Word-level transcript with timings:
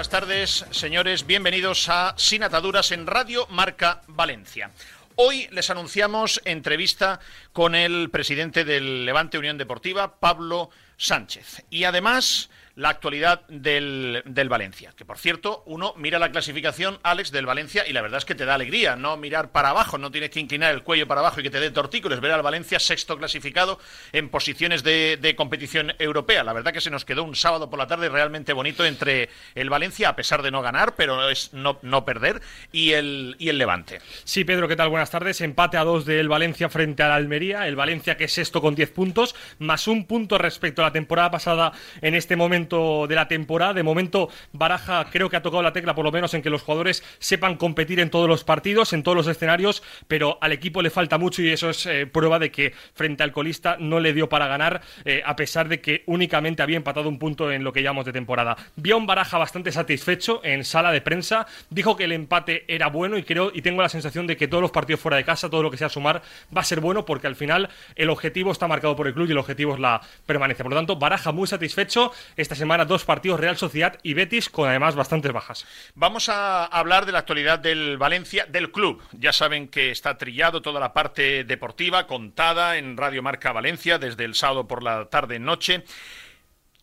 Buenas 0.00 0.08
tardes, 0.08 0.64
señores. 0.70 1.26
Bienvenidos 1.26 1.86
a 1.90 2.14
Sin 2.16 2.42
Ataduras 2.42 2.90
en 2.90 3.06
Radio 3.06 3.46
Marca 3.50 4.00
Valencia. 4.06 4.70
Hoy 5.16 5.46
les 5.50 5.68
anunciamos 5.68 6.40
entrevista 6.46 7.20
con 7.52 7.74
el 7.74 8.08
presidente 8.08 8.64
del 8.64 9.04
Levante 9.04 9.36
Unión 9.36 9.58
Deportiva, 9.58 10.18
Pablo 10.18 10.70
Sánchez. 10.96 11.66
Y 11.68 11.84
además 11.84 12.48
la 12.80 12.88
actualidad 12.88 13.42
del, 13.48 14.22
Valencia. 14.48 14.94
Que 14.96 15.04
por 15.04 15.18
cierto, 15.18 15.62
uno 15.66 15.92
mira 15.98 16.18
la 16.18 16.32
clasificación, 16.32 16.98
Alex, 17.02 17.30
del 17.30 17.44
Valencia 17.44 17.86
y 17.86 17.92
la 17.92 18.00
verdad 18.00 18.16
es 18.18 18.24
que 18.24 18.34
te 18.34 18.46
da 18.46 18.54
alegría, 18.54 18.96
no 18.96 19.18
mirar 19.18 19.52
para 19.52 19.68
abajo, 19.68 19.98
no 19.98 20.10
tienes 20.10 20.30
que 20.30 20.40
inclinar 20.40 20.72
el 20.72 20.82
cuello 20.82 21.06
para 21.06 21.20
abajo 21.20 21.40
y 21.40 21.42
que 21.42 21.50
te 21.50 21.60
dé 21.60 21.70
tortícolis, 21.70 22.20
ver 22.20 22.32
al 22.32 22.40
Valencia 22.40 22.80
sexto 22.80 23.18
clasificado 23.18 23.78
en 24.12 24.30
posiciones 24.30 24.82
de, 24.82 25.34
competición 25.36 25.92
europea. 25.98 26.42
La 26.42 26.54
verdad 26.54 26.72
que 26.72 26.80
se 26.80 26.90
nos 26.90 27.04
quedó 27.04 27.22
un 27.22 27.36
sábado 27.36 27.68
por 27.68 27.78
la 27.78 27.86
tarde 27.86 28.08
realmente 28.08 28.54
bonito 28.54 28.86
entre 28.86 29.28
el 29.54 29.68
Valencia, 29.68 30.08
a 30.08 30.16
pesar 30.16 30.42
de 30.42 30.50
no 30.50 30.62
ganar, 30.62 30.94
pero 30.96 31.28
es 31.28 31.52
no, 31.52 31.78
no 31.82 32.06
perder, 32.06 32.40
y 32.72 32.92
el, 32.92 33.36
y 33.38 33.50
el 33.50 33.58
Levante. 33.58 34.00
Sí, 34.24 34.44
Pedro, 34.44 34.68
¿qué 34.68 34.76
tal? 34.76 34.88
Buenas 34.88 35.10
tardes. 35.10 35.42
Empate 35.42 35.76
a 35.76 35.84
dos 35.84 36.06
del 36.06 36.28
Valencia 36.28 36.70
frente 36.70 37.02
al 37.02 37.12
Almería. 37.12 37.68
El 37.68 37.76
Valencia 37.76 38.16
que 38.16 38.24
es 38.24 38.32
sexto 38.32 38.62
con 38.62 38.74
10 38.74 38.90
puntos, 38.90 39.36
más 39.58 39.86
un 39.86 40.06
punto 40.06 40.38
respecto 40.38 40.80
a 40.80 40.86
la 40.86 40.92
temporada 40.92 41.30
pasada 41.30 41.72
en 42.00 42.14
este 42.14 42.36
momento 42.36 42.69
de 42.70 43.14
la 43.14 43.28
temporada. 43.28 43.74
De 43.74 43.82
momento, 43.82 44.28
Baraja 44.52 45.06
creo 45.10 45.28
que 45.28 45.36
ha 45.36 45.42
tocado 45.42 45.62
la 45.62 45.72
tecla, 45.72 45.94
por 45.94 46.04
lo 46.04 46.12
menos, 46.12 46.32
en 46.34 46.42
que 46.42 46.50
los 46.50 46.62
jugadores 46.62 47.02
sepan 47.18 47.56
competir 47.56 48.00
en 48.00 48.10
todos 48.10 48.28
los 48.28 48.44
partidos, 48.44 48.92
en 48.92 49.02
todos 49.02 49.16
los 49.16 49.26
escenarios, 49.26 49.82
pero 50.06 50.38
al 50.40 50.52
equipo 50.52 50.82
le 50.82 50.90
falta 50.90 51.18
mucho 51.18 51.42
y 51.42 51.50
eso 51.50 51.70
es 51.70 51.86
eh, 51.86 52.06
prueba 52.06 52.38
de 52.38 52.50
que 52.50 52.72
frente 52.94 53.22
al 53.22 53.32
colista 53.32 53.76
no 53.78 54.00
le 54.00 54.12
dio 54.12 54.28
para 54.28 54.46
ganar, 54.46 54.82
eh, 55.04 55.22
a 55.24 55.36
pesar 55.36 55.68
de 55.68 55.80
que 55.80 56.04
únicamente 56.06 56.62
había 56.62 56.76
empatado 56.76 57.08
un 57.08 57.18
punto 57.18 57.50
en 57.50 57.64
lo 57.64 57.72
que 57.72 57.82
llamamos 57.82 58.06
de 58.06 58.12
temporada. 58.12 58.56
Vio 58.76 58.96
un 58.96 59.06
Baraja 59.06 59.38
bastante 59.38 59.72
satisfecho 59.72 60.40
en 60.44 60.64
sala 60.64 60.92
de 60.92 61.00
prensa, 61.00 61.46
dijo 61.70 61.96
que 61.96 62.04
el 62.04 62.12
empate 62.12 62.64
era 62.68 62.86
bueno 62.88 63.18
y 63.18 63.24
creo 63.24 63.50
y 63.52 63.62
tengo 63.62 63.82
la 63.82 63.88
sensación 63.88 64.26
de 64.26 64.36
que 64.36 64.46
todos 64.46 64.62
los 64.62 64.70
partidos 64.70 65.00
fuera 65.00 65.16
de 65.16 65.24
casa, 65.24 65.50
todo 65.50 65.62
lo 65.62 65.70
que 65.70 65.76
sea 65.76 65.88
sumar, 65.88 66.22
va 66.56 66.60
a 66.60 66.64
ser 66.64 66.80
bueno 66.80 67.04
porque 67.04 67.26
al 67.26 67.36
final 67.36 67.68
el 67.96 68.10
objetivo 68.10 68.52
está 68.52 68.68
marcado 68.68 68.94
por 68.94 69.06
el 69.06 69.14
club 69.14 69.28
y 69.28 69.32
el 69.32 69.38
objetivo 69.38 69.74
es 69.74 69.80
la 69.80 70.00
permanencia. 70.26 70.62
Por 70.62 70.72
lo 70.72 70.78
tanto, 70.78 70.96
Baraja 70.96 71.32
muy 71.32 71.46
satisfecho. 71.46 72.12
Esta 72.36 72.54
semana 72.60 72.84
dos 72.84 73.04
partidos 73.04 73.40
Real 73.40 73.56
Sociedad 73.56 73.98
y 74.02 74.14
Betis 74.14 74.48
con 74.48 74.68
además 74.68 74.94
bastantes 74.94 75.32
bajas. 75.32 75.66
Vamos 75.94 76.28
a 76.28 76.64
hablar 76.64 77.06
de 77.06 77.12
la 77.12 77.18
actualidad 77.18 77.58
del 77.58 77.98
Valencia, 77.98 78.46
del 78.46 78.70
club. 78.70 79.02
Ya 79.12 79.32
saben 79.32 79.66
que 79.68 79.90
está 79.90 80.16
trillado 80.16 80.62
toda 80.62 80.78
la 80.78 80.92
parte 80.92 81.42
deportiva 81.44 82.06
contada 82.06 82.76
en 82.76 82.96
Radio 82.96 83.22
Marca 83.22 83.52
Valencia 83.52 83.98
desde 83.98 84.24
el 84.24 84.34
sábado 84.34 84.68
por 84.68 84.82
la 84.82 85.06
tarde 85.06 85.38
noche. 85.38 85.84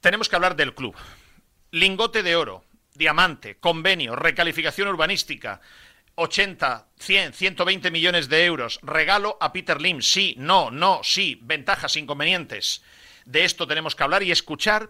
Tenemos 0.02 0.28
que 0.28 0.36
hablar 0.36 0.56
del 0.56 0.74
club. 0.74 0.96
Lingote 1.72 2.24
de 2.24 2.36
oro, 2.36 2.64
diamante, 2.96 3.58
convenio, 3.58 4.16
recalificación 4.16 4.88
urbanística. 4.90 5.62
80, 6.16 6.88
100, 6.98 7.34
120 7.34 7.92
millones 7.92 8.28
de 8.28 8.46
euros. 8.46 8.80
Regalo 8.82 9.38
a 9.40 9.54
Peter 9.54 9.80
Lim. 9.80 10.02
Sí, 10.02 10.34
no, 10.38 10.72
no, 10.72 11.02
sí. 11.04 11.40
Ventajas, 11.44 11.96
inconvenientes. 11.96 12.84
De 13.26 13.44
esto 13.44 13.68
tenemos 13.68 13.96
que 13.96 14.04
hablar 14.04 14.24
y 14.24 14.32
escuchar 14.32 14.90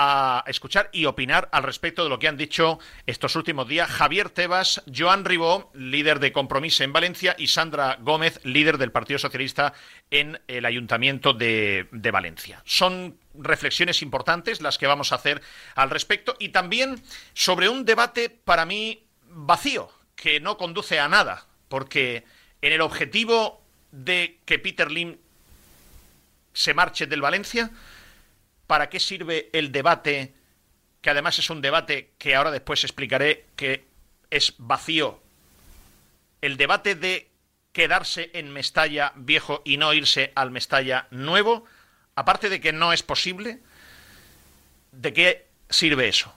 a 0.00 0.44
escuchar 0.46 0.90
y 0.92 1.06
opinar 1.06 1.48
al 1.50 1.64
respecto 1.64 2.04
de 2.04 2.08
lo 2.08 2.20
que 2.20 2.28
han 2.28 2.36
dicho 2.36 2.78
estos 3.04 3.34
últimos 3.34 3.66
días 3.66 3.90
Javier 3.90 4.30
Tebas, 4.30 4.80
Joan 4.96 5.24
Ribó, 5.24 5.72
líder 5.74 6.20
de 6.20 6.30
Compromiso 6.30 6.84
en 6.84 6.92
Valencia, 6.92 7.34
y 7.36 7.48
Sandra 7.48 7.98
Gómez, 8.00 8.38
líder 8.44 8.78
del 8.78 8.92
Partido 8.92 9.18
Socialista 9.18 9.74
en 10.12 10.40
el 10.46 10.66
Ayuntamiento 10.66 11.32
de, 11.32 11.88
de 11.90 12.10
Valencia. 12.12 12.62
Son 12.64 13.18
reflexiones 13.34 14.00
importantes 14.00 14.60
las 14.60 14.78
que 14.78 14.86
vamos 14.86 15.10
a 15.10 15.16
hacer 15.16 15.42
al 15.74 15.90
respecto 15.90 16.36
y 16.38 16.50
también 16.50 17.02
sobre 17.34 17.68
un 17.68 17.84
debate 17.84 18.30
para 18.30 18.64
mí 18.64 19.02
vacío, 19.24 19.90
que 20.14 20.38
no 20.38 20.56
conduce 20.56 21.00
a 21.00 21.08
nada, 21.08 21.46
porque 21.68 22.24
en 22.62 22.72
el 22.72 22.82
objetivo 22.82 23.64
de 23.90 24.38
que 24.44 24.60
Peter 24.60 24.92
Lim 24.92 25.16
se 26.52 26.72
marche 26.72 27.08
del 27.08 27.20
Valencia, 27.20 27.72
¿para 28.68 28.88
qué 28.88 29.00
sirve 29.00 29.50
el 29.52 29.72
debate? 29.72 30.34
Que 31.00 31.10
además 31.10 31.40
es 31.40 31.50
un 31.50 31.60
debate 31.60 32.12
que 32.18 32.36
ahora 32.36 32.52
después 32.52 32.84
explicaré 32.84 33.46
que 33.56 33.88
es 34.30 34.54
vacío. 34.58 35.20
El 36.40 36.56
debate 36.56 36.94
de 36.94 37.28
quedarse 37.72 38.30
en 38.34 38.52
Mestalla 38.52 39.12
viejo 39.16 39.62
y 39.64 39.76
no 39.78 39.92
irse 39.92 40.32
al 40.36 40.52
Mestalla 40.52 41.08
nuevo, 41.10 41.64
aparte 42.14 42.48
de 42.48 42.60
que 42.60 42.72
no 42.72 42.92
es 42.92 43.02
posible, 43.02 43.60
¿de 44.92 45.12
qué 45.12 45.46
sirve 45.68 46.08
eso? 46.08 46.34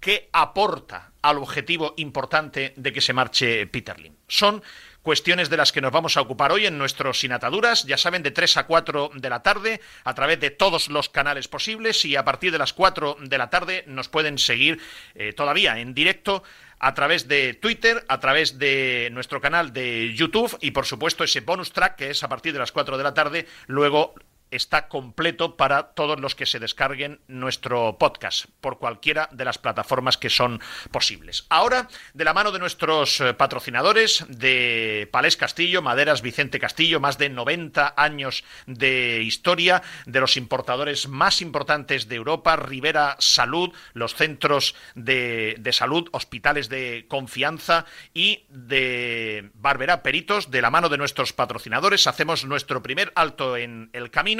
¿Qué 0.00 0.30
aporta 0.32 1.12
al 1.22 1.38
objetivo 1.38 1.94
importante 1.96 2.72
de 2.76 2.92
que 2.92 3.00
se 3.00 3.12
marche 3.12 3.66
Peter 3.66 3.98
Lim? 4.00 4.14
Son 4.26 4.62
cuestiones 5.02 5.50
de 5.50 5.56
las 5.56 5.72
que 5.72 5.80
nos 5.80 5.92
vamos 5.92 6.16
a 6.16 6.20
ocupar 6.20 6.52
hoy 6.52 6.66
en 6.66 6.78
nuestros 6.78 7.20
Sin 7.20 7.32
Ataduras, 7.32 7.84
ya 7.84 7.96
saben, 7.96 8.22
de 8.22 8.30
3 8.30 8.58
a 8.58 8.66
4 8.66 9.10
de 9.14 9.30
la 9.30 9.42
tarde, 9.42 9.80
a 10.04 10.14
través 10.14 10.40
de 10.40 10.50
todos 10.50 10.88
los 10.88 11.08
canales 11.08 11.48
posibles 11.48 12.04
y 12.04 12.16
a 12.16 12.24
partir 12.24 12.52
de 12.52 12.58
las 12.58 12.72
4 12.72 13.18
de 13.20 13.38
la 13.38 13.50
tarde 13.50 13.84
nos 13.86 14.08
pueden 14.08 14.38
seguir 14.38 14.80
eh, 15.14 15.32
todavía 15.32 15.78
en 15.78 15.94
directo 15.94 16.42
a 16.80 16.94
través 16.94 17.26
de 17.28 17.54
Twitter, 17.54 18.04
a 18.08 18.20
través 18.20 18.58
de 18.58 19.08
nuestro 19.12 19.40
canal 19.40 19.72
de 19.72 20.14
YouTube 20.14 20.56
y 20.60 20.70
por 20.70 20.86
supuesto 20.86 21.24
ese 21.24 21.40
bonus 21.40 21.72
track 21.72 21.96
que 21.96 22.10
es 22.10 22.22
a 22.22 22.28
partir 22.28 22.52
de 22.52 22.60
las 22.60 22.72
4 22.72 22.96
de 22.96 23.04
la 23.04 23.14
tarde, 23.14 23.46
luego 23.66 24.14
está 24.50 24.88
completo 24.88 25.56
para 25.56 25.94
todos 25.94 26.20
los 26.20 26.34
que 26.34 26.46
se 26.46 26.58
descarguen 26.58 27.20
nuestro 27.28 27.98
podcast 27.98 28.46
por 28.60 28.78
cualquiera 28.78 29.28
de 29.32 29.44
las 29.44 29.58
plataformas 29.58 30.16
que 30.16 30.30
son 30.30 30.60
posibles. 30.90 31.46
Ahora, 31.48 31.88
de 32.14 32.24
la 32.24 32.34
mano 32.34 32.52
de 32.52 32.58
nuestros 32.58 33.20
eh, 33.20 33.34
patrocinadores 33.34 34.24
de 34.28 35.08
Palés 35.12 35.36
Castillo, 35.36 35.82
Maderas 35.82 36.22
Vicente 36.22 36.58
Castillo, 36.58 37.00
más 37.00 37.18
de 37.18 37.28
90 37.28 37.94
años 37.96 38.44
de 38.66 39.22
historia, 39.22 39.82
de 40.06 40.20
los 40.20 40.36
importadores 40.36 41.08
más 41.08 41.42
importantes 41.42 42.08
de 42.08 42.16
Europa, 42.16 42.56
Rivera 42.56 43.16
Salud, 43.18 43.72
los 43.92 44.14
centros 44.14 44.74
de, 44.94 45.60
salud, 45.72 46.08
hospitales 46.12 46.68
de 46.68 47.06
confianza 47.08 47.84
y 48.14 48.44
de 48.48 49.50
Barbera 49.54 50.02
Peritos, 50.02 50.50
de 50.50 50.62
la 50.62 50.70
mano 50.70 50.88
de 50.88 50.98
nuestros 50.98 51.32
patrocinadores, 51.32 52.06
hacemos 52.06 52.44
nuestro 52.44 52.82
primer 52.82 53.12
alto 53.14 53.56
en 53.56 53.90
el 53.92 54.10
camino 54.10 54.37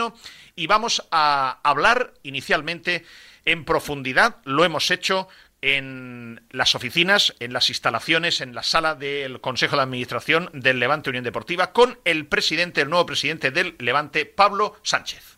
y 0.56 0.66
vamos 0.66 1.06
a 1.10 1.58
hablar 1.62 2.14
inicialmente 2.22 3.04
en 3.44 3.64
profundidad, 3.64 4.36
lo 4.44 4.64
hemos 4.64 4.90
hecho 4.90 5.28
en 5.60 6.42
las 6.50 6.74
oficinas, 6.74 7.34
en 7.40 7.52
las 7.52 7.68
instalaciones, 7.68 8.40
en 8.40 8.54
la 8.54 8.62
sala 8.62 8.94
del 8.94 9.40
Consejo 9.40 9.76
de 9.76 9.82
Administración 9.82 10.50
del 10.52 10.78
Levante 10.78 11.10
Unión 11.10 11.24
Deportiva 11.24 11.72
con 11.72 11.98
el 12.04 12.26
presidente, 12.26 12.82
el 12.82 12.90
nuevo 12.90 13.06
presidente 13.06 13.50
del 13.50 13.74
Levante, 13.78 14.24
Pablo 14.24 14.76
Sánchez. 14.82 15.37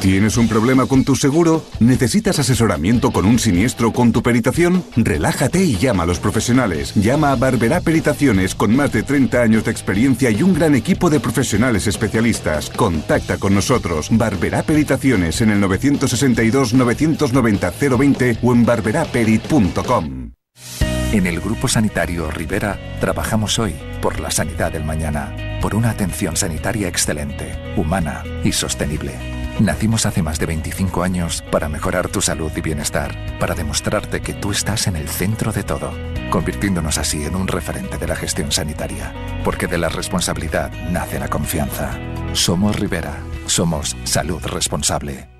¿Tienes 0.00 0.38
un 0.38 0.48
problema 0.48 0.86
con 0.86 1.04
tu 1.04 1.14
seguro? 1.14 1.62
¿Necesitas 1.78 2.38
asesoramiento 2.38 3.10
con 3.10 3.26
un 3.26 3.38
siniestro 3.38 3.92
con 3.92 4.12
tu 4.12 4.22
peritación? 4.22 4.82
Relájate 4.96 5.62
y 5.62 5.76
llama 5.76 6.04
a 6.04 6.06
los 6.06 6.18
profesionales. 6.18 6.94
Llama 6.94 7.32
a 7.32 7.36
Barberá 7.36 7.82
Peritaciones 7.82 8.54
con 8.54 8.74
más 8.74 8.92
de 8.92 9.02
30 9.02 9.42
años 9.42 9.64
de 9.64 9.72
experiencia 9.72 10.30
y 10.30 10.42
un 10.42 10.54
gran 10.54 10.74
equipo 10.74 11.10
de 11.10 11.20
profesionales 11.20 11.86
especialistas. 11.86 12.70
Contacta 12.70 13.36
con 13.36 13.54
nosotros. 13.54 14.08
Barberá 14.10 14.62
Peritaciones 14.62 15.42
en 15.42 15.50
el 15.50 15.60
962 15.60 16.72
990 16.72 17.70
020 17.98 18.38
o 18.42 18.52
en 18.54 18.64
barberaperit.com. 18.64 20.30
En 21.12 21.26
el 21.26 21.40
Grupo 21.40 21.68
Sanitario 21.68 22.30
Rivera 22.30 22.78
trabajamos 23.00 23.58
hoy 23.58 23.74
por 24.00 24.18
la 24.18 24.30
sanidad 24.30 24.72
del 24.72 24.84
mañana, 24.84 25.36
por 25.60 25.74
una 25.74 25.90
atención 25.90 26.36
sanitaria 26.36 26.88
excelente, 26.88 27.58
humana 27.76 28.22
y 28.44 28.52
sostenible 28.52 29.39
Nacimos 29.60 30.06
hace 30.06 30.22
más 30.22 30.38
de 30.38 30.46
25 30.46 31.02
años 31.02 31.44
para 31.50 31.68
mejorar 31.68 32.08
tu 32.08 32.22
salud 32.22 32.50
y 32.56 32.62
bienestar, 32.62 33.14
para 33.38 33.54
demostrarte 33.54 34.22
que 34.22 34.32
tú 34.32 34.52
estás 34.52 34.86
en 34.86 34.96
el 34.96 35.06
centro 35.06 35.52
de 35.52 35.62
todo, 35.62 35.92
convirtiéndonos 36.30 36.96
así 36.96 37.24
en 37.24 37.36
un 37.36 37.46
referente 37.46 37.98
de 37.98 38.06
la 38.08 38.16
gestión 38.16 38.52
sanitaria. 38.52 39.12
Porque 39.44 39.66
de 39.66 39.76
la 39.76 39.90
responsabilidad 39.90 40.72
nace 40.90 41.18
la 41.18 41.28
confianza. 41.28 41.90
Somos 42.32 42.80
Rivera, 42.80 43.18
somos 43.46 43.94
salud 44.04 44.42
responsable. 44.46 45.39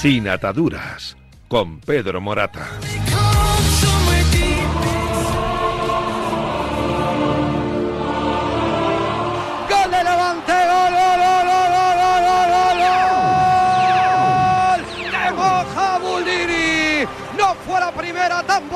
Sin 0.00 0.28
ataduras, 0.28 1.16
con 1.48 1.80
Pedro 1.80 2.20
Morata. 2.20 2.66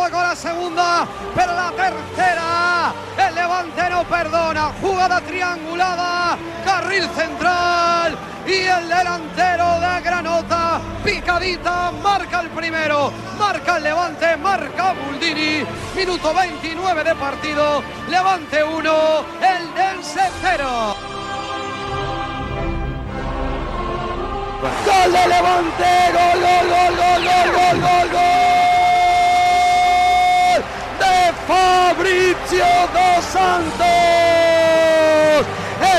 Tampoco 0.09 0.23
la 0.23 0.37
segunda, 0.37 1.09
pero 1.35 1.55
la 1.55 1.71
tercera. 1.73 2.93
El 3.17 3.35
Levante 3.35 3.91
no 3.91 4.05
perdona. 4.05 4.73
Jugada 4.81 5.21
triangulada, 5.21 6.39
carril 6.65 7.09
central. 7.15 8.17
Y 8.47 8.65
el 8.65 8.89
delantero 8.89 9.79
de 9.81 10.01
Granota, 10.01 10.81
picadita, 11.05 11.91
marca 12.03 12.41
el 12.41 12.49
primero, 12.49 13.13
marca 13.39 13.77
el 13.77 13.85
Levante, 13.85 14.37
marca 14.39 14.95
Buldini. 14.95 15.67
Minuto 15.95 16.33
29 16.33 17.05
de 17.05 17.15
partido, 17.15 17.83
Levante 18.09 18.65
1, 18.65 19.25
el 19.43 19.75
Dense 19.75 20.31
0. 20.41 20.97
Gol 24.87 25.13
de 25.13 25.29
Levante, 25.29 25.91
gol, 26.15 26.41
gol, 26.41 26.69
gol, 26.69 26.97
gol, 26.97 27.25
gol, 27.25 27.53
gol, 27.53 27.81
gol, 27.81 28.11
gol 28.13 28.68
Dos 32.59 33.25
Santos. 33.25 33.87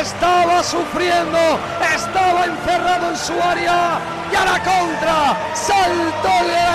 Estaba 0.02 0.64
sufriendo, 0.64 1.60
estaba 1.96 2.46
encerrado 2.46 3.10
en 3.10 3.18
su 3.18 3.34
área 3.42 4.00
y 4.32 4.36
a 4.36 4.46
la 4.46 4.60
contra 4.60 5.38
saltó 5.54 6.30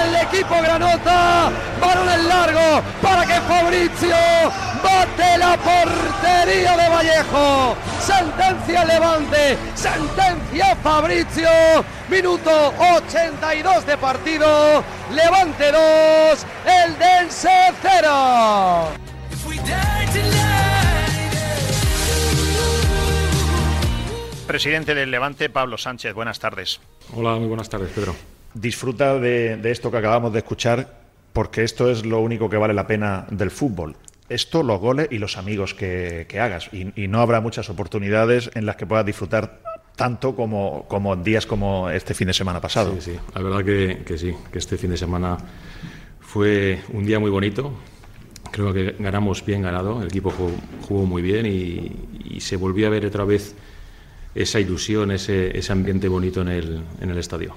el 0.05 0.17
equipo 0.17 0.55
Granota. 0.63 1.51
Balón 1.81 2.09
en 2.09 2.29
largo 2.29 2.83
para 3.03 3.27
que 3.27 3.41
Fabrizio 3.43 4.17
bate 4.83 5.39
la 5.39 5.57
portería 5.57 6.77
de 6.77 6.89
Vallejo. 6.89 7.77
Sentencia 8.01 8.85
Levante, 8.85 9.59
sentencia 9.75 10.77
Fabrizio. 10.83 11.51
Minuto 12.09 12.73
82 12.79 13.87
de 13.87 13.97
partido. 13.99 14.85
Levante 15.11 15.73
2, 15.73 16.47
el 16.67 16.99
Dense 16.99 17.73
0. 17.83 19.04
Presidente 24.47 24.95
del 24.95 25.11
Levante, 25.11 25.51
Pablo 25.51 25.77
Sánchez, 25.79 26.15
buenas 26.15 26.39
tardes. 26.39 26.81
Hola, 27.13 27.35
muy 27.37 27.49
buenas 27.49 27.69
tardes, 27.69 27.91
Pedro. 27.93 28.15
Disfruta 28.55 29.19
de, 29.19 29.57
de 29.57 29.71
esto 29.73 29.91
que 29.91 29.97
acabamos 29.97 30.33
de 30.33 30.39
escuchar, 30.39 31.01
porque 31.33 31.65
esto 31.65 31.91
es 31.91 32.07
lo 32.07 32.21
único 32.21 32.49
que 32.49 32.57
vale 32.57 32.73
la 32.73 32.87
pena 32.87 33.27
del 33.31 33.51
fútbol. 33.51 33.97
Esto, 34.29 34.63
los 34.63 34.79
goles 34.79 35.09
y 35.11 35.19
los 35.19 35.39
amigos 35.39 35.75
que, 35.75 36.27
que 36.29 36.39
hagas. 36.39 36.69
Y, 36.73 36.93
y 37.03 37.09
no 37.09 37.21
habrá 37.21 37.41
muchas 37.41 37.69
oportunidades 37.69 38.51
en 38.55 38.65
las 38.65 38.77
que 38.77 38.87
puedas 38.87 39.05
disfrutar 39.05 39.61
tanto 39.97 40.37
como, 40.37 40.85
como 40.89 41.15
en 41.15 41.25
días 41.25 41.47
como 41.47 41.91
este 41.91 42.15
fin 42.15 42.29
de 42.29 42.35
semana 42.35 42.61
pasado. 42.61 42.95
Sí, 43.01 43.13
sí, 43.13 43.19
la 43.35 43.43
verdad 43.43 43.65
que, 43.65 44.05
que 44.05 44.19
sí, 44.19 44.35
que 44.53 44.59
este 44.59 44.77
fin 44.77 44.91
de 44.91 44.97
semana 44.97 45.37
fue 46.21 46.81
un 46.93 47.05
día 47.05 47.19
muy 47.19 47.31
bonito. 47.31 47.73
Creo 48.55 48.73
que 48.73 48.95
ganamos 49.01 49.45
bien 49.45 49.63
ganado, 49.63 50.01
el 50.01 50.07
equipo 50.07 50.31
jugó, 50.31 50.53
jugó 50.87 51.05
muy 51.07 51.23
bien 51.23 51.45
y, 51.45 52.37
y, 52.37 52.41
se 52.41 52.55
volvió 52.55 52.87
a 52.87 52.91
ver 52.91 53.05
otra 53.05 53.25
vez 53.25 53.57
esa 54.33 54.61
ilusión, 54.61 55.11
ese, 55.11 55.59
ese 55.59 55.73
ambiente 55.73 56.07
bonito 56.07 56.41
en 56.43 56.49
el, 56.49 56.85
en 57.01 57.11
el 57.11 57.19
estadio. 57.19 57.57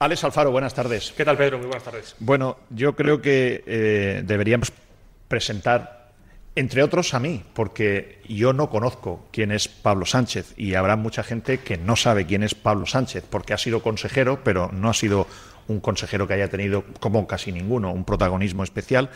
Alex 0.00 0.24
Alfaro, 0.24 0.50
buenas 0.50 0.74
tardes. 0.74 1.14
¿Qué 1.16 1.24
tal, 1.24 1.36
Pedro? 1.36 1.58
Muy 1.58 1.68
buenas 1.68 1.84
tardes. 1.84 2.16
Bueno, 2.18 2.56
yo 2.70 2.96
creo 2.96 3.22
que 3.22 3.62
eh, 3.64 4.22
deberíamos 4.26 4.72
presentar, 5.28 6.10
entre 6.56 6.82
otros, 6.82 7.14
a 7.14 7.20
mí, 7.20 7.44
porque 7.54 8.20
yo 8.28 8.52
no 8.52 8.70
conozco 8.70 9.28
quién 9.30 9.52
es 9.52 9.68
Pablo 9.68 10.04
Sánchez 10.04 10.52
y 10.56 10.74
habrá 10.74 10.96
mucha 10.96 11.22
gente 11.22 11.58
que 11.58 11.76
no 11.76 11.94
sabe 11.94 12.26
quién 12.26 12.42
es 12.42 12.56
Pablo 12.56 12.86
Sánchez, 12.86 13.22
porque 13.30 13.54
ha 13.54 13.58
sido 13.58 13.84
consejero, 13.84 14.40
pero 14.42 14.68
no 14.72 14.90
ha 14.90 14.94
sido 14.94 15.28
un 15.68 15.78
consejero 15.78 16.26
que 16.26 16.34
haya 16.34 16.48
tenido, 16.48 16.82
como 16.98 17.28
casi 17.28 17.52
ninguno, 17.52 17.92
un 17.92 18.04
protagonismo 18.04 18.64
especial 18.64 19.10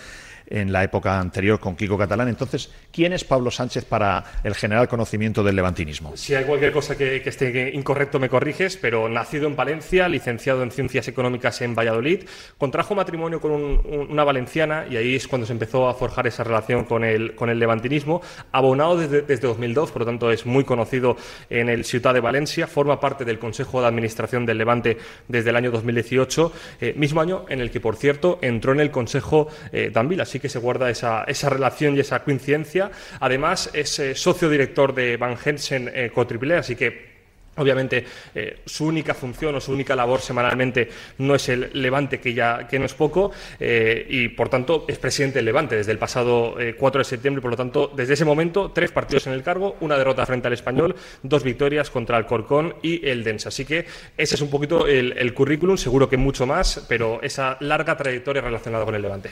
en 0.53 0.71
la 0.71 0.85
época 0.85 1.19
anterior 1.19 1.59
con 1.59 1.75
Kiko 1.75 1.97
Catalán. 1.97 2.29
Entonces, 2.29 2.71
¿quién 2.93 3.15
es 3.15 3.25
Pablo 3.25 3.51
Sánchez 3.51 3.87
para 3.87 4.23
el 4.45 4.55
general 4.55 4.87
conocimiento 4.87 5.43
del 5.43 5.57
levantinismo? 5.57 6.13
Si 6.15 6.35
hay 6.35 6.45
cualquier 6.45 6.73
cosa 6.73 6.97
que, 6.97 7.23
que 7.23 7.31
esté 7.31 7.73
incorrecto 7.75 8.21
me 8.21 8.29
corriges, 8.29 8.77
pero 8.77 9.09
nacido 9.09 9.47
en 9.47 9.57
Valencia, 9.57 10.09
licenciado 10.09 10.63
en 10.63 10.71
Ciencias 10.71 11.09
Económicas 11.09 11.63
en 11.63 11.75
Valladolid, 11.75 12.25
contrajo 12.59 12.95
matrimonio 12.95 13.41
con 13.41 13.51
un, 13.51 13.81
un, 13.85 14.11
una 14.11 14.25
valenciana 14.25 14.85
y 14.91 14.97
ahí 14.97 15.17
es 15.17 15.27
cuando 15.27 15.47
se 15.47 15.55
empezó 15.55 15.89
a 15.89 15.95
forjar 15.95 16.27
esa 16.27 16.45
relación 16.45 16.85
con 16.85 17.03
el, 17.03 17.35
con 17.35 17.49
el 17.49 17.59
levantinismo, 17.59 18.21
abonado 18.53 18.99
desde, 18.99 19.23
desde 19.23 19.49
2002, 19.49 19.91
por 19.91 20.03
lo 20.03 20.07
tanto 20.07 20.31
es 20.31 20.45
muy 20.45 20.65
conocido 20.65 21.17
en 21.49 21.71
el 21.71 21.85
Ciudad 21.85 22.13
de 22.13 22.21
Valencia, 22.21 22.67
forma 22.67 23.01
parte 23.01 23.25
del 23.25 23.39
Consejo 23.39 23.81
de 23.81 23.87
Administración 23.87 24.45
del 24.45 24.59
Levante 24.59 24.99
desde 25.29 25.49
el 25.49 25.57
año 25.57 25.71
2018, 25.71 26.53
eh, 26.81 26.95
mismo 26.97 27.23
año 27.23 27.47
en 27.49 27.61
el 27.61 27.71
que, 27.71 27.81
por 27.81 27.97
cierto, 27.97 28.39
entró 28.43 28.73
en 28.73 28.81
el 28.81 28.91
Consejo 28.91 29.49
eh, 29.73 29.91
Danville, 29.93 30.23
así 30.23 30.42
que 30.43 30.51
se 30.51 30.59
guarda 30.59 30.91
esa, 30.91 31.25
esa 31.25 31.49
relación 31.49 31.97
y 31.97 32.01
esa 32.01 32.23
coincidencia. 32.23 32.91
Además, 33.21 33.71
es 33.73 33.99
eh, 34.01 34.15
socio 34.15 34.51
director 34.51 34.95
de 34.95 35.17
Van 35.17 35.39
Hensen 35.43 35.91
eh, 35.95 36.11
Cotriple, 36.13 36.57
así 36.57 36.77
que 36.77 37.12
Obviamente, 37.57 38.05
eh, 38.35 38.61
su 38.65 38.87
única 38.87 39.13
función 39.13 39.55
o 39.55 39.61
su 39.61 39.73
única 39.73 39.95
labor 39.95 40.21
semanalmente 40.21 40.89
no 41.19 41.35
es 41.35 41.51
el 41.51 41.71
Levante, 41.75 42.19
que 42.19 42.33
ya 42.33 42.67
que 42.67 42.79
no 42.79 42.87
es 42.87 42.95
poco, 42.95 43.31
eh, 43.61 44.07
y 44.09 44.29
por 44.29 44.49
tanto 44.49 44.87
es 44.89 44.99
presidente 44.99 45.39
del 45.39 45.45
Levante 45.45 45.77
desde 45.77 45.93
el 45.93 45.99
pasado 45.99 46.59
eh, 46.59 46.75
4 46.79 47.01
de 47.01 47.05
septiembre. 47.05 47.43
Por 47.43 47.51
lo 47.51 47.57
tanto, 47.59 47.93
desde 47.95 48.15
ese 48.15 48.25
momento, 48.25 48.71
tres 48.71 48.91
partidos 48.91 49.27
en 49.27 49.35
el 49.35 49.43
cargo, 49.43 49.77
una 49.81 49.99
derrota 49.99 50.25
frente 50.25 50.47
al 50.47 50.55
Español, 50.55 50.97
dos 51.23 51.43
victorias 51.43 51.91
contra 51.91 52.17
el 52.17 52.25
Corcón 52.25 52.75
y 52.81 53.07
el 53.07 53.23
Densa. 53.23 53.51
Así 53.51 53.67
que 53.67 53.85
ese 54.17 54.35
es 54.35 54.41
un 54.41 54.49
poquito 54.49 54.87
el, 54.87 55.13
el 55.19 55.35
currículum, 55.35 55.77
seguro 55.77 56.09
que 56.09 56.17
mucho 56.17 56.47
más, 56.47 56.87
pero 56.89 57.21
esa 57.21 57.59
larga 57.61 57.99
trayectoria 57.99 58.41
relacionada 58.41 58.87
con 58.87 58.95
el 58.95 59.03
Levante. 59.03 59.31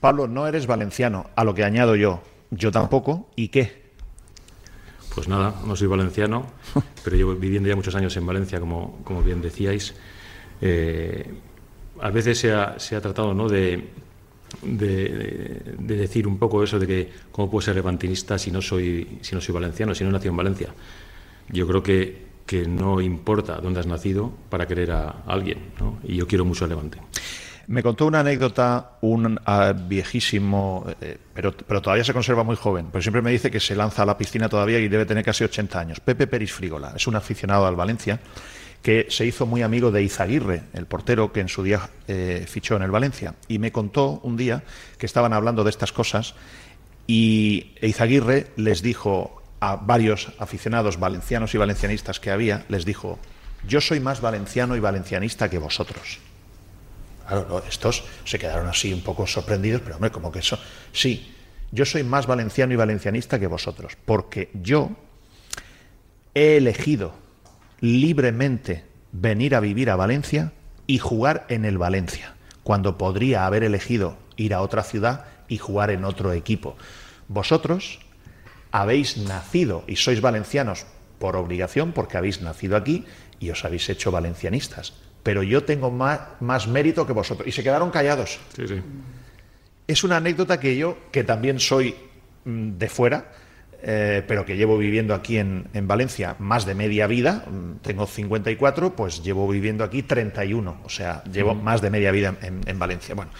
Pablo, 0.00 0.26
no 0.26 0.48
eres 0.48 0.66
valenciano, 0.66 1.30
a 1.36 1.44
lo 1.44 1.54
que 1.54 1.62
añado 1.62 1.94
yo. 1.94 2.22
Yo 2.50 2.72
tampoco. 2.72 3.30
¿Y 3.36 3.48
qué? 3.48 3.85
Pues 5.16 5.28
nada, 5.28 5.62
no 5.66 5.74
soy 5.74 5.88
valenciano, 5.88 6.44
pero 7.02 7.16
llevo 7.16 7.34
viviendo 7.34 7.70
ya 7.70 7.74
muchos 7.74 7.94
años 7.94 8.14
en 8.18 8.26
Valencia, 8.26 8.60
como, 8.60 9.00
como 9.02 9.22
bien 9.22 9.40
decíais. 9.40 9.94
Eh, 10.60 11.26
a 12.02 12.10
veces 12.10 12.38
se 12.38 12.52
ha, 12.52 12.78
se 12.78 12.96
ha 12.96 13.00
tratado 13.00 13.32
¿no? 13.32 13.48
de, 13.48 13.82
de, 14.60 15.74
de, 15.78 15.96
decir 15.96 16.28
un 16.28 16.38
poco 16.38 16.62
eso 16.62 16.78
de 16.78 16.86
que 16.86 17.10
cómo 17.32 17.50
puedo 17.50 17.62
ser 17.62 17.76
levantinista 17.76 18.38
si 18.38 18.50
no 18.50 18.60
soy, 18.60 19.18
si 19.22 19.34
no 19.34 19.40
soy 19.40 19.54
valenciano, 19.54 19.94
si 19.94 20.04
no 20.04 20.10
he 20.10 20.12
nacido 20.12 20.32
en 20.32 20.36
Valencia. 20.36 20.74
Yo 21.48 21.66
creo 21.66 21.82
que, 21.82 22.26
que 22.44 22.68
no 22.68 23.00
importa 23.00 23.56
dónde 23.56 23.80
has 23.80 23.86
nacido 23.86 24.30
para 24.50 24.66
querer 24.66 24.90
a 24.90 25.22
alguien, 25.26 25.60
¿no? 25.80 25.98
y 26.04 26.16
yo 26.16 26.26
quiero 26.26 26.44
mucho 26.44 26.64
al 26.64 26.70
Levante. 26.70 26.98
Me 27.68 27.82
contó 27.82 28.06
una 28.06 28.20
anécdota 28.20 28.92
un 29.00 29.34
uh, 29.34 29.88
viejísimo, 29.88 30.86
eh, 31.00 31.18
pero, 31.34 31.52
pero, 31.56 31.82
todavía 31.82 32.04
se 32.04 32.12
conserva 32.12 32.44
muy 32.44 32.56
joven, 32.56 32.88
pero 32.92 33.02
siempre 33.02 33.22
me 33.22 33.32
dice 33.32 33.50
que 33.50 33.58
se 33.58 33.74
lanza 33.74 34.02
a 34.02 34.06
la 34.06 34.16
piscina 34.16 34.48
todavía 34.48 34.78
y 34.78 34.88
debe 34.88 35.04
tener 35.04 35.24
casi 35.24 35.42
80 35.42 35.78
años. 35.80 36.00
Pepe 36.00 36.26
Peris 36.26 36.52
Frígola, 36.52 36.92
es 36.94 37.06
un 37.06 37.16
aficionado 37.16 37.66
al 37.66 37.74
Valencia 37.74 38.20
que 38.82 39.08
se 39.10 39.26
hizo 39.26 39.46
muy 39.46 39.62
amigo 39.62 39.90
de 39.90 40.04
Izaguirre, 40.04 40.62
el 40.72 40.86
portero 40.86 41.32
que 41.32 41.40
en 41.40 41.48
su 41.48 41.64
día 41.64 41.90
eh, 42.06 42.44
fichó 42.46 42.76
en 42.76 42.82
el 42.82 42.92
Valencia. 42.92 43.34
Y 43.48 43.58
me 43.58 43.72
contó 43.72 44.20
un 44.22 44.36
día 44.36 44.62
que 44.96 45.06
estaban 45.06 45.32
hablando 45.32 45.64
de 45.64 45.70
estas 45.70 45.92
cosas 45.92 46.34
y 47.06 47.72
Izaguirre 47.82 48.46
les 48.54 48.82
dijo 48.82 49.42
a 49.58 49.74
varios 49.74 50.32
aficionados 50.38 51.00
valencianos 51.00 51.52
y 51.54 51.58
valencianistas 51.58 52.20
que 52.20 52.30
había, 52.30 52.64
les 52.68 52.84
dijo, 52.84 53.18
yo 53.66 53.80
soy 53.80 53.98
más 53.98 54.20
valenciano 54.20 54.76
y 54.76 54.80
valencianista 54.80 55.50
que 55.50 55.58
vosotros. 55.58 56.20
Claro, 57.26 57.62
estos 57.68 58.04
se 58.24 58.38
quedaron 58.38 58.68
así 58.68 58.92
un 58.92 59.02
poco 59.02 59.26
sorprendidos, 59.26 59.82
pero 59.82 59.96
hombre, 59.96 60.10
como 60.10 60.30
que 60.30 60.38
eso. 60.38 60.58
Sí, 60.92 61.34
yo 61.72 61.84
soy 61.84 62.04
más 62.04 62.26
valenciano 62.26 62.72
y 62.72 62.76
valencianista 62.76 63.38
que 63.38 63.46
vosotros, 63.46 63.96
porque 64.04 64.50
yo 64.54 64.90
he 66.34 66.56
elegido 66.56 67.14
libremente 67.80 68.84
venir 69.12 69.54
a 69.54 69.60
vivir 69.60 69.90
a 69.90 69.96
Valencia 69.96 70.52
y 70.86 70.98
jugar 70.98 71.46
en 71.48 71.64
el 71.64 71.78
Valencia, 71.78 72.34
cuando 72.62 72.98
podría 72.98 73.46
haber 73.46 73.64
elegido 73.64 74.16
ir 74.36 74.54
a 74.54 74.60
otra 74.60 74.82
ciudad 74.82 75.24
y 75.48 75.58
jugar 75.58 75.90
en 75.90 76.04
otro 76.04 76.32
equipo. 76.32 76.76
Vosotros 77.28 78.00
habéis 78.70 79.16
nacido 79.16 79.84
y 79.86 79.96
sois 79.96 80.20
valencianos 80.20 80.86
por 81.18 81.36
obligación, 81.36 81.92
porque 81.92 82.18
habéis 82.18 82.42
nacido 82.42 82.76
aquí 82.76 83.04
y 83.40 83.50
os 83.50 83.64
habéis 83.64 83.88
hecho 83.88 84.10
valencianistas. 84.10 84.92
Pero 85.26 85.42
yo 85.42 85.64
tengo 85.64 85.90
más, 85.90 86.20
más 86.38 86.68
mérito 86.68 87.04
que 87.04 87.12
vosotros. 87.12 87.48
Y 87.48 87.50
se 87.50 87.64
quedaron 87.64 87.90
callados. 87.90 88.38
Sí, 88.54 88.68
sí. 88.68 88.80
Es 89.88 90.04
una 90.04 90.18
anécdota 90.18 90.60
que 90.60 90.76
yo, 90.76 90.98
que 91.10 91.24
también 91.24 91.58
soy 91.58 91.96
mm, 92.44 92.78
de 92.78 92.88
fuera, 92.88 93.32
eh, 93.82 94.22
pero 94.28 94.46
que 94.46 94.56
llevo 94.56 94.78
viviendo 94.78 95.14
aquí 95.14 95.38
en, 95.38 95.66
en, 95.74 95.88
Valencia 95.88 96.36
más 96.38 96.64
de 96.64 96.76
media 96.76 97.08
vida, 97.08 97.44
mm, 97.50 97.78
tengo 97.82 98.06
54, 98.06 98.94
pues 98.94 99.24
llevo 99.24 99.48
viviendo 99.48 99.82
aquí 99.82 100.04
31, 100.04 100.82
o 100.84 100.88
sea, 100.88 101.24
llevo 101.24 101.56
más 101.56 101.82
de 101.82 101.90
media 101.90 102.12
vida 102.12 102.36
en, 102.42 102.60
en, 102.64 102.78
Valencia. 102.78 103.16
Bueno, 103.16 103.32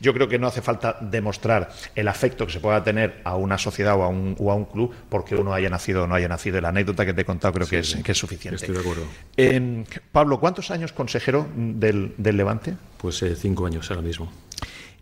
yo 0.00 0.14
creo 0.14 0.28
que 0.28 0.38
no 0.38 0.46
hace 0.46 0.62
falta 0.62 0.96
demostrar 1.00 1.70
el 1.94 2.08
afecto 2.08 2.46
que 2.46 2.52
se 2.52 2.60
pueda 2.60 2.82
tener 2.82 3.20
a 3.24 3.36
una 3.36 3.58
sociedad 3.58 3.96
o 3.98 4.02
a 4.02 4.08
un, 4.08 4.34
o 4.38 4.50
a 4.50 4.54
un 4.54 4.64
club 4.64 4.94
porque 5.08 5.36
uno 5.36 5.52
haya 5.52 5.68
nacido 5.70 6.04
o 6.04 6.06
no 6.06 6.14
haya 6.14 6.28
nacido. 6.28 6.60
La 6.60 6.70
anécdota 6.70 7.04
que 7.04 7.12
te 7.12 7.20
he 7.22 7.24
contado 7.24 7.52
creo 7.54 7.66
Sí, 7.66 7.70
que, 7.70 7.78
es, 7.80 7.90
sí. 7.90 8.02
que 8.02 8.12
es 8.12 8.18
suficiente. 8.18 8.56
Estoy 8.56 8.74
de 8.74 8.80
acuerdo. 8.80 9.04
Eh, 9.36 9.84
Pablo, 10.12 10.40
¿cuántos 10.40 10.70
años 10.70 10.92
consejero 10.92 11.46
del, 11.54 12.14
del 12.16 12.36
Levante? 12.36 12.74
Pues 12.96 13.22
eh, 13.22 13.36
cinco 13.36 13.66
años 13.66 13.90
ahora 13.90 14.02
mismo. 14.02 14.32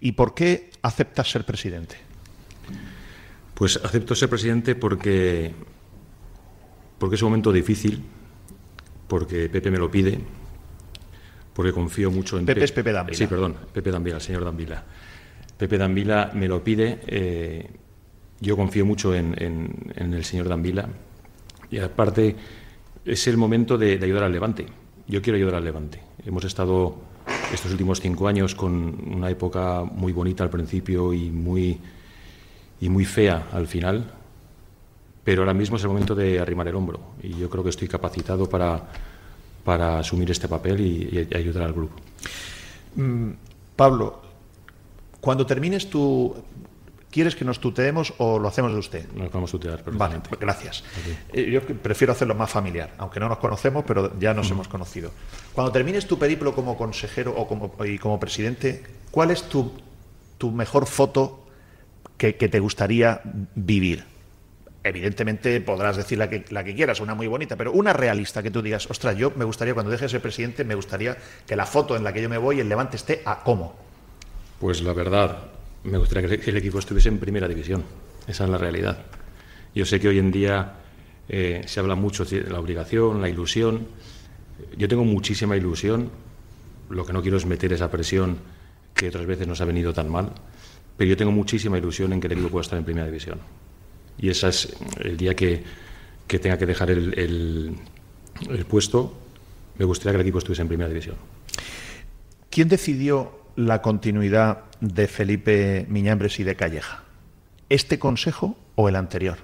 ¿Y 0.01 0.13
por 0.13 0.35
qué 0.35 0.71
aceptas 0.83 1.31
ser 1.31 1.45
presidente? 1.45 1.97
Pues 3.55 3.77
acepto 3.83 4.15
ser 4.15 4.29
presidente 4.29 4.75
porque, 4.75 5.53
porque 6.99 7.17
es 7.17 7.23
un 7.23 7.31
momento 7.31 7.51
difícil, 7.53 8.05
porque 9.09 9.49
Pepe 9.49 9.71
me 9.71 9.79
lo 9.79 9.91
pide, 9.91 10.21
porque 11.59 11.73
confío 11.73 12.09
mucho 12.13 12.39
en 12.39 12.47
Pepe 12.47 12.63
es 12.63 12.71
Pepe 12.71 12.93
Dávila. 12.93 13.19
Sí, 13.19 13.27
perdón, 13.27 13.57
Pepe 13.73 13.91
Dambila, 13.91 14.15
el 14.19 14.23
señor 14.23 14.45
Dambila. 14.45 14.81
Pepe 15.57 15.77
Dambila 15.77 16.31
me 16.33 16.47
lo 16.47 16.63
pide, 16.63 17.01
eh, 17.09 17.69
yo 18.39 18.57
confío 18.57 18.87
mucho 18.87 19.13
en, 19.13 19.35
en- 19.43 19.93
en 19.97 20.15
el 20.15 20.25
señor 20.25 20.49
Dambila 20.49 20.89
y 21.69 21.79
aparte 21.79 22.37
es 23.05 23.27
el 23.27 23.37
momento 23.39 23.77
de, 23.77 23.99
de 23.99 24.05
ayudar 24.07 24.23
al 24.23 24.31
Levante. 24.33 24.67
Yo 25.09 25.21
quiero 25.21 25.37
ayudar 25.37 25.57
al 25.57 25.65
Levante. 25.65 26.01
Hemos 26.25 26.45
estado 26.45 26.95
estos 27.53 27.73
últimos 27.73 28.01
cinco 28.01 28.29
años 28.29 28.55
con 28.55 28.73
una 29.13 29.29
época 29.29 29.83
muy 29.83 30.13
bonita 30.13 30.45
al 30.45 30.51
principio 30.51 31.13
y 31.13 31.29
muy, 31.29 31.77
y 32.81 32.89
muy 32.89 33.05
fea 33.05 33.49
al 33.53 33.67
final, 33.67 34.13
pero 35.25 35.43
ahora 35.43 35.55
mismo 35.55 35.77
es 35.77 35.83
el 35.83 35.89
momento 35.89 36.15
de 36.15 36.39
arrimar 36.39 36.69
el 36.69 36.77
hombro 36.77 37.01
y 37.21 37.31
yo 37.37 37.51
creo 37.51 37.65
que 37.65 37.71
estoy 37.71 37.89
capacitado 37.89 38.49
para, 38.49 38.93
para 39.65 39.99
asumir 39.99 40.31
este 40.31 40.49
papel 40.49 40.81
y, 40.81 41.29
y 41.31 41.37
ayudar 41.37 41.65
al 41.65 41.73
grupo. 41.73 41.95
Mm, 42.97 43.31
Pablo, 43.77 44.23
cuando 45.21 45.47
termines 45.47 45.89
tu... 45.91 46.35
¿Quieres 47.11 47.35
que 47.35 47.45
nos 47.45 47.59
tuteemos 47.59 48.13
o 48.19 48.39
lo 48.39 48.49
hacemos 48.49 48.71
de 48.71 48.79
usted? 48.79 49.09
Nos 49.13 49.35
a 49.35 49.51
tutear 49.51 49.83
Vale, 49.93 50.17
perfectamente. 50.21 50.37
gracias. 50.41 50.85
Eh, 51.33 51.51
Yo 51.51 51.63
prefiero 51.63 52.13
hacerlo 52.13 52.35
más 52.35 52.51
familiar, 52.51 52.93
aunque 52.99 53.19
no 53.19 53.31
nos 53.31 53.39
conocemos, 53.39 53.85
pero 53.87 54.19
ya 54.21 54.35
nos 54.35 54.51
hemos 54.51 54.69
conocido. 54.69 55.11
Cuando 55.55 55.73
termines 55.73 56.07
tu 56.07 56.19
periplo 56.19 56.55
como 56.55 56.77
consejero 56.77 57.35
o 57.35 57.49
como, 57.49 57.73
y 57.83 57.97
como 57.99 58.21
presidente, 58.21 58.85
¿cuál 59.11 59.31
es 59.31 59.45
tu, 59.45 59.73
tu 60.37 60.51
mejor 60.53 60.87
foto 60.87 61.47
que, 62.19 62.37
que 62.37 62.51
te 62.51 62.61
gustaría 62.61 63.23
vivir? 63.55 64.05
Evidentemente 64.89 65.61
podrás 65.61 65.97
decir 65.97 66.19
la 66.19 66.31
que, 66.31 66.45
la 66.51 66.65
que 66.65 66.75
quieras, 66.75 67.01
una 67.01 67.15
muy 67.15 67.27
bonita, 67.27 67.57
pero 67.57 67.73
una 67.73 67.93
realista 67.93 68.43
que 68.43 68.51
tú 68.51 68.63
digas, 68.63 68.91
ostras, 68.91 69.17
yo 69.17 69.33
me 69.37 69.45
gustaría, 69.45 69.75
cuando 69.75 69.93
deje 69.93 70.07
de 70.07 70.09
ser 70.09 70.23
presidente, 70.23 70.65
me 70.65 70.75
gustaría 70.75 71.17
que 71.47 71.57
la 71.57 71.67
foto 71.67 71.97
en 71.97 72.05
la 72.05 72.13
que 72.13 72.23
yo 72.23 72.29
me 72.29 72.39
voy, 72.39 72.61
el 72.61 72.69
Levante 72.69 72.97
esté 72.97 73.23
a 73.25 73.41
cómo. 73.41 73.77
Pues 74.59 74.83
la 74.83 74.93
verdad, 74.95 75.39
me 75.85 75.99
gustaría 75.99 76.39
que 76.39 76.51
el 76.51 76.57
equipo 76.57 76.79
estuviese 76.79 77.09
en 77.09 77.19
primera 77.19 77.47
división. 77.47 77.85
Esa 78.27 78.45
es 78.45 78.51
la 78.51 78.59
realidad. 78.59 78.99
Yo 79.75 79.85
sé 79.85 80.01
que 80.01 80.09
hoy 80.09 80.19
en 80.19 80.31
día 80.31 80.75
eh, 81.29 81.63
se 81.67 81.81
habla 81.81 81.95
mucho 81.95 82.25
de 82.25 82.43
la 82.43 82.59
obligación, 82.59 83.21
la 83.21 83.29
ilusión. 83.29 83.87
Yo 84.77 84.89
tengo 84.89 85.05
muchísima 85.05 85.57
ilusión. 85.57 86.11
Lo 86.89 87.05
que 87.05 87.13
no 87.13 87.23
quiero 87.23 87.37
es 87.37 87.47
meter 87.47 87.73
esa 87.73 87.91
presión 87.91 88.39
que 88.95 89.09
otras 89.09 89.27
veces 89.27 89.47
nos 89.47 89.61
ha 89.61 89.65
venido 89.65 89.93
tan 89.93 90.11
mal. 90.11 90.33
Pero 90.97 91.11
yo 91.11 91.17
tengo 91.17 91.31
muchísima 91.31 91.79
ilusión 91.79 92.13
en 92.13 92.21
que 92.21 92.27
el 92.27 92.33
equipo 92.33 92.49
pueda 92.49 92.63
estar 92.63 92.79
en 92.79 92.85
primera 92.85 93.07
división. 93.07 93.39
Y 94.19 94.31
ese 94.31 94.49
es 94.49 94.75
el 95.01 95.17
día 95.17 95.35
que, 95.35 95.63
que 96.27 96.39
tenga 96.39 96.59
que 96.59 96.67
dejar 96.67 96.91
el, 96.91 97.19
el- 97.19 97.77
el 98.51 98.65
puesto. 98.67 99.17
Me 99.79 99.85
gustaría 99.85 100.13
que 100.13 100.17
el 100.17 100.23
equipo 100.23 100.39
estuviese 100.39 100.63
en 100.63 100.69
primera 100.69 100.89
división. 100.89 101.17
¿Quién 102.51 102.69
decidió 102.69 103.39
la 103.57 103.81
continuidad 103.83 104.65
de 104.81 105.07
Felipe 105.09 105.87
Miñambres 105.89 106.39
y 106.41 106.45
de 106.45 106.57
Calleja? 106.57 107.03
¿Este 107.69 107.99
consejo 107.99 108.57
o 108.75 108.89
el 108.89 108.97
anterior? 108.97 109.39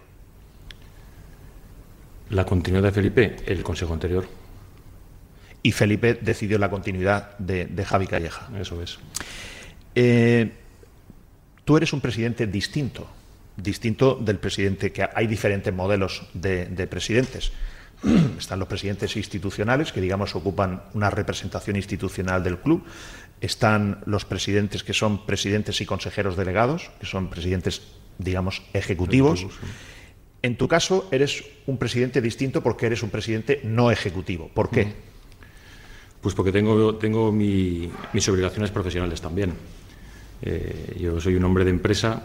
La 2.30 2.44
continuidad 2.46 2.84
de 2.84 2.92
Felipe, 2.92 3.36
el 3.46 3.62
consejo 3.62 3.92
anterior. 3.92 4.26
Y 5.62 5.72
Felipe 5.72 6.14
decidió 6.14 6.58
la 6.58 6.70
continuidad 6.70 7.36
de, 7.38 7.66
de 7.66 7.84
Javi 7.84 8.06
Calleja. 8.06 8.48
Eso 8.58 8.82
es. 8.82 8.98
Eh, 9.94 10.52
tú 11.64 11.76
eres 11.76 11.92
un 11.92 12.00
presidente 12.00 12.46
distinto, 12.46 13.06
distinto 13.56 14.14
del 14.16 14.38
presidente 14.38 14.92
que 14.92 15.06
hay 15.14 15.26
diferentes 15.26 15.73
modelos 15.73 16.26
de, 16.34 16.66
de 16.66 16.87
presidentes. 16.87 17.52
Están 18.38 18.58
los 18.58 18.68
presidentes 18.68 19.16
institucionales, 19.16 19.92
que 19.92 20.00
digamos 20.00 20.34
ocupan 20.34 20.82
una 20.94 21.11
representación 21.11 21.76
institucional 21.76 22.42
del 22.42 22.58
club. 22.58 22.84
Están 23.40 24.00
los 24.06 24.25
presidentes 24.25 24.82
que 24.84 24.92
son 24.94 25.26
presidentes 25.26 25.80
y 25.80 25.87
consejeros 25.87 26.37
delegados, 26.37 26.90
que 27.00 27.06
son 27.06 27.28
presidentes, 27.30 27.82
digamos, 28.18 28.62
ejecutivos. 28.73 29.40
Ejecutivos, 29.40 29.70
En 30.42 30.56
tu 30.56 30.68
caso, 30.68 31.08
eres 31.11 31.42
un 31.66 31.78
presidente 31.78 32.20
distinto 32.20 32.62
porque 32.62 32.87
eres 32.87 33.02
un 33.02 33.11
presidente 33.11 33.61
no 33.64 33.90
ejecutivo. 33.90 34.50
¿Por 34.52 34.68
qué? 34.70 34.92
Pues 36.20 36.34
porque 36.34 36.52
tengo, 36.52 36.96
tengo 36.96 37.32
mi- 37.32 37.90
mis 38.12 38.28
obligaciones 38.28 38.70
profesionales 38.70 39.20
también. 39.20 39.54
Eh, 40.42 40.96
yo 41.00 41.20
soy 41.20 41.37
un 41.37 41.44
hombre 41.44 41.64
de 41.64 41.70
empresa 41.70 42.23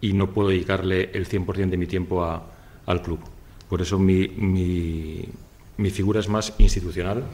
y 0.00 0.12
no 0.12 0.30
puedo 0.32 0.48
dedicarle 0.50 1.10
el 1.14 1.26
100% 1.26 1.70
de 1.70 1.76
mi 1.76 1.86
tiempo 1.86 2.24
a- 2.24 2.42
al 2.86 3.02
club. 3.02 3.20
Por 3.68 3.80
eso 3.82 3.98
mi, 3.98 4.28
mi- 4.28 5.90
figura 5.90 6.20
es 6.20 6.28
más 6.28 6.52
institucional, 6.58 7.24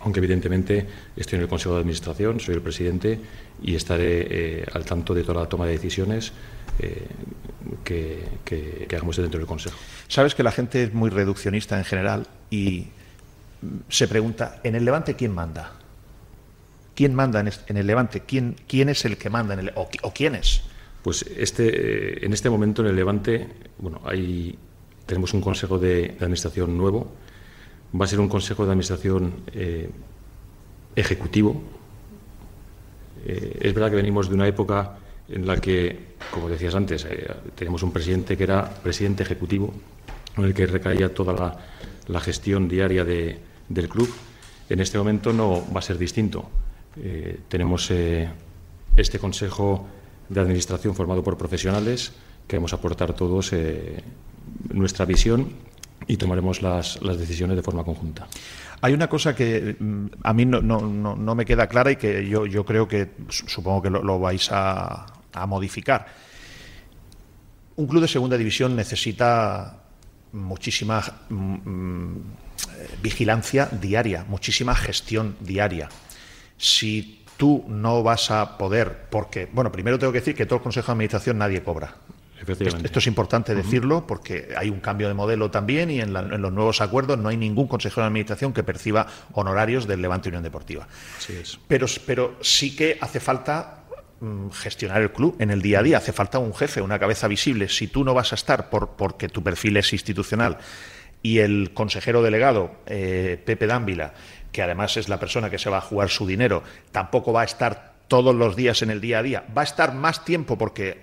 aunque 0.00 0.18
evidentemente 0.20 0.86
estoy 1.16 1.36
en 1.36 1.42
el 1.42 1.48
Consejo 1.48 1.74
de 1.74 1.80
Administración, 1.80 2.40
soy 2.40 2.54
el 2.54 2.62
presidente 2.62 3.20
y 3.62 3.74
estaré 3.74 4.26
eh, 4.62 4.66
al 4.72 4.84
tanto 4.84 5.14
de 5.14 5.22
toda 5.22 5.42
la 5.42 5.48
toma 5.48 5.66
de 5.66 5.72
decisiones 5.72 6.32
eh, 6.78 7.06
que, 7.84 8.24
que- 8.44 8.86
hagamos 8.90 9.16
dentro 9.16 9.38
del 9.38 9.46
Consejo. 9.46 9.76
Sabes 10.08 10.34
que 10.34 10.42
la 10.42 10.50
gente 10.52 10.82
es 10.84 10.94
muy 10.94 11.10
reduccionista 11.10 11.78
en 11.78 11.84
general 11.84 12.26
y 12.50 12.86
se 13.90 14.08
pregunta, 14.08 14.60
¿en 14.64 14.74
el 14.74 14.84
Levante 14.84 15.14
quién 15.16 15.32
manda? 15.32 15.72
¿Quién 16.94 17.14
manda 17.14 17.40
en 17.40 17.76
el 17.76 17.86
Levante? 17.86 18.20
¿Quién, 18.20 18.56
quién 18.66 18.88
es 18.88 19.04
el 19.04 19.16
que 19.16 19.30
manda 19.30 19.54
en 19.54 19.60
el 19.60 19.72
o 19.74 19.88
quién 20.12 20.34
es? 20.34 20.62
Pues 21.02 21.24
este, 21.36 21.68
eh, 21.68 22.18
en 22.26 22.32
este 22.32 22.50
momento 22.50 22.82
en 22.82 22.88
el 22.88 22.96
Levante, 22.96 23.48
bueno, 23.78 24.00
hay, 24.04 24.58
tenemos 25.06 25.32
un 25.32 25.40
consejo 25.40 25.78
de, 25.78 26.14
administración 26.20 26.76
nuevo. 26.76 27.12
Va 27.98 28.04
a 28.04 28.08
ser 28.08 28.20
un 28.20 28.28
consejo 28.28 28.64
de 28.66 28.72
administración 28.72 29.32
eh, 29.52 29.90
ejecutivo. 30.94 31.60
Eh, 33.24 33.58
es 33.62 33.74
verdad 33.74 33.90
que 33.90 33.96
venimos 33.96 34.28
de 34.28 34.34
una 34.34 34.46
época 34.46 34.98
en 35.28 35.46
la 35.46 35.56
que, 35.56 36.14
como 36.30 36.48
decías 36.48 36.74
antes, 36.74 37.04
eh, 37.08 37.28
tenemos 37.54 37.82
un 37.82 37.92
presidente 37.92 38.36
que 38.36 38.44
era 38.44 38.68
presidente 38.82 39.22
ejecutivo, 39.22 39.72
en 40.36 40.44
el 40.44 40.54
que 40.54 40.66
recaía 40.66 41.12
toda 41.14 41.32
la, 41.32 41.58
la 42.08 42.20
gestión 42.20 42.68
diaria 42.68 43.04
de- 43.04 43.38
del 43.68 43.88
club. 43.88 44.08
En 44.68 44.80
este 44.80 44.98
momento 44.98 45.32
no 45.32 45.64
va 45.74 45.78
a 45.80 45.82
ser 45.82 45.98
distinto. 45.98 46.48
Tenemos 47.48 47.90
este 48.96 49.18
consejo 49.20 49.86
de 50.30 50.40
administración 50.40 50.94
formado 50.94 51.22
por 51.22 51.36
profesionales 51.36 52.12
que 52.48 52.56
aportar 52.72 53.12
todos 53.12 53.52
eh, 53.52 54.02
nuestra 54.72 55.04
visión 55.04 55.52
y 56.06 56.16
tomaremos 56.16 56.62
las, 56.62 57.02
las 57.02 57.18
decisiones 57.18 57.56
de 57.56 57.62
forma 57.62 57.84
conjunta. 57.84 58.26
Hay 58.80 58.94
una 58.94 59.08
cosa 59.08 59.34
que 59.36 59.76
mm, 59.78 60.06
a 60.22 60.32
mí 60.32 60.46
no, 60.46 60.62
no- 60.62 60.80
no- 60.80 61.14
no 61.16 61.34
me 61.34 61.44
queda 61.44 61.66
clara 61.66 61.90
y 61.92 61.96
que 61.96 62.26
yo, 62.26 62.46
yo 62.46 62.64
creo 62.64 62.88
que 62.88 63.10
su- 63.28 63.46
supongo 63.48 63.82
que 63.82 63.90
lo, 63.90 64.02
lo 64.02 64.18
vais 64.18 64.48
a, 64.50 65.04
a 65.32 65.46
modificar. 65.46 66.06
Un 67.76 67.86
club 67.86 68.02
de 68.02 68.08
segunda 68.08 68.36
división 68.38 68.74
necesita 68.74 69.76
muchísima 70.32 71.02
mm, 71.28 71.34
mm, 71.70 72.22
vigilancia 73.02 73.66
diaria, 73.66 74.24
muchísima 74.28 74.74
gestión 74.74 75.36
diaria. 75.40 75.88
Si 76.56 77.19
tú 77.40 77.64
no 77.68 78.02
vas 78.02 78.30
a 78.30 78.58
poder, 78.58 79.06
porque, 79.08 79.48
bueno, 79.50 79.72
primero 79.72 79.98
tengo 79.98 80.12
que 80.12 80.18
decir 80.18 80.34
que 80.34 80.44
todo 80.44 80.56
el 80.58 80.62
Consejo 80.62 80.88
de 80.88 80.92
Administración 80.92 81.38
nadie 81.38 81.62
cobra. 81.62 81.94
Esto 82.46 82.98
es 82.98 83.06
importante 83.06 83.54
decirlo 83.54 84.06
porque 84.06 84.48
hay 84.58 84.68
un 84.68 84.80
cambio 84.80 85.08
de 85.08 85.14
modelo 85.14 85.50
también 85.50 85.90
y 85.90 86.00
en, 86.00 86.12
los 86.12 86.52
nuevos 86.52 86.82
acuerdos 86.82 87.18
no 87.18 87.30
hay 87.30 87.38
ningún 87.38 87.66
consejero 87.66 88.02
de 88.02 88.08
administración 88.08 88.52
que 88.52 88.62
perciba 88.62 89.06
honorarios 89.32 89.86
del 89.86 90.02
Levante 90.02 90.28
Unión 90.28 90.42
Deportiva. 90.42 90.86
Pero, 91.66 91.86
pero 92.04 92.36
sí 92.42 92.76
que 92.76 92.98
hace 93.00 93.20
falta 93.20 93.84
mm, 94.20 94.50
gestionar 94.50 95.00
el 95.00 95.10
club 95.10 95.36
en 95.38 95.50
el 95.50 95.62
día 95.62 95.78
a 95.78 95.82
día. 95.82 95.96
Hace 95.96 96.12
falta 96.12 96.38
un 96.38 96.54
jefe, 96.54 96.82
una 96.82 96.98
cabeza 96.98 97.26
visible. 97.26 97.70
Si 97.70 97.88
tú 97.88 98.04
no 98.04 98.12
vas 98.12 98.32
a 98.32 98.34
estar 98.34 98.68
por, 98.68 98.90
porque 98.96 99.28
tu 99.28 99.42
perfil 99.42 99.78
es 99.78 99.94
institucional 99.94 100.58
y 101.22 101.38
el 101.38 101.72
consejero 101.74 102.22
delegado, 102.22 102.72
eh, 102.86 103.40
Pepe 103.44 103.66
Dávila, 103.66 104.14
que 104.52 104.62
además 104.62 104.96
es 104.96 105.08
la 105.08 105.20
persona 105.20 105.50
que 105.50 105.58
se 105.58 105.70
va 105.70 105.78
a 105.78 105.82
jugar 105.82 106.08
su 106.08 106.26
dinero, 106.26 106.62
tampoco 106.92 107.32
va 107.32 107.42
a 107.42 107.44
estar 107.44 107.90
todos 108.10 108.34
los 108.34 108.56
días 108.56 108.82
en 108.82 108.90
el 108.90 109.00
día 109.00 109.20
a 109.20 109.22
día. 109.22 109.44
Va 109.56 109.62
a 109.62 109.64
estar 109.64 109.94
más 109.94 110.24
tiempo 110.24 110.58
porque 110.58 111.00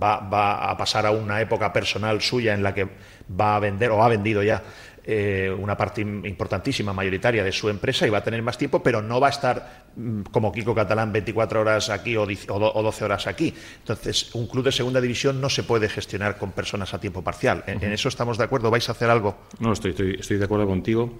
va, 0.00 0.70
a 0.70 0.76
pasar 0.76 1.04
a 1.04 1.10
una 1.10 1.40
época 1.40 1.72
personal 1.72 2.22
suya 2.22 2.54
en 2.54 2.62
la 2.62 2.72
que 2.72 2.88
va 3.28 3.56
a 3.56 3.58
vender 3.58 3.90
o 3.90 4.02
ha 4.02 4.08
vendido 4.08 4.44
ya 4.44 4.62
eh, 5.04 5.52
una 5.56 5.76
parte 5.76 6.02
importantísima, 6.02 6.92
mayoritaria 6.92 7.42
de 7.42 7.50
su 7.50 7.68
empresa 7.68 8.06
y 8.06 8.10
va 8.10 8.18
a 8.18 8.24
tener 8.24 8.42
más 8.42 8.56
tiempo, 8.56 8.80
pero 8.80 9.02
no 9.02 9.18
va 9.18 9.26
a 9.26 9.30
estar 9.30 9.86
mm, 9.96 10.22
como 10.30 10.52
Kiko 10.52 10.72
Catalán 10.72 11.12
24 11.12 11.60
horas 11.60 11.90
aquí 11.90 12.16
o 12.16 12.26
12 12.26 13.04
horas 13.04 13.26
aquí. 13.26 13.52
Entonces, 13.78 14.32
un 14.36 14.46
club 14.46 14.64
de 14.64 14.72
segunda 14.72 15.00
división 15.00 15.40
no 15.40 15.50
se 15.50 15.64
puede 15.64 15.88
gestionar 15.88 16.38
con 16.38 16.52
personas 16.52 16.94
a 16.94 17.00
tiempo 17.00 17.22
parcial. 17.22 17.64
¿En, 17.66 17.82
eso 17.92 18.08
estamos 18.08 18.38
de 18.38 18.44
acuerdo? 18.44 18.70
¿Vais 18.70 18.88
a 18.88 18.92
hacer 18.92 19.10
algo? 19.10 19.36
No, 19.58 19.72
estoy, 19.72 19.90
estoy, 19.90 20.16
estoy 20.20 20.38
de 20.38 20.44
acuerdo 20.44 20.68
contigo. 20.68 21.12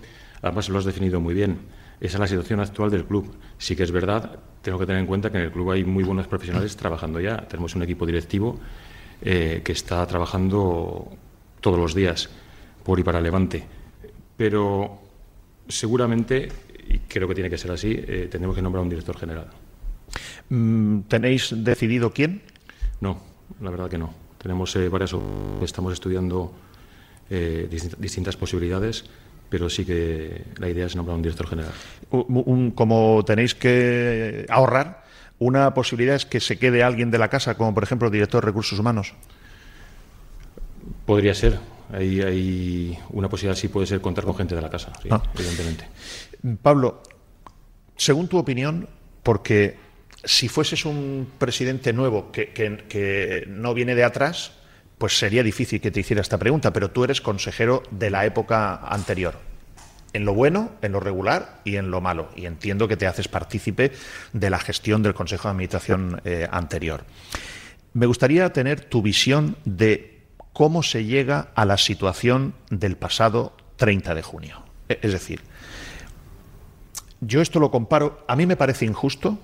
Además, 0.42 0.68
lo 0.68 0.78
has 0.78 0.84
definido 0.84 1.20
muy 1.20 1.34
bien. 1.34 1.58
Esa 2.00 2.16
es 2.16 2.20
la 2.20 2.26
situación 2.26 2.60
actual 2.60 2.90
del 2.90 3.04
club. 3.04 3.34
Sí 3.58 3.74
que 3.74 3.82
es 3.82 3.90
verdad, 3.90 4.38
tengo 4.62 4.78
que 4.78 4.86
tener 4.86 5.00
en 5.00 5.06
cuenta 5.06 5.30
que 5.30 5.38
en 5.38 5.44
el 5.44 5.52
club 5.52 5.70
hay 5.70 5.84
muy 5.84 6.04
buenos 6.04 6.26
profesionales 6.26 6.76
trabajando 6.76 7.20
ya. 7.20 7.38
Tenemos 7.48 7.74
un 7.74 7.82
equipo 7.82 8.04
directivo 8.04 8.58
eh, 9.22 9.62
que 9.64 9.72
está 9.72 10.06
trabajando 10.06 11.08
todos 11.60 11.78
los 11.78 11.94
días 11.94 12.28
por 12.84 13.00
y 13.00 13.02
para 13.02 13.20
Levante. 13.20 13.64
Pero 14.36 15.00
seguramente, 15.68 16.48
y 16.88 16.98
creo 16.98 17.26
que 17.26 17.34
tiene 17.34 17.48
que 17.48 17.56
ser 17.56 17.70
así, 17.70 17.92
eh, 17.92 18.28
tendremos 18.30 18.54
que 18.54 18.62
nombrar 18.62 18.82
un 18.82 18.90
director 18.90 19.16
general. 19.16 19.46
Mm, 20.50 21.00
¿Tenéis 21.08 21.54
decidido 21.56 22.12
quién? 22.12 22.42
No, 23.00 23.22
la 23.62 23.70
verdad 23.70 23.88
que 23.88 23.98
no. 23.98 24.12
Tenemos 24.36 24.76
eh, 24.76 24.88
varias. 24.90 25.14
Estamos 25.62 25.92
estudiando 25.94 26.52
distintas 27.28 28.36
posibilidades 28.36 29.04
pero 29.48 29.70
sí 29.70 29.84
que 29.84 30.44
la 30.58 30.68
idea 30.68 30.86
es 30.86 30.96
nombrar 30.96 31.16
un 31.16 31.22
director 31.22 31.46
general. 31.46 31.72
como 32.74 33.24
tenéis 33.24 33.54
que 33.54 34.46
ahorrar, 34.48 35.04
una 35.38 35.74
posibilidad 35.74 36.16
es 36.16 36.26
que 36.26 36.40
se 36.40 36.58
quede 36.58 36.82
alguien 36.82 37.10
de 37.10 37.18
la 37.18 37.28
casa, 37.28 37.56
como 37.56 37.74
por 37.74 37.82
ejemplo 37.82 38.08
el 38.08 38.12
director 38.12 38.42
de 38.42 38.46
recursos 38.46 38.78
humanos. 38.78 39.14
Podría 41.04 41.34
ser. 41.34 41.58
Hay, 41.92 42.20
hay 42.20 42.98
una 43.10 43.28
posibilidad, 43.28 43.56
sí 43.56 43.68
puede 43.68 43.86
ser 43.86 44.00
contar 44.00 44.24
con 44.24 44.34
gente 44.34 44.54
de 44.54 44.62
la 44.62 44.70
casa, 44.70 44.92
ah. 45.10 45.22
evidentemente. 45.34 45.88
Pablo, 46.60 47.02
según 47.96 48.26
tu 48.28 48.38
opinión, 48.38 48.88
porque 49.22 49.76
si 50.24 50.48
fueses 50.48 50.84
un 50.84 51.28
presidente 51.38 51.92
nuevo 51.92 52.32
que, 52.32 52.48
que 52.52 53.44
no 53.46 53.72
viene 53.74 53.94
de 53.94 54.02
atrás, 54.02 54.52
pues 54.98 55.18
sería 55.18 55.42
difícil 55.42 55.80
que 55.80 55.90
te 55.90 56.00
hiciera 56.00 56.22
esta 56.22 56.38
pregunta, 56.38 56.72
pero 56.72 56.90
tú 56.90 57.04
eres 57.04 57.20
consejero 57.20 57.82
de 57.90 58.10
la 58.10 58.24
época 58.24 58.76
anterior, 58.76 59.38
en 60.12 60.24
lo 60.24 60.34
bueno, 60.34 60.70
en 60.82 60.92
lo 60.92 61.00
regular 61.00 61.60
y 61.64 61.76
en 61.76 61.90
lo 61.90 62.00
malo. 62.00 62.30
Y 62.34 62.46
entiendo 62.46 62.88
que 62.88 62.96
te 62.96 63.06
haces 63.06 63.28
partícipe 63.28 63.92
de 64.32 64.50
la 64.50 64.58
gestión 64.58 65.02
del 65.02 65.14
Consejo 65.14 65.48
de 65.48 65.52
Administración 65.52 66.20
eh, 66.24 66.48
anterior. 66.50 67.04
Me 67.92 68.06
gustaría 68.06 68.52
tener 68.52 68.80
tu 68.80 69.02
visión 69.02 69.56
de 69.64 70.22
cómo 70.52 70.82
se 70.82 71.04
llega 71.04 71.48
a 71.54 71.66
la 71.66 71.76
situación 71.76 72.54
del 72.70 72.96
pasado 72.96 73.56
30 73.76 74.14
de 74.14 74.22
junio. 74.22 74.62
E, 74.88 74.98
es 75.02 75.12
decir, 75.12 75.42
yo 77.20 77.42
esto 77.42 77.60
lo 77.60 77.70
comparo, 77.70 78.24
a 78.28 78.36
mí 78.36 78.46
me 78.46 78.56
parece 78.56 78.86
injusto 78.86 79.38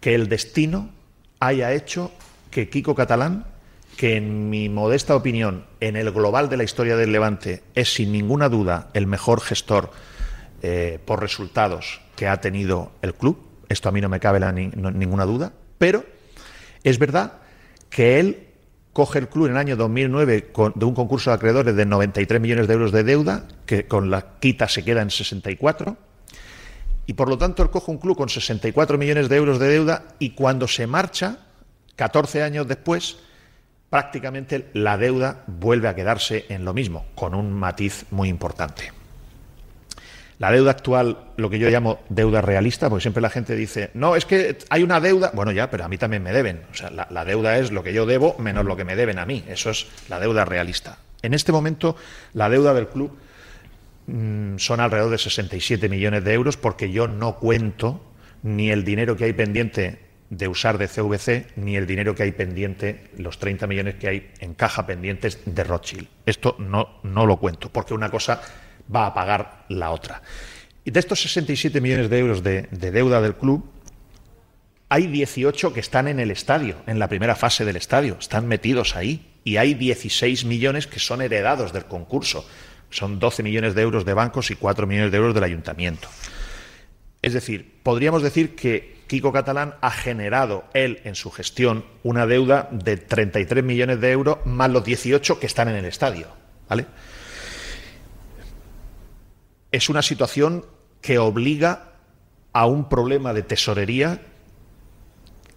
que 0.00 0.14
el 0.14 0.28
destino 0.28 0.90
haya 1.40 1.72
hecho 1.72 2.12
que 2.50 2.68
Kiko 2.68 2.94
Catalán 2.94 3.46
que 3.96 4.16
en 4.16 4.50
mi 4.50 4.68
modesta 4.68 5.14
opinión, 5.14 5.66
en 5.80 5.96
el 5.96 6.10
global 6.10 6.48
de 6.48 6.56
la 6.56 6.64
historia 6.64 6.96
del 6.96 7.12
Levante, 7.12 7.62
es 7.74 7.94
sin 7.94 8.12
ninguna 8.12 8.48
duda 8.48 8.88
el 8.94 9.06
mejor 9.06 9.40
gestor 9.40 9.90
eh, 10.62 10.98
por 11.04 11.20
resultados 11.20 12.00
que 12.16 12.28
ha 12.28 12.40
tenido 12.40 12.92
el 13.02 13.14
club. 13.14 13.38
Esto 13.68 13.88
a 13.88 13.92
mí 13.92 14.00
no 14.00 14.08
me 14.08 14.20
cabe 14.20 14.40
ninguna 14.52 15.24
duda. 15.24 15.52
Pero 15.78 16.04
es 16.84 16.98
verdad 16.98 17.34
que 17.90 18.20
él 18.20 18.48
coge 18.92 19.18
el 19.18 19.28
club 19.28 19.46
en 19.46 19.52
el 19.52 19.58
año 19.58 19.76
2009 19.76 20.52
de 20.74 20.84
un 20.84 20.94
concurso 20.94 21.30
de 21.30 21.36
acreedores 21.36 21.74
de 21.74 21.86
93 21.86 22.40
millones 22.40 22.68
de 22.68 22.74
euros 22.74 22.92
de 22.92 23.04
deuda, 23.04 23.48
que 23.66 23.86
con 23.86 24.10
la 24.10 24.38
quita 24.38 24.68
se 24.68 24.84
queda 24.84 25.02
en 25.02 25.10
64. 25.10 25.96
Y 27.06 27.14
por 27.14 27.28
lo 27.28 27.38
tanto 27.38 27.62
él 27.62 27.70
coge 27.70 27.90
un 27.90 27.98
club 27.98 28.16
con 28.16 28.28
64 28.28 28.98
millones 28.98 29.28
de 29.28 29.36
euros 29.36 29.58
de 29.58 29.68
deuda 29.68 30.04
y 30.18 30.30
cuando 30.30 30.68
se 30.68 30.86
marcha, 30.86 31.38
14 31.96 32.42
años 32.42 32.68
después, 32.68 33.18
prácticamente 33.92 34.70
la 34.72 34.96
deuda 34.96 35.44
vuelve 35.46 35.86
a 35.86 35.94
quedarse 35.94 36.46
en 36.48 36.64
lo 36.64 36.72
mismo, 36.72 37.04
con 37.14 37.34
un 37.34 37.52
matiz 37.52 38.06
muy 38.10 38.30
importante. 38.30 38.90
La 40.38 40.50
deuda 40.50 40.70
actual, 40.70 41.18
lo 41.36 41.50
que 41.50 41.58
yo 41.58 41.68
llamo 41.68 42.00
deuda 42.08 42.40
realista, 42.40 42.88
porque 42.88 43.02
siempre 43.02 43.20
la 43.20 43.28
gente 43.28 43.54
dice, 43.54 43.90
no, 43.92 44.16
es 44.16 44.24
que 44.24 44.56
hay 44.70 44.82
una 44.82 44.98
deuda, 44.98 45.30
bueno 45.34 45.52
ya, 45.52 45.70
pero 45.70 45.84
a 45.84 45.88
mí 45.88 45.98
también 45.98 46.22
me 46.22 46.32
deben. 46.32 46.62
O 46.72 46.74
sea, 46.74 46.88
la, 46.88 47.24
deuda 47.26 47.58
es 47.58 47.70
lo 47.70 47.82
que 47.82 47.92
yo 47.92 48.06
debo 48.06 48.34
menos 48.38 48.64
lo 48.64 48.78
que 48.78 48.86
me 48.86 48.96
deben 48.96 49.18
a 49.18 49.26
mí. 49.26 49.44
Eso 49.46 49.68
es 49.68 49.86
la 50.08 50.18
deuda 50.18 50.46
realista. 50.46 50.96
En 51.20 51.34
este 51.34 51.52
momento, 51.52 51.94
la 52.32 52.48
deuda 52.48 52.72
del 52.72 52.88
club 52.88 53.14
mm, 54.06 54.56
son 54.56 54.80
alrededor 54.80 55.10
de 55.10 55.18
67 55.18 55.90
millones 55.90 56.24
de 56.24 56.32
euros 56.32 56.56
porque 56.56 56.90
yo 56.90 57.08
no 57.08 57.36
cuento 57.36 58.00
ni 58.42 58.70
el 58.70 58.84
dinero 58.84 59.18
que 59.18 59.24
hay 59.24 59.34
pendiente 59.34 60.11
de 60.32 60.48
usar 60.48 60.78
de 60.78 60.88
CVC 60.88 61.52
ni 61.56 61.76
el 61.76 61.86
dinero 61.86 62.14
que 62.14 62.22
hay 62.22 62.32
pendiente, 62.32 63.10
los 63.18 63.38
30 63.38 63.66
millones 63.66 63.96
que 63.96 64.08
hay 64.08 64.30
en 64.40 64.54
caja 64.54 64.86
pendientes 64.86 65.40
de 65.44 65.62
Rothschild. 65.62 66.08
Esto 66.24 66.56
no, 66.58 67.00
no 67.02 67.26
lo 67.26 67.36
cuento, 67.36 67.70
porque 67.70 67.92
una 67.92 68.10
cosa 68.10 68.40
va 68.94 69.04
a 69.04 69.12
pagar 69.12 69.66
la 69.68 69.90
otra. 69.90 70.22
Y 70.84 70.90
de 70.90 71.00
estos 71.00 71.20
67 71.20 71.82
millones 71.82 72.08
de 72.08 72.18
euros 72.18 72.42
de, 72.42 72.62
de 72.70 72.90
deuda 72.90 73.20
del 73.20 73.34
club, 73.34 73.70
hay 74.88 75.06
18 75.06 75.74
que 75.74 75.80
están 75.80 76.08
en 76.08 76.18
el 76.18 76.30
estadio, 76.30 76.76
en 76.86 76.98
la 76.98 77.08
primera 77.08 77.36
fase 77.36 77.66
del 77.66 77.76
estadio, 77.76 78.16
están 78.18 78.48
metidos 78.48 78.96
ahí. 78.96 79.28
Y 79.44 79.58
hay 79.58 79.74
16 79.74 80.46
millones 80.46 80.86
que 80.86 80.98
son 80.98 81.20
heredados 81.20 81.74
del 81.74 81.84
concurso. 81.84 82.48
Son 82.88 83.18
12 83.18 83.42
millones 83.42 83.74
de 83.74 83.82
euros 83.82 84.06
de 84.06 84.14
bancos 84.14 84.50
y 84.50 84.56
4 84.56 84.86
millones 84.86 85.10
de 85.12 85.18
euros 85.18 85.34
del 85.34 85.44
ayuntamiento. 85.44 86.08
Es 87.20 87.34
decir, 87.34 87.80
podríamos 87.82 88.22
decir 88.22 88.54
que 88.54 89.01
Kiko 89.12 89.30
Catalán 89.30 89.74
ha 89.82 89.90
generado 89.90 90.64
él 90.72 91.02
en 91.04 91.14
su 91.16 91.30
gestión 91.30 91.84
una 92.02 92.26
deuda 92.26 92.70
de 92.70 92.96
33 92.96 93.62
millones 93.62 94.00
de 94.00 94.10
euros 94.10 94.38
más 94.46 94.70
los 94.70 94.82
18 94.84 95.38
que 95.38 95.44
están 95.44 95.68
en 95.68 95.76
el 95.76 95.84
estadio. 95.84 96.28
¿vale? 96.66 96.86
Es 99.70 99.90
una 99.90 100.00
situación 100.00 100.64
que 101.02 101.18
obliga 101.18 101.92
a 102.54 102.64
un 102.64 102.88
problema 102.88 103.34
de 103.34 103.42
tesorería 103.42 104.22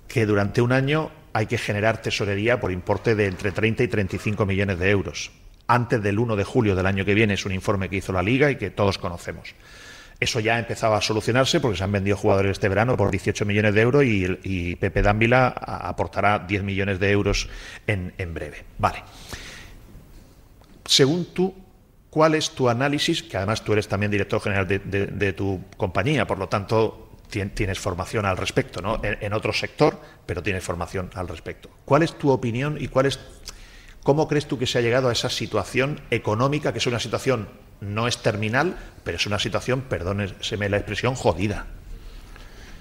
que 0.09 0.25
durante 0.25 0.61
un 0.61 0.73
año 0.73 1.11
hay 1.31 1.45
que 1.45 1.57
generar 1.57 2.01
tesorería 2.01 2.59
por 2.59 2.73
importe 2.73 3.15
de 3.15 3.27
entre 3.27 3.53
30 3.53 3.83
y 3.83 3.87
35 3.87 4.45
millones 4.45 4.79
de 4.79 4.89
euros. 4.89 5.31
Antes 5.65 6.03
del 6.03 6.19
1 6.19 6.35
de 6.35 6.43
julio 6.43 6.75
del 6.75 6.87
año 6.87 7.05
que 7.05 7.13
viene 7.13 7.35
es 7.35 7.45
un 7.45 7.53
informe 7.53 7.87
que 7.87 7.95
hizo 7.95 8.11
la 8.11 8.21
Liga 8.21 8.51
y 8.51 8.57
que 8.57 8.69
todos 8.69 8.97
conocemos. 8.97 9.55
Eso 10.19 10.39
ya 10.39 10.57
empezaba 10.57 10.97
a 10.97 11.01
solucionarse 11.01 11.59
porque 11.59 11.77
se 11.77 11.83
han 11.83 11.91
vendido 11.91 12.15
jugadores 12.15 12.53
este 12.53 12.69
verano 12.69 12.95
por 12.95 13.11
18 13.11 13.45
millones 13.45 13.73
de 13.73 13.81
euros 13.81 14.03
y, 14.05 14.75
Pepe 14.77 15.01
Dávila 15.01 15.47
aportará 15.47 16.39
10 16.39 16.63
millones 16.63 16.99
de 16.99 17.11
euros 17.11 17.49
en, 17.85 18.33
breve. 18.33 18.63
Vale. 18.77 19.03
Según 20.85 21.25
tú, 21.33 21.53
¿cuál 22.09 22.35
es 22.35 22.51
tu 22.51 22.69
análisis? 22.69 23.23
Que 23.23 23.35
además 23.37 23.63
tú 23.63 23.73
eres 23.73 23.87
también 23.89 24.11
director 24.11 24.39
general 24.41 24.67
de, 24.67 25.33
tu 25.33 25.61
compañía, 25.75 26.25
por 26.25 26.39
lo 26.39 26.47
tanto 26.47 27.09
tienes 27.29 27.79
formación 27.79 28.25
al 28.25 28.37
respecto, 28.37 28.81
¿no? 28.81 29.01
En, 29.03 29.33
otro 29.33 29.51
sector, 29.51 29.99
pero 30.25 30.41
tienes 30.41 30.63
formación 30.63 31.09
al 31.15 31.27
respecto. 31.27 31.69
¿Cuál 31.83 32.03
es 32.03 32.17
tu 32.17 32.29
opinión 32.29 32.77
y 32.79 32.87
cuál 32.87 33.07
es, 33.07 33.19
cómo 34.03 34.29
crees 34.29 34.47
tú 34.47 34.57
que 34.57 34.67
se 34.67 34.77
ha 34.77 34.81
llegado 34.81 35.09
a 35.09 35.11
esa 35.11 35.29
situación 35.29 35.99
económica, 36.09 36.71
que 36.71 36.79
es 36.79 36.87
una 36.87 37.01
situación 37.01 37.49
no 37.81 38.07
es 38.07 38.17
terminal, 38.21 38.75
pero 39.03 39.17
es 39.17 39.25
una 39.25 39.39
situación, 39.39 39.81
perdóneseme 39.81 40.69
la 40.69 40.77
expresión, 40.77 41.15
jodida. 41.15 41.67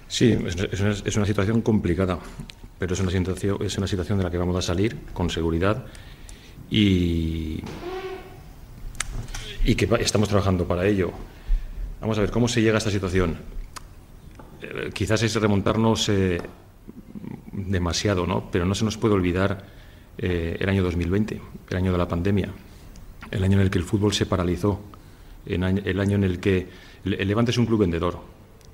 Sí, 0.08 0.36
es 0.72 1.16
una, 1.16 1.26
situación 1.26 1.62
complicada, 1.62 2.18
pero 2.78 2.94
es 2.94 3.00
una, 3.00 3.10
situación, 3.10 3.58
es 3.60 3.76
una 3.78 3.86
situación 3.86 4.18
de 4.18 4.24
la 4.24 4.30
que 4.30 4.38
vamos 4.38 4.56
a 4.56 4.62
salir 4.62 4.96
con 5.12 5.30
seguridad 5.30 5.84
y, 6.70 7.62
y 9.64 9.74
que 9.74 9.88
estamos 10.00 10.28
trabajando 10.28 10.68
para 10.68 10.86
ello. 10.86 11.10
Vamos 12.00 12.18
a 12.18 12.20
ver, 12.20 12.30
¿cómo 12.30 12.48
se 12.48 12.62
llega 12.62 12.76
a 12.76 12.78
esta 12.78 12.90
situación? 12.90 13.36
Eh, 14.62 14.90
quizás 14.92 15.22
es 15.22 15.34
remontarnos 15.36 16.08
eh, 16.10 16.40
demasiado, 17.52 18.26
¿no? 18.26 18.50
Pero 18.50 18.64
no 18.66 18.74
se 18.74 18.84
nos 18.84 18.96
puede 18.96 19.14
olvidar 19.14 19.64
eh, 20.18 20.56
el 20.60 20.68
año 20.68 20.82
2020, 20.82 21.40
el 21.70 21.76
año 21.76 21.92
de 21.92 21.98
la 21.98 22.06
pandemia, 22.06 22.50
el 23.30 23.44
año 23.44 23.58
en 23.58 23.62
el 23.62 23.70
que 23.70 23.78
el 23.78 23.84
fútbol 23.84 24.12
se 24.12 24.26
paralizó, 24.26 24.80
el 25.46 25.62
año 26.00 26.16
en 26.16 26.24
el 26.24 26.40
que 26.40 26.68
el 27.04 27.28
Levante 27.28 27.50
es 27.50 27.58
un 27.58 27.66
club 27.66 27.80
vendedor. 27.80 28.18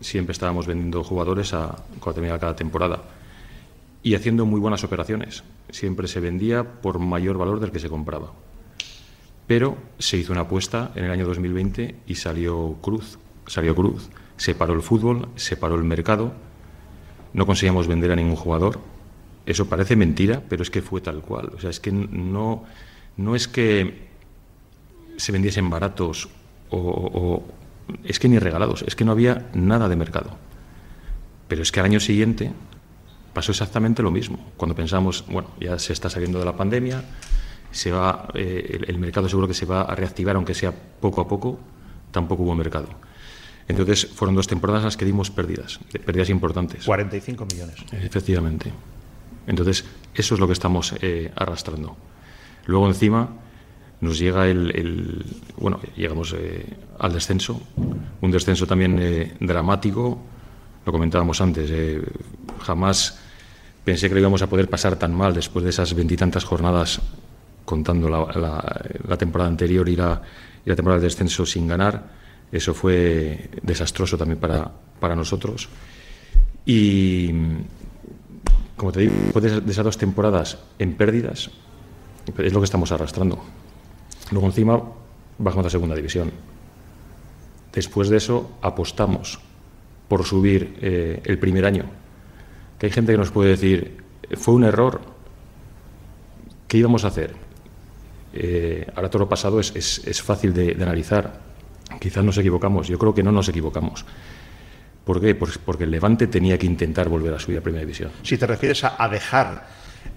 Siempre 0.01 0.33
estábamos 0.33 0.67
vendiendo 0.67 1.03
jugadores 1.03 1.53
a, 1.53 1.85
cuando 1.99 2.15
terminaba 2.15 2.39
cada 2.39 2.57
temporada 2.57 3.03
y 4.03 4.15
haciendo 4.15 4.47
muy 4.47 4.61
buenas 4.61 4.85
operaciones. 4.85 5.43
Siempre 5.71 6.09
se 6.09 6.21
vendía 6.21 6.65
por 6.65 6.99
mayor 6.99 7.37
valor 7.39 7.61
del 7.61 7.73
que 7.73 7.81
se 7.81 7.89
compraba. 7.89 8.33
Pero 9.47 9.77
se 9.99 10.17
hizo 10.17 10.33
una 10.33 10.43
apuesta 10.43 10.93
en 10.95 11.05
el 11.05 11.11
año 11.11 11.27
2020 11.27 11.97
y 12.07 12.15
salió 12.15 12.77
Cruz. 12.81 13.19
Salió 13.47 13.75
Cruz. 13.75 14.09
Se 14.37 14.55
paró 14.55 14.75
el 14.75 14.83
fútbol, 14.83 15.29
se 15.35 15.57
paró 15.57 15.75
el 15.75 15.85
mercado. 15.85 16.33
No 17.33 17.47
conseguíamos 17.47 17.89
vender 17.89 18.13
a 18.13 18.17
ningún 18.17 18.37
jugador. 18.37 18.81
Eso 19.45 19.69
parece 19.69 19.97
mentira, 19.97 20.43
pero 20.49 20.63
es 20.63 20.71
que 20.71 20.83
fue 20.83 21.01
tal 21.01 21.21
cual. 21.21 21.51
O 21.57 21.61
sea, 21.61 21.71
es 21.71 21.81
que 21.81 21.91
no, 21.91 22.65
no 23.17 23.35
es 23.35 23.49
que 23.49 24.10
se 25.21 25.33
vendiesen 25.33 25.69
baratos 25.71 26.29
o, 26.71 27.43
es 28.05 28.19
que 28.19 28.29
ni 28.29 28.39
regalados, 28.39 28.83
es 28.87 28.95
que 28.95 29.05
no 29.05 29.13
había 29.13 29.51
nada 29.53 29.89
de 29.89 29.97
mercado. 29.97 30.31
Pero 31.49 31.63
es 31.63 31.73
que 31.73 31.81
al 31.81 31.87
año 31.87 32.01
siguiente 32.01 32.53
pasó 33.35 33.53
exactamente 33.53 34.03
lo 34.03 34.11
mismo. 34.11 34.53
Cuando 34.57 34.75
pensamos, 34.75 35.25
bueno, 35.29 35.51
ya 35.61 35.79
se 35.79 35.93
está 35.93 36.09
saliendo 36.09 36.39
de 36.39 36.45
la 36.45 36.57
pandemia, 36.57 37.03
se 37.73 37.91
va, 37.91 38.29
eh, 38.35 38.81
el, 38.87 38.99
mercado 38.99 39.29
seguro 39.29 39.49
que 39.49 39.55
se 39.55 39.67
va 39.67 39.83
a 39.83 39.95
reactivar, 39.95 40.37
aunque 40.37 40.55
sea 40.55 40.73
poco 40.73 41.21
a 41.21 41.29
poco, 41.29 41.59
tampoco 42.13 42.45
hubo 42.45 42.55
mercado. 42.55 42.89
Entonces 43.69 44.07
fueron 44.07 44.35
dos 44.35 44.47
temporadas 44.47 44.85
las 44.85 44.97
que 44.97 45.05
dimos 45.05 45.31
pérdidas, 45.31 45.81
pérdidas 46.05 46.31
importantes. 46.31 46.85
45 46.85 47.47
millones. 47.47 47.77
Efectivamente. 47.93 48.73
Entonces, 49.47 49.85
eso 50.15 50.35
es 50.35 50.41
lo 50.41 50.47
que 50.47 50.53
estamos 50.53 50.95
eh, 51.01 51.31
arrastrando. 51.37 51.97
Luego 52.67 52.89
encima 52.89 53.29
nos 54.01 54.19
llega 54.19 54.49
el, 54.49 55.25
bueno, 55.57 55.81
llegamos 55.97 56.35
eh, 56.39 56.65
al 56.99 57.13
descenso, 57.13 57.61
un 58.21 58.31
descenso 58.31 58.67
también 58.67 59.37
dramático, 59.41 60.19
lo 60.85 60.93
comentábamos 60.93 61.41
antes, 61.41 61.71
jamás 62.63 63.19
pensé 63.85 64.09
que 64.09 64.15
lo 64.15 64.21
íbamos 64.21 64.43
a 64.43 64.49
poder 64.49 64.69
pasar 64.69 64.97
tan 64.97 65.15
mal 65.15 65.35
después 65.35 65.65
de 65.65 65.71
esas 65.71 65.95
veintitantas 65.95 66.45
jornadas 66.45 67.01
contando 67.65 68.09
la, 68.09 69.17
temporada 69.17 69.49
anterior 69.49 69.89
y 69.89 69.97
la, 69.97 70.21
temporada 70.65 71.01
de 71.01 71.07
descenso 71.07 71.47
sin 71.47 71.69
ganar. 71.69 72.21
Eso 72.51 72.75
fue 72.75 73.51
desastroso 73.63 74.19
también 74.19 74.41
para, 74.41 74.71
para 74.99 75.15
nosotros. 75.15 75.69
Y, 76.67 77.31
como 78.77 78.91
te 78.91 79.01
digo, 79.01 79.15
después 79.25 79.65
de 79.65 79.71
esas 79.71 79.85
dos 79.85 79.99
temporadas 79.99 80.59
en 80.79 80.95
pérdidas, 80.95 81.51
es 82.39 82.53
lo 82.53 82.61
que 82.61 82.65
estamos 82.65 82.91
arrastrando. 82.93 83.39
Luego 84.31 84.47
encima 84.47 84.83
bajamos 85.39 85.67
a 85.67 85.71
segunda 85.71 85.97
división. 85.97 86.31
Después 87.73 88.09
de 88.09 88.17
eso 88.17 88.51
apostamos 88.63 89.41
por 90.09 90.25
subir 90.25 90.77
eh, 90.81 91.23
el 91.25 91.39
primer 91.39 91.65
año. 91.65 91.85
Que 92.79 92.87
hay 92.87 92.93
gente 92.93 93.13
que 93.13 93.19
nos 93.19 93.31
puede 93.31 93.51
decir, 93.51 94.03
fue 94.37 94.55
un 94.55 94.65
error, 94.65 95.01
¿qué 96.67 96.79
íbamos 96.79 97.05
a 97.05 97.09
hacer? 97.09 97.35
Eh, 98.33 98.87
ahora 98.95 99.11
todo 99.11 99.21
lo 99.21 99.29
pasado 99.29 99.61
es, 99.61 99.75
es, 99.75 100.23
fácil 100.23 100.53
de, 100.55 100.73
analizar. 100.81 101.41
Quizás 102.01 102.25
nos 102.25 102.39
equivocamos. 102.39 102.89
Yo 102.89 102.99
creo 102.99 103.15
que 103.15 103.23
no 103.23 103.33
nos 103.33 103.49
equivocamos. 103.49 104.05
¿Por 105.05 105.21
qué? 105.21 105.35
Pues 105.35 105.59
porque 105.59 105.85
el 105.85 105.91
Levante 105.91 106.27
tenía 106.27 106.57
que 106.59 106.67
intentar 106.67 107.09
volver 107.09 107.35
a 107.35 107.39
subir 107.39 107.59
a 107.59 107.61
Primera 107.61 107.83
División. 107.83 108.11
Si 108.23 108.39
te 108.39 108.47
refieres 108.47 108.85
a, 108.85 109.09
dejar 109.09 109.67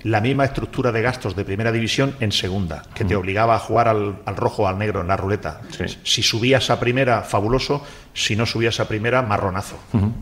la 0.03 0.19
misma 0.19 0.45
estructura 0.45 0.91
de 0.91 1.01
gastos 1.01 1.35
de 1.35 1.45
Primera 1.45 1.71
División 1.71 2.15
en 2.19 2.31
Segunda, 2.31 2.83
que 2.93 3.05
te 3.05 3.15
obligaba 3.15 3.55
a 3.55 3.59
jugar 3.59 3.87
al, 3.87 4.17
rojo 4.35 4.63
o 4.63 4.67
al 4.67 4.77
negro 4.77 5.01
en 5.01 5.07
la 5.07 5.17
ruleta. 5.17 5.61
Si 6.03 6.21
subías 6.21 6.69
a 6.69 6.79
Primera, 6.79 7.21
fabuloso. 7.21 7.83
Si 8.13 8.35
no 8.35 8.45
subías 8.45 8.79
a 8.79 8.87
Primera, 8.87 9.21
marronazo. 9.21 9.77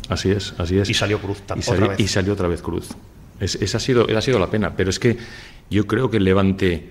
Así 0.09 0.31
es, 0.31 0.53
así 0.57 0.77
es. 0.77 0.89
Y 0.89 0.93
salió 0.93 1.19
Cruz. 1.19 1.41
Y 1.55 1.61
salió, 1.61 1.83
otra 1.83 1.87
vez. 1.95 1.99
y 1.99 2.07
salió 2.07 2.33
otra 2.33 2.47
vez 2.47 2.61
Cruz. 2.61 2.89
esa, 3.39 3.77
ha 3.77 3.79
sido, 3.79 4.07
esa 4.07 4.19
ha 4.19 4.21
sido 4.21 4.39
la 4.39 4.47
pena. 4.47 4.75
Pero 4.75 4.89
es 4.89 4.99
que 4.99 5.17
yo 5.69 5.87
creo 5.87 6.09
que 6.09 6.17
el 6.17 6.25
Levante 6.25 6.89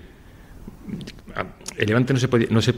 el 1.77 1.87
Levante 1.87 2.13
no 2.13 2.19
se, 2.19 2.27
podía, 2.27 2.47
no 2.49 2.61
se 2.61 2.73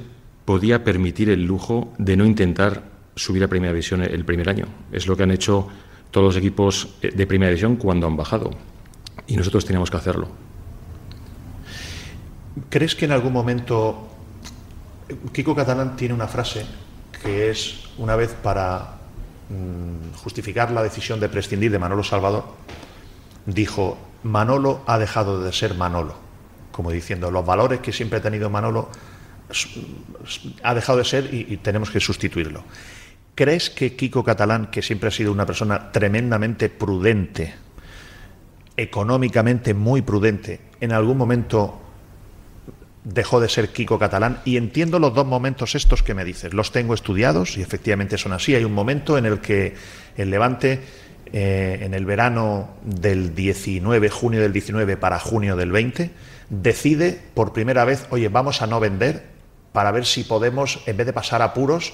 podía 0.45 0.83
permitir 0.83 1.29
el 1.29 1.45
lujo 1.45 1.93
de 1.97 2.15
no 2.17 2.25
intentar 2.25 2.83
subir 3.15 3.43
a 3.43 3.47
Primera 3.47 3.73
División 3.73 4.01
el 4.01 4.25
primer 4.25 4.49
año. 4.49 4.65
Es 4.91 5.07
lo 5.07 5.15
que 5.15 5.23
han 5.23 5.31
hecho 5.31 5.67
todos 6.11 6.25
los 6.25 6.37
equipos 6.37 6.95
eh, 7.01 7.11
de 7.13 7.27
Primera 7.27 7.49
División 7.49 7.75
cuando 7.75 8.07
han 8.07 8.15
bajado. 8.15 8.51
Y 9.27 9.35
nosotros 9.37 9.65
teníamos 9.65 9.89
que 9.89 9.97
hacerlo. 9.97 10.29
¿Crees 12.69 12.95
que 12.95 13.05
en 13.05 13.11
algún 13.11 13.33
momento 13.33 14.07
Kiko 15.31 15.55
Catalán 15.55 15.95
tiene 15.95 16.13
una 16.13 16.27
frase 16.27 16.65
que 17.21 17.49
es 17.49 17.85
una 17.97 18.15
vez 18.15 18.33
para 18.33 18.97
mm, 19.49 20.15
justificar 20.17 20.71
la 20.71 20.83
decisión 20.83 21.19
de 21.19 21.29
prescindir 21.29 21.71
de 21.71 21.79
Manolo 21.79 22.03
Salvador? 22.03 22.45
Dijo, 23.45 23.97
Manolo 24.23 24.81
ha 24.85 24.97
dejado 24.97 25.41
de 25.41 25.51
ser 25.51 25.73
Manolo 25.73 26.23
como 26.73 26.91
diciendo, 26.91 27.31
los 27.31 27.45
valores 27.45 27.79
que 27.79 27.93
siempre 27.93 28.19
ha 28.19 28.21
tenido 28.21 28.49
Manolo 28.49 28.89
ha 30.63 30.73
dejado 30.73 30.97
de 30.97 31.05
ser 31.05 31.33
y, 31.33 31.55
tenemos 31.57 31.89
que 31.91 32.01
sustituirlo. 32.01 32.63
¿Crees 33.35 33.69
que 33.69 33.95
Kiko 33.95 34.23
Catalán, 34.23 34.69
que 34.69 34.81
siempre 34.81 35.07
ha 35.07 35.11
sido 35.11 35.31
una 35.31 35.45
persona 35.45 35.91
tremendamente 35.91 36.69
prudente, 36.69 37.53
económicamente 38.77 39.73
muy 39.73 40.01
prudente, 40.01 40.59
en 40.81 40.91
algún 40.91 41.17
momento 41.17 41.79
dejó 43.03 43.39
de 43.39 43.49
ser 43.49 43.69
Kiko 43.69 43.99
Catalán? 43.99 44.41
Y 44.45 44.57
entiendo 44.57 44.99
los 44.99 45.13
dos 45.13 45.25
momentos 45.25 45.75
estos 45.75 46.03
que 46.03 46.13
me 46.13 46.25
dices, 46.25 46.53
los 46.53 46.71
tengo 46.71 46.93
estudiados 46.93 47.57
y 47.57 47.61
efectivamente 47.61 48.17
son 48.17 48.33
así. 48.33 48.55
Hay 48.55 48.63
un 48.63 48.73
momento 48.73 49.17
en 49.17 49.25
el 49.25 49.39
que 49.39 49.75
el 50.15 50.29
Levante, 50.29 50.81
eh, 51.31 51.79
en 51.81 51.93
el 51.93 52.05
verano 52.05 52.69
del 52.83 53.35
19, 53.35 54.09
junio 54.09 54.41
del 54.41 54.53
19 54.53 54.97
para 54.97 55.19
junio 55.19 55.55
del 55.55 55.71
20, 55.71 56.11
decide 56.49 57.19
por 57.33 57.53
primera 57.53 57.85
vez, 57.85 58.05
oye, 58.09 58.29
vamos 58.29 58.61
a 58.61 58.67
no 58.67 58.79
vender 58.79 59.33
para 59.71 59.91
ver 59.91 60.05
si 60.05 60.23
podemos, 60.23 60.81
en 60.85 60.97
vez 60.97 61.07
de 61.07 61.13
pasar 61.13 61.41
apuros, 61.41 61.93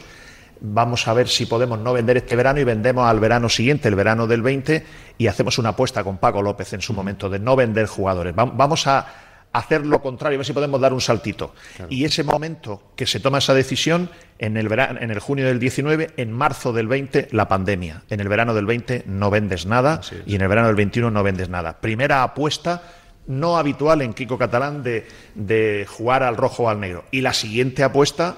vamos 0.62 1.08
a 1.08 1.14
ver 1.14 1.28
si 1.28 1.46
podemos 1.46 1.80
no 1.80 1.94
vender 1.94 2.18
este 2.18 2.36
verano 2.36 2.60
y 2.60 2.64
vendemos 2.64 3.08
al 3.08 3.20
verano 3.20 3.50
siguiente, 3.50 3.88
el 3.88 3.96
verano 3.96 4.28
del 4.28 4.42
20, 4.42 4.86
y 5.18 5.28
hacemos 5.28 5.58
una 5.58 5.70
apuesta 5.70 6.04
con 6.04 6.18
Paco 6.18 6.42
López 6.42 6.74
en 6.74 6.82
su 6.82 6.94
momento 6.94 7.30
de 7.30 7.40
no 7.40 7.56
vender 7.56 7.88
jugadores. 7.88 8.34
Vamos 8.36 8.88
a 8.88 9.08
hacer 9.52 9.86
lo 9.86 10.02
contrario, 10.02 10.38
a 10.38 10.40
ver 10.40 10.46
si 10.46 10.54
podemos 10.54 10.80
dar 10.80 10.94
un 10.94 11.02
saltito. 11.02 11.54
Y 11.90 12.06
ese 12.06 12.24
momento 12.24 12.92
que 12.96 13.08
se 13.08 13.20
toma 13.20 13.40
esa 13.40 13.54
decisión, 13.54 14.10
en 14.38 14.58
el, 14.58 14.70
verano, 14.70 15.00
en 15.02 15.12
el 15.12 15.20
junio 15.20 15.46
del 15.46 15.60
19, 15.60 16.12
en 16.18 16.32
marzo 16.32 16.72
del 16.72 16.88
20, 16.88 17.30
la 17.32 17.48
pandemia. 17.48 18.04
En 18.10 18.20
el 18.20 18.30
verano 18.30 18.54
del 18.54 18.66
20 18.66 19.04
no 19.08 19.30
vendes 19.30 19.66
nada 19.66 20.02
y 20.26 20.36
en 20.36 20.42
el 20.42 20.48
verano 20.48 20.68
del 20.68 20.76
21 20.76 21.10
no 21.12 21.24
vendes 21.24 21.50
nada. 21.50 21.82
Primera 21.82 22.24
apuesta 22.24 22.84
no 23.30 23.58
habitual 23.58 24.02
en 24.02 24.14
Kiko 24.14 24.38
Catalán 24.38 24.84
de, 24.84 25.86
jugar 25.88 26.24
al 26.24 26.36
rojo 26.36 26.64
o 26.64 26.70
al 26.70 26.80
negro. 26.80 27.06
Y 27.12 27.22
la 27.22 27.34
siguiente 27.34 27.84
apuesta, 27.84 28.38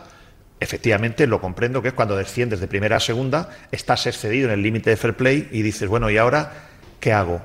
efectivamente, 0.62 1.28
lo 1.28 1.42
comprendo, 1.42 1.82
que 1.82 1.90
es 1.90 1.94
cuando 1.94 2.16
desciendes 2.16 2.62
de 2.62 2.68
primera 2.68 2.96
a 2.96 3.00
segunda, 3.02 3.50
estás 3.72 4.08
excedido 4.08 4.48
en 4.48 4.54
el 4.54 4.64
límite 4.64 4.90
de 4.92 4.96
fair 4.96 5.16
play 5.16 5.50
y 5.52 5.62
dices, 5.62 5.90
bueno, 5.90 6.10
¿y 6.10 6.18
ahora 6.18 6.54
qué 7.02 7.12
hago? 7.12 7.42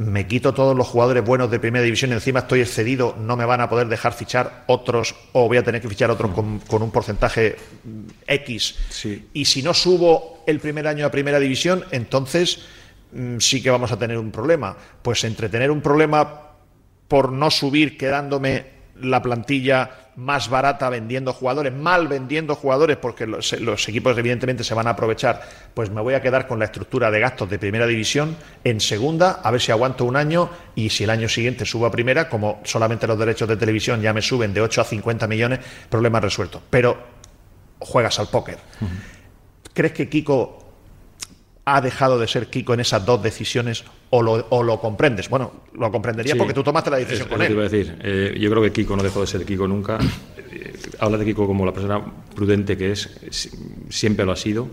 me 0.00 0.26
quito 0.26 0.54
todos 0.54 0.74
los 0.74 0.86
jugadores 0.86 1.22
buenos 1.22 1.50
de 1.50 1.60
primera 1.60 1.84
división, 1.84 2.10
encima 2.12 2.40
estoy 2.40 2.62
excedido, 2.62 3.14
no 3.20 3.36
me 3.36 3.44
van 3.44 3.60
a 3.60 3.68
poder 3.68 3.86
dejar 3.86 4.14
fichar 4.14 4.64
otros 4.66 5.14
o 5.32 5.46
voy 5.46 5.58
a 5.58 5.62
tener 5.62 5.82
que 5.82 5.90
fichar 5.90 6.10
otros 6.10 6.30
con, 6.32 6.82
un 6.82 6.90
porcentaje 6.90 7.56
X. 8.26 8.76
Y 9.34 9.44
si 9.44 9.62
no 9.62 9.74
subo 9.74 10.42
el 10.46 10.58
primer 10.58 10.86
año 10.86 11.04
a 11.04 11.10
primera 11.10 11.38
división, 11.38 11.84
entonces 11.90 12.64
mm, 13.12 13.40
sí 13.40 13.62
que 13.62 13.68
vamos 13.68 13.92
a 13.92 13.98
tener 13.98 14.16
un 14.16 14.30
problema. 14.30 14.74
Pues 15.02 15.22
entre 15.24 15.50
tener 15.50 15.70
un 15.70 15.82
problema 15.82 16.48
por 17.06 17.30
no 17.30 17.50
subir 17.50 17.98
quedándome 17.98 18.80
la 19.02 19.20
plantilla 19.20 20.09
más 20.20 20.50
barata 20.50 20.90
vendiendo 20.90 21.32
jugadores, 21.32 21.72
mal 21.72 22.06
vendiendo 22.06 22.54
jugadores, 22.54 22.98
porque 22.98 23.26
los, 23.26 23.52
equipos 23.88 24.16
evidentemente 24.18 24.62
se 24.62 24.74
van 24.74 24.86
a 24.86 24.90
aprovechar, 24.90 25.42
pues 25.72 25.90
me 25.90 26.02
voy 26.02 26.14
a 26.14 26.20
quedar 26.20 26.46
con 26.46 26.58
la 26.58 26.66
estructura 26.66 27.10
de 27.10 27.20
gastos 27.20 27.48
de 27.48 27.58
primera 27.58 27.86
división 27.86 28.36
en 28.62 28.80
segunda, 28.80 29.40
a 29.42 29.50
ver 29.50 29.60
si 29.60 29.72
aguanto 29.72 30.04
un 30.04 30.16
año 30.16 30.50
y 30.74 30.90
si 30.90 31.04
el 31.04 31.10
año 31.10 31.28
siguiente 31.28 31.64
subo 31.64 31.86
a 31.86 31.90
primera, 31.90 32.28
como 32.28 32.60
solamente 32.64 33.06
los 33.06 33.18
derechos 33.18 33.48
de 33.48 33.56
televisión 33.56 34.02
ya 34.02 34.12
me 34.12 34.20
suben 34.20 34.52
de 34.52 34.60
8 34.60 34.82
a 34.82 34.84
50 34.84 35.26
millones, 35.26 35.60
problema 35.88 36.20
resuelto. 36.20 36.62
Pero 36.68 36.98
juegas 37.78 38.18
al 38.18 38.28
póker. 38.28 38.58
¿Crees 39.72 39.92
que 39.92 40.08
Kiko 40.08 40.69
ha 41.76 41.80
dejado 41.80 42.18
de 42.18 42.26
ser 42.26 42.48
Kiko 42.48 42.74
en 42.74 42.80
esas 42.80 43.04
dos 43.04 43.22
decisiones 43.22 43.84
o 44.10 44.22
lo, 44.22 44.80
comprendes? 44.80 45.28
Bueno, 45.28 45.52
lo 45.74 45.90
comprendería 45.90 46.34
porque 46.36 46.54
tú 46.54 46.62
tomaste 46.62 46.90
la 46.90 46.96
decisión 46.98 47.28
con 47.28 47.40
él. 47.42 47.52
Iba 47.52 47.62
a 47.62 47.68
decir. 47.68 47.96
Eh, 48.02 48.36
yo 48.38 48.50
creo 48.50 48.62
que 48.62 48.72
Kiko 48.72 48.96
no 48.96 49.02
dejó 49.02 49.20
de 49.20 49.26
ser 49.26 49.44
Kiko 49.44 49.66
nunca. 49.68 49.98
Eh, 50.50 50.72
habla 50.98 51.18
de 51.18 51.24
Kiko 51.24 51.46
como 51.46 51.64
la 51.64 51.72
persona 51.72 52.02
prudente 52.34 52.76
que 52.76 52.92
es, 52.92 53.10
siempre 53.88 54.24
lo 54.24 54.32
ha 54.32 54.36
sido. 54.36 54.68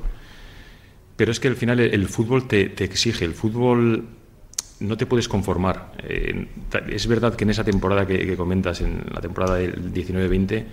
Pero 1.15 1.31
es 1.31 1.39
que 1.39 1.47
al 1.47 1.55
final 1.55 1.79
el, 1.79 2.07
fútbol 2.07 2.47
te, 2.47 2.83
exige, 2.83 3.25
el 3.25 3.33
fútbol 3.33 4.05
no 4.79 4.97
te 4.97 5.05
puedes 5.07 5.27
conformar. 5.27 5.93
Eh, 6.03 6.47
es 6.89 7.07
verdad 7.07 7.36
que 7.36 7.43
en 7.43 7.49
esa 7.49 7.63
temporada 7.63 8.05
que, 8.05 8.38
comentas, 8.38 8.81
en 8.81 9.03
la 9.12 9.19
temporada 9.19 9.55
del 9.55 9.91
19-20, 9.93 10.65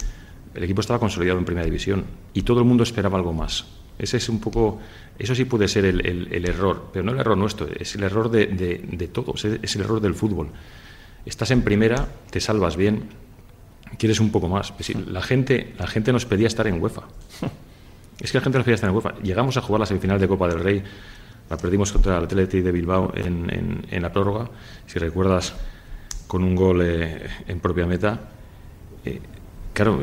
el 0.54 0.62
equipo 0.62 0.82
estaba 0.82 0.98
consolidado 0.98 1.38
en 1.38 1.46
primera 1.46 1.64
división 1.64 2.04
y 2.34 2.42
todo 2.42 2.60
el 2.60 2.66
mundo 2.66 2.82
esperaba 2.82 3.16
algo 3.16 3.32
más. 3.32 3.64
Ese 3.98 4.18
es 4.18 4.28
un 4.28 4.40
poco, 4.40 4.80
eso 5.18 5.34
sí 5.34 5.44
puede 5.44 5.68
ser 5.68 5.84
el, 5.84 6.44
error, 6.44 6.90
pero 6.92 7.04
no 7.04 7.12
el 7.12 7.20
error 7.20 7.36
nuestro, 7.36 7.68
es 7.68 7.94
el 7.94 8.02
error 8.02 8.30
de, 8.30 8.46
de, 8.46 9.08
todos, 9.08 9.44
es 9.44 9.76
el 9.76 9.82
error 9.82 10.00
del 10.00 10.14
fútbol. 10.14 10.48
Estás 11.24 11.50
en 11.50 11.62
primera, 11.62 12.08
te 12.30 12.40
salvas 12.40 12.76
bien, 12.76 13.08
quieres 13.98 14.20
un 14.20 14.30
poco 14.30 14.48
más. 14.48 14.72
La 15.06 15.22
gente, 15.22 15.74
la 15.78 15.86
gente 15.86 16.12
nos 16.12 16.26
pedía 16.26 16.46
estar 16.46 16.66
en 16.66 16.82
UEFA. 16.82 17.02
Es 18.20 18.30
que 18.30 18.38
la 18.38 18.44
gente 18.44 18.58
nos 18.58 18.64
pedía 18.64 18.76
estar 18.76 18.90
en 18.90 18.94
UEFA. 18.94 19.14
Llegamos 19.22 19.56
a 19.56 19.60
jugar 19.60 19.80
la 19.80 19.86
semifinal 19.86 20.20
de 20.20 20.28
Copa 20.28 20.46
del 20.48 20.60
Rey, 20.60 20.82
la 21.50 21.56
perdimos 21.56 21.92
contra 21.92 22.18
el 22.18 22.24
Athletic 22.24 22.62
de 22.62 22.72
Bilbao 22.72 23.12
en, 23.16 24.02
la 24.02 24.12
prórroga, 24.12 24.50
si 24.86 24.98
recuerdas, 24.98 25.54
con 26.26 26.44
un 26.44 26.54
gol 26.54 26.80
eh, 26.82 27.28
en 27.48 27.60
propia 27.60 27.86
meta. 27.86 28.20
Eh, 29.04 29.20
claro, 29.72 30.00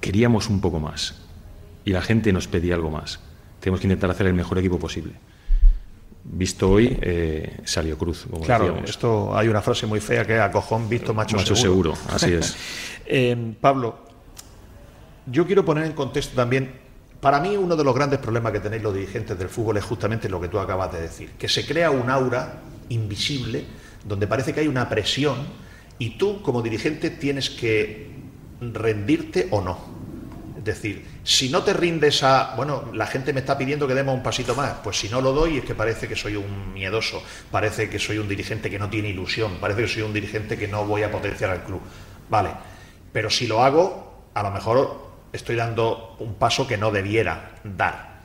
queríamos 0.00 0.48
un 0.48 0.60
poco 0.60 0.80
más 0.80 1.22
y 1.84 1.92
la 1.92 2.02
gente 2.02 2.32
nos 2.32 2.48
pedía 2.48 2.74
algo 2.74 2.90
más. 2.90 3.20
Tenemos 3.60 3.80
que 3.80 3.86
intentar 3.86 4.10
hacer 4.10 4.26
el 4.26 4.34
mejor 4.34 4.58
equipo 4.58 4.78
posible. 4.78 5.12
Visto 6.24 6.70
hoy, 6.70 6.98
eh, 7.00 7.60
salió 7.64 7.96
Cruz. 7.96 8.26
claro, 8.44 8.78
esto 8.84 9.36
hay 9.36 9.48
una 9.48 9.62
frase 9.62 9.86
muy 9.86 10.00
fea 10.00 10.26
que 10.26 10.36
es 10.36 10.40
acojón 10.40 10.88
visto 10.88 11.14
macho, 11.14 11.36
macho 11.36 11.56
seguro. 11.56 11.94
Así 12.08 12.32
es. 12.32 12.56
Eh, 13.12 13.54
Pablo, 13.60 13.98
yo 15.26 15.44
quiero 15.44 15.64
poner 15.64 15.84
en 15.84 15.94
contexto 15.94 16.36
también. 16.36 16.70
Para 17.20 17.40
mí, 17.40 17.56
uno 17.56 17.74
de 17.74 17.82
los 17.82 17.92
grandes 17.92 18.20
problemas 18.20 18.52
que 18.52 18.60
tenéis 18.60 18.84
los 18.84 18.94
dirigentes 18.94 19.36
del 19.36 19.48
fútbol 19.48 19.78
es 19.78 19.84
justamente 19.84 20.28
lo 20.28 20.40
que 20.40 20.46
tú 20.46 20.60
acabas 20.60 20.92
de 20.92 21.00
decir: 21.00 21.30
que 21.30 21.48
se 21.48 21.66
crea 21.66 21.90
un 21.90 22.08
aura 22.08 22.60
invisible 22.88 23.64
donde 24.04 24.28
parece 24.28 24.52
que 24.52 24.60
hay 24.60 24.68
una 24.68 24.88
presión 24.88 25.38
y 25.98 26.16
tú, 26.16 26.40
como 26.40 26.62
dirigente, 26.62 27.10
tienes 27.10 27.50
que 27.50 28.10
rendirte 28.60 29.48
o 29.50 29.60
no. 29.60 29.78
Es 30.60 30.66
decir, 30.66 31.06
si 31.24 31.48
no 31.48 31.62
te 31.62 31.72
rindes 31.72 32.22
a, 32.22 32.54
bueno, 32.54 32.90
la 32.92 33.06
gente 33.06 33.32
me 33.32 33.40
está 33.40 33.56
pidiendo 33.56 33.88
que 33.88 33.94
demos 33.94 34.14
un 34.14 34.22
pasito 34.22 34.54
más, 34.54 34.74
pues 34.84 34.98
si 34.98 35.08
no 35.08 35.22
lo 35.22 35.32
doy 35.32 35.56
es 35.56 35.64
que 35.64 35.74
parece 35.74 36.06
que 36.06 36.14
soy 36.14 36.36
un 36.36 36.74
miedoso, 36.74 37.22
parece 37.50 37.88
que 37.88 37.98
soy 37.98 38.18
un 38.18 38.28
dirigente 38.28 38.68
que 38.68 38.78
no 38.78 38.90
tiene 38.90 39.08
ilusión, 39.08 39.56
parece 39.58 39.82
que 39.82 39.88
soy 39.88 40.02
un 40.02 40.12
dirigente 40.12 40.58
que 40.58 40.68
no 40.68 40.84
voy 40.84 41.02
a 41.02 41.10
potenciar 41.10 41.50
al 41.50 41.64
club. 41.64 41.80
Vale, 42.28 42.50
pero 43.10 43.30
si 43.30 43.46
lo 43.46 43.64
hago, 43.64 44.26
a 44.34 44.42
lo 44.42 44.50
mejor 44.50 45.00
estoy 45.32 45.56
dando 45.56 46.16
un 46.18 46.34
paso 46.34 46.66
que 46.66 46.76
no 46.76 46.90
debiera 46.90 47.52
dar. 47.64 48.20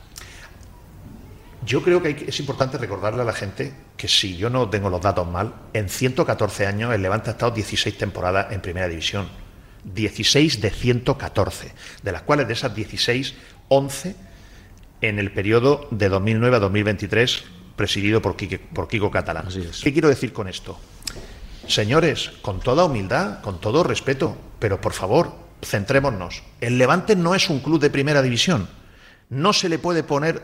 Yo 1.64 1.82
creo 1.82 2.02
que 2.02 2.26
es 2.28 2.38
importante 2.38 2.76
recordarle 2.76 3.22
a 3.22 3.24
la 3.24 3.32
gente 3.32 3.72
que 3.96 4.08
si 4.08 4.36
yo 4.36 4.50
no 4.50 4.68
tengo 4.68 4.90
los 4.90 5.00
datos 5.00 5.26
mal, 5.26 5.54
en 5.72 5.88
114 5.88 6.66
años 6.66 6.92
el 6.94 7.00
Levante 7.00 7.30
ha 7.30 7.32
estado 7.32 7.52
16 7.52 7.96
temporadas 7.96 8.52
en 8.52 8.60
Primera 8.60 8.88
División 8.88 9.45
16 9.94 10.60
de 10.60 10.70
114, 10.70 11.72
de 12.02 12.12
las 12.12 12.22
cuales 12.22 12.46
de 12.46 12.52
esas 12.54 12.74
16, 12.74 13.34
11 13.68 14.16
en 15.00 15.18
el 15.18 15.32
periodo 15.32 15.88
de 15.90 16.08
2009 16.08 16.56
a 16.56 16.60
2023, 16.60 17.44
presidido 17.76 18.20
por, 18.22 18.36
por 18.74 18.88
Kiko 18.88 19.10
Catalán. 19.10 19.48
¿Qué 19.82 19.92
quiero 19.92 20.08
decir 20.08 20.32
con 20.32 20.48
esto? 20.48 20.78
Señores, 21.68 22.32
con 22.42 22.60
toda 22.60 22.84
humildad, 22.84 23.40
con 23.40 23.60
todo 23.60 23.82
respeto, 23.82 24.36
pero 24.58 24.80
por 24.80 24.92
favor, 24.92 25.34
centrémonos. 25.62 26.42
El 26.60 26.78
Levante 26.78 27.16
no 27.16 27.34
es 27.34 27.50
un 27.50 27.60
club 27.60 27.80
de 27.80 27.90
primera 27.90 28.22
división. 28.22 28.68
No 29.28 29.52
se 29.52 29.68
le 29.68 29.78
puede 29.78 30.02
poner 30.04 30.42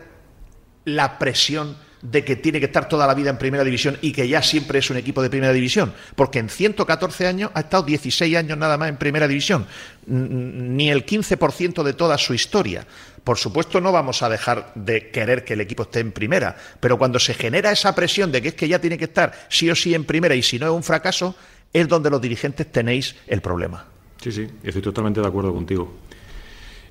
la 0.85 1.17
presión 1.19 1.77
de 2.03 2.23
que 2.25 2.35
tiene 2.35 2.59
que 2.59 2.65
estar 2.65 2.89
toda 2.89 3.07
la 3.07 3.13
vida 3.13 3.29
en 3.29 3.37
primera 3.37 3.63
división 3.63 3.97
y 4.01 4.11
que 4.11 4.27
ya 4.27 4.41
siempre 4.41 4.79
es 4.79 4.89
un 4.89 4.97
equipo 4.97 5.21
de 5.21 5.29
primera 5.29 5.53
división, 5.53 5.93
porque 6.15 6.39
en 6.39 6.49
114 6.49 7.27
años 7.27 7.49
ha 7.53 7.61
estado 7.61 7.83
16 7.83 8.35
años 8.35 8.57
nada 8.57 8.77
más 8.77 8.89
en 8.89 8.97
primera 8.97 9.27
división, 9.27 9.65
ni 10.05 10.91
el 10.91 11.05
15% 11.05 11.81
de 11.81 11.93
toda 11.93 12.17
su 12.17 12.33
historia. 12.33 12.85
Por 13.23 13.37
supuesto 13.37 13.79
no 13.79 13.93
vamos 13.93 14.21
a 14.21 14.27
dejar 14.27 14.73
de 14.75 15.11
querer 15.11 15.45
que 15.45 15.53
el 15.53 15.61
equipo 15.61 15.83
esté 15.83 16.01
en 16.01 16.11
primera, 16.11 16.57
pero 16.81 16.97
cuando 16.97 17.19
se 17.19 17.33
genera 17.33 17.71
esa 17.71 17.95
presión 17.95 18.33
de 18.33 18.41
que 18.41 18.49
es 18.49 18.55
que 18.55 18.67
ya 18.67 18.79
tiene 18.79 18.97
que 18.97 19.05
estar 19.05 19.33
sí 19.47 19.69
o 19.69 19.75
sí 19.75 19.93
en 19.93 20.03
primera 20.03 20.35
y 20.35 20.43
si 20.43 20.59
no 20.59 20.65
es 20.65 20.73
un 20.73 20.83
fracaso, 20.83 21.35
es 21.71 21.87
donde 21.87 22.09
los 22.09 22.21
dirigentes 22.21 22.69
tenéis 22.69 23.15
el 23.27 23.41
problema. 23.41 23.85
Sí, 24.21 24.31
sí, 24.33 24.47
estoy 24.61 24.81
totalmente 24.81 25.21
de 25.21 25.27
acuerdo 25.27 25.53
contigo. 25.53 25.93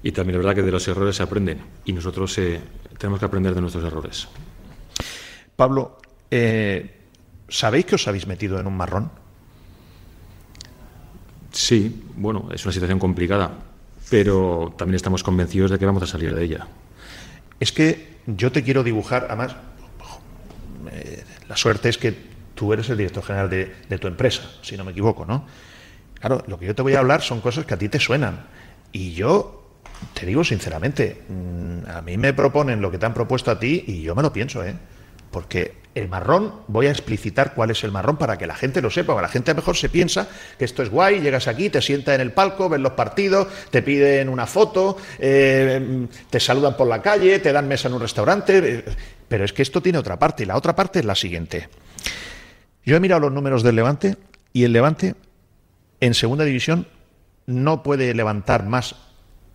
Y 0.02 0.10
también 0.10 0.36
es 0.36 0.44
verdad 0.44 0.56
que 0.56 0.62
de 0.62 0.72
los 0.72 0.88
errores 0.88 1.16
se 1.16 1.22
aprenden 1.22 1.60
y 1.84 1.92
nosotros 1.92 2.36
eh, 2.38 2.60
tenemos 2.98 3.20
que 3.20 3.26
aprender 3.26 3.54
de 3.54 3.60
nuestros 3.60 3.84
errores. 3.84 4.26
Pablo, 5.62 5.96
eh, 6.28 6.90
¿sabéis 7.48 7.86
que 7.86 7.94
os 7.94 8.08
habéis 8.08 8.26
metido 8.26 8.58
en 8.58 8.66
un 8.66 8.76
marrón? 8.76 9.12
Sí, 11.52 12.02
bueno, 12.16 12.48
es 12.52 12.64
una 12.64 12.72
situación 12.72 12.98
complicada, 12.98 13.52
pero 14.10 14.74
también 14.76 14.96
estamos 14.96 15.22
convencidos 15.22 15.70
de 15.70 15.78
que 15.78 15.86
vamos 15.86 16.02
a 16.02 16.08
salir 16.08 16.34
de 16.34 16.42
ella. 16.42 16.66
Es 17.60 17.70
que 17.70 18.18
yo 18.26 18.50
te 18.50 18.64
quiero 18.64 18.82
dibujar, 18.82 19.26
además, 19.28 19.54
eh, 20.90 21.22
la 21.48 21.56
suerte 21.56 21.90
es 21.90 21.96
que 21.96 22.12
tú 22.56 22.72
eres 22.72 22.90
el 22.90 22.96
director 22.96 23.22
general 23.22 23.48
de, 23.48 23.72
de, 23.88 23.98
tu 23.98 24.08
empresa, 24.08 24.42
si 24.62 24.76
no 24.76 24.82
me 24.82 24.90
equivoco, 24.90 25.24
¿no? 25.24 25.46
Claro, 26.18 26.42
lo 26.48 26.58
que 26.58 26.66
yo 26.66 26.74
te 26.74 26.82
voy 26.82 26.96
a 26.96 26.98
hablar 26.98 27.22
son 27.22 27.40
cosas 27.40 27.66
que 27.66 27.74
a 27.74 27.78
ti 27.78 27.88
te 27.88 28.00
suenan. 28.00 28.46
Y 28.90 29.12
yo 29.12 29.62
te 30.12 30.26
digo 30.26 30.42
sinceramente, 30.42 31.22
mm, 31.28 31.88
a 31.88 32.02
mí 32.02 32.16
me 32.18 32.32
proponen 32.32 32.80
lo 32.80 32.90
que 32.90 32.98
te 32.98 33.06
han 33.06 33.14
propuesto 33.14 33.52
a 33.52 33.60
ti 33.60 33.84
y 33.86 34.02
yo 34.02 34.16
me 34.16 34.22
lo 34.22 34.32
pienso, 34.32 34.64
¿eh? 34.64 34.74
Porque 35.32 35.82
el 35.94 36.08
marrón, 36.08 36.54
voy 36.68 36.86
a 36.86 36.90
explicitar 36.90 37.54
cuál 37.54 37.70
es 37.70 37.84
el 37.84 37.92
marrón 37.92 38.16
para 38.16 38.38
que 38.38 38.46
la 38.46 38.54
gente 38.54 38.80
lo 38.80 38.90
sepa, 38.90 39.12
porque 39.12 39.22
la 39.22 39.28
gente 39.28 39.50
a 39.50 39.54
lo 39.54 39.58
mejor 39.60 39.76
se 39.76 39.88
piensa 39.88 40.28
que 40.58 40.64
esto 40.64 40.82
es 40.82 40.88
guay, 40.88 41.20
llegas 41.20 41.48
aquí, 41.48 41.68
te 41.68 41.82
sientas 41.82 42.14
en 42.14 42.20
el 42.20 42.32
palco, 42.32 42.68
ves 42.68 42.80
los 42.80 42.92
partidos, 42.92 43.48
te 43.70 43.82
piden 43.82 44.28
una 44.28 44.46
foto, 44.46 44.96
eh, 45.18 46.06
te 46.30 46.40
saludan 46.40 46.76
por 46.76 46.86
la 46.86 47.02
calle, 47.02 47.40
te 47.40 47.52
dan 47.52 47.68
mesa 47.68 47.88
en 47.88 47.94
un 47.94 48.00
restaurante, 48.00 48.58
eh, 48.58 48.84
pero 49.28 49.44
es 49.44 49.52
que 49.52 49.62
esto 49.62 49.82
tiene 49.82 49.98
otra 49.98 50.18
parte, 50.18 50.44
y 50.44 50.46
la 50.46 50.56
otra 50.56 50.74
parte 50.74 51.00
es 51.00 51.04
la 51.04 51.14
siguiente. 51.14 51.68
Yo 52.84 52.96
he 52.96 53.00
mirado 53.00 53.20
los 53.22 53.32
números 53.32 53.62
del 53.62 53.76
Levante 53.76 54.16
y 54.52 54.64
el 54.64 54.72
Levante 54.72 55.14
en 56.00 56.14
segunda 56.14 56.44
división 56.44 56.86
no 57.46 57.82
puede 57.82 58.14
levantar 58.14 58.64
más 58.64 58.96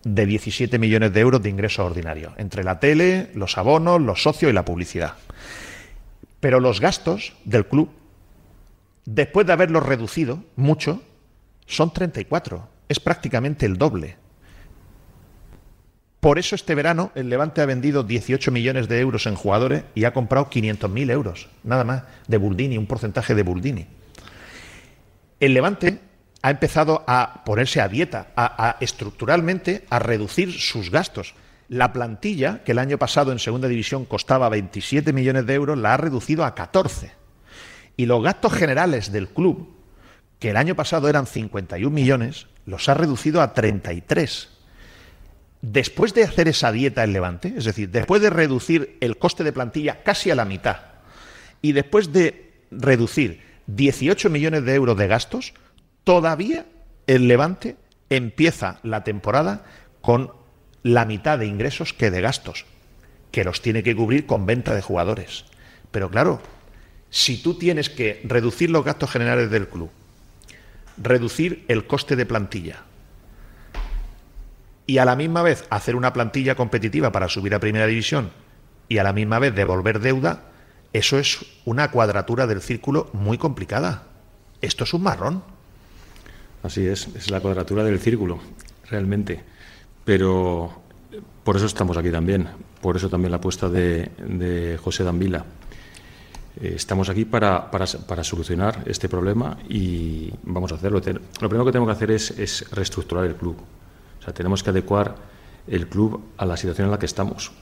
de 0.04 0.24
17 0.24 0.78
millones 0.78 1.12
de 1.12 1.20
euros 1.20 1.42
de 1.42 1.50
ingresos 1.50 1.84
ordinarios, 1.84 2.32
entre 2.36 2.62
la 2.62 2.78
tele, 2.78 3.30
los 3.34 3.58
abonos, 3.58 4.00
los 4.00 4.22
socios 4.22 4.50
y 4.50 4.54
la 4.54 4.64
publicidad. 4.64 5.14
Pero 6.40 6.60
los 6.60 6.80
gastos 6.80 7.34
del 7.44 7.66
club, 7.66 7.90
después 9.04 9.46
de 9.46 9.52
haberlos 9.52 9.84
reducido 9.84 10.44
mucho, 10.56 11.02
son 11.66 11.92
34. 11.92 12.68
Es 12.88 13.00
prácticamente 13.00 13.66
el 13.66 13.76
doble. 13.76 14.16
Por 16.20 16.38
eso 16.38 16.56
este 16.56 16.74
verano 16.74 17.12
el 17.14 17.28
Levante 17.28 17.60
ha 17.60 17.66
vendido 17.66 18.02
18 18.02 18.50
millones 18.50 18.88
de 18.88 18.98
euros 19.00 19.26
en 19.26 19.36
jugadores 19.36 19.84
y 19.94 20.04
ha 20.04 20.12
comprado 20.12 20.50
500.000 20.50 21.10
euros, 21.12 21.48
nada 21.62 21.84
más, 21.84 22.02
de 22.26 22.38
Buldini, 22.38 22.76
un 22.76 22.86
porcentaje 22.86 23.36
de 23.36 23.44
Buldini. 23.44 23.86
El 25.38 25.54
Levante 25.54 26.00
ha 26.42 26.50
empezado 26.50 27.04
a 27.06 27.44
ponerse 27.44 27.80
a 27.80 27.88
dieta, 27.88 28.28
a, 28.36 28.76
estructuralmente 28.80 29.84
a 29.90 30.00
reducir 30.00 30.52
sus 30.52 30.90
gastos. 30.90 31.34
La 31.68 31.92
plantilla, 31.92 32.64
que 32.64 32.72
el 32.72 32.78
año 32.78 32.98
pasado 32.98 33.30
en 33.30 33.38
segunda 33.38 33.68
división 33.68 34.06
costaba 34.06 34.48
27 34.48 35.12
millones 35.12 35.46
de 35.46 35.54
euros, 35.54 35.78
la 35.78 35.94
ha 35.94 35.96
reducido 35.98 36.44
a 36.44 36.54
14. 36.54 37.12
Y 37.96 38.06
los 38.06 38.22
gastos 38.22 38.54
generales 38.54 39.12
del 39.12 39.28
club, 39.28 39.74
que 40.38 40.50
el 40.50 40.56
año 40.56 40.74
pasado 40.74 41.08
eran 41.08 41.26
51 41.26 41.94
millones, 41.94 42.46
los 42.64 42.88
ha 42.88 42.94
reducido 42.94 43.42
a 43.42 43.52
33. 43.52 44.48
Después 45.60 46.14
de 46.14 46.24
hacer 46.24 46.48
esa 46.48 46.72
dieta 46.72 47.04
en 47.04 47.12
Levante, 47.12 47.52
es 47.56 47.64
decir, 47.64 47.90
después 47.90 48.22
de 48.22 48.30
reducir 48.30 48.96
el 49.00 49.18
coste 49.18 49.44
de 49.44 49.52
plantilla 49.52 50.02
casi 50.02 50.30
a 50.30 50.36
la 50.36 50.44
mitad, 50.44 50.76
y 51.60 51.72
después 51.72 52.12
de 52.12 52.52
reducir 52.70 53.42
18 53.66 54.30
millones 54.30 54.64
de 54.64 54.74
euros 54.74 54.96
de 54.96 55.08
gastos, 55.08 55.52
todavía 56.04 56.66
el 57.06 57.28
Levante 57.28 57.76
empieza 58.08 58.78
la 58.82 59.04
temporada 59.04 59.64
con 60.00 60.32
la 60.82 61.04
mitad 61.04 61.38
de 61.38 61.46
ingresos 61.46 61.92
que 61.92 62.10
de 62.10 62.20
gastos, 62.20 62.66
que 63.30 63.44
los 63.44 63.62
tiene 63.62 63.82
que 63.82 63.96
cubrir 63.96 64.26
con 64.26 64.46
venta 64.46 64.74
de 64.74 64.82
jugadores. 64.82 65.44
Pero 65.90 66.10
claro, 66.10 66.40
si 67.10 67.42
tú 67.42 67.54
tienes 67.54 67.90
que 67.90 68.20
reducir 68.24 68.70
los 68.70 68.84
gastos 68.84 69.10
generales 69.10 69.50
del 69.50 69.68
club, 69.68 69.90
reducir 70.96 71.64
el 71.68 71.86
coste 71.86 72.16
de 72.16 72.26
plantilla 72.26 72.82
y 74.86 74.98
a 74.98 75.04
la 75.04 75.16
misma 75.16 75.42
vez 75.42 75.66
hacer 75.70 75.96
una 75.96 76.12
plantilla 76.12 76.54
competitiva 76.54 77.12
para 77.12 77.28
subir 77.28 77.54
a 77.54 77.60
primera 77.60 77.86
división 77.86 78.30
y 78.88 78.98
a 78.98 79.04
la 79.04 79.12
misma 79.12 79.38
vez 79.38 79.54
devolver 79.54 80.00
deuda, 80.00 80.44
eso 80.94 81.18
es 81.18 81.44
una 81.66 81.90
cuadratura 81.90 82.46
del 82.46 82.62
círculo 82.62 83.10
muy 83.12 83.36
complicada. 83.36 84.04
Esto 84.62 84.84
es 84.84 84.94
un 84.94 85.02
marrón. 85.02 85.42
Así 86.62 86.86
es, 86.86 87.08
es 87.14 87.30
la 87.30 87.40
cuadratura 87.40 87.84
del 87.84 88.00
círculo, 88.00 88.40
realmente. 88.90 89.44
Pero 90.08 90.70
por 91.44 91.56
eso 91.56 91.66
estamos 91.66 91.98
aquí 91.98 92.10
también, 92.10 92.48
por 92.80 92.96
eso 92.96 93.10
también 93.10 93.30
la 93.30 93.36
apuesta 93.36 93.68
de, 93.68 94.80
José 94.82 95.04
Danvila. 95.04 95.44
Eh, 96.62 96.72
estamos 96.76 97.10
aquí 97.10 97.26
para, 97.26 97.70
para, 97.70 98.24
solucionar 98.24 98.84
este 98.86 99.06
problema 99.06 99.58
y 99.68 100.32
vamos 100.44 100.72
a 100.72 100.76
hacerlo. 100.76 101.02
Lo 101.42 101.48
primero 101.50 101.66
que 101.66 101.72
tenemos 101.72 101.88
que 101.88 101.92
hacer 101.92 102.10
es, 102.12 102.30
es 102.38 102.70
reestructurar 102.70 103.26
el 103.26 103.34
club. 103.34 103.56
O 104.18 104.22
sea, 104.22 104.32
tenemos 104.32 104.62
que 104.62 104.70
adecuar 104.70 105.14
el 105.66 105.88
club 105.88 106.22
a 106.38 106.46
la 106.46 106.56
situación 106.56 106.86
en 106.86 106.92
la 106.92 106.98
que 106.98 107.04
estamos. 107.04 107.52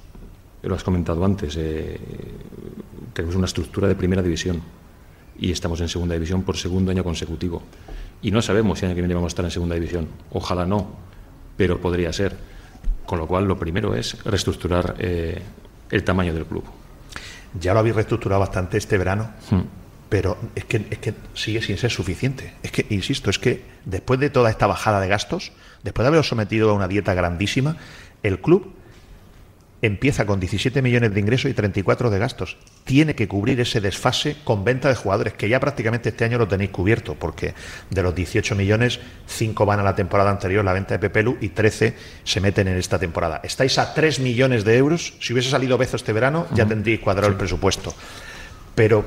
Lo 0.63 0.77
has 0.77 0.85
comentado 0.85 1.25
antes, 1.25 1.57
eh, 1.59 1.99
tenemos 3.13 3.35
una 3.35 3.47
estructura 3.47 3.89
de 3.89 3.97
primera 3.97 4.23
división 4.23 4.63
y 5.37 5.51
estamos 5.51 5.81
en 5.81 5.89
segunda 5.89 6.15
división 6.15 6.45
por 6.45 6.57
segundo 6.57 6.93
año 6.93 7.03
consecutivo. 7.03 7.65
Y 8.23 8.31
no 8.31 8.41
sabemos 8.41 8.79
si 8.79 8.85
el 8.85 8.91
año 8.91 8.95
que 8.95 9.03
viene 9.03 9.15
vamos 9.15 9.31
a 9.31 9.35
estar 9.35 9.45
en 9.45 9.51
segunda 9.51 9.75
división. 9.75 10.07
Ojalá 10.31 10.65
no, 10.65 11.06
pero 11.57 11.81
podría 11.81 12.13
ser. 12.13 12.37
Con 13.05 13.19
lo 13.19 13.27
cual, 13.27 13.45
lo 13.45 13.59
primero 13.59 13.95
es 13.95 14.23
reestructurar 14.25 14.97
eh, 14.99 15.41
el 15.91 16.05
tamaño 16.05 16.35
del 16.35 16.45
club. 16.45 16.65
Ya 17.59 17.73
lo 17.73 17.81
habéis 17.81 17.95
reestructurado 17.95 18.41
bastante 18.41 18.79
este 18.79 18.99
verano, 18.99 19.31
hmm. 19.51 19.61
pero 20.09 20.37
es 20.55 20.65
que, 20.65 20.87
es 20.91 20.99
que 20.99 21.15
sigue 21.35 21.63
sin 21.63 21.79
ser 21.79 21.91
suficiente. 21.91 22.55
Es 22.63 22.73
que, 22.73 22.87
insisto, 22.91 23.31
es 23.31 23.39
que 23.39 23.65
después 23.85 24.19
de 24.19 24.31
toda 24.31 24.51
esta 24.51 24.67
bajada 24.67 25.01
de 25.01 25.09
gastos, 25.09 25.53
después 25.83 26.05
de 26.05 26.09
haberos 26.09 26.29
sometido 26.29 26.71
a 26.71 26.75
una 26.75 26.89
dieta 26.89 27.15
grandísima, 27.15 27.77
el 28.23 28.41
club 28.41 28.75
empieza 29.87 30.27
con 30.27 30.41
17 30.41 30.83
millones 30.83 31.15
de 31.15 31.21
ingresos 31.21 31.51
y 31.51 31.55
34 31.55 32.11
de 32.11 32.19
gastos. 32.19 32.57
Tiene 32.85 33.15
que 33.15 33.29
cubrir 33.29 33.61
ese 33.61 33.81
desfase 33.81 34.37
con 34.45 34.65
venta 34.65 34.89
de 34.89 34.95
jugadores, 34.95 35.35
que 35.35 35.49
ya 35.49 35.61
prácticamente 35.61 36.11
este 36.11 36.25
año 36.25 36.39
lo 36.39 36.49
tenéis 36.49 36.71
cubierto, 36.71 37.15
porque 37.15 37.55
de 37.91 38.03
los 38.03 38.15
18 38.15 38.55
millones, 38.55 39.01
5 39.27 39.67
van 39.67 39.81
a 39.81 39.83
la 39.83 39.95
temporada 39.95 40.31
anterior, 40.31 40.65
la 40.65 40.73
venta 40.73 40.95
de 40.95 40.99
Pepelu, 40.99 41.39
y 41.41 41.51
13 41.51 41.95
se 42.25 42.41
meten 42.41 42.69
en 42.69 42.77
esta 42.77 42.99
temporada. 42.99 43.41
Estáis 43.43 43.79
a 43.79 43.95
3 43.95 44.21
millones 44.21 44.65
de 44.65 44.77
euros. 44.77 45.15
Si 45.21 45.33
hubiese 45.33 45.51
salido 45.51 45.79
Bezo 45.79 45.97
este 45.97 46.13
verano, 46.13 46.47
ya 46.55 46.67
tendríais 46.67 47.01
cuadrado 47.01 47.29
el 47.29 47.37
presupuesto. 47.37 47.95
Pero 48.75 49.05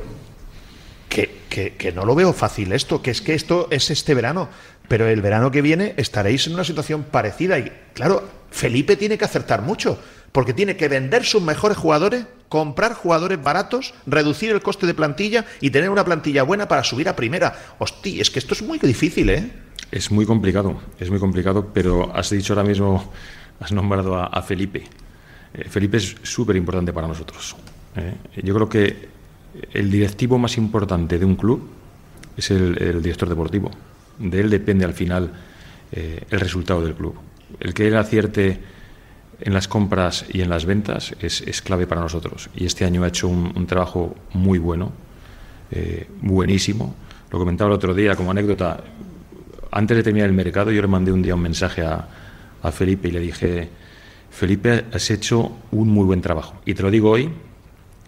que, 1.10 1.76
que, 1.78 1.92
no 1.92 2.06
lo 2.06 2.16
veo 2.16 2.34
fácil 2.34 2.72
esto, 2.72 3.02
que 3.02 3.12
es 3.12 3.22
que 3.22 3.34
esto 3.34 3.68
es 3.72 3.90
este 3.90 4.14
verano, 4.14 4.50
pero 4.88 5.08
el 5.08 5.22
verano 5.22 5.52
que 5.52 5.62
viene 5.62 5.94
estaréis 5.98 6.48
en 6.48 6.54
una 6.54 6.64
situación 6.64 7.04
parecida. 7.04 7.58
Y 7.58 7.72
claro, 7.94 8.28
Felipe 8.52 8.96
tiene 8.96 9.18
que 9.18 9.26
acertar 9.26 9.62
mucho 9.62 10.00
porque 10.32 10.54
tiene 10.54 10.76
que 10.76 10.88
vender 10.88 11.26
sus 11.26 11.42
mejores 11.42 11.78
jugadores, 11.78 12.26
comprar 12.50 12.94
jugadores 12.94 13.42
baratos, 13.42 13.94
reducir 14.06 14.52
el 14.52 14.62
coste 14.62 14.88
de 14.88 14.94
plantilla 14.94 15.46
y 15.62 15.70
tener 15.70 15.90
una 15.90 16.06
plantilla 16.06 16.44
buena 16.44 16.68
para 16.68 16.84
subir 16.84 17.10
a 17.10 17.16
primera. 17.16 17.76
Hostia, 17.80 18.22
es 18.22 18.30
que 18.30 18.40
esto 18.40 18.54
es 18.54 18.62
muy 18.62 18.80
difícil, 18.80 19.30
¿eh? 19.30 19.52
Es 19.92 20.12
muy 20.12 20.26
complicado, 20.26 20.80
es 21.00 21.10
muy 21.10 21.20
complicado, 21.20 21.72
pero 21.74 22.16
has 22.16 22.30
dicho 22.30 22.54
ahora 22.54 22.68
mismo, 22.68 23.12
has 23.60 23.72
nombrado 23.72 24.18
a, 24.18 24.42
Felipe. 24.42 24.84
Eh, 25.54 25.68
Felipe 25.68 25.98
es 25.98 26.16
súper 26.24 26.56
importante 26.56 26.94
para 26.94 27.08
nosotros. 27.08 27.56
¿eh? 27.96 28.14
Yo 28.44 28.54
creo 28.54 28.70
que 28.70 29.10
el 29.74 29.90
directivo 29.90 30.38
más 30.38 30.58
importante 30.58 31.18
de 31.18 31.26
un 31.26 31.36
club 31.36 31.68
es 32.38 32.52
el, 32.52 33.02
director 33.02 33.28
deportivo. 33.28 33.72
De 34.20 34.40
él 34.40 34.50
depende 34.50 34.86
al 34.86 34.94
final 34.94 35.32
eh, 35.92 36.24
el 36.30 36.40
resultado 36.40 36.84
del 36.84 36.94
club. 36.94 37.16
El 37.60 37.74
que 37.74 37.88
él 37.88 37.98
acierte 37.98 38.60
en 39.42 39.54
las 39.54 39.68
compras 39.68 40.26
y 40.32 40.42
en 40.42 40.50
las 40.50 40.66
ventas 40.66 41.16
es, 41.22 41.62
clave 41.62 41.88
para 41.88 42.02
nosotros. 42.02 42.50
Y 42.56 42.66
este 42.66 42.86
año 42.86 43.04
ha 43.04 43.08
hecho 43.08 43.28
un, 43.28 43.66
trabajo 43.68 44.16
muy 44.34 44.60
bueno, 44.60 44.92
eh, 45.72 46.08
buenísimo. 46.22 46.96
Lo 47.32 47.40
comentaba 47.40 47.70
el 47.70 47.76
otro 47.76 47.94
día 47.94 48.16
como 48.16 48.32
anécdota. 48.32 48.84
Antes 49.72 49.98
de 49.98 50.04
terminar 50.04 50.30
el 50.30 50.36
mercado, 50.36 50.72
yo 50.72 50.82
le 50.82 50.88
mandé 50.88 51.12
un 51.12 51.22
día 51.22 51.36
un 51.36 51.42
mensaje 51.42 51.84
a, 51.84 52.08
Felipe 52.72 53.08
y 53.08 53.12
le 53.12 53.20
dije: 53.20 53.70
Felipe, 54.30 54.86
has 54.92 55.10
hecho 55.12 55.52
un 55.72 55.90
muy 55.90 56.06
buen 56.06 56.22
trabajo. 56.22 56.56
Y 56.66 56.74
te 56.74 56.84
lo 56.84 56.92
digo 56.92 57.12
hoy, 57.12 57.30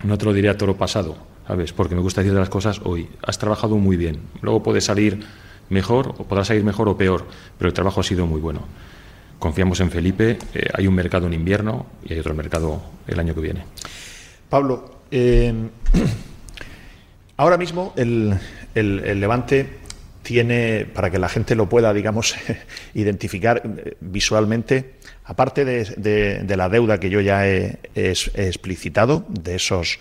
no 0.04 0.18
te 0.18 0.26
lo 0.26 0.34
diré 0.34 0.50
a 0.50 0.58
toro 0.58 0.76
pasado, 0.76 1.16
¿sabes? 1.48 1.72
Porque 1.72 1.96
me 1.96 2.02
gusta 2.02 2.22
decir 2.22 2.38
las 2.38 2.50
cosas 2.50 2.82
hoy. 2.84 3.08
Has 3.26 3.38
trabajado 3.38 3.78
muy 3.78 3.96
bien. 3.96 4.20
Luego 4.42 4.62
puede 4.62 4.82
salir 4.82 5.24
mejor, 5.70 6.16
o 6.18 6.26
podrá 6.26 6.44
salir 6.44 6.66
mejor 6.66 6.90
o 6.90 6.98
peor, 6.98 7.26
pero 7.58 7.70
el 7.70 7.74
trabajo 7.74 8.02
ha 8.02 8.04
sido 8.04 8.28
muy 8.28 8.42
bueno 8.42 8.64
confiamos 9.42 9.80
en 9.80 9.90
Felipe. 9.90 10.38
Eh, 10.54 10.68
hay 10.72 10.86
un 10.88 10.94
mercado 10.94 11.26
en 11.26 11.34
invierno 11.34 11.88
y 12.06 12.14
hay 12.14 12.20
otro 12.20 12.36
mercado 12.36 12.80
el 13.08 13.20
año 13.20 13.34
que 13.34 13.42
viene. 13.42 13.66
Pablo, 14.48 15.02
ahora 17.38 17.58
mismo 17.58 17.94
el, 17.98 18.38
Levante 18.76 19.82
tiene, 20.22 20.86
para 20.86 21.10
que 21.10 21.18
la 21.18 21.28
gente 21.28 21.56
lo 21.56 21.68
pueda, 21.68 21.92
digamos, 21.92 22.36
identificar 22.94 23.64
eh, 23.66 23.96
visualmente, 24.00 24.94
aparte 25.26 25.66
de, 25.66 26.56
la 26.56 26.70
deuda 26.70 27.00
que 27.00 27.10
yo 27.10 27.20
ya 27.20 27.48
he 27.48 27.80
explicitado, 27.96 29.26
de 29.28 29.56
esos 29.56 30.00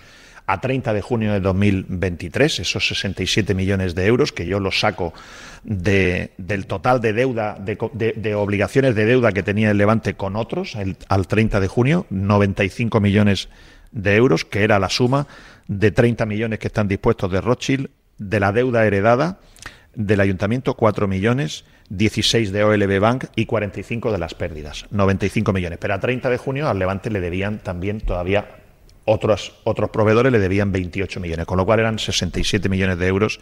a 0.50 0.60
30 0.60 0.92
de 0.92 1.00
junio 1.00 1.32
de 1.32 1.38
2023, 1.38 2.58
esos 2.58 2.88
67 2.88 3.54
millones 3.54 3.94
de 3.94 4.06
euros, 4.06 4.32
que 4.32 4.46
yo 4.46 4.58
los 4.58 4.80
saco 4.80 5.14
del 5.62 6.66
total 6.66 7.00
de 7.00 7.12
deuda, 7.12 7.56
de, 7.60 8.34
obligaciones 8.34 8.96
de 8.96 9.04
deuda 9.04 9.30
que 9.30 9.44
tenía 9.44 9.70
el 9.70 9.78
Levante 9.78 10.14
con 10.14 10.34
otros 10.34 10.76
al 11.08 11.26
30 11.28 11.60
de 11.60 11.68
junio, 11.68 12.06
95 12.10 13.00
millones 13.00 13.48
de 13.92 14.16
euros, 14.16 14.44
que 14.44 14.64
era 14.64 14.80
la 14.80 14.88
suma 14.88 15.28
de 15.68 15.92
30 15.92 16.26
millones 16.26 16.58
que 16.58 16.66
están 16.66 16.88
dispuestos 16.88 17.30
de 17.30 17.40
Rothschild, 17.40 17.88
de 18.18 18.40
la 18.40 18.50
deuda 18.50 18.84
heredada 18.84 19.38
del 19.94 20.20
ayuntamiento, 20.20 20.74
4 20.74 21.06
millones, 21.06 21.64
16 21.90 22.50
de 22.50 22.64
OLB 22.64 22.98
Bank 22.98 23.24
y 23.36 23.46
45 23.46 24.10
de 24.10 24.18
las 24.18 24.34
pérdidas, 24.34 24.86
95 24.90 25.52
millones. 25.52 25.78
Pero 25.80 25.94
a 25.94 26.00
30 26.00 26.28
de 26.28 26.38
junio 26.38 26.68
al 26.68 26.78
Levante 26.78 27.10
le 27.10 27.20
debían 27.20 27.58
también 27.58 28.00
todavía 28.00 28.59
otros, 29.04 29.54
otros 29.64 29.90
proveedores 29.90 30.32
le 30.32 30.38
debían 30.38 30.72
28 30.72 31.20
millones, 31.20 31.46
con 31.46 31.58
lo 31.58 31.66
cual 31.66 31.80
eran 31.80 31.98
67 31.98 32.68
millones 32.68 32.98
de 32.98 33.06
euros 33.06 33.40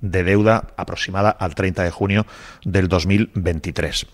de 0.00 0.24
deuda 0.24 0.68
aproximada 0.76 1.30
al 1.30 1.54
30 1.54 1.84
de 1.84 1.90
junio 1.90 2.26
del 2.64 2.88
2023. 2.88 4.06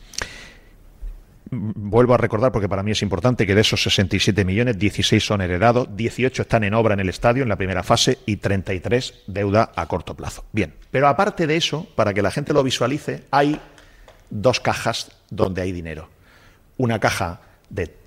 Vuelvo 1.48 2.14
a 2.14 2.16
recordar, 2.16 2.50
porque 2.50 2.68
para 2.68 2.82
mí 2.82 2.90
es 2.90 3.02
importante, 3.02 3.46
que 3.46 3.54
de 3.54 3.60
esos 3.60 3.80
67 3.80 4.44
millones, 4.44 4.78
16 4.78 5.24
son 5.24 5.40
heredados, 5.40 5.88
18 5.96 6.42
están 6.42 6.64
en 6.64 6.74
obra 6.74 6.94
en 6.94 7.00
el 7.00 7.08
estadio 7.08 7.44
en 7.44 7.48
la 7.48 7.56
primera 7.56 7.84
fase 7.84 8.18
y 8.26 8.36
33 8.36 9.22
deuda 9.28 9.70
a 9.76 9.86
corto 9.86 10.16
plazo. 10.16 10.44
Bien, 10.50 10.74
pero 10.90 11.06
aparte 11.06 11.46
de 11.46 11.56
eso, 11.56 11.86
para 11.94 12.12
que 12.12 12.22
la 12.22 12.32
gente 12.32 12.52
lo 12.52 12.64
visualice, 12.64 13.22
hay 13.30 13.60
dos 14.28 14.58
cajas 14.58 15.12
donde 15.30 15.62
hay 15.62 15.70
dinero. 15.70 16.08
Una 16.78 16.98
caja 16.98 17.40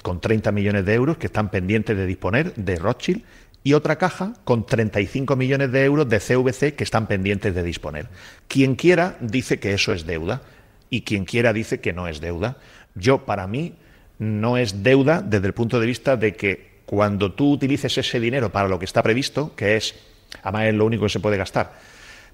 con 0.02 0.22
30 0.22 0.52
millones 0.52 0.86
de 0.86 0.93
euros 0.93 1.17
que 1.17 1.28
están 1.28 1.52
pendientes 1.52 1.95
de 1.95 2.06
disponer 2.06 2.54
de 2.56 2.76
Rothschild 2.78 3.24
y 3.63 3.74
otra 3.74 3.98
caja 3.98 4.34
con 4.45 4.65
35 4.65 5.36
millones 5.36 5.72
de 5.72 5.84
euros 5.84 6.08
de 6.08 6.19
CVC 6.19 6.76
que 6.76 6.84
están 6.84 7.08
pendientes 7.08 7.54
de 7.54 7.63
disponer. 7.63 8.08
Quien 8.48 8.76
quiera 8.76 9.17
dice 9.19 9.60
que 9.60 9.74
eso 9.74 9.93
es 9.93 10.06
deuda 10.06 10.41
y 10.89 11.02
quien 11.02 11.26
quiera 11.26 11.54
dice 11.54 11.82
que 11.82 11.93
no 11.93 12.08
es 12.08 12.22
deuda. 12.22 12.58
Yo, 12.95 13.26
para 13.26 13.48
mí, 13.48 13.76
no 14.17 14.58
es 14.58 14.84
deuda 14.84 15.22
desde 15.22 15.48
el 15.48 15.54
punto 15.54 15.80
de 15.80 15.88
vista 15.88 16.17
de 16.17 16.36
que 16.36 16.80
cuando 16.86 17.34
tú 17.34 17.52
utilices 17.52 17.98
ese 17.98 18.19
dinero 18.19 18.52
para 18.52 18.67
lo 18.67 18.80
que 18.80 18.86
está 18.86 19.04
previsto, 19.04 19.56
que 19.56 19.78
es, 19.78 19.95
además 20.41 20.65
es 20.65 20.74
lo 20.74 20.86
único 20.86 21.04
que 21.04 21.10
se 21.10 21.19
puede 21.19 21.38
gastar, 21.38 21.74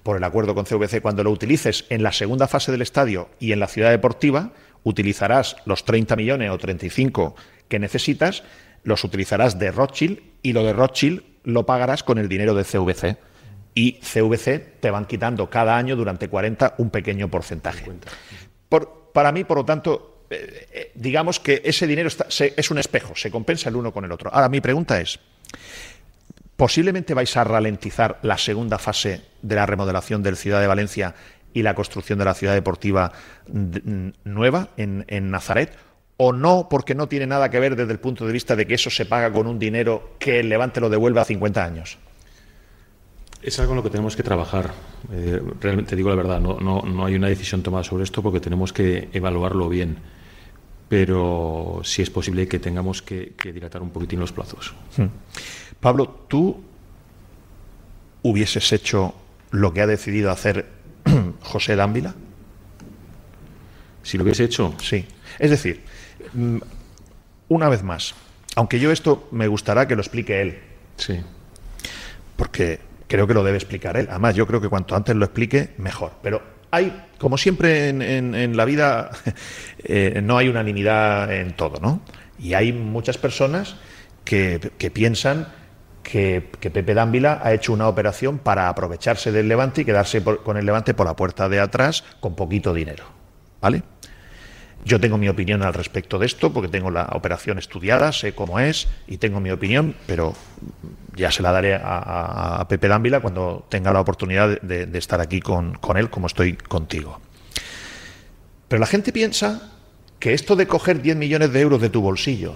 por 0.02 0.16
el 0.16 0.24
acuerdo 0.24 0.54
con 0.54 0.64
CVC, 0.64 1.02
cuando 1.02 1.24
lo 1.24 1.30
utilices 1.30 1.84
en 1.90 2.02
la 2.02 2.12
segunda 2.12 2.46
fase 2.46 2.72
del 2.72 2.82
estadio 2.82 3.28
y 3.40 3.52
en 3.52 3.60
la 3.60 3.66
ciudad 3.66 3.90
deportiva, 3.90 4.52
utilizarás 4.86 5.56
los 5.64 5.84
30 5.84 6.14
millones 6.14 6.48
o 6.50 6.58
35 6.58 7.34
que 7.68 7.80
necesitas, 7.80 8.44
los 8.84 9.02
utilizarás 9.02 9.58
de 9.58 9.72
Rothschild 9.72 10.20
y 10.42 10.52
lo 10.52 10.62
de 10.62 10.72
Rothschild 10.72 11.24
lo 11.42 11.66
pagarás 11.66 12.04
con 12.04 12.18
el 12.18 12.28
dinero 12.28 12.54
de 12.54 12.62
CVC. 12.62 13.16
Y 13.74 13.94
CVC 13.94 14.78
te 14.78 14.90
van 14.92 15.06
quitando 15.06 15.50
cada 15.50 15.76
año 15.76 15.96
durante 15.96 16.28
40 16.28 16.76
un 16.78 16.90
pequeño 16.90 17.28
porcentaje. 17.28 17.84
para 19.12 19.32
mí, 19.32 19.42
por 19.42 19.56
lo 19.56 19.64
tanto, 19.64 20.26
eh, 20.30 20.68
eh, 20.72 20.92
digamos 20.94 21.40
que 21.40 21.62
ese 21.64 21.86
dinero 21.88 22.08
es 22.08 22.70
un 22.70 22.78
espejo, 22.78 23.16
se 23.16 23.30
compensa 23.30 23.68
el 23.68 23.76
uno 23.76 23.92
con 23.92 24.04
el 24.04 24.12
otro. 24.12 24.32
Ahora, 24.32 24.48
mi 24.48 24.60
pregunta 24.60 25.00
es, 25.00 25.18
¿posiblemente 26.56 27.12
vais 27.12 27.36
a 27.36 27.42
ralentizar 27.42 28.20
la 28.22 28.38
segunda 28.38 28.78
fase 28.78 29.22
de 29.42 29.54
la 29.56 29.66
remodelación 29.66 30.22
del 30.22 30.36
Ciudad 30.36 30.60
de 30.60 30.68
Valencia 30.68 31.14
y 31.56 31.62
la 31.62 31.74
construcción 31.74 32.18
de 32.18 32.26
la 32.26 32.34
ciudad 32.34 32.52
deportiva 32.52 33.12
nueva 34.24 34.68
en, 34.76 35.30
Nazaret, 35.30 35.72
o 36.18 36.34
no 36.34 36.68
porque 36.68 36.94
no 36.94 37.08
tiene 37.08 37.26
nada 37.26 37.50
que 37.50 37.58
ver 37.58 37.76
desde 37.76 37.92
el 37.92 37.98
punto 37.98 38.26
de 38.26 38.32
vista 38.34 38.54
de 38.54 38.66
que 38.66 38.74
eso 38.74 38.90
se 38.90 39.06
paga 39.06 39.32
con 39.32 39.46
un 39.46 39.58
dinero 39.58 40.16
que 40.18 40.40
el 40.40 40.50
Levante 40.50 40.82
lo 40.82 40.90
devuelve 40.90 41.18
a 41.18 41.24
50 41.24 41.64
años? 41.64 41.96
Es 43.40 43.58
algo 43.58 43.72
en 43.72 43.76
lo 43.76 43.82
que 43.82 43.88
tenemos 43.88 44.14
que 44.16 44.22
trabajar. 44.22 44.74
Eh, 45.10 45.40
realmente 45.58 45.96
digo 45.96 46.10
la 46.10 46.16
verdad, 46.16 46.40
no, 46.40 46.58
no, 46.60 46.82
no, 46.82 47.06
hay 47.06 47.14
una 47.14 47.28
decisión 47.28 47.62
tomada 47.62 47.84
sobre 47.84 48.04
esto 48.04 48.22
porque 48.22 48.40
tenemos 48.40 48.74
que 48.74 49.08
evaluarlo 49.14 49.70
bien. 49.70 49.96
pero 50.90 51.80
sí 51.84 52.02
es 52.02 52.10
posible 52.10 52.46
que 52.46 52.58
tengamos 52.58 53.00
que, 53.00 53.32
dilatar 53.42 53.80
un 53.80 53.90
poquitín 53.90 54.20
los 54.20 54.30
plazos. 54.30 54.74
Hmm. 54.98 55.06
Pablo, 55.80 56.26
¿tú 56.28 56.62
hubieses 58.22 58.70
hecho 58.74 59.14
lo 59.52 59.72
que 59.72 59.80
ha 59.80 59.86
decidido 59.86 60.30
hacer 60.30 60.75
José 61.40 61.76
Dávila? 61.76 62.14
Si 64.02 64.16
lo 64.16 64.24
hubiese 64.24 64.44
hecho. 64.44 64.74
Sí. 64.80 65.04
Es 65.38 65.50
decir, 65.50 65.82
mm, 66.32 66.58
una 67.48 67.68
vez 67.68 67.82
más, 67.82 68.14
aunque 68.54 68.78
yo 68.78 68.90
esto 68.90 69.28
me 69.32 69.48
gustará 69.48 69.86
que 69.86 69.94
lo 69.94 70.02
explique 70.02 70.40
él. 70.40 70.58
Sí. 70.96 71.20
Porque 72.36 72.80
creo 73.08 73.26
que 73.26 73.34
lo 73.34 73.44
debe 73.44 73.56
explicar 73.56 73.96
él. 73.96 74.08
Además, 74.10 74.34
yo 74.34 74.46
creo 74.46 74.60
que 74.60 74.68
cuanto 74.68 74.94
antes 74.96 75.14
lo 75.16 75.24
explique, 75.24 75.74
mejor. 75.78 76.12
Pero 76.22 76.42
hay, 76.70 77.06
como 77.18 77.38
siempre 77.38 77.88
en, 77.88 78.56
la 78.56 78.64
vida, 78.64 79.10
eh, 79.84 80.20
no 80.22 80.38
hay 80.38 80.48
unanimidad 80.48 81.32
en 81.32 81.54
todo, 81.54 81.80
¿no? 81.80 82.00
Y 82.38 82.54
hay 82.54 82.72
muchas 82.72 83.18
personas 83.18 83.76
que, 84.24 84.58
piensan 84.92 85.48
que, 86.06 86.40
Pepe 86.40 86.94
Dávila 86.94 87.40
ha 87.42 87.52
hecho 87.52 87.72
una 87.72 87.88
operación 87.88 88.38
para 88.38 88.68
aprovecharse 88.68 89.32
del 89.32 89.48
Levante 89.48 89.80
y 89.80 89.84
quedarse 89.84 90.22
con 90.22 90.56
el 90.56 90.64
Levante 90.64 90.94
por 90.94 91.06
la 91.06 91.16
puerta 91.16 91.48
de 91.48 91.58
atrás 91.58 92.04
con 92.20 92.36
poquito 92.36 92.72
dinero. 92.72 93.04
¿Vale? 93.60 93.82
Yo 94.84 95.00
tengo 95.00 95.18
mi 95.18 95.28
opinión 95.28 95.64
al 95.64 95.74
respecto 95.74 96.18
de 96.20 96.26
esto, 96.26 96.52
porque 96.52 96.68
tengo 96.68 96.92
la 96.92 97.08
operación 97.12 97.58
estudiada, 97.58 98.12
sé 98.12 98.34
cómo 98.34 98.60
es 98.60 98.86
y 99.08 99.16
tengo 99.16 99.40
mi 99.40 99.50
opinión, 99.50 99.96
pero 100.06 100.34
ya 101.16 101.32
se 101.32 101.42
la 101.42 101.50
daré 101.50 101.74
a, 101.74 102.64
Pepe 102.68 102.86
Dávila 102.86 103.18
cuando 103.18 103.66
tenga 103.68 103.92
la 103.92 104.00
oportunidad 104.00 104.60
de, 104.60 104.96
estar 104.96 105.20
aquí 105.20 105.40
con, 105.40 105.76
él, 105.96 106.08
como 106.08 106.28
estoy 106.28 106.54
contigo. 106.54 107.20
Pero 108.68 108.78
la 108.78 108.86
gente 108.86 109.12
piensa 109.12 109.72
que 110.20 110.34
esto 110.34 110.54
de 110.54 110.68
coger 110.68 111.02
10 111.02 111.16
millones 111.16 111.52
de 111.52 111.60
euros 111.60 111.80
de 111.80 111.90
tu 111.90 112.00
bolsillo 112.00 112.54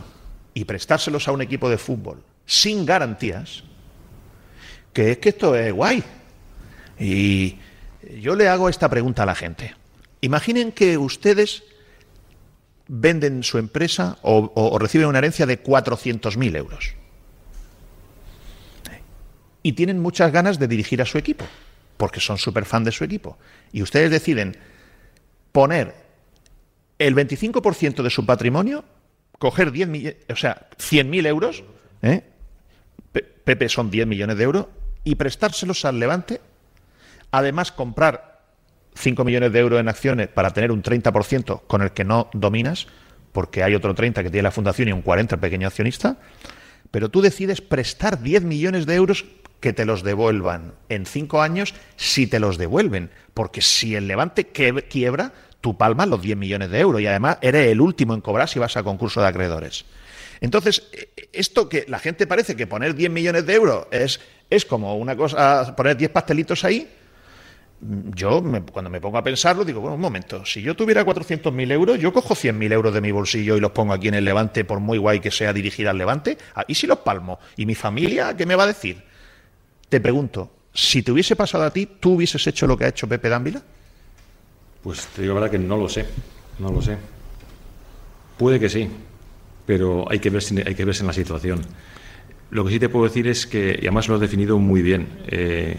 y 0.55 0.66
prestárselos 0.66 1.26
a 1.26 1.32
un 1.32 1.42
equipo 1.42 1.68
de 1.68 1.78
fútbol 1.78 2.22
sin 2.47 2.84
garantías, 2.84 3.62
que 4.93 5.12
es 5.12 5.18
que 5.18 5.30
esto 5.30 5.55
es 5.55 5.72
guay. 5.72 6.03
Y 6.99 7.59
yo 8.20 8.34
le 8.34 8.49
hago 8.49 8.68
esta 8.68 8.88
pregunta 8.88 9.22
a 9.22 9.26
la 9.26 9.34
gente. 9.34 9.74
Imaginen 10.20 10.72
que 10.72 10.99
ustedes 10.99 11.62
venden 12.88 13.43
su 13.43 13.59
empresa 13.59 14.18
o, 14.22 14.76
reciben 14.78 15.07
una 15.07 15.18
herencia 15.18 15.47
de 15.47 15.62
400.000 15.62 16.57
euros. 16.57 16.95
Y 19.62 19.72
tienen 19.72 20.01
muchas 20.01 20.32
ganas 20.32 20.59
de 20.59 20.66
dirigir 20.68 21.03
a 21.03 21.07
su 21.07 21.18
equipo, 21.18 21.45
porque 21.97 22.18
son 22.18 22.38
súper 22.38 22.64
fan 22.64 22.82
de 22.82 22.93
su 22.93 23.05
equipo. 23.05 23.38
Y 23.72 23.82
ustedes 23.82 24.11
deciden 24.11 24.57
poner 25.53 25.95
el 26.99 27.14
25% 27.14 28.03
de 28.03 28.11
su 28.11 28.24
patrimonio, 28.24 28.84
coger 29.38 29.70
10 29.70 30.16
o 30.30 30.36
sea, 30.36 30.68
100.000 30.78 31.26
euros, 31.26 31.64
¿eh? 32.03 32.22
Pepe 33.51 33.68
son 33.68 33.90
10 33.90 34.07
millones 34.07 34.36
de 34.36 34.44
euros, 34.44 34.66
y 35.03 35.16
prestárselos 35.16 35.84
al 35.84 35.98
Levante, 35.98 36.40
además 37.32 37.72
comprar 37.72 38.42
5 38.94 39.24
millones 39.24 39.53
de 39.53 39.59
euros 39.59 39.80
en 39.80 39.88
acciones 39.88 40.28
para 40.28 40.51
tener 40.51 40.70
un 40.70 40.84
30% 40.84 41.62
con 41.66 41.82
el 41.82 41.90
que 41.90 42.05
no 42.05 42.30
dominas, 42.32 42.86
porque 43.32 43.64
hay 43.64 43.74
otro 43.74 43.92
30 43.92 44.22
que 44.22 44.30
tiene 44.30 44.44
la 44.44 44.53
fundación 44.53 44.86
y 44.86 44.92
un 44.92 45.03
40 45.03 45.34
el 45.34 45.40
pequeño 45.40 45.66
accionista, 45.66 46.18
pero 46.92 47.09
tú 47.09 47.22
decides 47.22 47.61
prestar 47.61 48.22
10 48.22 48.44
millones 48.44 48.86
de 48.86 48.94
euros 48.94 49.24
que 49.59 49.72
te 49.72 49.84
los 49.84 50.05
devuelvan 50.05 50.74
en 50.88 51.05
5 51.05 51.42
años 51.42 51.74
si 51.96 52.28
te 52.28 52.38
los 52.38 52.57
devuelven, 52.57 53.11
porque 53.34 53.62
si 53.62 53.96
el 53.96 54.07
Levante 54.07 54.46
quiebra, 54.46 55.32
tú 55.61 55.76
palmas 55.76 56.07
los 56.07 56.22
10 56.22 56.36
millones 56.36 56.70
de 56.70 56.78
euros 56.78 57.01
y 57.01 57.09
además 57.09 57.38
eres 57.40 57.66
el 57.66 57.80
último 57.80 58.14
en 58.14 58.20
cobrar 58.20 58.48
si 58.48 58.61
vas 58.61 58.76
a 58.76 58.84
concurso 58.84 59.20
de 59.20 59.26
acreedores. 59.26 59.86
Entonces, 60.41 60.88
esto 61.32 61.68
que 61.68 61.84
la 61.88 61.99
gente 61.99 62.26
parece 62.26 62.57
que 62.57 62.66
poner 62.66 62.95
10 62.95 63.11
millones 63.11 63.47
de 63.47 63.55
euros 63.55 63.86
es, 63.91 64.20
es 64.49 64.64
como 64.64 64.97
una 64.97 65.16
cosa, 65.16 65.74
poner 65.76 65.97
10 65.97 66.11
pastelitos 66.11 66.64
ahí, 66.64 66.88
yo 67.82 68.43
cuando 68.72 68.91
me 68.91 69.01
pongo 69.01 69.16
a 69.16 69.22
pensarlo 69.22 69.64
digo, 69.64 69.80
bueno, 69.80 69.95
un 69.95 70.01
momento, 70.01 70.45
si 70.45 70.61
yo 70.61 70.76
tuviera 70.76 71.05
400.000 71.05 71.72
euros, 71.72 71.99
yo 71.99 72.12
cojo 72.12 72.34
100.000 72.34 72.72
euros 72.72 72.93
de 72.93 73.01
mi 73.01 73.11
bolsillo 73.11 73.57
y 73.57 73.61
los 73.61 73.70
pongo 73.70 73.95
aquí 73.95 74.09
en 74.09 74.14
el 74.14 74.24
Levante, 74.24 74.64
por 74.64 74.80
muy 74.80 74.99
guay 74.99 75.20
que 75.20 75.30
sea 75.30 75.53
dirigir 75.53 75.88
al 75.88 75.97
Levante, 75.97 76.36
ah, 76.55 76.64
¿y 76.68 76.74
si 76.74 76.86
los 76.86 76.99
palmo? 76.99 77.38
¿Y 77.57 77.64
mi 77.64 77.74
familia 77.74 78.36
qué 78.36 78.45
me 78.45 78.55
va 78.55 78.64
a 78.64 78.66
decir? 78.66 79.03
Te 79.88 80.01
pregunto, 80.01 80.51
si 80.74 81.03
te 81.03 81.11
hubiese 81.11 81.36
pasado 81.36 81.64
a 81.64 81.70
ti, 81.70 81.86
¿tú 81.86 82.14
hubieses 82.14 82.47
hecho 82.47 82.66
lo 82.66 82.76
que 82.76 82.84
ha 82.84 82.88
hecho 82.88 83.09
Pepe 83.09 83.30
Dávila? 83.30 83.62
Pues 84.82 85.07
te 85.07 85.22
digo 85.22 85.34
la 85.34 85.41
verdad 85.41 85.53
que 85.53 85.59
no 85.59 85.76
lo 85.76 85.88
sé, 85.88 86.05
no 86.59 86.70
lo 86.70 86.82
sé. 86.82 86.99
Puede 88.36 88.61
que 88.61 88.68
sí, 88.68 88.91
pero 89.66 90.11
hay 90.11 90.18
que 90.18 90.30
verse, 90.30 90.62
hay 90.66 90.74
que 90.74 90.84
verse 90.84 91.02
en 91.02 91.08
la 91.08 91.12
situación. 91.12 91.61
Lo 92.50 92.64
que 92.64 92.72
sí 92.72 92.80
te 92.80 92.88
puedo 92.88 93.04
decir 93.04 93.28
es 93.28 93.46
que, 93.46 93.78
y 93.80 93.86
además 93.86 94.08
lo 94.08 94.16
has 94.16 94.20
definido 94.20 94.58
muy 94.58 94.82
bien, 94.82 95.08
eh, 95.28 95.76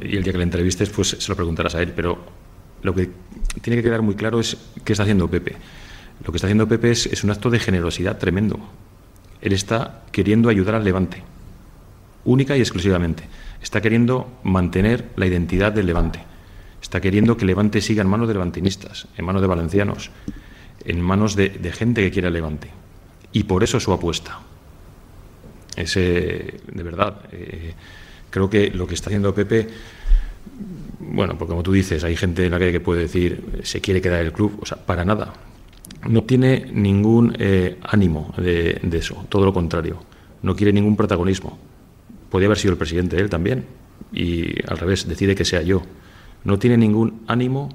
y 0.00 0.16
el 0.16 0.22
día 0.22 0.32
que 0.32 0.38
le 0.38 0.44
entrevistes, 0.44 0.90
pues 0.90 1.16
se 1.18 1.28
lo 1.28 1.36
preguntarás 1.36 1.74
a 1.74 1.82
él. 1.82 1.92
Pero 1.94 2.18
lo 2.82 2.94
que 2.94 3.10
tiene 3.60 3.76
que 3.76 3.82
quedar 3.82 4.02
muy 4.02 4.14
claro 4.14 4.40
es 4.40 4.56
qué 4.84 4.92
está 4.92 5.04
haciendo 5.04 5.28
Pepe. 5.28 5.56
Lo 6.24 6.32
que 6.32 6.36
está 6.36 6.46
haciendo 6.46 6.68
Pepe 6.68 6.90
es, 6.90 7.24
un 7.24 7.30
acto 7.30 7.50
de 7.50 7.58
generosidad 7.58 8.18
tremendo. 8.18 8.58
Él 9.40 9.52
está 9.52 10.02
queriendo 10.12 10.48
ayudar 10.48 10.76
al 10.76 10.84
Levante, 10.84 11.22
única 12.24 12.56
y 12.56 12.60
exclusivamente. 12.60 13.24
Está 13.60 13.80
queriendo 13.80 14.28
mantener 14.44 15.10
la 15.16 15.26
identidad 15.26 15.72
del 15.72 15.86
Levante. 15.86 16.20
Está 16.80 17.00
queriendo 17.00 17.36
que 17.36 17.44
Levante 17.44 17.80
siga 17.80 18.02
en 18.02 18.08
manos 18.08 18.28
de 18.28 18.34
levantinistas, 18.34 19.08
en 19.16 19.24
manos 19.24 19.42
de 19.42 19.48
valencianos, 19.48 20.10
en 20.84 21.00
manos 21.00 21.36
de, 21.36 21.50
gente 21.72 22.02
que 22.02 22.10
quiere 22.10 22.28
el 22.28 22.34
Levante. 22.34 22.70
Y 23.32 23.44
por 23.44 23.64
eso 23.64 23.80
su 23.80 23.92
apuesta. 23.92 24.40
Ese, 25.76 26.60
de 26.66 26.82
verdad. 26.82 27.22
Eh, 27.32 27.74
Creo 28.32 28.48
que 28.48 28.70
lo 28.70 28.86
que 28.86 28.94
está 28.94 29.10
haciendo 29.10 29.34
Pepe, 29.34 29.68
bueno, 31.00 31.36
porque 31.36 31.50
como 31.50 31.62
tú 31.62 31.70
dices, 31.70 32.02
hay 32.02 32.16
gente 32.16 32.46
en 32.46 32.52
la 32.52 32.58
calle 32.58 32.72
que 32.72 32.80
puede 32.80 33.02
decir 33.02 33.60
se 33.62 33.82
quiere 33.82 34.00
quedar 34.00 34.22
el 34.24 34.32
club, 34.32 34.58
o 34.62 34.64
sea, 34.64 34.78
para 34.78 35.04
nada. 35.04 35.34
No 36.08 36.24
tiene 36.24 36.64
ningún 36.72 37.36
eh, 37.38 37.76
ánimo 37.82 38.32
de, 38.38 38.80
eso, 38.90 39.26
todo 39.28 39.44
lo 39.44 39.52
contrario. 39.52 40.02
No 40.40 40.56
quiere 40.56 40.72
ningún 40.72 40.96
protagonismo. 40.96 41.58
Podría 42.30 42.46
haber 42.46 42.56
sido 42.56 42.72
el 42.72 42.78
presidente 42.78 43.20
él 43.20 43.28
también, 43.28 43.66
y 44.14 44.54
al 44.66 44.78
revés, 44.78 45.06
decide 45.06 45.34
que 45.34 45.44
sea 45.44 45.60
yo. 45.60 45.82
No 46.44 46.58
tiene 46.58 46.78
ningún 46.78 47.24
ánimo 47.26 47.68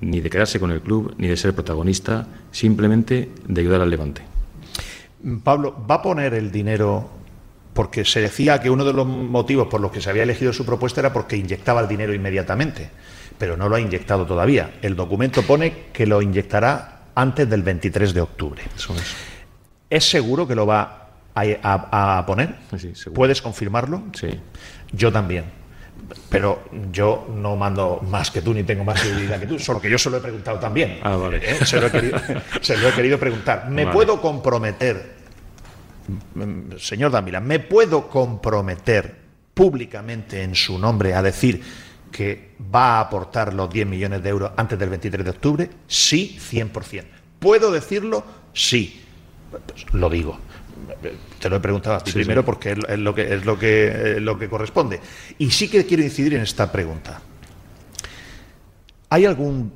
ni 0.00 0.20
de 0.20 0.30
quedarse 0.30 0.60
con 0.60 0.70
el 0.70 0.80
club, 0.80 1.12
ni 1.18 1.26
de 1.26 1.36
ser 1.36 1.54
protagonista, 1.54 2.28
simplemente 2.52 3.30
de 3.48 3.60
ayudar 3.60 3.80
al 3.80 3.90
Levante. 3.90 4.33
Pablo, 5.42 5.74
¿va 5.88 5.96
a 5.96 6.02
poner 6.02 6.34
el 6.34 6.50
dinero 6.50 7.08
porque 7.74 8.04
se 8.04 8.20
decía 8.20 8.60
que 8.60 8.70
uno 8.70 8.84
de 8.84 8.92
los 8.92 9.06
motivos 9.06 9.66
por 9.66 9.80
los 9.80 9.90
que 9.90 10.00
se 10.00 10.08
había 10.08 10.22
elegido 10.22 10.52
su 10.52 10.64
propuesta 10.64 11.00
era 11.00 11.12
porque 11.12 11.36
inyectaba 11.36 11.80
el 11.80 11.88
dinero 11.88 12.14
inmediatamente, 12.14 12.88
pero 13.36 13.56
no 13.56 13.68
lo 13.68 13.76
ha 13.76 13.80
inyectado 13.80 14.24
todavía. 14.24 14.74
El 14.80 14.94
documento 14.94 15.42
pone 15.42 15.86
que 15.92 16.06
lo 16.06 16.22
inyectará 16.22 17.00
antes 17.14 17.50
del 17.50 17.62
23 17.62 18.14
de 18.14 18.20
octubre. 18.20 18.62
es. 19.90 20.04
seguro 20.04 20.46
que 20.46 20.54
lo 20.54 20.66
va 20.66 21.08
a, 21.34 22.24
poner? 22.26 22.54
¿Puedes 23.12 23.42
confirmarlo? 23.42 24.04
Sí. 24.14 24.28
Yo 24.92 25.12
también. 25.12 25.44
Pero 26.28 26.64
yo 26.92 27.26
no 27.34 27.56
mando 27.56 28.00
más 28.08 28.30
que 28.30 28.42
tú 28.42 28.52
ni 28.52 28.62
tengo 28.62 28.84
más 28.84 29.00
seguridad 29.00 29.40
que 29.40 29.46
tú, 29.46 29.58
solo 29.58 29.80
que 29.80 29.90
yo 29.90 29.98
se 29.98 30.10
lo 30.10 30.18
he 30.18 30.20
preguntado 30.20 30.58
también. 30.58 30.98
Ah, 31.02 31.16
vale. 31.16 31.38
¿Eh? 31.38 31.64
se, 31.64 31.80
lo 31.80 31.86
he 31.86 32.92
querido, 32.92 33.18
preguntar. 33.18 33.68
¿Me 33.70 33.86
puedo 33.86 34.20
comprometer 34.20 35.13
señor 36.78 37.12
Dávila, 37.12 37.40
¿me 37.40 37.60
puedo 37.60 38.08
comprometer 38.08 39.24
públicamente 39.54 40.42
en 40.42 40.54
su 40.54 40.78
nombre 40.78 41.14
a 41.14 41.22
decir 41.22 41.62
que 42.10 42.54
va 42.74 42.98
a 42.98 43.00
aportar 43.00 43.54
los 43.54 43.70
10 43.70 43.86
millones 43.86 44.22
de 44.22 44.28
euros 44.28 44.52
antes 44.56 44.78
del 44.78 44.90
23 44.90 45.24
de 45.24 45.30
octubre? 45.30 45.70
Sí, 45.86 46.38
100%. 46.38 47.04
¿Puedo 47.38 47.70
decirlo? 47.70 48.24
Sí. 48.52 49.02
Pues 49.50 49.92
lo 49.92 50.10
digo. 50.10 50.38
Te 51.38 51.48
lo 51.48 51.56
he 51.56 51.60
preguntado 51.60 51.96
a 51.96 52.00
ti 52.00 52.12
primero 52.12 52.44
porque 52.44 52.72
es 52.72 52.98
lo 52.98 53.14
que, 53.14 53.34
es 53.34 53.44
lo, 53.44 53.58
que, 53.58 54.18
lo 54.20 54.38
que 54.38 54.48
corresponde. 54.48 55.00
Y 55.38 55.50
sí 55.50 55.68
que 55.68 55.86
quiero 55.86 56.02
incidir 56.02 56.34
en 56.34 56.42
esta 56.42 56.70
pregunta. 56.70 57.20
¿Hay 59.10 59.24
algún 59.26 59.72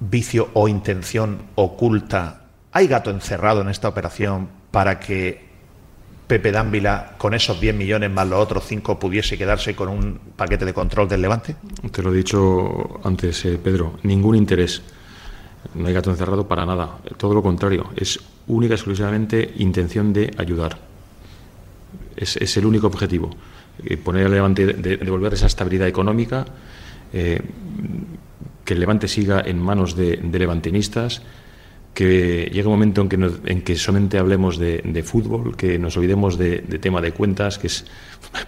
vicio 0.00 0.50
o 0.54 0.68
intención 0.68 1.42
oculta? 1.54 2.46
¿Hay 2.72 2.86
gato 2.86 3.10
encerrado 3.10 3.60
en 3.60 3.68
esta 3.68 3.88
operación 3.88 4.48
para 4.76 5.00
que 5.00 5.40
Pepe 6.26 6.52
Dávila, 6.52 7.14
con 7.16 7.32
esos 7.32 7.58
10 7.58 7.74
millones 7.74 8.10
más 8.10 8.28
los 8.28 8.38
otros 8.38 8.62
5, 8.66 8.98
pudiese 8.98 9.38
quedarse 9.38 9.74
con 9.74 9.88
un 9.88 10.18
paquete 10.36 10.66
de 10.66 10.74
control 10.74 11.08
del 11.08 11.22
Levante? 11.22 11.56
Te 11.90 12.02
lo 12.02 12.12
he 12.12 12.16
dicho 12.18 13.00
antes, 13.02 13.42
eh, 13.46 13.56
Pedro, 13.56 13.94
ningún 14.02 14.36
interés. 14.36 14.82
No 15.74 15.88
hay 15.88 15.94
gato 15.94 16.10
encerrado 16.10 16.46
para 16.46 16.66
nada. 16.66 16.98
Todo 17.16 17.32
lo 17.32 17.42
contrario, 17.42 17.88
es 17.96 18.20
única 18.48 18.74
y 18.74 18.76
exclusivamente 18.76 19.54
intención 19.56 20.12
de 20.12 20.30
ayudar. 20.36 20.76
Es, 22.14 22.54
el 22.58 22.66
único 22.66 22.86
objetivo. 22.86 23.30
Eh, 23.82 23.96
poner 23.96 24.26
al 24.26 24.32
Levante, 24.32 24.66
de, 24.66 24.98
devolver 24.98 25.32
esa 25.32 25.46
estabilidad 25.46 25.88
económica, 25.88 26.44
eh, 27.14 27.40
que 28.62 28.74
el 28.74 28.80
Levante 28.80 29.08
siga 29.08 29.40
en 29.40 29.58
manos 29.58 29.96
de, 29.96 30.18
de 30.18 30.38
levantinistas 30.38 31.22
que 31.96 32.50
llegue 32.52 32.66
un 32.66 32.74
momento 32.74 33.00
en 33.00 33.08
que, 33.08 33.16
en 33.46 33.62
que 33.62 33.74
solamente 33.74 34.18
hablemos 34.18 34.58
de, 34.58 35.02
fútbol, 35.02 35.56
que 35.56 35.78
nos 35.78 35.96
olvidemos 35.96 36.36
de, 36.36 36.58
tema 36.78 37.00
de 37.00 37.12
cuentas, 37.12 37.58
que 37.58 37.68
es 37.68 37.86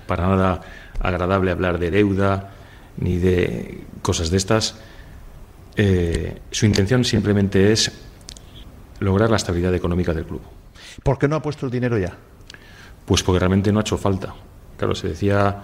para 0.06 0.28
nada 0.28 0.60
agradable 1.00 1.50
hablar 1.50 1.78
de 1.78 1.90
deuda 1.90 2.52
ni 2.98 3.16
de 3.16 3.84
cosas 4.02 4.28
de 4.28 4.36
estas. 4.36 4.76
Eh, 5.76 6.40
su 6.50 6.66
intención 6.66 7.06
simplemente 7.06 7.72
es 7.72 7.90
lograr 9.00 9.30
la 9.30 9.36
estabilidad 9.36 9.74
económica 9.74 10.12
del 10.12 10.26
club. 10.26 10.42
¿Por 11.02 11.18
qué 11.18 11.26
no 11.26 11.36
ha 11.36 11.40
puesto 11.40 11.64
el 11.64 11.72
dinero 11.72 11.96
ya? 11.96 12.14
Pues 13.06 13.22
porque 13.22 13.38
realmente 13.38 13.72
no 13.72 13.78
ha 13.78 13.80
hecho 13.80 13.96
falta. 13.96 14.34
Claro, 14.76 14.94
se 14.94 15.08
decía 15.08 15.62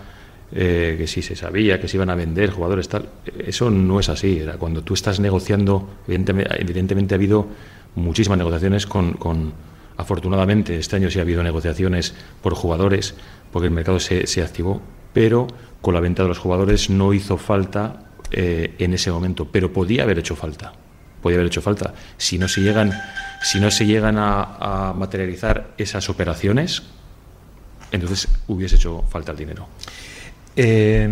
eh, 0.56 0.94
que 0.96 1.06
si 1.08 1.20
se 1.20 1.34
sabía 1.34 1.80
que 1.80 1.88
se 1.88 1.96
iban 1.96 2.10
a 2.10 2.14
vender 2.14 2.50
jugadores 2.50 2.88
tal. 2.88 3.08
Eso 3.38 3.70
no 3.70 3.98
es 3.98 4.08
así. 4.08 4.38
Era 4.38 4.54
cuando 4.54 4.82
tú 4.82 4.94
estás 4.94 5.18
negociando, 5.18 5.96
evidentemente, 6.06 7.14
ha 7.14 7.16
habido 7.16 7.48
muchísimas 7.94 8.38
negociaciones 8.38 8.86
con, 8.86 9.52
afortunadamente 9.96 10.76
este 10.76 10.96
año 10.96 11.10
sí 11.10 11.18
ha 11.18 11.22
habido 11.22 11.42
negociaciones 11.42 12.14
por 12.42 12.54
jugadores 12.54 13.14
porque 13.52 13.68
el 13.68 13.74
mercado 13.74 14.00
se, 14.00 14.26
se 14.26 14.42
activó, 14.42 14.82
pero 15.12 15.46
con 15.80 15.94
la 15.94 16.00
venta 16.00 16.22
de 16.22 16.28
los 16.28 16.38
jugadores 16.38 16.90
no 16.90 17.12
hizo 17.12 17.36
falta 17.36 18.04
eh, 18.30 18.74
en 18.78 18.94
ese 18.94 19.12
momento, 19.12 19.46
pero 19.50 19.72
podía 19.72 20.02
haber 20.02 20.18
hecho 20.18 20.34
falta. 20.34 20.72
Podía 21.22 21.36
haber 21.36 21.46
hecho 21.46 21.62
falta. 21.62 21.94
Si 22.16 22.38
no 22.38 22.48
se 22.48 22.60
llegan, 22.60 22.92
si 23.42 23.60
no 23.60 23.70
se 23.70 23.86
llegan 23.86 24.18
a, 24.18 24.88
a 24.88 24.92
materializar 24.92 25.72
esas 25.78 26.10
operaciones, 26.10 26.82
entonces 27.92 28.28
hubiese 28.48 28.76
hecho 28.76 29.04
falta 29.08 29.32
el 29.32 29.38
dinero. 29.38 29.68
Eh, 30.56 31.08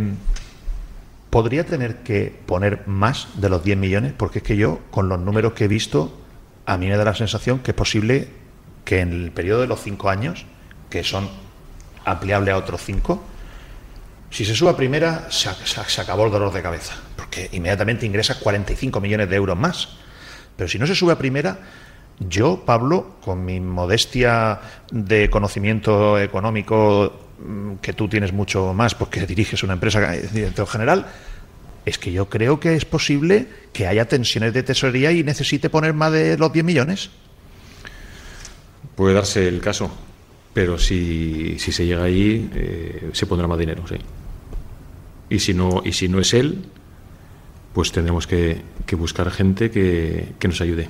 ¿Podría 1.30 1.64
tener 1.64 2.02
que 2.02 2.34
poner 2.44 2.86
más 2.86 3.28
de 3.40 3.48
los 3.48 3.64
10 3.64 3.78
millones? 3.78 4.12
Porque 4.16 4.38
es 4.38 4.44
que 4.44 4.56
yo, 4.56 4.80
con 4.90 5.08
los 5.08 5.18
números 5.18 5.54
que 5.54 5.64
he 5.64 5.68
visto, 5.68 6.21
a 6.72 6.78
mí 6.78 6.86
me 6.88 6.96
da 6.96 7.04
la 7.04 7.14
sensación 7.14 7.60
que 7.60 7.72
es 7.72 7.76
posible 7.76 8.28
que 8.84 9.00
en 9.00 9.12
el 9.12 9.30
periodo 9.32 9.60
de 9.60 9.66
los 9.66 9.80
5 9.80 10.10
años, 10.10 10.44
que 10.90 11.04
son 11.04 11.28
ampliables 12.04 12.54
a 12.54 12.58
otros 12.58 12.82
5, 12.82 13.22
si 14.30 14.44
se 14.44 14.54
sube 14.54 14.70
a 14.70 14.76
primera, 14.76 15.30
se, 15.30 15.48
acabó 16.00 16.24
el 16.26 16.32
dolor 16.32 16.52
de 16.52 16.62
cabeza, 16.62 16.94
porque 17.16 17.48
inmediatamente 17.52 18.06
ingresas 18.06 18.38
45 18.38 19.00
millones 19.00 19.28
de 19.28 19.36
euros 19.36 19.56
más. 19.56 19.90
Pero 20.56 20.68
si 20.68 20.78
no 20.78 20.86
se 20.86 20.94
sube 20.94 21.12
a 21.12 21.18
primera, 21.18 21.58
yo, 22.18 22.64
Pablo, 22.64 23.16
con 23.22 23.44
mi 23.44 23.60
modestia 23.60 24.60
de 24.90 25.28
conocimiento 25.28 26.18
económico 26.18 27.22
Mm, 27.44 27.76
que 27.76 27.92
tú 27.92 28.08
tienes 28.08 28.32
mucho 28.32 28.72
más 28.72 28.94
porque 28.94 29.26
diriges 29.26 29.62
una 29.64 29.72
empresa 29.72 30.00
de 30.00 30.28
director 30.28 30.66
general, 30.66 31.06
es 31.84 31.98
que 31.98 32.12
yo 32.12 32.28
creo 32.28 32.60
que 32.60 32.74
es 32.74 32.84
posible 32.84 33.46
que 33.72 33.86
haya 33.86 34.06
tensiones 34.06 34.52
de 34.52 34.62
tesorería 34.62 35.12
y 35.12 35.24
necesite 35.24 35.70
poner 35.70 35.94
más 35.94 36.12
de 36.12 36.36
los 36.38 36.52
10 36.52 36.64
millones. 36.64 37.10
Puede 38.94 39.14
darse 39.14 39.48
el 39.48 39.60
caso, 39.60 39.90
pero 40.52 40.78
si, 40.78 41.58
si 41.58 41.72
se 41.72 41.86
llega 41.86 42.04
ahí, 42.04 42.50
eh, 42.54 43.10
se 43.12 43.26
pondrá 43.26 43.48
más 43.48 43.58
dinero, 43.58 43.86
sí. 43.88 43.96
Y 45.30 45.38
si 45.38 45.54
no, 45.54 45.82
y 45.84 45.92
si 45.92 46.08
no 46.08 46.20
es 46.20 46.34
él, 46.34 46.64
pues 47.72 47.90
tendremos 47.90 48.26
que, 48.26 48.60
que 48.86 48.96
buscar 48.96 49.30
gente 49.30 49.70
que, 49.70 50.34
que 50.38 50.48
nos 50.48 50.60
ayude. 50.60 50.88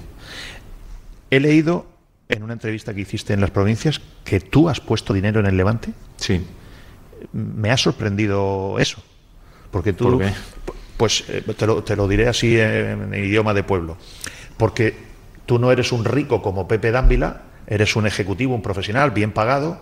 He 1.31 1.41
leído 1.41 1.87
en 2.29 2.43
una 2.43 2.55
entrevista 2.55 2.93
que 2.93 3.03
hiciste 3.03 3.33
en 3.33 3.41
las 3.41 3.51
provincias 3.51 4.01
que 4.25 4.41
tú 4.41 4.69
has 4.69 4.81
puesto 4.81 5.13
dinero 5.13 5.41
en 5.41 5.47
el 5.47 5.57
Levante. 5.57 5.93
Sí. 6.17 6.41
Me 7.33 7.71
ha 7.71 7.77
sorprendido 7.77 8.79
eso. 8.79 9.03
Porque 9.71 9.93
tú. 9.93 10.21
Pues 10.97 11.25
eh, 11.29 11.43
te, 11.57 11.67
lo, 11.67 11.83
te, 11.83 11.97
lo, 11.97 12.09
diré 12.09 12.29
así 12.29 12.59
en, 12.59 13.13
idioma 13.15 13.55
de 13.55 13.63
pueblo. 13.63 13.97
Porque 14.57 14.97
tú 15.47 15.59
no 15.59 15.73
eres 15.73 15.93
un 15.93 16.05
rico 16.05 16.43
como 16.43 16.69
Pepe 16.69 16.91
Dávila, 16.91 17.43
eres 17.67 17.97
un 17.97 18.07
ejecutivo, 18.07 18.55
un 18.55 18.63
profesional 18.63 19.11
bien 19.11 19.33
pagado, 19.33 19.81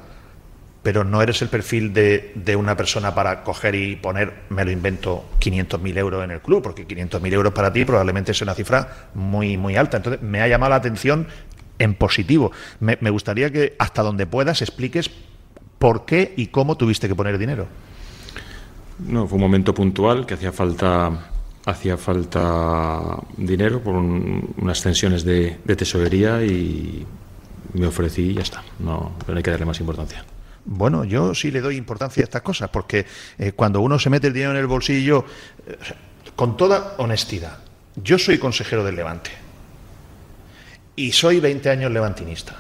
pero 0.83 1.05
no 1.05 1.21
eres 1.21 1.43
el 1.43 1.49
perfil 1.49 1.93
de, 1.93 2.33
de 2.35 2.57
una 2.57 2.77
persona 2.77 3.15
para 3.15 3.43
coger 3.43 3.75
y 3.75 3.97
poner, 3.97 4.33
me 4.49 4.65
lo 4.65 4.71
invento, 4.71 5.27
500.000 5.41 5.99
euros 5.99 6.25
en 6.25 6.31
el 6.31 6.41
club, 6.41 6.63
porque 6.63 6.89
500.000 6.89 7.33
euros 7.35 7.53
para 7.53 7.73
ti 7.73 7.85
probablemente 7.85 8.33
es 8.33 8.41
una 8.41 8.55
cifra 8.55 9.09
muy, 9.15 9.59
muy 9.59 9.77
alta. 9.77 9.99
Entonces, 9.99 10.23
me 10.23 10.41
ha 10.41 10.49
llamado 10.49 10.71
la 10.71 10.77
atención 10.77 11.27
en 11.81 11.95
positivo. 11.95 12.53
Me, 12.79 13.11
gustaría 13.11 13.51
que 13.51 13.75
hasta 13.79 14.03
donde 14.03 14.27
puedas 14.27 14.63
expliques 14.63 15.11
por 15.81 16.05
qué 16.05 16.33
y 16.37 16.49
cómo 16.49 16.77
tuviste 16.77 17.09
que 17.09 17.15
poner 17.17 17.39
dinero. 17.39 17.67
No, 19.07 19.27
fue 19.27 19.37
un 19.37 19.43
momento 19.43 19.75
puntual 19.75 20.27
que 20.27 20.35
hacía 20.35 20.53
falta 20.53 21.31
hacía 21.67 21.97
falta 21.97 23.19
dinero 23.37 23.81
por 23.81 23.95
unas 23.95 24.83
tensiones 24.83 25.25
de, 25.25 25.59
tesorería 25.77 26.43
y 26.43 27.07
me 27.75 27.87
ofrecí 27.87 28.31
y 28.31 28.35
ya 28.35 28.43
está. 28.43 28.63
No, 28.79 29.13
no 29.27 29.37
hay 29.37 29.43
que 29.43 29.51
darle 29.51 29.67
más 29.67 29.81
importancia. 29.81 30.25
Bueno, 30.65 31.05
yo 31.05 31.35
sí 31.35 31.51
le 31.51 31.61
doy 31.61 31.77
importancia 31.77 32.23
a 32.23 32.25
estas 32.25 32.43
cosas, 32.43 32.71
porque 32.71 33.07
eh, 33.39 33.53
cuando 33.53 33.81
uno 33.81 33.99
se 33.99 34.11
mete 34.11 34.29
el 34.29 34.33
dinero 34.33 34.53
en 34.53 34.59
el 34.59 34.67
bolsillo, 34.67 35.25
eh, 35.67 35.77
con 36.37 36.57
toda 36.57 36.95
honestidad, 36.99 37.59
yo 37.97 38.19
soy 38.19 38.39
consejero 38.39 38.85
del 38.85 38.97
Levante 38.97 39.31
y 40.97 41.13
soy 41.13 41.41
20 41.41 41.71
años 41.71 41.91
levantinista. 41.91 42.57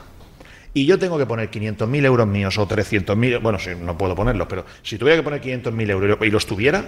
Y 0.73 0.87
yo 0.87 0.99
tengo 0.99 1.19
que 1.19 1.27
poner 1.27 1.51
500.000 1.51 2.05
euros 2.05 2.27
míos 2.27 2.57
o 2.59 2.69
300.000, 2.69 3.43
bueno, 3.43 3.59
si 3.59 3.75
no 3.75 3.99
puedo 3.99 4.15
ponerlos, 4.15 4.47
pero 4.49 4.65
si 4.83 4.99
tuviera 4.99 5.19
que 5.19 5.25
poner 5.25 5.41
500.000 5.43 5.91
euros 5.91 6.19
y 6.23 6.31
los 6.31 6.47
tuviera, 6.47 6.85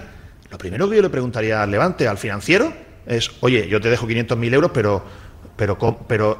lo 0.49 0.57
primero 0.57 0.89
que 0.89 0.95
yo 0.95 1.01
le 1.01 1.09
preguntaría 1.09 1.61
al 1.61 1.71
Levante, 1.71 2.07
al 2.07 2.17
financiero, 2.17 2.71
es, 3.05 3.31
oye, 3.41 3.67
yo 3.67 3.81
te 3.81 3.89
dejo 3.89 4.07
500.000 4.07 4.53
euros, 4.53 4.71
pero, 4.73 5.03
pero, 5.57 5.77
pero 6.07 6.39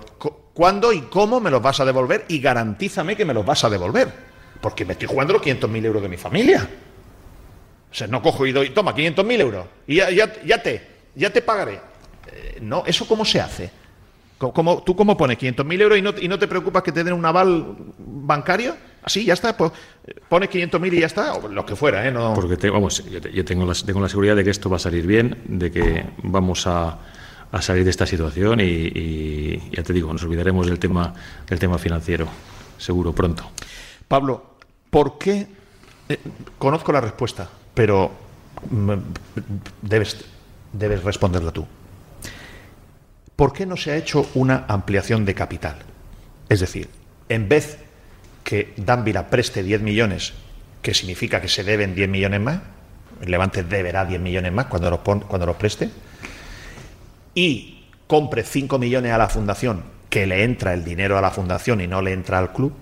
¿cuándo 0.54 0.94
y 0.94 1.02
cómo 1.02 1.42
me 1.42 1.52
los 1.52 1.62
vas 1.62 1.82
a 1.82 1.86
devolver? 1.86 2.26
Y 2.30 2.40
garantízame 2.40 3.18
que 3.18 3.26
me 3.26 3.34
los 3.34 3.46
vas 3.46 3.64
a 3.66 3.70
devolver, 3.70 4.08
porque 4.62 4.86
me 4.86 4.94
estoy 4.94 5.10
jugando 5.10 5.34
los 5.34 5.42
500.000 5.42 5.86
euros 5.86 6.02
de 6.02 6.10
mi 6.10 6.18
familia. 6.18 6.70
O 7.92 7.94
sea, 7.94 8.08
no 8.08 8.22
cojo 8.22 8.46
y 8.46 8.54
doy, 8.54 8.70
toma, 8.70 8.96
500.000 8.96 9.40
euros, 9.42 9.66
y 9.86 9.96
ya, 9.96 10.10
ya, 10.12 10.64
te, 10.64 10.82
ya 11.14 11.30
te 11.30 11.42
pagaré. 11.42 11.80
Eh, 12.32 12.60
no, 12.62 12.84
¿eso 12.86 13.06
cómo 13.06 13.26
se 13.26 13.42
hace? 13.42 13.70
¿Tú 14.52 14.96
cómo 14.96 15.16
pones 15.16 15.38
500.000 15.38 15.82
euros 15.82 15.98
y 15.98 16.02
no, 16.02 16.14
y 16.20 16.28
no 16.28 16.38
te 16.38 16.48
preocupas 16.48 16.84
que 16.84 16.92
te 16.92 17.04
den 17.04 17.14
un 17.14 17.26
aval 17.26 17.76
bancario? 17.98 18.76
Así, 19.04 19.26
ya 19.26 19.34
está. 19.34 19.56
Pues, 19.56 19.72
pones 20.30 20.50
500.000 20.50 20.94
y 20.94 21.00
ya 21.00 21.06
está, 21.06 21.34
o 21.34 21.48
lo 21.48 21.66
que 21.66 21.76
fuera, 21.76 22.08
¿eh? 22.08 22.12
No... 22.12 22.34
Porque 22.34 22.70
vamos, 22.70 23.04
yo, 23.06 23.46
tengo, 23.46 23.66
la, 23.66 23.74
tengo 23.74 24.00
la 24.00 24.10
seguridad 24.10 24.36
de 24.36 24.44
que 24.44 24.50
esto 24.50 24.70
va 24.70 24.78
a 24.78 24.80
salir 24.80 25.06
bien, 25.06 25.38
de 25.46 25.72
que 25.72 26.06
vamos 26.24 26.66
a, 26.68 27.00
salir 27.60 27.84
de 27.84 27.90
esta 27.90 28.06
situación 28.06 28.60
y, 28.62 29.70
ya 29.72 29.84
te 29.84 29.94
digo, 29.94 30.12
nos 30.12 30.24
olvidaremos 30.24 30.68
del 30.68 30.80
tema, 30.80 31.14
del 31.48 31.60
tema 31.60 31.78
financiero, 31.78 32.28
seguro, 32.78 33.14
pronto. 33.14 33.50
Pablo, 34.08 34.56
¿por 34.90 35.18
qué? 35.18 35.48
Eh, 36.10 36.20
conozco 36.58 36.92
la 36.92 37.02
respuesta, 37.02 37.50
pero 37.74 38.12
mm, 38.70 38.92
debes, 39.82 40.26
debes 40.72 41.04
responderla 41.04 41.52
tú. 41.52 41.68
¿Por 43.36 43.54
qué 43.54 43.66
no 43.66 43.78
se 43.78 43.92
ha 43.92 43.98
hecho 43.98 44.30
una 44.36 44.66
ampliación 44.68 45.26
de 45.26 45.36
capital? 45.36 45.78
Es 46.50 46.60
decir, 46.60 46.90
en 47.30 47.50
vez 47.50 47.80
que 48.44 48.74
Dávila 48.78 49.30
preste 49.30 49.64
10 49.64 49.82
millones, 49.82 50.34
que 50.82 50.94
significa 50.94 51.42
que 51.42 51.48
se 51.48 51.64
deben 51.64 51.96
10 51.96 52.10
millones 52.10 52.42
más, 52.42 52.60
el 53.22 53.32
Levante 53.32 53.64
deberá 53.64 54.06
10 54.06 54.20
millones 54.20 54.52
más 54.52 54.66
cuando 54.66 54.90
los, 54.90 55.00
cuando 55.00 55.46
los 55.46 55.56
preste, 55.56 55.90
y 57.34 57.86
compre 58.08 58.44
5 58.44 58.78
millones 58.78 59.12
a 59.12 59.18
la 59.18 59.30
fundación, 59.30 59.84
que 60.10 60.28
le 60.28 60.44
entra 60.44 60.74
el 60.74 60.84
dinero 60.84 61.18
a 61.18 61.22
la 61.22 61.32
fundación 61.32 61.82
y 61.82 61.88
no 61.88 62.02
le 62.02 62.14
entra 62.14 62.38
al 62.38 62.54
club, 62.54 62.74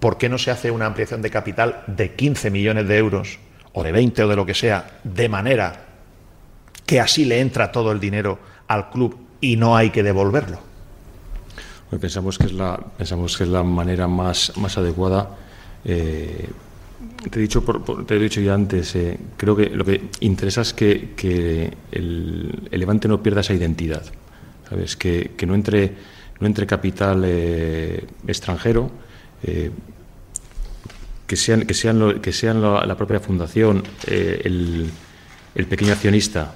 ¿por 0.00 0.18
qué 0.18 0.28
no 0.28 0.38
se 0.38 0.50
hace 0.50 0.70
una 0.70 0.86
ampliación 0.86 1.22
de 1.22 1.30
capital 1.30 1.84
de 1.86 2.14
15 2.14 2.50
millones 2.50 2.86
de 2.88 2.98
euros, 2.98 3.38
o 3.72 3.82
de 3.82 3.92
20 3.92 4.24
o 4.24 4.28
de 4.28 4.36
lo 4.36 4.44
que 4.44 4.54
sea, 4.54 4.98
de 5.04 5.28
manera 5.28 5.84
que 6.84 7.00
así 7.00 7.24
le 7.24 7.40
entra 7.40 7.70
todo 7.70 7.92
el 7.92 8.00
dinero 8.00 8.38
al 8.66 8.90
club 8.90 9.27
y 9.40 9.56
no 9.56 9.76
hay 9.76 9.90
que 9.90 10.02
devolverlo. 10.02 10.58
Pues 11.90 12.00
pensamos 12.00 12.38
que 12.38 12.46
es 12.46 12.52
la 12.52 12.76
pensamos 12.76 13.36
que 13.36 13.44
es 13.44 13.50
la 13.50 13.62
manera 13.62 14.06
más 14.08 14.52
más 14.56 14.76
adecuada. 14.76 15.36
Eh, 15.84 16.48
te 17.30 17.38
he 17.38 17.42
dicho 17.42 17.62
te 18.06 18.16
he 18.16 18.18
dicho 18.18 18.40
ya 18.40 18.54
antes. 18.54 18.94
Eh, 18.94 19.18
creo 19.36 19.56
que 19.56 19.70
lo 19.70 19.84
que 19.84 20.08
interesa 20.20 20.60
es 20.60 20.74
que, 20.74 21.72
el, 21.92 22.68
Levante 22.70 23.08
no 23.08 23.22
pierda 23.22 23.40
esa 23.40 23.54
identidad. 23.54 24.04
Sabes 24.68 24.96
que, 24.96 25.34
no 25.46 25.54
entre 25.54 25.94
no 26.40 26.46
entre 26.46 26.66
capital 26.66 27.22
eh, 27.24 28.06
extranjero. 28.26 28.90
que 31.26 31.36
sean 31.36 31.62
que 31.62 31.74
sean 31.74 32.20
que 32.20 32.32
sean 32.32 32.60
la, 32.60 32.96
propia 32.96 33.20
fundación 33.20 33.82
el, 34.06 34.90
el 35.54 35.66
pequeño 35.66 35.92
accionista 35.92 36.54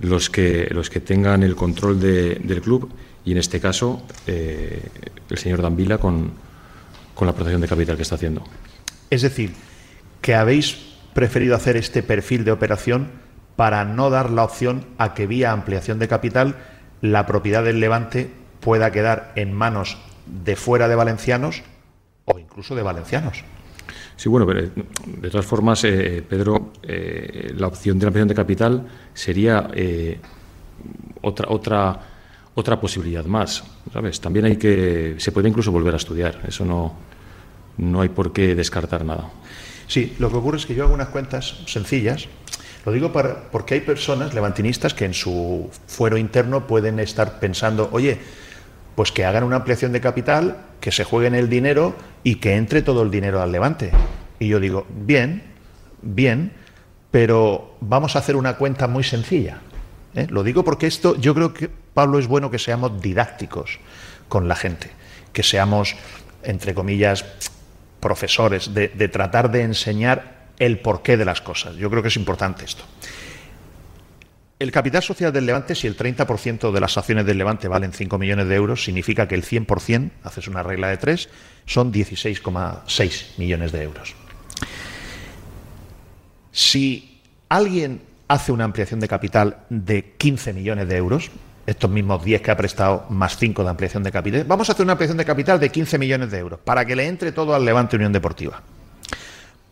los 0.00 0.30
que, 0.30 0.68
los 0.70 0.90
que 0.90 1.00
tengan 1.00 1.42
el 1.42 1.56
control 1.56 2.00
del 2.00 2.60
club 2.62 2.90
y 3.24 3.32
en 3.32 3.38
este 3.38 3.60
caso 3.60 4.02
eh, 4.26 4.82
el 5.28 5.38
señor 5.38 5.62
Danvila 5.62 5.98
con, 5.98 6.32
con 7.14 7.26
la 7.26 7.34
protección 7.34 7.60
de 7.60 7.68
capital 7.68 7.96
que 7.96 8.02
está 8.02 8.14
haciendo. 8.14 8.44
Es 9.10 9.22
decir, 9.22 9.54
que 10.20 10.34
habéis 10.34 10.78
preferido 11.14 11.56
hacer 11.56 11.76
este 11.76 12.02
perfil 12.02 12.44
de 12.44 12.52
operación 12.52 13.08
para 13.56 13.84
no 13.84 14.08
dar 14.10 14.30
la 14.30 14.44
opción 14.44 14.84
a 14.98 15.14
que 15.14 15.26
vía 15.26 15.52
ampliación 15.52 15.98
de 15.98 16.06
capital 16.06 16.56
la 17.00 17.26
propiedad 17.26 17.64
del 17.64 17.80
Levante 17.80 18.30
pueda 18.60 18.90
quedar 18.90 19.32
en 19.34 19.52
manos 19.52 19.98
de 20.26 20.56
fuera 20.56 20.88
de 20.88 20.94
valencianos 20.94 21.62
o 22.24 22.38
incluso 22.38 22.74
de 22.74 22.82
valencianos. 22.82 23.44
Sí, 24.18 24.28
bueno, 24.28 24.44
pero 24.44 24.68
de 25.06 25.30
todas 25.30 25.46
formas, 25.46 25.84
eh, 25.84 26.24
Pedro, 26.28 26.72
eh, 26.82 27.52
la 27.56 27.68
opción 27.68 28.00
de 28.00 28.04
la 28.04 28.08
ampliación 28.08 28.26
de 28.26 28.34
capital 28.34 28.88
sería 29.14 29.70
eh, 29.72 30.18
otra 31.22 31.46
otra 31.48 32.00
otra 32.56 32.80
posibilidad 32.80 33.24
más, 33.24 33.62
¿sabes? 33.92 34.20
También 34.20 34.46
hay 34.46 34.56
que 34.56 35.14
se 35.18 35.30
puede 35.30 35.48
incluso 35.48 35.70
volver 35.70 35.94
a 35.94 35.98
estudiar. 35.98 36.40
Eso 36.48 36.64
no 36.64 36.96
no 37.76 38.00
hay 38.00 38.08
por 38.08 38.32
qué 38.32 38.56
descartar 38.56 39.04
nada. 39.04 39.30
Sí, 39.86 40.16
lo 40.18 40.32
que 40.32 40.36
ocurre 40.36 40.56
es 40.56 40.66
que 40.66 40.74
yo 40.74 40.82
hago 40.82 40.94
unas 40.94 41.10
cuentas 41.10 41.60
sencillas. 41.66 42.26
Lo 42.84 42.90
digo 42.90 43.12
para, 43.12 43.48
porque 43.52 43.74
hay 43.74 43.82
personas 43.82 44.34
levantinistas 44.34 44.94
que 44.94 45.04
en 45.04 45.14
su 45.14 45.70
fuero 45.86 46.18
interno 46.18 46.66
pueden 46.66 46.98
estar 46.98 47.38
pensando, 47.38 47.88
oye, 47.92 48.18
pues 48.98 49.12
que 49.12 49.24
hagan 49.24 49.44
una 49.44 49.54
ampliación 49.54 49.92
de 49.92 50.00
capital, 50.00 50.56
que 50.80 50.90
se 50.90 51.04
jueguen 51.04 51.36
el 51.36 51.48
dinero 51.48 51.94
y 52.24 52.40
que 52.40 52.56
entre 52.56 52.82
todo 52.82 53.02
el 53.02 53.12
dinero 53.12 53.40
al 53.40 53.52
levante. 53.52 53.92
Y 54.40 54.48
yo 54.48 54.58
digo, 54.58 54.88
bien, 54.90 55.44
bien, 56.02 56.52
pero 57.12 57.76
vamos 57.80 58.16
a 58.16 58.18
hacer 58.18 58.34
una 58.34 58.56
cuenta 58.56 58.88
muy 58.88 59.04
sencilla. 59.04 59.60
¿eh? 60.16 60.26
Lo 60.28 60.42
digo 60.42 60.64
porque 60.64 60.88
esto, 60.88 61.14
yo 61.14 61.32
creo 61.32 61.54
que, 61.54 61.68
Pablo, 61.68 62.18
es 62.18 62.26
bueno 62.26 62.50
que 62.50 62.58
seamos 62.58 63.00
didácticos 63.00 63.78
con 64.28 64.48
la 64.48 64.56
gente, 64.56 64.90
que 65.32 65.44
seamos, 65.44 65.94
entre 66.42 66.74
comillas, 66.74 67.24
profesores, 68.00 68.74
de, 68.74 68.88
de 68.88 69.06
tratar 69.06 69.52
de 69.52 69.62
enseñar 69.62 70.48
el 70.58 70.80
porqué 70.80 71.16
de 71.16 71.24
las 71.24 71.40
cosas. 71.40 71.76
Yo 71.76 71.88
creo 71.88 72.02
que 72.02 72.08
es 72.08 72.16
importante 72.16 72.64
esto. 72.64 72.82
El 74.58 74.72
capital 74.72 75.02
social 75.04 75.32
del 75.32 75.46
Levante, 75.46 75.76
si 75.76 75.86
el 75.86 75.96
30% 75.96 76.72
de 76.72 76.80
las 76.80 76.98
acciones 76.98 77.24
del 77.24 77.38
Levante 77.38 77.68
valen 77.68 77.92
5 77.92 78.18
millones 78.18 78.48
de 78.48 78.56
euros, 78.56 78.82
significa 78.82 79.28
que 79.28 79.36
el 79.36 79.44
100%, 79.44 80.10
haces 80.24 80.48
una 80.48 80.64
regla 80.64 80.88
de 80.88 80.96
3, 80.96 81.28
son 81.64 81.92
16,6 81.92 83.38
millones 83.38 83.70
de 83.70 83.82
euros. 83.84 84.16
Si 86.50 87.20
alguien 87.48 88.02
hace 88.26 88.50
una 88.50 88.64
ampliación 88.64 88.98
de 88.98 89.06
capital 89.06 89.58
de 89.70 90.14
15 90.18 90.52
millones 90.52 90.88
de 90.88 90.96
euros, 90.96 91.30
estos 91.64 91.88
mismos 91.88 92.24
10 92.24 92.42
que 92.42 92.50
ha 92.50 92.56
prestado 92.56 93.06
más 93.10 93.36
5 93.36 93.62
de 93.62 93.70
ampliación 93.70 94.02
de 94.02 94.10
capital, 94.10 94.42
vamos 94.42 94.68
a 94.68 94.72
hacer 94.72 94.82
una 94.82 94.94
ampliación 94.94 95.18
de 95.18 95.24
capital 95.24 95.60
de 95.60 95.68
15 95.68 95.98
millones 95.98 96.32
de 96.32 96.38
euros 96.38 96.58
para 96.58 96.84
que 96.84 96.96
le 96.96 97.06
entre 97.06 97.30
todo 97.30 97.54
al 97.54 97.64
Levante 97.64 97.94
Unión 97.94 98.12
Deportiva. 98.12 98.60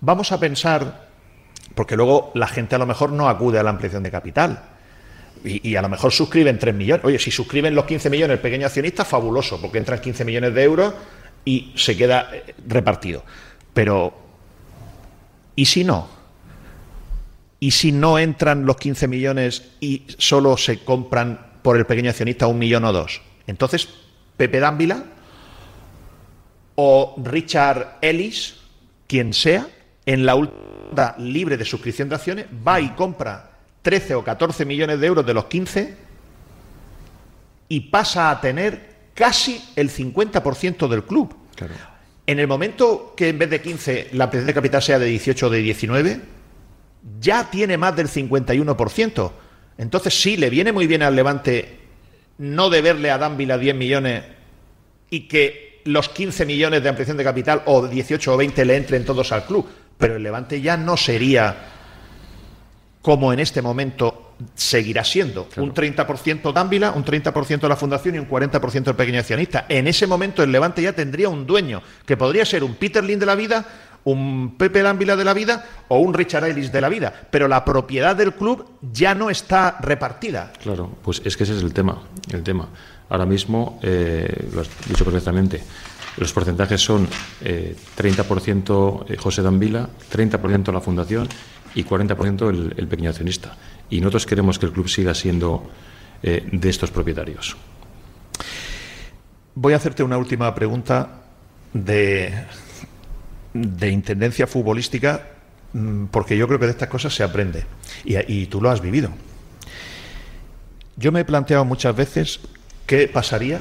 Vamos 0.00 0.30
a 0.30 0.38
pensar, 0.38 1.08
porque 1.74 1.96
luego 1.96 2.30
la 2.34 2.46
gente 2.46 2.76
a 2.76 2.78
lo 2.78 2.86
mejor 2.86 3.10
no 3.10 3.28
acude 3.28 3.58
a 3.58 3.64
la 3.64 3.70
ampliación 3.70 4.04
de 4.04 4.12
capital, 4.12 4.75
y, 5.46 5.76
a 5.76 5.82
lo 5.82 5.88
mejor 5.88 6.12
suscriben 6.12 6.58
3 6.58 6.74
millones. 6.74 7.04
Oye, 7.04 7.18
si 7.18 7.30
suscriben 7.30 7.74
los 7.74 7.84
15 7.84 8.10
millones 8.10 8.34
el 8.34 8.40
pequeño 8.40 8.66
accionista, 8.66 9.04
fabuloso, 9.04 9.60
porque 9.60 9.78
entran 9.78 10.00
15 10.00 10.24
millones 10.24 10.54
de 10.54 10.62
euros 10.62 10.94
y 11.44 11.72
se 11.76 11.96
queda 11.96 12.30
eh, 12.34 12.54
repartido. 12.66 13.24
Pero, 13.72 14.12
¿y 15.54 15.64
si 15.66 15.84
no? 15.84 16.08
¿Y 17.60 17.70
si 17.70 17.92
no 17.92 18.18
entran 18.18 18.66
los 18.66 18.76
15 18.76 19.08
millones 19.08 19.70
y 19.80 20.02
solo 20.18 20.56
se 20.56 20.80
compran 20.80 21.54
por 21.62 21.76
el 21.76 21.86
pequeño 21.86 22.10
accionista 22.10 22.46
un 22.46 22.58
millón 22.58 22.84
o 22.84 22.92
dos? 22.92 23.22
Entonces, 23.46 23.88
Pepe 24.36 24.60
Dávila 24.60 25.04
o 26.74 27.14
Richard 27.24 27.98
Ellis, 28.02 28.56
quien 29.06 29.32
sea, 29.32 29.66
en 30.04 30.26
la 30.26 30.34
última 30.34 31.14
libre 31.18 31.56
de 31.56 31.64
suscripción 31.64 32.08
de 32.08 32.14
acciones, 32.16 32.46
va 32.66 32.80
y 32.80 32.90
compra 32.90 33.55
13 33.86 34.16
o 34.16 34.24
14 34.24 34.64
millones 34.64 34.98
de 34.98 35.06
euros 35.06 35.24
de 35.24 35.32
los 35.32 35.44
15 35.44 35.94
y 37.68 37.80
pasa 37.82 38.32
a 38.32 38.40
tener 38.40 38.96
casi 39.14 39.62
el 39.76 39.90
50% 39.90 40.88
del 40.88 41.04
club. 41.04 41.32
En 42.26 42.40
el 42.40 42.48
momento 42.48 43.14
que 43.16 43.28
en 43.28 43.38
vez 43.38 43.48
de 43.48 43.62
15 43.62 44.08
la 44.14 44.24
ampliación 44.24 44.48
de 44.48 44.54
capital 44.54 44.82
sea 44.82 44.98
de 44.98 45.06
18 45.06 45.46
o 45.46 45.50
de 45.50 45.58
19, 45.58 46.20
ya 47.20 47.48
tiene 47.48 47.78
más 47.78 47.94
del 47.94 48.08
51%. 48.08 49.30
Entonces 49.78 50.20
sí, 50.20 50.36
le 50.36 50.50
viene 50.50 50.72
muy 50.72 50.88
bien 50.88 51.04
al 51.04 51.14
Levante 51.14 51.78
no 52.38 52.70
deberle 52.70 53.12
a 53.12 53.18
Dávila 53.18 53.56
10 53.56 53.76
millones 53.76 54.24
y 55.10 55.28
que 55.28 55.82
los 55.84 56.08
15 56.08 56.44
millones 56.44 56.82
de 56.82 56.88
ampliación 56.88 57.18
de 57.18 57.22
capital 57.22 57.62
o 57.66 57.86
18 57.86 58.34
o 58.34 58.36
20 58.36 58.64
le 58.64 58.76
entren 58.78 59.04
todos 59.04 59.30
al 59.30 59.44
club. 59.44 59.64
Pero 59.96 60.16
el 60.16 60.24
Levante 60.24 60.60
ya 60.60 60.76
no 60.76 60.96
sería 60.96 61.75
como 63.06 63.32
en 63.32 63.38
este 63.38 63.62
momento 63.62 64.32
seguirá 64.56 65.04
siendo. 65.04 65.46
Un 65.58 65.72
30% 65.72 66.52
Dávila, 66.52 66.90
un 66.90 67.04
30% 67.04 67.68
la 67.68 67.76
Fundación 67.76 68.16
y 68.16 68.18
un 68.18 68.28
40% 68.28 68.88
el 68.88 68.96
pequeño 68.96 69.20
accionista. 69.20 69.66
En 69.68 69.86
ese 69.86 70.08
momento 70.08 70.42
el 70.42 70.50
Levante 70.50 70.82
ya 70.82 70.92
tendría 70.92 71.28
un 71.28 71.46
dueño, 71.46 71.80
que 72.04 72.16
podría 72.16 72.44
ser 72.44 72.64
un 72.64 72.74
Peter 72.74 73.04
Lin 73.04 73.20
de 73.20 73.26
la 73.26 73.36
vida, 73.36 73.64
un 74.02 74.56
Pepe 74.58 74.82
Dávila 74.82 75.14
de 75.14 75.24
la 75.24 75.34
vida 75.34 75.64
o 75.86 76.00
un 76.00 76.14
Richard 76.14 76.46
Ellis 76.46 76.72
de 76.72 76.80
la 76.80 76.88
vida. 76.88 77.14
Pero 77.30 77.46
la 77.46 77.64
propiedad 77.64 78.16
del 78.16 78.34
club 78.34 78.72
ya 78.90 79.14
no 79.14 79.30
está 79.30 79.78
repartida. 79.80 80.52
Claro, 80.60 80.90
pues 81.04 81.22
es 81.24 81.36
que 81.36 81.44
ese 81.44 81.56
es 81.56 81.62
el 81.62 81.72
tema. 81.72 82.02
El 82.32 82.42
tema. 82.42 82.68
Ahora 83.08 83.24
mismo, 83.24 83.78
eh, 83.84 84.48
lo 84.52 84.62
has 84.62 84.68
dicho 84.88 85.04
perfectamente, 85.04 85.62
los 86.16 86.32
porcentajes 86.32 86.80
son 86.80 87.06
eh, 87.44 87.76
30% 87.96 89.16
José 89.16 89.42
Dávila, 89.42 89.88
30% 90.10 90.72
la 90.72 90.80
Fundación 90.80 91.28
y 91.76 91.84
40% 91.84 92.48
el, 92.48 92.74
el 92.76 92.88
pequeño 92.88 93.10
accionista. 93.10 93.56
Y 93.90 94.00
nosotros 94.00 94.26
queremos 94.26 94.58
que 94.58 94.66
el 94.66 94.72
club 94.72 94.88
siga 94.88 95.14
siendo 95.14 95.70
eh, 96.22 96.48
de 96.50 96.68
estos 96.70 96.90
propietarios. 96.90 97.56
Voy 99.54 99.74
a 99.74 99.76
hacerte 99.76 100.02
una 100.02 100.16
última 100.16 100.52
pregunta 100.54 101.22
de, 101.74 102.32
de 103.52 103.90
intendencia 103.90 104.46
futbolística, 104.46 105.28
mm, 105.74 106.06
porque 106.06 106.36
yo 106.38 106.48
creo 106.48 106.58
que 106.58 106.64
de 106.64 106.72
estas 106.72 106.88
cosas 106.88 107.14
se 107.14 107.22
aprende. 107.22 107.66
Y, 108.04 108.16
y 108.32 108.46
tú 108.46 108.62
lo 108.62 108.70
has 108.70 108.80
vivido. 108.80 109.10
Yo 110.96 111.12
me 111.12 111.20
he 111.20 111.24
planteado 111.26 111.66
muchas 111.66 111.94
veces 111.94 112.40
qué 112.86 113.06
pasaría 113.06 113.60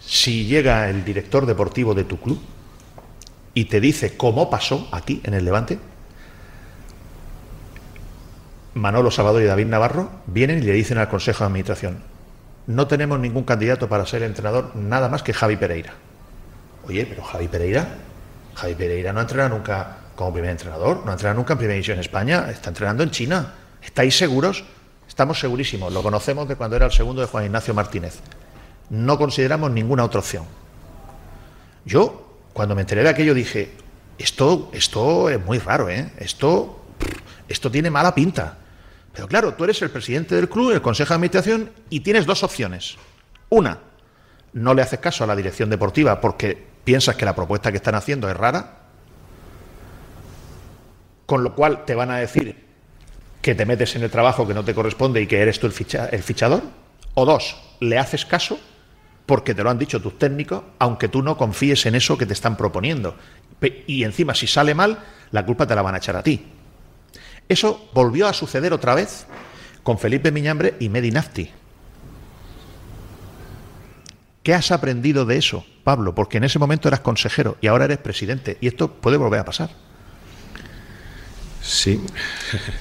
si 0.00 0.44
llega 0.46 0.90
el 0.90 1.04
director 1.04 1.46
deportivo 1.46 1.94
de 1.94 2.02
tu 2.02 2.18
club 2.18 2.40
y 3.54 3.66
te 3.66 3.80
dice 3.80 4.16
cómo 4.16 4.50
pasó 4.50 4.88
aquí 4.90 5.20
en 5.22 5.34
el 5.34 5.44
Levante 5.44 5.78
Manolo 8.74 9.10
Salvador 9.10 9.42
y 9.42 9.46
David 9.46 9.66
Navarro 9.66 10.10
vienen 10.26 10.58
y 10.58 10.66
le 10.66 10.72
dicen 10.72 10.98
al 10.98 11.08
Consejo 11.08 11.40
de 11.40 11.46
Administración, 11.46 12.02
no 12.66 12.86
tenemos 12.86 13.18
ningún 13.18 13.44
candidato 13.44 13.88
para 13.88 14.06
ser 14.06 14.22
entrenador 14.22 14.76
nada 14.76 15.08
más 15.08 15.22
que 15.22 15.32
Javi 15.32 15.56
Pereira. 15.56 15.94
Oye, 16.86 17.04
pero 17.06 17.22
Javi 17.22 17.48
Pereira, 17.48 17.88
Javi 18.54 18.74
Pereira 18.74 19.12
no 19.12 19.18
ha 19.18 19.22
entrenado 19.22 19.50
nunca 19.56 19.96
como 20.14 20.32
primer 20.32 20.50
entrenador, 20.50 21.02
no 21.04 21.10
ha 21.10 21.14
entrenado 21.14 21.38
nunca 21.38 21.54
en 21.54 21.58
Primera 21.58 21.74
División 21.74 21.96
en 21.96 22.00
España, 22.00 22.46
está 22.50 22.68
entrenando 22.68 23.02
en 23.02 23.10
China. 23.10 23.54
¿Estáis 23.82 24.16
seguros? 24.16 24.64
Estamos 25.08 25.40
segurísimos, 25.40 25.92
lo 25.92 26.02
conocemos 26.02 26.46
de 26.46 26.56
cuando 26.56 26.76
era 26.76 26.86
el 26.86 26.92
segundo 26.92 27.22
de 27.22 27.26
Juan 27.26 27.46
Ignacio 27.46 27.74
Martínez. 27.74 28.20
No 28.90 29.18
consideramos 29.18 29.70
ninguna 29.70 30.04
otra 30.04 30.20
opción. 30.20 30.44
Yo, 31.84 32.38
cuando 32.52 32.74
me 32.74 32.82
enteré 32.82 33.02
de 33.02 33.08
aquello, 33.08 33.34
dije, 33.34 33.72
esto, 34.18 34.70
esto 34.72 35.30
es 35.30 35.44
muy 35.44 35.58
raro, 35.58 35.88
¿eh? 35.88 36.12
Esto, 36.18 36.84
esto 37.50 37.70
tiene 37.70 37.90
mala 37.90 38.14
pinta. 38.14 38.56
Pero 39.12 39.26
claro, 39.26 39.54
tú 39.54 39.64
eres 39.64 39.82
el 39.82 39.90
presidente 39.90 40.36
del 40.36 40.48
club, 40.48 40.70
el 40.70 40.80
consejo 40.80 41.08
de 41.10 41.16
administración, 41.16 41.70
y 41.90 42.00
tienes 42.00 42.24
dos 42.24 42.44
opciones. 42.44 42.96
Una, 43.48 43.80
no 44.52 44.72
le 44.72 44.82
haces 44.82 45.00
caso 45.00 45.24
a 45.24 45.26
la 45.26 45.34
dirección 45.34 45.68
deportiva 45.68 46.20
porque 46.20 46.66
piensas 46.84 47.16
que 47.16 47.24
la 47.24 47.34
propuesta 47.34 47.72
que 47.72 47.78
están 47.78 47.96
haciendo 47.96 48.30
es 48.30 48.36
rara, 48.36 48.78
con 51.26 51.42
lo 51.42 51.54
cual 51.54 51.84
te 51.84 51.94
van 51.94 52.12
a 52.12 52.18
decir 52.18 52.64
que 53.42 53.54
te 53.54 53.66
metes 53.66 53.96
en 53.96 54.02
el 54.02 54.10
trabajo 54.10 54.46
que 54.46 54.54
no 54.54 54.64
te 54.64 54.74
corresponde 54.74 55.20
y 55.20 55.26
que 55.26 55.40
eres 55.40 55.58
tú 55.58 55.66
el, 55.66 55.74
el 56.12 56.22
fichador. 56.22 56.62
O 57.14 57.26
dos, 57.26 57.56
le 57.80 57.98
haces 57.98 58.24
caso 58.24 58.60
porque 59.26 59.54
te 59.54 59.64
lo 59.64 59.70
han 59.70 59.78
dicho 59.78 60.00
tus 60.00 60.18
técnicos, 60.18 60.62
aunque 60.78 61.08
tú 61.08 61.22
no 61.22 61.36
confíes 61.36 61.84
en 61.86 61.96
eso 61.96 62.16
que 62.16 62.26
te 62.26 62.32
están 62.32 62.56
proponiendo. 62.56 63.16
Y 63.86 64.04
encima, 64.04 64.34
si 64.34 64.46
sale 64.46 64.74
mal, 64.74 64.98
la 65.32 65.44
culpa 65.44 65.66
te 65.66 65.74
la 65.74 65.82
van 65.82 65.94
a 65.96 65.98
echar 65.98 66.16
a 66.16 66.22
ti. 66.22 66.44
Eso 67.50 67.90
volvió 67.92 68.28
a 68.28 68.32
suceder 68.32 68.72
otra 68.72 68.94
vez 68.94 69.26
con 69.82 69.98
Felipe 69.98 70.30
Miñambre 70.30 70.76
y 70.78 70.88
Medi 70.88 71.10
Nafti. 71.10 71.50
¿Qué 74.44 74.54
has 74.54 74.70
aprendido 74.70 75.26
de 75.26 75.36
eso, 75.36 75.66
Pablo? 75.82 76.14
Porque 76.14 76.38
en 76.38 76.44
ese 76.44 76.60
momento 76.60 76.86
eras 76.86 77.00
consejero 77.00 77.56
y 77.60 77.66
ahora 77.66 77.86
eres 77.86 77.98
presidente. 77.98 78.56
Y 78.60 78.68
esto 78.68 78.92
puede 78.92 79.16
volver 79.16 79.40
a 79.40 79.44
pasar. 79.44 79.70
Sí. 81.60 82.00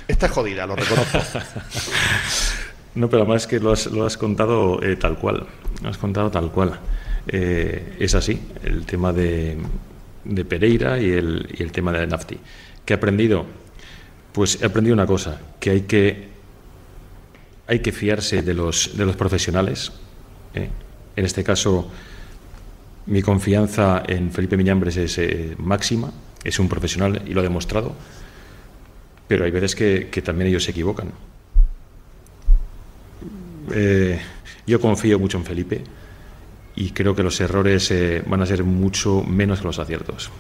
Esta 0.08 0.28
es 0.28 0.32
jodida, 0.32 0.68
lo 0.68 0.76
reconozco. 0.76 1.20
No, 2.96 3.08
pero 3.08 3.22
además 3.22 3.44
es 3.44 3.48
que 3.48 3.60
lo 3.60 3.72
has, 3.72 3.86
lo 3.86 4.04
has 4.04 4.18
contado 4.18 4.82
eh, 4.82 4.96
tal 4.96 5.18
cual. 5.20 5.46
Lo 5.82 5.90
has 5.90 5.98
contado 5.98 6.32
tal 6.32 6.52
cual. 6.52 6.80
Eh, 7.28 7.96
es 8.00 8.16
así, 8.16 8.42
el 8.64 8.86
tema 8.86 9.14
de, 9.14 9.58
de 10.26 10.44
Pereira 10.44 11.00
y 11.00 11.12
el, 11.12 11.48
y 11.56 11.62
el, 11.62 11.72
tema 11.72 11.92
de 11.94 12.08
Nafti. 12.08 12.38
¿Qué 12.84 12.94
he 12.94 12.98
aprendido? 12.98 13.46
Pues 14.40 14.58
he 14.62 14.66
aprendido 14.66 14.94
una 14.94 15.06
cosa, 15.06 15.38
que 15.60 15.70
hay 15.70 15.82
que, 15.82 16.30
hay 17.68 17.80
que 17.80 17.92
fiarse 17.92 18.42
de 18.42 18.54
los, 18.54 18.96
de 18.96 19.06
los 19.06 19.18
profesionales. 19.18 19.92
¿eh? 20.54 20.70
En 21.18 21.26
este 21.26 21.44
caso, 21.44 21.92
mi 23.08 23.22
confianza 23.22 24.02
en 24.08 24.32
Felipe 24.32 24.56
Miñambres 24.56 24.96
es 24.96 25.18
eh, 25.18 25.56
máxima, 25.58 26.14
es 26.42 26.58
un 26.58 26.70
profesional 26.70 27.22
y 27.28 27.34
lo 27.34 27.42
ha 27.42 27.44
demostrado, 27.44 27.94
pero 29.28 29.44
hay 29.44 29.52
veces 29.52 29.76
que, 29.76 30.22
también 30.24 30.48
ellos 30.48 30.64
se 30.64 30.72
equivocan. 30.72 31.12
Eh, 33.74 34.22
yo 34.66 34.80
confío 34.80 35.20
mucho 35.20 35.38
en 35.38 35.44
Felipe 35.44 35.84
y 36.78 36.92
creo 36.92 37.14
que 37.14 37.24
los 37.24 37.42
errores 37.42 37.94
van 38.26 38.42
a 38.42 38.46
ser 38.46 38.64
mucho 38.64 39.22
menos 39.22 39.60
que 39.60 39.66
los 39.66 39.80
aciertos. 39.80 40.32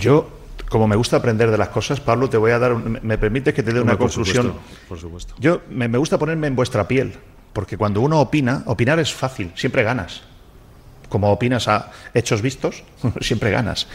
Yo, 0.00 0.43
como 0.74 0.88
me 0.88 0.96
gusta 0.96 1.18
aprender 1.18 1.52
de 1.52 1.56
las 1.56 1.68
cosas, 1.68 2.00
Pablo, 2.00 2.28
te 2.28 2.36
voy 2.36 2.50
a 2.50 2.58
dar, 2.58 2.74
me 2.74 3.16
permites 3.16 3.54
que 3.54 3.62
te 3.62 3.72
dé 3.72 3.80
una 3.80 3.96
conclusión. 3.96 4.54
por 4.88 4.98
supuesto. 4.98 5.32
Yo 5.38 5.60
me, 5.70 5.86
gusta 5.86 6.18
ponerme 6.18 6.48
en 6.48 6.56
vuestra 6.56 6.88
piel, 6.88 7.14
porque 7.52 7.76
cuando 7.76 8.00
uno 8.00 8.20
opina, 8.20 8.64
opinar 8.66 8.98
es 8.98 9.14
fácil, 9.14 9.52
siempre 9.54 9.84
ganas. 9.84 10.22
Como 11.08 11.30
opinas 11.30 11.68
a 11.68 11.92
hechos 12.12 12.42
vistos, 12.42 12.82
siempre 13.20 13.52
ganas. 13.52 13.86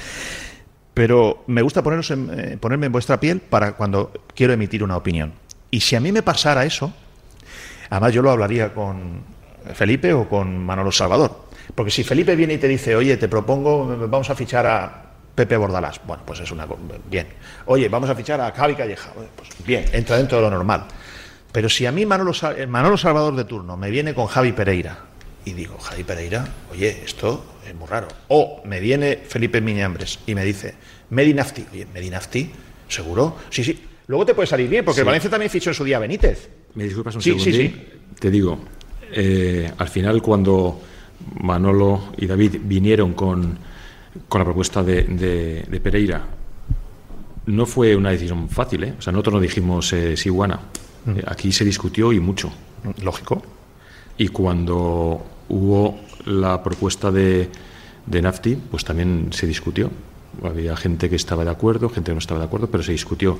Pero 0.93 1.43
me 1.47 1.61
gusta 1.63 1.83
poneros 1.83 2.11
eh, 2.11 2.57
ponerme 2.57 2.85
en 2.85 2.93
vuestra 2.93 3.19
piel 3.19 3.41
para 3.41 3.73
cuando 3.73 4.13
quiero 4.33 4.53
emitir 4.53 4.81
una 4.81 4.95
opinión. 4.95 5.33
Y 5.71 5.81
si 5.81 5.97
a 5.97 5.99
mí 5.99 6.13
me 6.13 6.23
pasara 6.23 6.63
eso, 6.63 6.93
además 7.89 8.13
yo 8.13 8.21
lo 8.21 8.31
hablaría 8.31 8.73
con 8.73 9.21
Felipe 9.73 10.13
o 10.13 10.29
con 10.29 10.57
Manolo 10.57 10.93
Salvador. 10.93 11.49
Porque 11.75 11.91
si 11.91 12.05
Felipe 12.05 12.37
viene 12.37 12.53
y 12.53 12.57
te 12.57 12.69
dice, 12.69 12.95
oye, 12.95 13.17
te 13.17 13.27
propongo, 13.27 14.07
vamos 14.07 14.29
a 14.29 14.35
fichar 14.35 14.65
a 14.65 15.08
Pepe 15.39 15.55
Bordalás. 15.55 16.01
Bueno, 16.05 16.23
pues 16.25 16.41
es 16.41 16.51
una. 16.51 16.67
Bien. 17.09 17.27
Oye, 17.67 17.87
vamos 17.87 18.09
a 18.09 18.15
fichar 18.15 18.41
a 18.41 18.51
Javi 18.51 18.75
Calleja. 18.75 19.13
Pues 19.13 19.49
bien, 19.65 19.85
entra 19.93 20.17
dentro 20.17 20.37
de 20.39 20.43
lo 20.43 20.49
normal. 20.49 20.83
Pero 21.53 21.69
si 21.69 21.85
a 21.85 21.93
mí 21.93 22.05
Manolo, 22.05 22.33
Manolo 22.67 22.97
Salvador 22.97 23.33
de 23.37 23.45
turno 23.45 23.77
me 23.77 23.89
viene 23.89 24.13
con 24.13 24.27
Javi 24.27 24.51
Pereira 24.51 24.97
y 25.45 25.53
digo, 25.53 25.77
Javi 25.77 26.03
Pereira, 26.03 26.45
oye, 26.73 27.03
esto 27.05 27.45
es 27.65 27.73
muy 27.73 27.87
raro. 27.87 28.09
O 28.27 28.61
me 28.65 28.81
viene 28.81 29.15
Felipe 29.15 29.61
Miñambres 29.61 30.19
y 30.27 30.35
me 30.35 30.43
dice, 30.43 30.75
Medinafti. 31.11 31.65
Oye, 31.71 31.87
Medinafti, 31.93 32.51
¿seguro? 32.89 33.37
Sí, 33.49 33.63
sí. 33.63 33.81
Luego 34.07 34.25
te 34.25 34.33
puede 34.33 34.47
salir 34.47 34.67
bien, 34.67 34.83
porque 34.83 35.03
Valencia 35.03 35.29
también 35.29 35.49
fichó 35.49 35.69
en 35.69 35.73
su 35.73 35.85
día 35.85 35.99
Benítez. 35.99 36.49
¿Me 36.73 36.83
disculpas 36.83 37.15
un 37.15 37.21
segundo? 37.21 37.45
Sí, 37.45 37.53
sí. 37.53 37.87
Te 38.19 38.29
digo, 38.29 38.59
eh, 39.13 39.71
al 39.77 39.87
final 39.87 40.21
cuando 40.21 40.81
Manolo 41.39 42.11
y 42.17 42.25
David 42.25 42.57
vinieron 42.61 43.13
con 43.13 43.68
con 44.27 44.39
la 44.39 44.45
propuesta 44.45 44.83
de, 44.83 45.79
Pereira. 45.83 46.25
No 47.45 47.65
fue 47.65 47.95
una 47.95 48.11
decisión 48.11 48.49
fácil, 48.49 48.83
¿eh? 48.83 48.93
O 48.97 49.01
sea, 49.01 49.11
nosotros 49.11 49.35
no 49.35 49.39
dijimos 49.39 49.91
eh, 49.93 50.15
sí, 50.15 50.29
buena. 50.29 50.59
Mm. 51.05 51.17
Eh, 51.17 51.23
aquí 51.25 51.51
se 51.51 51.65
discutió 51.65 52.13
y 52.13 52.19
mucho. 52.19 52.51
Lógico. 53.01 53.41
Y 54.17 54.27
cuando 54.27 55.25
hubo 55.49 55.99
la 56.25 56.61
propuesta 56.61 57.11
de, 57.11 57.49
de 58.05 58.21
Nafti, 58.21 58.55
pues 58.55 58.83
también 58.83 59.29
se 59.31 59.47
discutió. 59.47 59.89
Había 60.43 60.75
gente 60.75 61.09
que 61.09 61.15
estaba 61.15 61.43
de 61.43 61.51
acuerdo, 61.51 61.89
gente 61.89 62.11
que 62.11 62.15
no 62.15 62.19
estaba 62.19 62.39
de 62.39 62.45
acuerdo, 62.45 62.69
pero 62.69 62.83
se 62.83 62.91
discutió. 62.91 63.39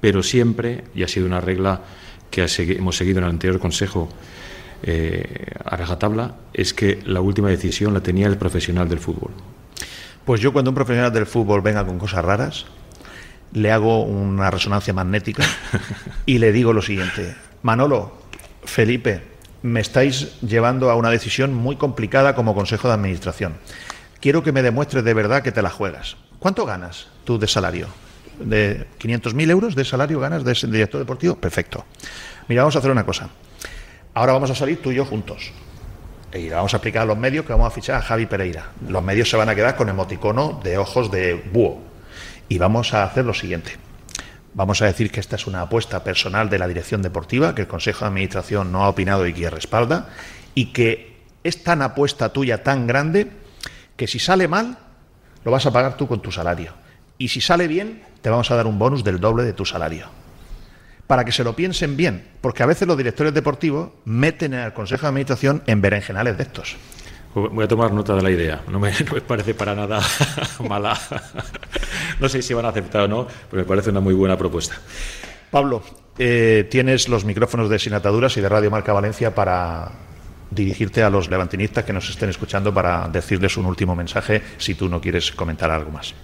Pero 0.00 0.22
siempre, 0.22 0.84
y 0.94 1.02
ha 1.02 1.08
sido 1.08 1.26
una 1.26 1.40
regla 1.40 1.80
que 2.30 2.46
hemos 2.58 2.96
seguido 2.96 3.18
en 3.18 3.24
el 3.24 3.30
anterior 3.30 3.60
Consejo 3.60 4.08
eh, 4.82 5.46
a 5.64 5.76
rajatabla, 5.76 6.34
es 6.52 6.74
que 6.74 6.98
la 7.04 7.20
última 7.20 7.48
decisión 7.48 7.94
la 7.94 8.00
tenía 8.00 8.26
el 8.26 8.36
profesional 8.36 8.88
del 8.88 8.98
fútbol. 8.98 9.30
Pues 10.24 10.40
yo 10.40 10.52
cuando 10.52 10.70
un 10.70 10.76
profesional 10.76 11.12
del 11.12 11.26
fútbol 11.26 11.62
venga 11.62 11.84
con 11.84 11.98
cosas 11.98 12.24
raras, 12.24 12.66
le 13.52 13.72
hago 13.72 14.04
una 14.04 14.50
resonancia 14.50 14.94
magnética 14.94 15.44
y 16.26 16.38
le 16.38 16.52
digo 16.52 16.72
lo 16.72 16.80
siguiente, 16.80 17.34
Manolo, 17.62 18.18
Felipe, 18.64 19.22
me 19.62 19.80
estáis 19.80 20.40
llevando 20.40 20.90
a 20.90 20.94
una 20.94 21.10
decisión 21.10 21.52
muy 21.52 21.74
complicada 21.74 22.36
como 22.36 22.54
Consejo 22.54 22.86
de 22.86 22.94
Administración. 22.94 23.54
Quiero 24.20 24.44
que 24.44 24.52
me 24.52 24.62
demuestres 24.62 25.02
de 25.02 25.14
verdad 25.14 25.42
que 25.42 25.50
te 25.50 25.62
la 25.62 25.70
juegas. 25.70 26.16
¿Cuánto 26.38 26.66
ganas 26.66 27.08
tú 27.24 27.38
de 27.38 27.48
salario? 27.48 27.88
¿De 28.38 28.86
500.000 29.00 29.50
euros 29.50 29.74
de 29.74 29.84
salario 29.84 30.20
ganas 30.20 30.44
de 30.44 30.54
director 30.68 31.00
deportivo? 31.00 31.34
Perfecto. 31.34 31.84
Mira, 32.46 32.62
vamos 32.62 32.76
a 32.76 32.78
hacer 32.78 32.92
una 32.92 33.04
cosa. 33.04 33.28
Ahora 34.14 34.34
vamos 34.34 34.50
a 34.50 34.54
salir 34.54 34.80
tú 34.80 34.92
y 34.92 34.96
yo 34.96 35.04
juntos 35.04 35.52
y 36.34 36.48
vamos 36.48 36.74
a 36.74 36.78
aplicar 36.78 37.02
a 37.02 37.06
los 37.06 37.18
medios 37.18 37.44
que 37.44 37.52
vamos 37.52 37.66
a 37.66 37.70
fichar 37.70 37.96
a 37.96 38.02
Javi 38.02 38.26
Pereira. 38.26 38.70
Los 38.88 39.02
medios 39.02 39.28
se 39.28 39.36
van 39.36 39.48
a 39.48 39.54
quedar 39.54 39.76
con 39.76 39.88
emoticono 39.88 40.60
de 40.62 40.78
ojos 40.78 41.10
de 41.10 41.34
búho. 41.34 41.82
Y 42.48 42.58
vamos 42.58 42.94
a 42.94 43.04
hacer 43.04 43.24
lo 43.24 43.34
siguiente. 43.34 43.76
Vamos 44.54 44.82
a 44.82 44.86
decir 44.86 45.10
que 45.10 45.20
esta 45.20 45.36
es 45.36 45.46
una 45.46 45.62
apuesta 45.62 46.04
personal 46.04 46.50
de 46.50 46.58
la 46.58 46.68
dirección 46.68 47.02
deportiva, 47.02 47.54
que 47.54 47.62
el 47.62 47.68
Consejo 47.68 48.00
de 48.00 48.08
Administración 48.08 48.70
no 48.72 48.84
ha 48.84 48.88
opinado 48.88 49.26
y 49.26 49.32
que 49.32 49.48
respalda, 49.48 50.10
y 50.54 50.66
que 50.72 51.22
es 51.44 51.62
tan 51.62 51.82
apuesta 51.82 52.30
tuya 52.30 52.62
tan 52.62 52.86
grande 52.86 53.30
que 53.96 54.06
si 54.06 54.18
sale 54.18 54.48
mal, 54.48 54.78
lo 55.44 55.50
vas 55.50 55.66
a 55.66 55.72
pagar 55.72 55.96
tú 55.96 56.06
con 56.06 56.20
tu 56.20 56.30
salario. 56.30 56.74
Y 57.18 57.28
si 57.28 57.40
sale 57.40 57.68
bien, 57.68 58.02
te 58.20 58.30
vamos 58.30 58.50
a 58.50 58.56
dar 58.56 58.66
un 58.66 58.78
bonus 58.78 59.04
del 59.04 59.20
doble 59.20 59.44
de 59.44 59.52
tu 59.52 59.64
salario 59.64 60.21
para 61.12 61.26
que 61.26 61.32
se 61.32 61.44
lo 61.44 61.54
piensen 61.54 61.94
bien, 61.94 62.24
porque 62.40 62.62
a 62.62 62.66
veces 62.66 62.88
los 62.88 62.96
directores 62.96 63.34
deportivos 63.34 63.90
meten 64.06 64.54
al 64.54 64.72
Consejo 64.72 65.02
de 65.02 65.08
Administración 65.08 65.62
en 65.66 65.82
berenjenales 65.82 66.38
de 66.38 66.44
estos. 66.44 66.76
Voy 67.34 67.62
a 67.62 67.68
tomar 67.68 67.92
nota 67.92 68.14
de 68.16 68.22
la 68.22 68.30
idea, 68.30 68.62
no 68.66 68.80
me, 68.80 68.92
parece 69.28 69.52
para 69.52 69.74
nada 69.74 70.00
mala. 70.66 70.98
no 72.18 72.30
sé 72.30 72.40
si 72.40 72.54
van 72.54 72.64
a 72.64 72.70
aceptar 72.70 73.02
o 73.02 73.08
no, 73.08 73.26
pero 73.50 73.62
me 73.62 73.68
parece 73.68 73.90
una 73.90 74.00
muy 74.00 74.14
buena 74.14 74.38
propuesta. 74.38 74.76
Pablo, 75.50 75.82
eh, 76.16 76.66
tienes 76.70 77.10
los 77.10 77.26
micrófonos 77.26 77.68
de 77.68 77.78
Sinataduras 77.78 78.34
y 78.38 78.40
de 78.40 78.48
Radio 78.48 78.70
Marca 78.70 78.94
Valencia 78.94 79.34
para 79.34 79.92
dirigirte 80.50 81.02
a 81.02 81.10
los 81.10 81.28
levantinistas 81.28 81.84
que 81.84 81.92
nos 81.92 82.08
estén 82.08 82.30
escuchando 82.30 82.72
para 82.72 83.06
decirles 83.08 83.58
un 83.58 83.66
último 83.66 83.94
mensaje 83.94 84.40
si 84.56 84.76
tú 84.76 84.88
no 84.88 84.98
quieres 84.98 85.30
comentar 85.32 85.70
algo 85.70 85.90
más. 85.90 86.14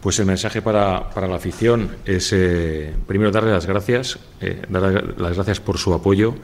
Pues 0.00 0.18
el 0.18 0.24
mensaje 0.24 0.62
para, 0.62 1.10
la 1.14 1.34
afición 1.34 1.90
es, 2.06 2.32
eh, 2.32 2.94
primero, 3.06 3.30
darle 3.30 3.50
las 3.50 3.66
gracias, 3.66 4.18
eh, 4.40 4.62
dar 4.70 5.18
las 5.18 5.34
gracias 5.34 5.60
por 5.60 5.76
su 5.76 5.92
apoyo. 5.92 6.34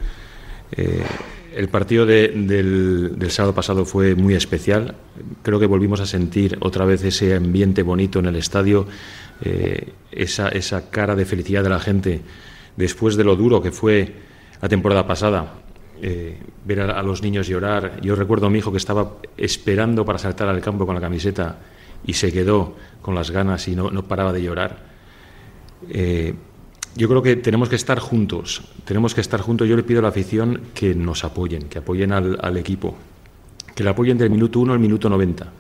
Eh, 0.73 1.03
el 1.55 1.69
partido 1.71 2.05
del, 2.05 3.17
sábado 3.31 3.55
pasado 3.55 3.87
fue 3.87 4.15
muy 4.15 4.35
especial. 4.35 4.95
Creo 5.43 5.59
que 5.59 5.65
volvimos 5.65 6.01
a 6.01 6.07
sentir 6.07 6.59
otra 6.61 6.85
vez 6.85 7.03
ese 7.05 7.35
ambiente 7.35 7.83
bonito 7.83 8.19
en 8.19 8.27
el 8.27 8.37
estadio, 8.37 8.87
esa, 10.11 10.49
esa 10.49 10.91
cara 10.91 11.17
de 11.17 11.25
felicidad 11.25 11.63
de 11.63 11.71
la 11.71 11.81
gente 11.81 12.21
después 12.77 13.17
de 13.17 13.25
lo 13.25 13.37
duro 13.37 13.63
que 13.63 13.73
fue 13.73 14.13
la 14.61 14.69
temporada 14.69 15.07
pasada. 15.07 15.55
ver 16.67 16.81
a, 16.83 17.01
a 17.01 17.03
los 17.03 17.23
niños 17.23 17.47
llorar. 17.47 18.03
Yo 18.03 18.17
recuerdo 18.17 18.49
a 18.49 18.51
mi 18.51 18.59
hijo 18.59 18.71
que 18.71 18.77
estaba 18.77 19.15
esperando 19.39 20.05
para 20.05 20.19
saltar 20.19 20.49
al 20.49 20.61
campo 20.61 20.85
con 20.85 20.95
la 20.95 21.01
camiseta 21.01 21.57
y 22.07 22.15
se 22.15 22.33
quedó 22.33 22.77
con 23.03 23.15
las 23.15 23.31
ganas 23.31 23.69
y 23.69 23.77
no, 23.77 23.91
paraba 24.05 24.33
de 24.33 24.43
llorar. 24.43 24.79
Eh, 25.89 26.35
yo 26.97 27.09
creo 27.09 27.23
que 27.23 27.37
tenemos 27.37 27.69
que 27.69 27.77
estar 27.77 27.99
juntos, 27.99 28.63
tenemos 28.85 29.15
que 29.15 29.21
estar 29.21 29.41
juntos. 29.41 29.69
Yo 29.69 29.77
le 29.77 29.83
pido 29.83 29.99
a 30.01 30.03
la 30.03 30.09
afición 30.09 30.63
que 30.75 30.95
nos 30.95 31.25
apoyen, 31.25 31.69
que 31.69 31.79
apoyen 31.79 32.13
al, 32.13 32.57
equipo, 32.57 32.97
que 33.75 33.85
le 33.85 33.91
apoyen 33.91 34.17
del 34.17 34.31
minuto 34.31 34.61
1 34.61 34.73
al 34.73 34.79
minuto 34.79 35.11
90. 35.11 35.53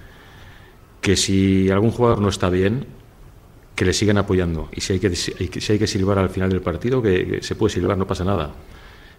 Que 1.00 1.14
si 1.14 1.70
algún 1.70 1.90
jugador 1.90 2.20
no 2.20 2.28
está 2.28 2.48
bien, 2.48 2.86
que 3.74 3.84
le 3.84 3.92
sigan 3.92 4.16
apoyando. 4.16 4.70
Y 4.72 4.80
si 4.80 4.94
hay 4.94 4.98
que, 4.98 5.14
si 5.14 5.72
hay 5.72 5.78
que 5.78 5.86
silbar 5.86 6.18
al 6.18 6.30
final 6.30 6.48
del 6.48 6.62
partido, 6.62 7.02
que, 7.02 7.40
se 7.42 7.54
puede 7.54 7.74
silbar, 7.74 7.98
no 7.98 8.06
pasa 8.06 8.24
nada. 8.24 8.54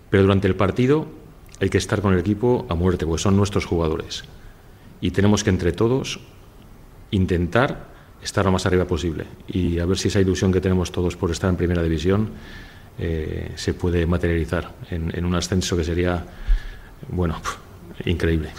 Pero 0.09 0.23
durante 0.23 0.47
el 0.47 0.55
partido 0.55 1.07
hay 1.59 1.69
que 1.69 1.77
estar 1.77 2.01
con 2.01 2.13
el 2.13 2.19
equipo 2.19 2.65
a 2.67 2.73
muerte, 2.73 3.05
porque 3.05 3.21
son 3.21 3.37
nuestros 3.37 3.65
jugadores. 3.65 4.23
Y 5.01 5.11
tenemos 5.11 5.43
que 5.43 5.51
entre 5.51 5.71
todos 5.71 6.19
intentar 7.11 7.87
estar 8.21 8.43
lo 8.45 8.51
más 8.51 8.65
arriba 8.65 8.85
posible 8.85 9.25
y 9.47 9.79
a 9.79 9.85
ver 9.85 9.97
si 9.97 10.07
esa 10.07 10.19
ilusión 10.19 10.51
que 10.51 10.61
tenemos 10.61 10.91
todos 10.91 11.15
por 11.15 11.31
estar 11.31 11.49
en 11.49 11.55
primera 11.55 11.83
división 11.83 12.31
eh, 12.99 13.51
se 13.55 13.73
puede 13.73 14.05
materializar 14.07 14.71
en, 14.89 15.23
un 15.23 15.35
ascenso 15.35 15.77
que 15.77 15.83
sería, 15.83 16.25
bueno, 17.09 17.39
increíble. 18.05 18.49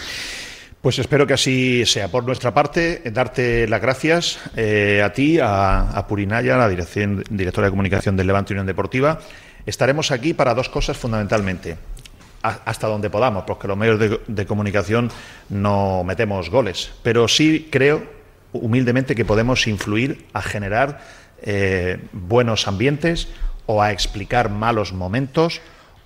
Pues 0.81 1.01
espero 1.01 1.27
que 1.27 1.35
así 1.35 1.85
sea. 1.85 2.09
Por 2.09 2.25
nuestra 2.25 2.55
parte, 2.55 3.03
darte 3.13 3.67
las 3.67 3.83
gracias 3.83 4.39
eh, 4.57 5.03
a 5.05 5.13
ti, 5.13 5.39
a, 5.43 6.05
Purinaya, 6.09 6.57
la 6.57 6.69
dirección, 6.69 7.25
directora 7.29 7.67
de 7.67 7.73
comunicación 7.73 8.17
del 8.17 8.29
Levante 8.29 8.53
Unión 8.53 8.67
Deportiva. 8.67 9.19
Estaremos 9.67 10.13
aquí 10.13 10.35
para 10.35 10.55
dos 10.55 10.69
cosas 10.69 10.97
fundamentalmente. 10.97 11.77
hasta 12.41 12.87
donde 12.87 13.11
podamos, 13.11 13.43
porque 13.45 13.67
los 13.67 13.77
medios 13.77 13.99
de, 13.99 14.21
de 14.25 14.47
comunicación 14.47 15.11
no 15.49 16.05
metemos 16.05 16.49
goles. 16.49 16.93
Pero 17.03 17.27
sí 17.27 17.67
creo 17.73 18.18
humildemente 18.53 19.15
que 19.15 19.25
podemos 19.25 19.67
influir 19.67 20.27
a 20.33 20.43
generar 20.43 21.01
eh, 21.43 21.99
buenos 22.13 22.67
ambientes 22.67 23.29
o 23.67 23.83
a 23.83 23.93
explicar 23.93 24.49
malos 24.49 24.93
momentos 24.93 25.61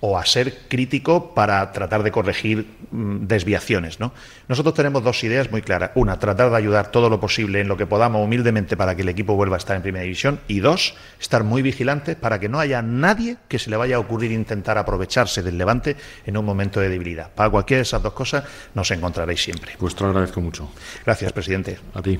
o 0.05 0.17
a 0.17 0.25
ser 0.25 0.67
crítico 0.67 1.33
para 1.33 1.71
tratar 1.71 2.03
de 2.03 2.11
corregir 2.11 2.67
mm, 2.91 3.25
desviaciones. 3.25 4.01
¿no? 4.01 4.11
Nosotros 4.49 4.75
tenemos 4.75 5.01
dos 5.01 5.23
ideas 5.23 5.49
muy 5.49 5.61
claras. 5.61 5.91
Una, 5.95 6.19
tratar 6.19 6.49
de 6.49 6.57
ayudar 6.57 6.91
todo 6.91 7.09
lo 7.09 7.21
posible 7.21 7.61
en 7.61 7.69
lo 7.69 7.77
que 7.77 7.85
podamos 7.85 8.21
humildemente 8.21 8.75
para 8.75 8.97
que 8.97 9.03
el 9.03 9.07
equipo 9.07 9.35
vuelva 9.35 9.55
a 9.55 9.59
estar 9.59 9.77
en 9.77 9.81
primera 9.81 10.03
división. 10.03 10.41
Y 10.49 10.59
dos, 10.59 10.95
estar 11.21 11.45
muy 11.45 11.61
vigilantes 11.61 12.17
para 12.17 12.37
que 12.37 12.49
no 12.49 12.59
haya 12.59 12.81
nadie 12.81 13.37
que 13.47 13.59
se 13.59 13.69
le 13.69 13.77
vaya 13.77 13.95
a 13.95 13.99
ocurrir 13.99 14.33
intentar 14.33 14.77
aprovecharse 14.77 15.41
del 15.41 15.57
levante 15.57 15.95
en 16.25 16.35
un 16.35 16.43
momento 16.43 16.81
de 16.81 16.89
debilidad. 16.89 17.31
Para 17.33 17.49
cualquiera 17.49 17.77
de 17.77 17.83
esas 17.83 18.03
dos 18.03 18.11
cosas 18.11 18.43
nos 18.73 18.91
encontraréis 18.91 19.41
siempre. 19.41 19.71
Pues 19.79 19.95
te 19.95 20.03
lo 20.03 20.09
agradezco 20.09 20.41
mucho. 20.41 20.69
Gracias, 21.05 21.31
presidente. 21.31 21.79
A 21.93 22.01
ti. 22.01 22.19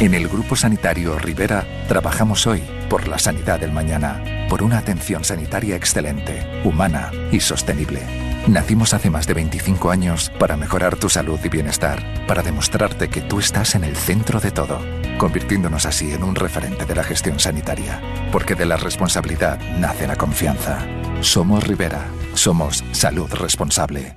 En 0.00 0.14
el 0.14 0.26
Grupo 0.26 0.56
Sanitario 0.56 1.16
Rivera 1.16 1.64
trabajamos 1.86 2.44
hoy 2.48 2.60
por 2.90 3.06
la 3.06 3.20
sanidad 3.20 3.60
del 3.60 3.70
mañana, 3.70 4.20
por 4.48 4.62
una 4.62 4.78
atención 4.78 5.24
sanitaria 5.24 5.76
excelente, 5.76 6.46
humana 6.64 7.10
y 7.32 7.40
sostenible. 7.40 8.00
Nacimos 8.48 8.94
hace 8.94 9.10
más 9.10 9.26
de 9.26 9.34
25 9.34 9.90
años 9.90 10.30
para 10.38 10.56
mejorar 10.56 10.96
tu 10.96 11.08
salud 11.08 11.38
y 11.42 11.48
bienestar, 11.48 12.02
para 12.28 12.42
demostrarte 12.42 13.08
que 13.08 13.20
tú 13.20 13.40
estás 13.40 13.74
en 13.74 13.82
el 13.82 13.96
centro 13.96 14.38
de 14.38 14.52
todo, 14.52 14.78
convirtiéndonos 15.18 15.84
así 15.84 16.12
en 16.12 16.22
un 16.22 16.36
referente 16.36 16.86
de 16.86 16.94
la 16.94 17.02
gestión 17.02 17.40
sanitaria, 17.40 18.00
porque 18.30 18.54
de 18.54 18.66
la 18.66 18.76
responsabilidad 18.76 19.58
nace 19.78 20.06
la 20.06 20.16
confianza. 20.16 20.86
Somos 21.22 21.66
Rivera, 21.66 22.06
somos 22.34 22.84
salud 22.92 23.32
responsable. 23.32 24.16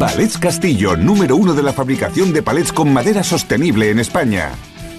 Palets 0.00 0.38
Castillo, 0.38 0.96
número 0.96 1.36
uno 1.36 1.52
de 1.52 1.62
la 1.62 1.74
fabricación 1.74 2.32
de 2.32 2.42
palets 2.42 2.72
con 2.72 2.90
madera 2.92 3.22
sostenible 3.22 3.90
en 3.90 4.00
España. 4.00 4.50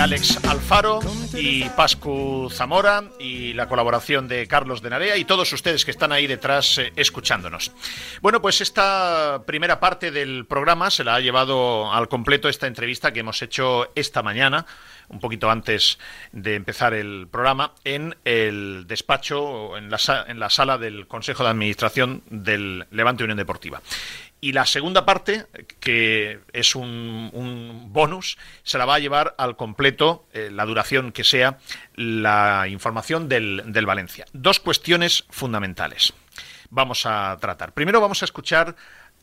Alex 0.00 0.44
Alfaro 0.44 1.00
y 1.34 1.64
Pascu 1.70 2.48
Zamora 2.52 3.04
y 3.18 3.52
la 3.54 3.68
colaboración 3.68 4.28
de 4.28 4.46
Carlos 4.46 4.80
de 4.80 4.90
Narea 4.90 5.16
y 5.16 5.24
todos 5.24 5.52
ustedes 5.52 5.84
que 5.84 5.90
están 5.90 6.12
ahí 6.12 6.28
detrás 6.28 6.78
eh, 6.78 6.92
escuchándonos. 6.94 7.72
Bueno, 8.22 8.40
pues 8.40 8.60
esta 8.60 9.42
primera 9.44 9.80
parte 9.80 10.12
del 10.12 10.46
programa 10.46 10.90
se 10.90 11.02
la 11.02 11.16
ha 11.16 11.20
llevado 11.20 11.92
al 11.92 12.08
completo 12.08 12.48
esta 12.48 12.68
entrevista 12.68 13.12
que 13.12 13.20
hemos 13.20 13.42
hecho 13.42 13.90
esta 13.96 14.22
mañana 14.22 14.66
un 15.08 15.20
poquito 15.20 15.50
antes 15.50 15.98
de 16.32 16.54
empezar 16.54 16.94
el 16.94 17.28
programa, 17.30 17.72
en 17.84 18.16
el 18.24 18.84
despacho, 18.86 19.76
en 19.76 19.90
la, 19.90 19.98
en 20.28 20.38
la 20.38 20.50
sala 20.50 20.78
del 20.78 21.06
Consejo 21.06 21.44
de 21.44 21.50
Administración 21.50 22.22
del 22.28 22.86
Levante 22.90 23.24
Unión 23.24 23.38
Deportiva. 23.38 23.80
Y 24.40 24.52
la 24.52 24.66
segunda 24.66 25.04
parte, 25.04 25.46
que 25.80 26.40
es 26.52 26.76
un, 26.76 27.88
bonus, 27.88 28.38
se 28.62 28.78
la 28.78 28.84
va 28.86 28.94
a 28.94 28.98
llevar 29.00 29.34
al 29.36 29.56
completo, 29.56 30.26
eh, 30.32 30.50
la 30.52 30.64
duración 30.64 31.10
que 31.10 31.24
sea, 31.24 31.58
la 31.94 32.66
información 32.68 33.28
del, 33.28 33.64
del 33.66 33.86
Valencia. 33.86 34.26
Dos 34.32 34.60
cuestiones 34.60 35.24
fundamentales 35.30 36.14
vamos 36.70 37.06
a 37.06 37.36
tratar. 37.40 37.72
Primero 37.72 38.00
vamos 38.00 38.22
a 38.22 38.24
escuchar 38.24 38.76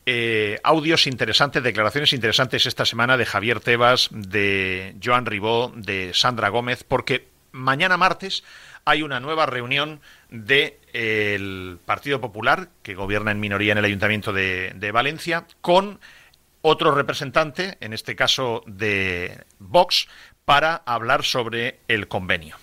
eh, 0.04 0.60
audios 0.62 1.06
interesantes, 1.06 1.62
declaraciones 1.62 2.12
interesantes 2.12 2.66
esta 2.66 2.84
semana 2.84 3.16
de 3.16 3.26
Javier 3.26 3.60
Tebas, 3.60 4.08
de 4.12 4.96
Joan 5.02 5.26
Ribó, 5.26 5.72
de 5.74 6.12
Sandra 6.14 6.48
Gómez, 6.48 6.84
porque 6.84 7.28
mañana 7.52 7.96
martes 7.96 8.44
hay 8.84 9.02
una 9.02 9.18
nueva 9.18 9.46
reunión 9.46 10.00
del 10.96 11.78
Partido 11.84 12.20
Popular, 12.20 12.70
que 12.82 12.94
gobierna 12.94 13.30
en 13.30 13.40
minoría 13.40 13.72
en 13.72 13.78
el 13.78 13.84
Ayuntamiento 13.84 14.32
de, 14.32 14.72
de 14.74 14.92
Valencia, 14.92 15.46
con 15.60 16.00
otro 16.62 16.94
representante, 16.94 17.76
en 17.80 17.92
este 17.92 18.16
caso 18.16 18.62
de 18.66 19.44
Vox, 19.58 20.08
para 20.46 20.76
hablar 20.86 21.22
sobre 21.22 21.80
el 21.88 22.08
convenio. 22.08 22.56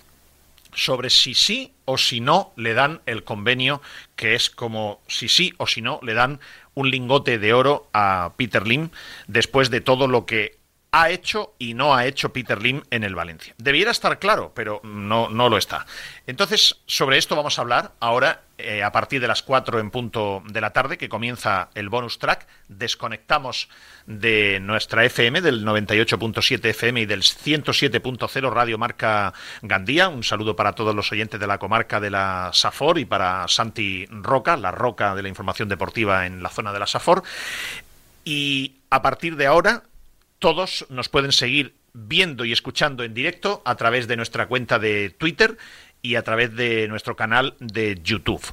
Sobre 0.72 1.10
si 1.10 1.34
sí 1.34 1.74
o 1.84 1.96
si 1.96 2.20
no 2.20 2.52
le 2.56 2.74
dan 2.74 3.02
el 3.06 3.22
convenio, 3.22 3.80
que 4.16 4.34
es 4.34 4.50
como 4.50 5.00
si 5.06 5.28
sí 5.28 5.54
o 5.58 5.68
si 5.68 5.80
no 5.80 6.00
le 6.02 6.14
dan 6.14 6.40
un 6.74 6.90
lingote 6.90 7.38
de 7.38 7.52
oro 7.52 7.88
a 7.92 8.32
Peter 8.36 8.66
Lim 8.66 8.90
después 9.28 9.70
de 9.70 9.80
todo 9.80 10.08
lo 10.08 10.26
que 10.26 10.58
ha 10.96 11.10
hecho 11.10 11.54
y 11.58 11.74
no 11.74 11.92
ha 11.92 12.06
hecho 12.06 12.32
Peter 12.32 12.62
Lim 12.62 12.82
en 12.90 13.02
el 13.02 13.16
Valencia. 13.16 13.52
Debiera 13.58 13.90
estar 13.90 14.20
claro, 14.20 14.52
pero 14.54 14.80
no, 14.84 15.28
no 15.28 15.48
lo 15.48 15.58
está. 15.58 15.86
Entonces, 16.28 16.76
sobre 16.86 17.18
esto 17.18 17.34
vamos 17.34 17.58
a 17.58 17.62
hablar 17.62 17.94
ahora 17.98 18.42
eh, 18.58 18.84
a 18.84 18.92
partir 18.92 19.20
de 19.20 19.26
las 19.26 19.42
4 19.42 19.80
en 19.80 19.90
punto 19.90 20.44
de 20.46 20.60
la 20.60 20.70
tarde, 20.70 20.96
que 20.96 21.08
comienza 21.08 21.68
el 21.74 21.88
bonus 21.88 22.20
track. 22.20 22.46
Desconectamos 22.68 23.68
de 24.06 24.60
nuestra 24.60 25.04
FM, 25.04 25.40
del 25.40 25.64
98.7 25.64 26.64
FM 26.66 27.00
y 27.00 27.06
del 27.06 27.22
107.0 27.22 28.52
Radio 28.52 28.78
Marca 28.78 29.34
Gandía. 29.62 30.08
Un 30.08 30.22
saludo 30.22 30.54
para 30.54 30.74
todos 30.74 30.94
los 30.94 31.10
oyentes 31.10 31.40
de 31.40 31.48
la 31.48 31.58
comarca 31.58 31.98
de 31.98 32.10
la 32.10 32.50
Safor 32.52 33.00
y 33.00 33.04
para 33.04 33.48
Santi 33.48 34.06
Roca, 34.10 34.56
la 34.56 34.70
roca 34.70 35.16
de 35.16 35.22
la 35.22 35.28
información 35.28 35.68
deportiva 35.68 36.24
en 36.24 36.40
la 36.40 36.50
zona 36.50 36.72
de 36.72 36.78
la 36.78 36.86
Safor. 36.86 37.24
Y 38.24 38.76
a 38.90 39.02
partir 39.02 39.34
de 39.34 39.48
ahora 39.48 39.82
todos 40.44 40.84
nos 40.90 41.08
pueden 41.08 41.32
seguir 41.32 41.74
viendo 41.94 42.44
y 42.44 42.52
escuchando 42.52 43.02
en 43.02 43.14
directo 43.14 43.62
a 43.64 43.76
través 43.76 44.06
de 44.06 44.18
nuestra 44.18 44.46
cuenta 44.46 44.78
de 44.78 45.08
Twitter 45.08 45.56
y 46.02 46.16
a 46.16 46.22
través 46.22 46.54
de 46.54 46.86
nuestro 46.86 47.16
canal 47.16 47.54
de 47.60 47.98
YouTube. 48.04 48.44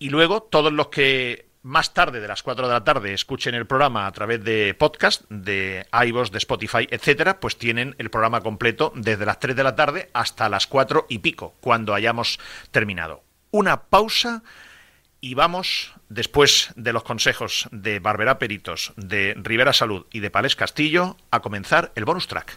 Y 0.00 0.10
luego 0.10 0.42
todos 0.42 0.72
los 0.72 0.88
que 0.88 1.46
más 1.62 1.94
tarde 1.94 2.20
de 2.20 2.26
las 2.26 2.42
4 2.42 2.66
de 2.66 2.72
la 2.72 2.82
tarde 2.82 3.14
escuchen 3.14 3.54
el 3.54 3.68
programa 3.68 4.08
a 4.08 4.10
través 4.10 4.42
de 4.42 4.74
podcast, 4.74 5.22
de 5.28 5.86
iVoox, 5.92 6.32
de 6.32 6.38
Spotify, 6.38 6.88
etcétera, 6.90 7.38
pues 7.38 7.56
tienen 7.56 7.94
el 7.98 8.10
programa 8.10 8.40
completo 8.40 8.92
desde 8.96 9.26
las 9.26 9.38
3 9.38 9.54
de 9.54 9.62
la 9.62 9.76
tarde 9.76 10.10
hasta 10.12 10.48
las 10.48 10.66
4 10.66 11.06
y 11.08 11.20
pico, 11.20 11.54
cuando 11.60 11.94
hayamos 11.94 12.40
terminado. 12.72 13.22
Una 13.52 13.82
pausa 13.82 14.42
y 15.26 15.34
vamos, 15.34 15.92
después 16.08 16.70
de 16.76 16.92
los 16.92 17.02
consejos 17.02 17.68
de 17.72 17.98
Barberá 17.98 18.38
Peritos, 18.38 18.92
de 18.96 19.34
Rivera 19.36 19.72
Salud 19.72 20.06
y 20.12 20.20
de 20.20 20.30
Palés 20.30 20.54
Castillo, 20.54 21.16
a 21.32 21.40
comenzar 21.40 21.90
el 21.96 22.04
bonus 22.04 22.28
track. 22.28 22.56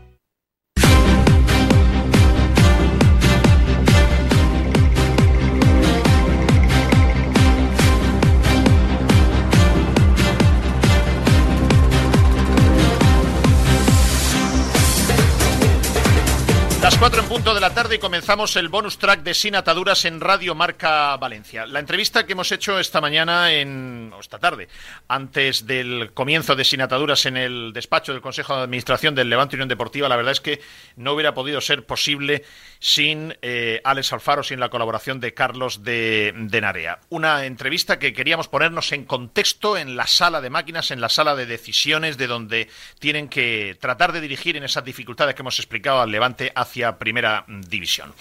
4 17.11 17.23
en 17.27 17.29
punto 17.29 17.53
de 17.53 17.59
la 17.59 17.73
tarde 17.73 17.95
y 17.95 17.99
comenzamos 17.99 18.55
el 18.55 18.69
bonus 18.69 18.97
track 18.97 19.21
de 19.21 19.33
Sin 19.33 19.53
Ataduras 19.53 20.05
en 20.05 20.21
Radio 20.21 20.55
Marca 20.55 21.17
Valencia. 21.17 21.65
La 21.65 21.79
entrevista 21.81 22.25
que 22.25 22.31
hemos 22.31 22.49
hecho 22.53 22.79
esta 22.79 23.01
mañana, 23.01 23.51
en, 23.51 24.13
o 24.15 24.21
esta 24.21 24.39
tarde, 24.39 24.69
antes 25.09 25.67
del 25.67 26.13
comienzo 26.13 26.55
de 26.55 26.63
Sin 26.63 26.79
Ataduras 26.79 27.25
en 27.25 27.35
el 27.35 27.73
despacho 27.73 28.13
del 28.13 28.21
Consejo 28.21 28.55
de 28.55 28.61
Administración 28.61 29.13
del 29.13 29.29
Levante 29.29 29.57
Unión 29.57 29.67
Deportiva, 29.67 30.07
la 30.07 30.15
verdad 30.15 30.31
es 30.31 30.39
que 30.39 30.61
no 30.95 31.11
hubiera 31.11 31.33
podido 31.33 31.59
ser 31.59 31.85
posible 31.85 32.45
sin 32.81 33.37
eh, 33.43 33.79
Alex 33.83 34.11
Alfaro, 34.11 34.41
sin 34.41 34.59
la 34.59 34.69
colaboración 34.69 35.19
de 35.19 35.35
Carlos 35.35 35.83
de, 35.83 36.33
Narea. 36.35 36.99
Una 37.09 37.45
entrevista 37.45 37.99
que 37.99 38.11
queríamos 38.11 38.47
ponernos 38.47 38.91
en 38.91 39.05
contexto 39.05 39.77
en 39.77 39.95
la 39.95 40.07
sala 40.07 40.41
de 40.41 40.49
máquinas, 40.49 40.89
en 40.89 40.99
la 40.99 41.07
sala 41.07 41.35
de 41.35 41.45
decisiones, 41.45 42.17
de 42.17 42.25
donde 42.25 42.69
tienen 42.97 43.29
que 43.29 43.77
tratar 43.79 44.13
de 44.13 44.19
dirigir 44.19 44.57
en 44.57 44.63
esas 44.63 44.83
dificultades 44.83 45.35
que 45.35 45.43
hemos 45.43 45.59
explicado 45.59 46.01
al 46.01 46.09
Levante 46.11 46.51
hacia 46.55 46.97
primera 46.97 47.45
división. 47.47 48.15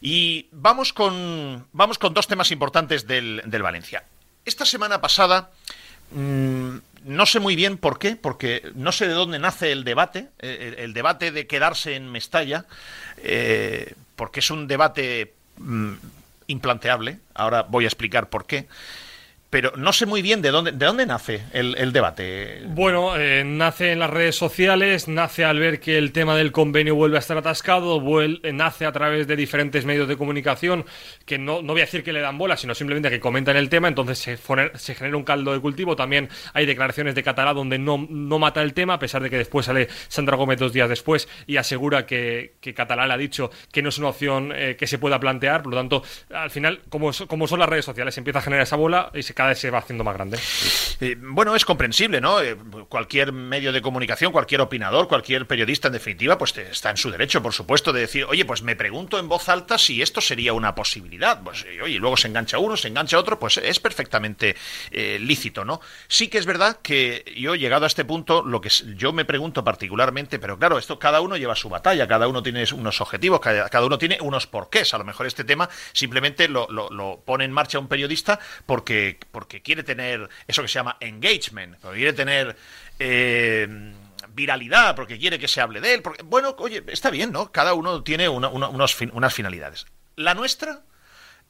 Y 0.00 0.48
vamos 0.50 0.92
con, 0.92 1.68
vamos 1.72 1.98
con 1.98 2.12
dos 2.12 2.26
temas 2.26 2.50
importantes 2.50 3.06
del, 3.06 3.42
Valencia. 3.62 4.04
Esta 4.44 4.66
semana 4.66 5.00
pasada... 5.00 5.52
Mmm, 6.12 6.78
no 7.04 7.26
sé 7.26 7.40
muy 7.40 7.56
bien 7.56 7.78
por 7.78 7.98
qué, 7.98 8.16
porque 8.16 8.70
no 8.74 8.92
sé 8.92 9.08
de 9.08 9.14
dónde 9.14 9.38
nace 9.38 9.72
el 9.72 9.84
debate, 9.84 10.28
eh, 10.40 10.76
el, 10.78 10.92
debate 10.92 11.32
de 11.32 11.46
quedarse 11.46 11.96
en 11.96 12.10
Mestalla, 12.10 12.66
eh, 13.18 13.94
porque 14.16 14.40
es 14.40 14.50
un 14.50 14.66
debate 14.66 15.34
mmm, 15.58 15.94
implanteable. 16.46 17.18
Ahora 17.34 17.62
voy 17.62 17.84
a 17.84 17.88
explicar 17.88 18.28
por 18.28 18.46
qué 18.46 18.66
pero 19.50 19.72
no 19.76 19.92
sé 19.92 20.06
muy 20.06 20.22
bien 20.22 20.40
de 20.42 20.50
dónde, 20.50 20.72
de 20.72 20.86
dónde 20.86 21.06
nace 21.06 21.42
el, 21.52 21.76
el 21.76 21.92
debate. 21.92 22.62
Bueno, 22.66 23.16
eh, 23.16 23.42
nace 23.44 23.92
en 23.92 23.98
las 23.98 24.08
redes 24.08 24.36
sociales, 24.36 25.08
nace 25.08 25.44
al 25.44 25.58
ver 25.58 25.80
que 25.80 25.98
el 25.98 26.12
tema 26.12 26.36
del 26.36 26.52
convenio 26.52 26.94
vuelve 26.94 27.16
a 27.16 27.20
estar 27.20 27.36
atascado, 27.36 28.00
vuelve, 28.00 28.52
nace 28.52 28.86
a 28.86 28.92
través 28.92 29.26
de 29.26 29.34
diferentes 29.34 29.84
medios 29.84 30.06
de 30.06 30.16
comunicación 30.16 30.86
que 31.26 31.36
no, 31.36 31.62
no 31.62 31.72
voy 31.72 31.82
a 31.82 31.84
decir 31.84 32.04
que 32.04 32.12
le 32.12 32.20
dan 32.20 32.38
bola, 32.38 32.56
sino 32.56 32.74
simplemente 32.74 33.10
que 33.10 33.18
comentan 33.18 33.56
el 33.56 33.68
tema, 33.68 33.88
entonces 33.88 34.18
se 34.18 34.94
genera 34.94 35.16
un 35.16 35.24
caldo 35.24 35.52
de 35.52 35.60
cultivo. 35.60 35.96
También 35.96 36.28
hay 36.54 36.64
declaraciones 36.66 37.14
de 37.14 37.22
Catalá 37.22 37.52
donde 37.52 37.78
no, 37.78 38.06
no, 38.08 38.38
mata 38.38 38.62
el 38.62 38.72
tema, 38.72 38.94
a 38.94 38.98
pesar 38.98 39.22
de 39.22 39.30
que 39.30 39.36
después 39.38 39.66
sale 39.66 39.88
Sandra 40.08 40.36
Gómez 40.36 40.58
dos 40.58 40.72
días 40.72 40.88
después 40.88 41.28
y 41.46 41.56
asegura 41.56 42.06
que, 42.06 42.54
que 42.60 42.72
Catalá 42.72 43.06
le 43.06 43.14
ha 43.14 43.18
dicho 43.18 43.50
que 43.72 43.82
no 43.82 43.88
es 43.88 43.98
una 43.98 44.08
opción 44.08 44.52
eh, 44.54 44.76
que 44.78 44.86
se 44.86 44.98
pueda 44.98 45.18
plantear. 45.18 45.62
Por 45.62 45.72
lo 45.72 45.78
tanto, 45.78 46.02
al 46.32 46.50
final, 46.50 46.80
como, 46.88 47.10
como 47.26 47.48
son 47.48 47.58
las 47.58 47.68
redes 47.68 47.84
sociales, 47.84 48.14
se 48.14 48.20
empieza 48.20 48.38
a 48.38 48.42
generar 48.42 48.62
esa 48.62 48.76
bola 48.76 49.10
y 49.14 49.22
se 49.22 49.34
cada 49.40 49.48
vez 49.48 49.58
se 49.58 49.70
va 49.70 49.78
haciendo 49.78 50.04
más 50.04 50.12
grande. 50.12 50.38
Eh, 51.00 51.16
bueno, 51.18 51.56
es 51.56 51.64
comprensible, 51.64 52.20
¿no? 52.20 52.42
Eh, 52.42 52.58
cualquier 52.90 53.32
medio 53.32 53.72
de 53.72 53.80
comunicación, 53.80 54.32
cualquier 54.32 54.60
opinador, 54.60 55.08
cualquier 55.08 55.46
periodista, 55.46 55.88
en 55.88 55.94
definitiva, 55.94 56.36
pues 56.36 56.54
está 56.58 56.90
en 56.90 56.98
su 56.98 57.10
derecho, 57.10 57.42
por 57.42 57.54
supuesto, 57.54 57.90
de 57.90 58.00
decir, 58.00 58.26
oye, 58.26 58.44
pues 58.44 58.60
me 58.60 58.76
pregunto 58.76 59.18
en 59.18 59.30
voz 59.30 59.48
alta 59.48 59.78
si 59.78 60.02
esto 60.02 60.20
sería 60.20 60.52
una 60.52 60.74
posibilidad. 60.74 61.42
Pues, 61.42 61.64
oye, 61.82 61.98
luego 61.98 62.18
se 62.18 62.28
engancha 62.28 62.58
uno, 62.58 62.76
se 62.76 62.88
engancha 62.88 63.18
otro, 63.18 63.38
pues 63.38 63.56
es 63.56 63.80
perfectamente 63.80 64.56
eh, 64.90 65.18
lícito, 65.18 65.64
¿no? 65.64 65.80
Sí 66.06 66.28
que 66.28 66.36
es 66.36 66.44
verdad 66.44 66.80
que 66.82 67.24
yo, 67.34 67.54
llegado 67.54 67.84
a 67.84 67.86
este 67.86 68.04
punto, 68.04 68.42
lo 68.42 68.60
que 68.60 68.68
yo 68.94 69.14
me 69.14 69.24
pregunto 69.24 69.64
particularmente, 69.64 70.38
pero 70.38 70.58
claro, 70.58 70.76
esto 70.76 70.98
cada 70.98 71.22
uno 71.22 71.38
lleva 71.38 71.56
su 71.56 71.70
batalla, 71.70 72.06
cada 72.06 72.28
uno 72.28 72.42
tiene 72.42 72.62
unos 72.74 73.00
objetivos, 73.00 73.40
cada, 73.40 73.70
cada 73.70 73.86
uno 73.86 73.96
tiene 73.96 74.18
unos 74.20 74.46
porqués. 74.46 74.92
A 74.92 74.98
lo 74.98 75.04
mejor 75.04 75.26
este 75.26 75.44
tema 75.44 75.70
simplemente 75.94 76.46
lo, 76.46 76.68
lo 76.68 77.22
pone 77.24 77.46
en 77.46 77.52
marcha 77.52 77.78
un 77.78 77.88
periodista 77.88 78.38
porque, 78.66 79.18
porque 79.30 79.62
quiere 79.62 79.82
tener 79.82 80.28
eso 80.46 80.62
que 80.62 80.68
se 80.68 80.74
llama 80.74 80.96
engagement, 81.00 81.76
porque 81.80 81.98
quiere 81.98 82.12
tener 82.12 82.56
eh, 82.98 83.92
viralidad, 84.34 84.94
porque 84.94 85.18
quiere 85.18 85.38
que 85.38 85.48
se 85.48 85.60
hable 85.60 85.80
de 85.80 85.94
él. 85.94 86.02
Porque, 86.02 86.22
bueno, 86.22 86.54
oye, 86.58 86.82
está 86.88 87.10
bien, 87.10 87.32
¿no? 87.32 87.52
Cada 87.52 87.74
uno 87.74 88.02
tiene 88.02 88.28
una, 88.28 88.48
unos 88.48 88.94
fin, 88.94 89.10
unas 89.14 89.34
finalidades. 89.34 89.86
La 90.16 90.34
nuestra 90.34 90.80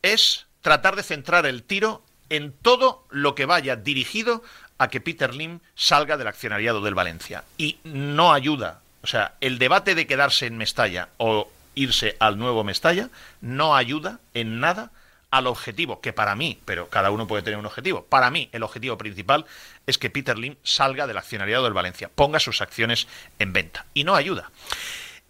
es 0.02 0.46
tratar 0.60 0.96
de 0.96 1.02
centrar 1.02 1.46
el 1.46 1.62
tiro 1.62 2.04
en 2.28 2.52
todo 2.52 3.06
lo 3.10 3.34
que 3.34 3.46
vaya 3.46 3.76
dirigido 3.76 4.42
a 4.78 4.88
que 4.88 5.00
Peter 5.00 5.34
Lim 5.34 5.60
salga 5.74 6.16
del 6.16 6.28
accionariado 6.28 6.80
del 6.80 6.94
Valencia. 6.94 7.44
Y 7.58 7.78
no 7.84 8.32
ayuda. 8.32 8.80
O 9.02 9.06
sea, 9.06 9.34
el 9.40 9.58
debate 9.58 9.94
de 9.94 10.06
quedarse 10.06 10.46
en 10.46 10.56
Mestalla 10.56 11.08
o 11.16 11.50
irse 11.74 12.16
al 12.18 12.38
nuevo 12.38 12.64
Mestalla 12.64 13.10
no 13.40 13.76
ayuda 13.76 14.20
en 14.34 14.60
nada 14.60 14.90
al 15.30 15.46
objetivo, 15.46 16.00
que 16.00 16.12
para 16.12 16.34
mí, 16.34 16.60
pero 16.64 16.88
cada 16.88 17.10
uno 17.10 17.26
puede 17.26 17.42
tener 17.42 17.58
un 17.58 17.66
objetivo, 17.66 18.04
para 18.04 18.30
mí 18.30 18.48
el 18.52 18.62
objetivo 18.62 18.98
principal 18.98 19.46
es 19.86 19.96
que 19.98 20.10
Peter 20.10 20.36
Lim 20.36 20.56
salga 20.62 21.06
del 21.06 21.18
accionariado 21.18 21.64
del 21.64 21.72
Valencia, 21.72 22.10
ponga 22.14 22.40
sus 22.40 22.60
acciones 22.60 23.06
en 23.38 23.52
venta. 23.52 23.86
Y 23.94 24.04
no 24.04 24.16
ayuda. 24.16 24.50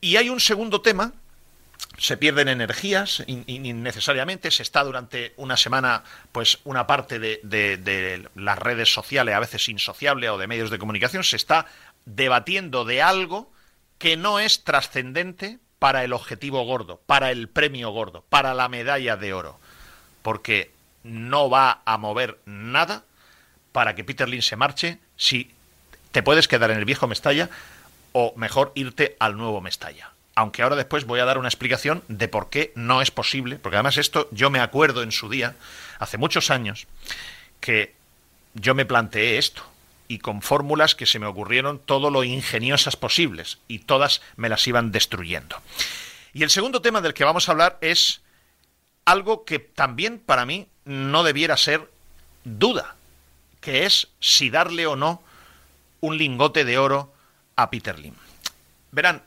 Y 0.00 0.16
hay 0.16 0.30
un 0.30 0.40
segundo 0.40 0.80
tema, 0.80 1.12
se 1.98 2.16
pierden 2.16 2.48
energías 2.48 3.22
innecesariamente, 3.26 4.50
se 4.50 4.62
está 4.62 4.82
durante 4.84 5.34
una 5.36 5.58
semana, 5.58 6.02
pues 6.32 6.60
una 6.64 6.86
parte 6.86 7.18
de, 7.18 7.40
de, 7.42 7.76
de 7.76 8.26
las 8.34 8.58
redes 8.58 8.92
sociales, 8.92 9.34
a 9.34 9.40
veces 9.40 9.68
insociable, 9.68 10.30
o 10.30 10.38
de 10.38 10.46
medios 10.46 10.70
de 10.70 10.78
comunicación, 10.78 11.24
se 11.24 11.36
está 11.36 11.66
debatiendo 12.06 12.86
de 12.86 13.02
algo 13.02 13.52
que 13.98 14.16
no 14.16 14.40
es 14.40 14.64
trascendente 14.64 15.58
para 15.78 16.04
el 16.04 16.14
objetivo 16.14 16.64
gordo, 16.64 17.02
para 17.04 17.30
el 17.30 17.50
premio 17.50 17.90
gordo, 17.90 18.24
para 18.30 18.54
la 18.54 18.70
medalla 18.70 19.18
de 19.18 19.34
oro 19.34 19.60
porque 20.22 20.70
no 21.02 21.48
va 21.50 21.82
a 21.84 21.96
mover 21.98 22.38
nada 22.44 23.04
para 23.72 23.94
que 23.94 24.04
Peter 24.04 24.42
se 24.42 24.56
marche 24.56 24.98
si 25.16 25.50
te 26.12 26.22
puedes 26.22 26.48
quedar 26.48 26.70
en 26.70 26.78
el 26.78 26.84
viejo 26.84 27.06
Mestalla 27.06 27.48
o 28.12 28.34
mejor 28.36 28.72
irte 28.74 29.16
al 29.20 29.36
nuevo 29.36 29.60
Mestalla. 29.60 30.12
Aunque 30.34 30.62
ahora 30.62 30.76
después 30.76 31.04
voy 31.04 31.20
a 31.20 31.24
dar 31.24 31.38
una 31.38 31.48
explicación 31.48 32.02
de 32.08 32.28
por 32.28 32.50
qué 32.50 32.72
no 32.74 33.02
es 33.02 33.10
posible, 33.10 33.56
porque 33.56 33.76
además 33.76 33.96
esto 33.96 34.28
yo 34.32 34.50
me 34.50 34.60
acuerdo 34.60 35.02
en 35.02 35.12
su 35.12 35.28
día, 35.28 35.56
hace 35.98 36.18
muchos 36.18 36.50
años, 36.50 36.86
que 37.60 37.94
yo 38.54 38.74
me 38.74 38.86
planteé 38.86 39.38
esto 39.38 39.62
y 40.08 40.18
con 40.18 40.42
fórmulas 40.42 40.94
que 40.94 41.06
se 41.06 41.18
me 41.18 41.26
ocurrieron 41.26 41.78
todo 41.78 42.10
lo 42.10 42.24
ingeniosas 42.24 42.96
posibles 42.96 43.58
y 43.68 43.80
todas 43.80 44.22
me 44.36 44.48
las 44.48 44.66
iban 44.66 44.90
destruyendo. 44.90 45.56
Y 46.32 46.42
el 46.42 46.50
segundo 46.50 46.82
tema 46.82 47.00
del 47.00 47.14
que 47.14 47.24
vamos 47.24 47.48
a 47.48 47.52
hablar 47.52 47.78
es 47.80 48.20
algo 49.10 49.44
que 49.44 49.58
también 49.58 50.18
para 50.18 50.46
mí 50.46 50.68
no 50.84 51.24
debiera 51.24 51.56
ser 51.56 51.90
duda, 52.44 52.94
que 53.60 53.84
es 53.84 54.08
si 54.20 54.50
darle 54.50 54.86
o 54.86 54.94
no 54.94 55.22
un 56.00 56.16
lingote 56.16 56.64
de 56.64 56.78
oro 56.78 57.12
a 57.56 57.70
Peter 57.70 57.98
Lim. 57.98 58.14
Verán, 58.92 59.22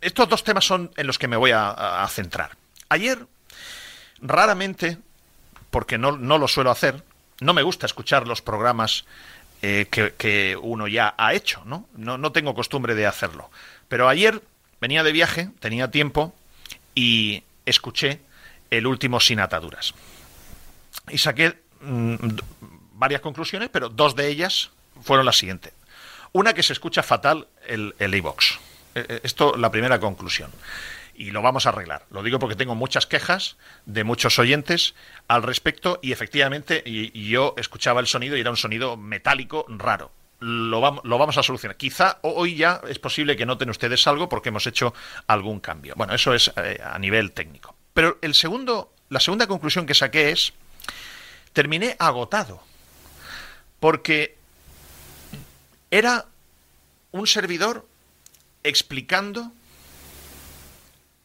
estos 0.00 0.28
dos 0.28 0.42
temas 0.42 0.64
son 0.64 0.90
en 0.96 1.06
los 1.06 1.18
que 1.18 1.28
me 1.28 1.36
voy 1.36 1.52
a, 1.52 2.06
centrar. 2.10 2.56
Ayer, 2.88 3.26
raramente, 4.20 4.98
porque 5.70 5.98
no, 5.98 6.12
no, 6.12 6.38
lo 6.38 6.48
suelo 6.48 6.70
hacer, 6.70 7.02
no 7.40 7.52
me 7.52 7.62
gusta 7.62 7.86
escuchar 7.86 8.26
los 8.26 8.40
programas 8.40 9.04
eh, 9.62 9.86
que, 9.90 10.14
que, 10.14 10.56
uno 10.60 10.88
ya 10.88 11.14
ha 11.18 11.34
hecho, 11.34 11.62
¿no? 11.64 11.86
¿no? 11.94 12.16
No 12.18 12.32
tengo 12.32 12.54
costumbre 12.54 12.94
de 12.94 13.06
hacerlo. 13.06 13.50
Pero 13.88 14.08
ayer 14.08 14.42
venía 14.80 15.02
de 15.02 15.12
viaje, 15.12 15.50
tenía 15.60 15.90
tiempo 15.90 16.34
y 16.94 17.44
escuché 17.66 18.20
el 18.78 18.86
último 18.86 19.20
sin 19.20 19.40
ataduras. 19.40 19.94
Y 21.08 21.18
saqué 21.18 21.58
mmm, 21.80 22.16
varias 22.92 23.20
conclusiones, 23.20 23.68
pero 23.70 23.88
dos 23.88 24.16
de 24.16 24.28
ellas 24.28 24.70
fueron 25.02 25.26
las 25.26 25.36
siguientes. 25.36 25.72
Una 26.32 26.52
que 26.52 26.62
se 26.62 26.72
escucha 26.72 27.02
fatal 27.02 27.46
el 27.66 28.14
iVox. 28.14 28.58
El 28.94 29.20
Esto, 29.22 29.56
la 29.56 29.70
primera 29.70 30.00
conclusión. 30.00 30.50
Y 31.14 31.30
lo 31.30 31.42
vamos 31.42 31.66
a 31.66 31.68
arreglar. 31.68 32.06
Lo 32.10 32.22
digo 32.22 32.38
porque 32.38 32.56
tengo 32.56 32.74
muchas 32.74 33.06
quejas 33.06 33.56
de 33.86 34.02
muchos 34.02 34.38
oyentes 34.38 34.94
al 35.28 35.42
respecto 35.42 36.00
y 36.02 36.12
efectivamente 36.12 36.82
y, 36.84 37.28
yo 37.28 37.54
escuchaba 37.56 38.00
el 38.00 38.06
sonido 38.06 38.36
y 38.36 38.40
era 38.40 38.50
un 38.50 38.56
sonido 38.56 38.96
metálico 38.96 39.64
raro. 39.68 40.10
Lo 40.40 40.80
vamos, 40.80 41.04
lo 41.04 41.16
vamos, 41.16 41.38
a 41.38 41.42
solucionar. 41.42 41.76
Quizá 41.76 42.18
hoy 42.22 42.56
ya 42.56 42.80
es 42.88 42.98
posible 42.98 43.36
que 43.36 43.46
noten 43.46 43.70
ustedes 43.70 44.06
algo 44.08 44.28
porque 44.28 44.48
hemos 44.48 44.66
hecho 44.66 44.92
algún 45.28 45.60
cambio. 45.60 45.94
Bueno, 45.96 46.14
eso 46.14 46.34
es 46.34 46.52
eh, 46.56 46.80
a 46.84 46.98
nivel 46.98 47.32
técnico. 47.32 47.73
Pero 47.94 48.18
el 48.20 48.34
segundo, 48.34 48.92
la 49.08 49.20
segunda 49.20 49.46
conclusión 49.46 49.86
que 49.86 49.94
saqué 49.94 50.30
es, 50.30 50.52
terminé 51.52 51.96
agotado, 51.98 52.62
porque 53.80 54.36
era 55.90 56.26
un 57.12 57.26
servidor 57.26 57.86
explicando 58.64 59.52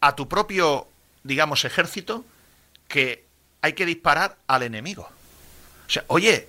a 0.02 0.16
tu 0.16 0.30
propio, 0.30 0.88
digamos, 1.24 1.66
ejército 1.66 2.24
que 2.88 3.26
hay 3.62 3.74
que 3.74 3.86
disparar 3.86 4.38
al 4.48 4.64
enemigo. 4.64 5.10
O 5.88 5.90
sea, 5.90 6.06
oye, 6.08 6.48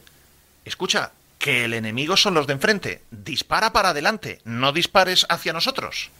escucha, 0.64 1.12
que 1.40 1.64
el 1.64 1.72
enemigo 1.72 2.18
son 2.18 2.34
los 2.34 2.46
de 2.46 2.52
enfrente. 2.52 3.02
Dispara 3.10 3.72
para 3.72 3.88
adelante, 3.88 4.42
no 4.44 4.72
dispares 4.72 5.26
hacia 5.30 5.54
nosotros. 5.54 6.10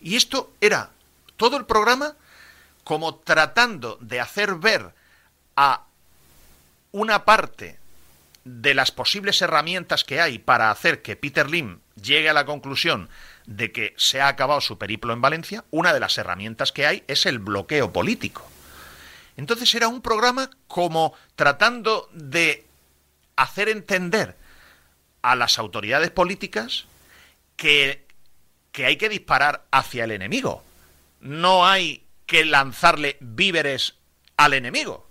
Y 0.00 0.16
esto 0.16 0.52
era 0.60 0.90
todo 1.36 1.56
el 1.56 1.64
programa 1.64 2.16
como 2.88 3.16
tratando 3.16 3.98
de 4.00 4.18
hacer 4.18 4.54
ver 4.54 4.94
a 5.56 5.84
una 6.90 7.26
parte 7.26 7.78
de 8.44 8.72
las 8.72 8.92
posibles 8.92 9.42
herramientas 9.42 10.04
que 10.04 10.22
hay 10.22 10.38
para 10.38 10.70
hacer 10.70 11.02
que 11.02 11.14
Peter 11.14 11.50
Lim 11.50 11.80
llegue 12.02 12.30
a 12.30 12.32
la 12.32 12.46
conclusión 12.46 13.10
de 13.44 13.72
que 13.72 13.92
se 13.98 14.22
ha 14.22 14.28
acabado 14.28 14.62
su 14.62 14.78
periplo 14.78 15.12
en 15.12 15.20
Valencia, 15.20 15.66
una 15.70 15.92
de 15.92 16.00
las 16.00 16.16
herramientas 16.16 16.72
que 16.72 16.86
hay 16.86 17.04
es 17.08 17.26
el 17.26 17.40
bloqueo 17.40 17.92
político. 17.92 18.48
Entonces 19.36 19.74
era 19.74 19.88
un 19.88 20.00
programa 20.00 20.48
como 20.66 21.12
tratando 21.36 22.08
de 22.14 22.64
hacer 23.36 23.68
entender 23.68 24.34
a 25.20 25.36
las 25.36 25.58
autoridades 25.58 26.10
políticas 26.10 26.86
que, 27.56 28.06
que 28.72 28.86
hay 28.86 28.96
que 28.96 29.10
disparar 29.10 29.66
hacia 29.72 30.04
el 30.04 30.12
enemigo. 30.12 30.64
No 31.20 31.66
hay 31.66 32.07
que 32.28 32.44
lanzarle 32.44 33.16
víveres 33.20 33.94
al 34.36 34.52
enemigo. 34.52 35.08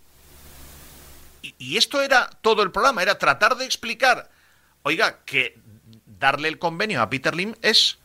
Y, 1.41 1.77
esto 1.77 2.01
era 2.01 2.29
todo 2.41 2.61
el 2.61 2.71
programa, 2.71 3.01
era 3.01 3.17
tratar 3.17 3.57
de 3.57 3.65
explicar, 3.65 4.29
oiga, 4.83 5.23
que 5.25 5.59
darle 6.05 6.47
el 6.47 6.59
convenio 6.59 7.01
a 7.01 7.09
Peter 7.09 7.35
Lim 7.35 7.55
es 7.61 7.97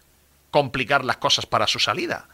complicar 0.50 1.04
las 1.04 1.18
cosas 1.18 1.44
para 1.44 1.66
su 1.66 1.78
salida, 1.78 2.28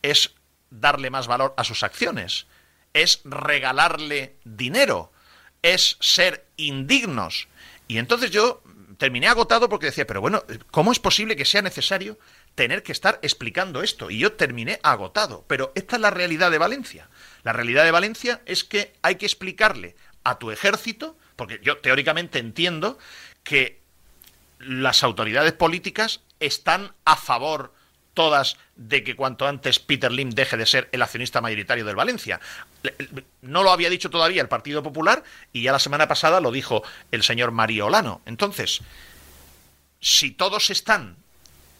es 0.00 0.34
darle 0.70 1.10
más 1.10 1.26
valor 1.26 1.52
a 1.58 1.64
sus 1.64 1.82
acciones, 1.82 2.46
es 2.94 3.20
regalarle 3.24 4.36
dinero, 4.44 5.12
es 5.60 5.98
ser 6.00 6.46
indignos. 6.56 7.48
Y 7.88 7.98
entonces 7.98 8.30
yo 8.30 8.62
terminé 8.96 9.28
agotado 9.28 9.68
porque 9.68 9.86
decía, 9.86 10.06
pero 10.06 10.22
bueno, 10.22 10.44
¿cómo 10.70 10.92
es 10.92 10.98
posible 10.98 11.36
que 11.36 11.44
sea 11.44 11.60
necesario 11.60 12.18
tener 12.54 12.82
que 12.82 12.92
estar 12.92 13.18
explicando 13.22 13.82
esto? 13.82 14.10
Y 14.10 14.18
yo 14.18 14.32
terminé 14.32 14.78
agotado. 14.82 15.44
Pero 15.48 15.72
esta 15.74 15.96
es 15.96 16.02
la 16.02 16.10
realidad 16.10 16.50
de 16.50 16.58
Valencia. 16.58 17.08
La 17.42 17.52
realidad 17.52 17.84
de 17.84 17.90
Valencia 17.90 18.42
es 18.46 18.64
que 18.64 18.92
hay 19.02 19.16
que 19.16 19.26
explicarle 19.26 19.96
a 20.24 20.38
tu 20.38 20.50
ejército, 20.50 21.16
porque 21.36 21.60
yo 21.62 21.78
teóricamente 21.78 22.38
entiendo 22.38 22.98
que 23.42 23.80
las 24.58 25.02
autoridades 25.02 25.52
políticas 25.52 26.20
están 26.38 26.92
a 27.04 27.16
favor 27.16 27.72
todas 28.14 28.56
de 28.76 29.04
que 29.04 29.16
cuanto 29.16 29.46
antes 29.46 29.78
Peter 29.78 30.12
Lim 30.12 30.30
deje 30.30 30.56
de 30.56 30.66
ser 30.66 30.88
el 30.92 31.02
accionista 31.02 31.40
mayoritario 31.40 31.84
del 31.84 31.96
Valencia. 31.96 32.40
No 33.40 33.62
lo 33.62 33.72
había 33.72 33.90
dicho 33.90 34.10
todavía 34.10 34.42
el 34.42 34.48
Partido 34.48 34.82
Popular 34.82 35.24
y 35.52 35.62
ya 35.62 35.72
la 35.72 35.78
semana 35.78 36.08
pasada 36.08 36.40
lo 36.40 36.50
dijo 36.50 36.82
el 37.10 37.22
señor 37.22 37.52
Mario 37.52 37.86
Olano. 37.86 38.20
Entonces, 38.26 38.82
si 40.00 40.30
todos 40.30 40.70
están 40.70 41.16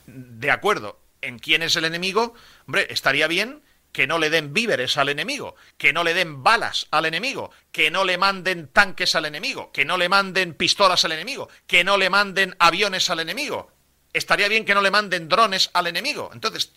de 0.06 0.50
acuerdo 0.50 1.00
en 1.20 1.38
quién 1.38 1.62
es 1.62 1.76
el 1.76 1.84
enemigo, 1.84 2.34
hombre, 2.66 2.86
estaría 2.90 3.26
bien 3.26 3.62
que 3.92 4.06
no 4.06 4.18
le 4.18 4.30
den 4.30 4.54
víveres 4.54 4.96
al 4.96 5.10
enemigo, 5.10 5.54
que 5.76 5.92
no 5.92 6.02
le 6.02 6.14
den 6.14 6.42
balas 6.42 6.86
al 6.90 7.04
enemigo, 7.04 7.50
que 7.70 7.90
no 7.90 8.04
le 8.04 8.16
manden 8.16 8.68
tanques 8.68 9.14
al 9.14 9.26
enemigo, 9.26 9.70
que 9.70 9.84
no 9.84 9.98
le 9.98 10.08
manden 10.08 10.54
pistolas 10.54 11.04
al 11.04 11.12
enemigo, 11.12 11.48
que 11.66 11.84
no 11.84 11.98
le 11.98 12.08
manden 12.08 12.56
aviones 12.58 13.10
al 13.10 13.20
enemigo, 13.20 13.70
estaría 14.12 14.48
bien 14.48 14.64
que 14.64 14.74
no 14.74 14.82
le 14.82 14.90
manden 14.90 15.28
drones 15.28 15.70
al 15.74 15.86
enemigo. 15.86 16.30
Entonces, 16.32 16.72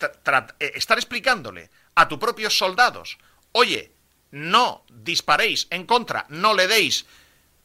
eh, 0.60 0.72
estar 0.74 0.98
explicándole 0.98 1.70
a 1.94 2.08
tus 2.08 2.18
propios 2.18 2.56
soldados, 2.56 3.18
oye, 3.52 3.92
no 4.30 4.84
disparéis 4.90 5.66
en 5.70 5.86
contra, 5.86 6.26
no 6.28 6.54
le 6.54 6.66
deis 6.66 7.06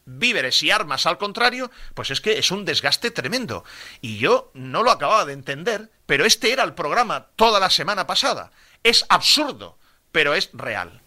víveres 0.06 0.62
y 0.64 0.72
armas 0.72 1.06
al 1.06 1.18
contrario, 1.18 1.72
pues 1.94 2.12
es 2.12 2.22
que 2.22 2.38
es 2.38 2.52
un 2.52 2.66
desgaste 2.66 3.12
tremendo. 3.12 3.64
Y 4.02 4.18
yo 4.18 4.52
no 4.54 4.84
lo 4.84 4.92
acababa 4.92 5.26
de 5.26 5.34
entender, 5.34 5.90
pero 6.06 6.26
este 6.26 6.52
era 6.52 6.64
el 6.64 6.74
programa 6.74 7.28
toda 7.36 7.60
la 7.60 7.70
semana 7.70 8.08
pasada. 8.08 8.52
Es 8.84 9.06
absurdo, 9.10 9.78
pero 10.12 10.34
es 10.34 10.50
real. 10.54 11.02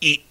Y 0.00 0.24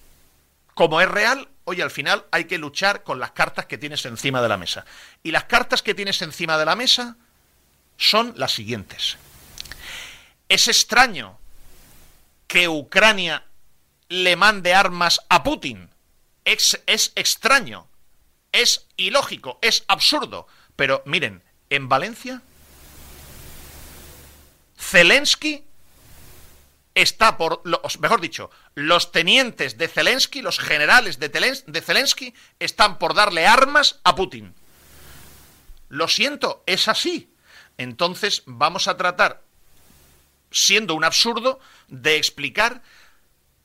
como 0.73 1.01
es 1.01 1.07
real, 1.07 1.47
oye, 1.65 1.83
al 1.83 1.91
final 1.91 2.25
hay 2.31 2.45
que 2.45 2.57
luchar 2.57 3.03
con 3.03 3.19
las 3.19 3.31
cartas 3.31 3.65
que 3.65 3.77
tienes 3.77 4.05
encima 4.05 4.41
de 4.41 4.49
la 4.49 4.57
mesa. 4.57 4.85
Y 5.23 5.31
las 5.31 5.45
cartas 5.45 5.81
que 5.81 5.93
tienes 5.93 6.21
encima 6.21 6.57
de 6.57 6.65
la 6.65 6.75
mesa 6.75 7.17
son 7.97 8.33
las 8.35 8.51
siguientes. 8.51 9.17
Es 10.49 10.67
extraño 10.67 11.39
que 12.47 12.67
Ucrania 12.67 13.45
le 14.09 14.35
mande 14.35 14.73
armas 14.73 15.21
a 15.29 15.43
Putin. 15.43 15.90
Es, 16.51 16.81
es, 16.85 17.11
extraño, 17.15 17.87
es 18.51 18.87
ilógico, 18.97 19.59
es 19.61 19.83
absurdo. 19.87 20.47
Pero 20.75 21.01
miren, 21.05 21.43
en 21.69 21.87
Valencia, 21.87 22.41
Zelensky 24.77 25.63
está 26.93 27.37
por, 27.37 27.61
mejor 27.99 28.19
dicho, 28.19 28.51
los 28.75 29.11
tenientes 29.11 29.77
de 29.77 29.87
Zelensky, 29.87 30.41
los 30.41 30.59
generales 30.59 31.19
de, 31.19 31.29
de 31.29 31.81
Zelensky, 31.81 32.33
están 32.59 32.99
por 32.99 33.13
darle 33.13 33.45
armas 33.45 33.99
a 34.03 34.15
Putin. 34.15 34.53
Lo 35.89 36.07
siento, 36.07 36.63
es 36.65 36.87
así 36.87 37.31
entonces 37.81 38.43
vamos 38.45 38.87
a 38.87 38.95
tratar, 38.95 39.41
siendo 40.51 40.93
un 40.93 41.03
absurdo, 41.03 41.59
de 41.87 42.17
explicar, 42.17 42.83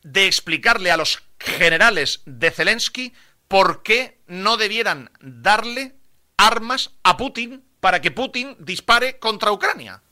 de 0.03 0.26
explicarle 0.26 0.91
a 0.91 0.97
los 0.97 1.22
generales 1.39 2.22
de 2.24 2.51
Zelensky 2.51 3.12
por 3.49 3.82
qué 3.82 4.18
no 4.26 4.57
debieran 4.57 5.11
darle 5.20 5.95
armas 6.37 6.93
a 7.03 7.16
Putin 7.16 7.64
para 7.80 8.01
que 8.01 8.11
Putin 8.11 8.57
dispare 8.59 9.18
contra 9.18 9.53
Ucrania. 9.53 10.03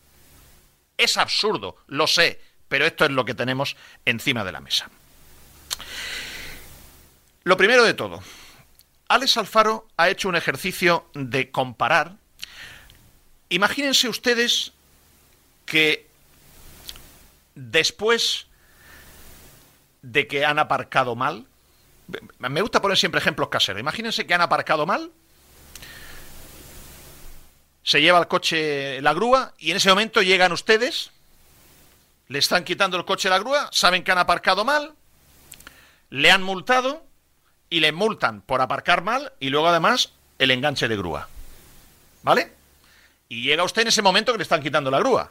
Es 0.96 1.16
absurdo, 1.16 1.76
lo 1.88 2.06
sé, 2.06 2.40
pero 2.68 2.86
esto 2.86 3.04
es 3.04 3.10
lo 3.10 3.24
que 3.24 3.34
tenemos 3.34 3.76
encima 4.04 4.44
de 4.44 4.52
la 4.52 4.60
mesa. 4.60 4.88
Lo 7.42 7.56
primero 7.56 7.84
de 7.84 7.94
todo, 7.94 8.22
Alex 9.08 9.36
Alfaro 9.36 9.88
ha 9.96 10.08
hecho 10.08 10.28
un 10.28 10.36
ejercicio 10.36 11.10
de 11.14 11.50
comparar 11.50 12.16
Imagínense 13.54 14.08
ustedes 14.08 14.72
que 15.64 16.08
después 17.54 18.46
de 20.04 20.26
que 20.26 20.44
han 20.44 20.58
aparcado 20.58 21.16
mal, 21.16 21.46
me 22.38 22.60
gusta 22.60 22.82
poner 22.82 22.98
siempre 22.98 23.20
ejemplos 23.20 23.48
caseros, 23.48 23.80
imagínense 23.80 24.26
que 24.26 24.34
han 24.34 24.42
aparcado 24.42 24.84
mal, 24.84 25.10
se 27.82 28.02
lleva 28.02 28.18
el 28.18 28.28
coche 28.28 29.00
la 29.00 29.14
grúa 29.14 29.54
y 29.58 29.70
en 29.70 29.78
ese 29.78 29.88
momento 29.88 30.20
llegan 30.20 30.52
ustedes, 30.52 31.10
le 32.28 32.38
están 32.38 32.64
quitando 32.64 32.98
el 32.98 33.06
coche 33.06 33.30
la 33.30 33.38
grúa, 33.38 33.70
saben 33.72 34.04
que 34.04 34.12
han 34.12 34.18
aparcado 34.18 34.64
mal, 34.64 34.92
le 36.10 36.30
han 36.30 36.42
multado 36.42 37.02
y 37.70 37.80
le 37.80 37.92
multan 37.92 38.42
por 38.42 38.60
aparcar 38.60 39.02
mal 39.02 39.32
y 39.40 39.48
luego 39.48 39.68
además 39.68 40.12
el 40.38 40.50
enganche 40.50 40.86
de 40.86 40.96
grúa. 40.96 41.28
¿Vale? 42.22 42.52
Y 43.28 43.42
llega 43.42 43.64
usted 43.64 43.82
en 43.82 43.88
ese 43.88 44.02
momento 44.02 44.32
que 44.32 44.38
le 44.38 44.42
están 44.42 44.62
quitando 44.62 44.90
la 44.90 44.98
grúa. 44.98 45.30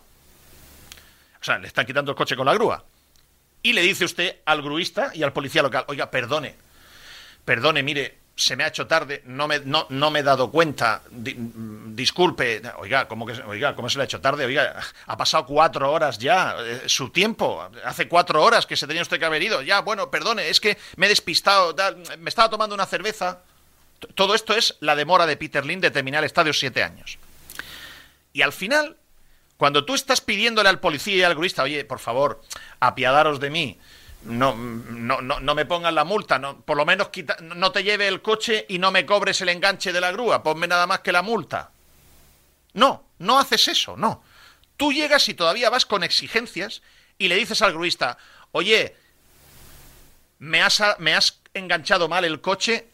O 1.40 1.44
sea, 1.44 1.60
le 1.60 1.68
están 1.68 1.86
quitando 1.86 2.12
el 2.12 2.18
coche 2.18 2.36
con 2.36 2.46
la 2.46 2.54
grúa. 2.54 2.84
Y 3.64 3.74
le 3.74 3.82
dice 3.82 4.06
usted 4.06 4.42
al 4.46 4.62
gruista 4.62 5.12
y 5.14 5.24
al 5.24 5.32
policía 5.34 5.62
local, 5.62 5.86
oiga, 5.88 6.12
perdone, 6.12 6.56
perdone, 7.46 7.82
mire, 7.82 8.18
se 8.36 8.56
me 8.56 8.64
ha 8.64 8.68
hecho 8.68 8.88
tarde, 8.88 9.22
no 9.26 9.48
me, 9.48 9.60
no, 9.60 9.86
no 9.90 10.12
me 10.12 10.20
he 10.20 10.24
dado 10.24 10.52
cuenta, 10.52 11.02
disculpe, 11.10 12.62
oiga, 12.78 13.08
¿cómo 13.08 13.26
que, 13.26 13.34
oiga, 13.44 13.76
¿cómo 13.76 13.90
se 13.90 13.98
le 13.98 14.04
ha 14.04 14.06
hecho 14.06 14.20
tarde? 14.20 14.46
Oiga, 14.46 14.82
ha 15.06 15.18
pasado 15.18 15.46
cuatro 15.46 15.92
horas 15.92 16.18
ya, 16.18 16.56
eh, 16.60 16.82
su 16.88 17.10
tiempo, 17.10 17.70
hace 17.86 18.08
cuatro 18.08 18.44
horas 18.44 18.66
que 18.66 18.76
se 18.76 18.86
tenía 18.88 19.02
usted 19.04 19.18
que 19.18 19.26
haber 19.26 19.44
ido, 19.44 19.62
ya, 19.62 19.82
bueno, 19.82 20.10
perdone, 20.10 20.50
es 20.50 20.60
que 20.60 20.78
me 20.98 21.06
he 21.06 21.10
despistado, 21.10 21.76
me 22.20 22.30
estaba 22.30 22.50
tomando 22.50 22.76
una 22.76 22.86
cerveza. 22.86 23.42
Todo 24.16 24.36
esto 24.36 24.54
es 24.54 24.76
la 24.82 24.96
demora 24.98 25.26
de 25.26 25.38
Peter 25.38 25.66
Lynn 25.66 25.80
de 25.80 25.90
terminar 25.92 26.24
el 26.24 26.26
estadio 26.26 26.52
siete 26.52 26.84
años. 26.84 27.18
Y 28.34 28.42
al 28.42 28.52
final, 28.52 28.98
cuando 29.58 29.86
tú 29.86 29.94
estás 29.94 30.22
pidiéndole 30.22 30.70
al 30.70 30.80
policía 30.80 31.16
y 31.16 31.24
al 31.24 31.36
gruista, 31.36 31.64
oye, 31.64 31.86
por 31.86 32.00
favor, 32.00 32.42
apiadaros 32.80 33.40
de 33.40 33.50
mí, 33.50 33.78
no, 34.24 34.56
no, 34.56 35.22
no, 35.22 35.56
me 35.56 35.66
pongan 35.66 35.96
la 35.96 36.04
multa, 36.04 36.40
no, 36.40 36.62
por 36.62 36.78
lo 36.78 36.86
menos 36.86 37.10
quita, 37.10 37.38
no 37.42 37.72
te 37.72 37.84
lleve 37.84 38.08
el 38.08 38.22
coche 38.22 38.66
y 38.70 38.80
no 38.80 38.92
me 38.92 39.06
cobres 39.06 39.42
el 39.42 39.50
enganche 39.50 39.92
de 39.92 40.02
la 40.02 40.12
grúa, 40.12 40.44
ponme 40.44 40.68
nada 40.68 40.88
más 40.88 41.02
que 41.02 41.12
la 41.12 41.22
multa. 41.22 41.72
No, 42.74 43.06
no 43.20 43.38
haces 43.38 43.68
eso, 43.68 43.96
no. 43.98 44.24
Tú 44.78 44.92
llegas 44.92 45.28
y 45.30 45.34
todavía 45.34 45.70
vas 45.70 45.86
con 45.86 46.04
exigencias 46.04 46.82
y 47.18 47.28
le 47.28 47.36
dices 47.36 47.62
al 47.62 47.74
gruista, 47.74 48.18
oye, 48.52 48.96
me 50.40 50.62
has, 50.62 50.82
me 51.00 51.14
has 51.14 51.40
enganchado 51.54 52.08
mal 52.08 52.26
el 52.26 52.42
coche 52.42 52.88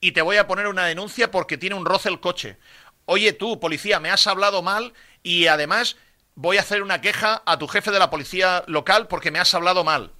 y 0.00 0.12
te 0.12 0.22
voy 0.22 0.36
a 0.36 0.46
poner 0.46 0.68
una 0.68 0.86
denuncia 0.86 1.30
porque 1.30 1.58
tiene 1.58 1.74
un 1.74 1.84
roce 1.84 2.08
el 2.08 2.20
coche 2.20 2.56
oye 3.04 3.32
tú, 3.32 3.58
policía, 3.60 4.00
me 4.00 4.10
has 4.10 4.26
hablado 4.26 4.62
mal 4.62 4.92
y 5.22 5.46
además 5.46 5.96
voy 6.34 6.56
a 6.56 6.60
hacer 6.60 6.82
una 6.82 7.00
queja 7.00 7.42
a 7.46 7.58
tu 7.58 7.68
jefe 7.68 7.90
de 7.90 7.98
la 7.98 8.10
policía 8.10 8.64
local 8.66 9.06
porque 9.08 9.30
me 9.30 9.38
has 9.38 9.54
hablado 9.54 9.84
mal. 9.84 10.12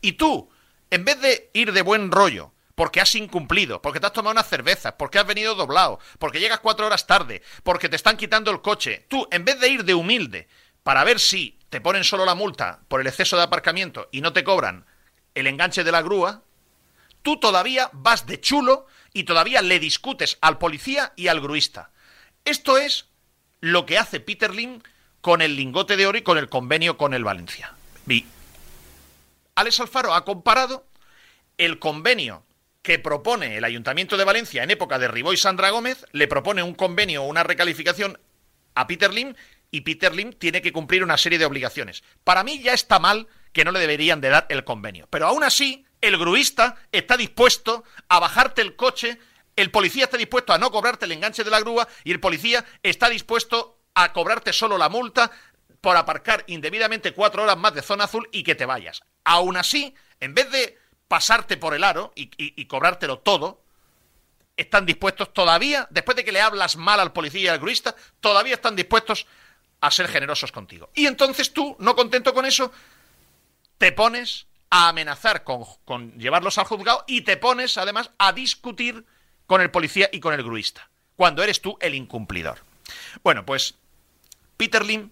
Y 0.00 0.12
tú, 0.12 0.50
en 0.90 1.04
vez 1.04 1.20
de 1.20 1.50
ir 1.54 1.72
de 1.72 1.82
buen 1.82 2.10
rollo, 2.10 2.52
porque 2.74 3.00
has 3.00 3.14
incumplido, 3.14 3.82
porque 3.82 4.00
te 4.00 4.06
has 4.06 4.12
tomado 4.12 4.32
unas 4.32 4.48
cervezas, 4.48 4.94
porque 4.98 5.18
has 5.18 5.26
venido 5.26 5.54
doblado, 5.54 6.00
porque 6.18 6.40
llegas 6.40 6.60
cuatro 6.60 6.86
horas 6.86 7.06
tarde, 7.06 7.42
porque 7.62 7.88
te 7.88 7.96
están 7.96 8.16
quitando 8.16 8.50
el 8.50 8.62
coche, 8.62 9.06
tú, 9.08 9.28
en 9.30 9.44
vez 9.44 9.60
de 9.60 9.68
ir 9.68 9.84
de 9.84 9.94
humilde 9.94 10.48
para 10.82 11.04
ver 11.04 11.20
si 11.20 11.58
te 11.68 11.80
ponen 11.80 12.04
solo 12.04 12.24
la 12.24 12.34
multa 12.34 12.80
por 12.88 13.00
el 13.00 13.06
exceso 13.06 13.36
de 13.36 13.44
aparcamiento 13.44 14.08
y 14.10 14.20
no 14.20 14.32
te 14.32 14.44
cobran 14.44 14.86
el 15.34 15.46
enganche 15.46 15.84
de 15.84 15.92
la 15.92 16.02
grúa, 16.02 16.42
tú 17.22 17.38
todavía 17.38 17.88
vas 17.92 18.26
de 18.26 18.40
chulo 18.40 18.86
y 19.12 19.24
todavía 19.24 19.62
le 19.62 19.78
discutes 19.78 20.38
al 20.40 20.58
policía 20.58 21.12
y 21.16 21.28
al 21.28 21.40
gruista. 21.40 21.90
Esto 22.44 22.76
es 22.76 23.06
lo 23.62 23.86
que 23.86 23.96
hace 23.96 24.20
Peter 24.20 24.54
Lim 24.54 24.82
con 25.22 25.40
el 25.40 25.56
lingote 25.56 25.96
de 25.96 26.06
oro 26.06 26.18
y 26.18 26.22
con 26.22 26.36
el 26.36 26.50
convenio 26.50 26.98
con 26.98 27.14
el 27.14 27.24
Valencia. 27.24 27.72
Y 28.06 28.26
Alex 29.54 29.80
Alfaro 29.80 30.14
ha 30.14 30.26
comparado 30.26 30.84
el 31.56 31.78
convenio 31.78 32.44
que 32.82 32.98
propone 32.98 33.56
el 33.56 33.64
Ayuntamiento 33.64 34.16
de 34.16 34.24
Valencia 34.24 34.64
en 34.64 34.72
época 34.72 34.98
de 34.98 35.06
Ribó 35.06 35.32
y 35.32 35.36
Sandra 35.36 35.70
Gómez, 35.70 36.04
le 36.10 36.26
propone 36.26 36.64
un 36.64 36.74
convenio 36.74 37.22
o 37.22 37.26
una 37.26 37.44
recalificación 37.44 38.18
a 38.74 38.88
Peter 38.88 39.14
Lim 39.14 39.34
y 39.70 39.82
Peter 39.82 40.12
Lim 40.12 40.32
tiene 40.32 40.60
que 40.60 40.72
cumplir 40.72 41.04
una 41.04 41.16
serie 41.16 41.38
de 41.38 41.44
obligaciones. 41.44 42.02
Para 42.24 42.42
mí 42.42 42.60
ya 42.60 42.72
está 42.72 42.98
mal 42.98 43.28
que 43.52 43.64
no 43.64 43.70
le 43.70 43.78
deberían 43.78 44.20
de 44.20 44.30
dar 44.30 44.46
el 44.48 44.64
convenio. 44.64 45.06
Pero 45.08 45.28
aún 45.28 45.44
así, 45.44 45.86
el 46.00 46.18
gruista 46.18 46.76
está 46.90 47.16
dispuesto 47.16 47.84
a 48.08 48.18
bajarte 48.18 48.60
el 48.60 48.74
coche, 48.74 49.18
el 49.56 49.70
policía 49.70 50.04
está 50.04 50.16
dispuesto 50.16 50.52
a 50.52 50.58
no 50.58 50.70
cobrarte 50.70 51.04
el 51.04 51.12
enganche 51.12 51.44
de 51.44 51.50
la 51.50 51.60
grúa 51.60 51.86
y 52.04 52.12
el 52.12 52.20
policía 52.20 52.64
está 52.82 53.08
dispuesto 53.08 53.78
a 53.94 54.12
cobrarte 54.12 54.52
solo 54.52 54.78
la 54.78 54.88
multa 54.88 55.30
por 55.80 55.96
aparcar 55.96 56.44
indebidamente 56.46 57.12
cuatro 57.12 57.42
horas 57.42 57.58
más 57.58 57.74
de 57.74 57.82
zona 57.82 58.04
azul 58.04 58.28
y 58.32 58.44
que 58.44 58.54
te 58.54 58.66
vayas. 58.66 59.02
Aún 59.24 59.56
así, 59.56 59.94
en 60.20 60.34
vez 60.34 60.50
de 60.50 60.78
pasarte 61.08 61.56
por 61.56 61.74
el 61.74 61.84
aro 61.84 62.12
y, 62.14 62.64
cobrártelo 62.66 63.18
todo, 63.18 63.62
están 64.56 64.86
dispuestos 64.86 65.34
todavía, 65.34 65.86
después 65.90 66.16
de 66.16 66.24
que 66.24 66.32
le 66.32 66.40
hablas 66.40 66.76
mal 66.76 67.00
al 67.00 67.12
policía 67.12 67.42
y 67.42 67.48
al 67.48 67.58
gruista, 67.58 67.94
todavía 68.20 68.54
están 68.54 68.76
dispuestos 68.76 69.26
a 69.80 69.90
ser 69.90 70.08
generosos 70.08 70.52
contigo. 70.52 70.88
Y 70.94 71.06
entonces 71.06 71.52
tú, 71.52 71.76
no 71.80 71.96
contento 71.96 72.32
con 72.32 72.46
eso, 72.46 72.72
te 73.76 73.92
pones 73.92 74.46
a 74.70 74.88
amenazar 74.88 75.42
con, 75.42 75.64
con, 75.84 76.18
llevarlos 76.18 76.58
al 76.58 76.64
juzgado 76.64 77.04
y 77.08 77.22
te 77.22 77.36
pones 77.36 77.76
además 77.76 78.10
a 78.18 78.32
discutir 78.32 79.04
con 79.52 79.60
el 79.60 79.70
policía 79.70 80.08
y 80.10 80.18
con 80.18 80.32
el 80.32 80.42
gruista, 80.42 80.88
cuando 81.14 81.42
eres 81.42 81.60
tú 81.60 81.76
el 81.82 81.94
incumplidor. 81.94 82.60
Bueno, 83.22 83.44
pues 83.44 83.74
Peter 84.56 84.82
Lim 84.82 85.10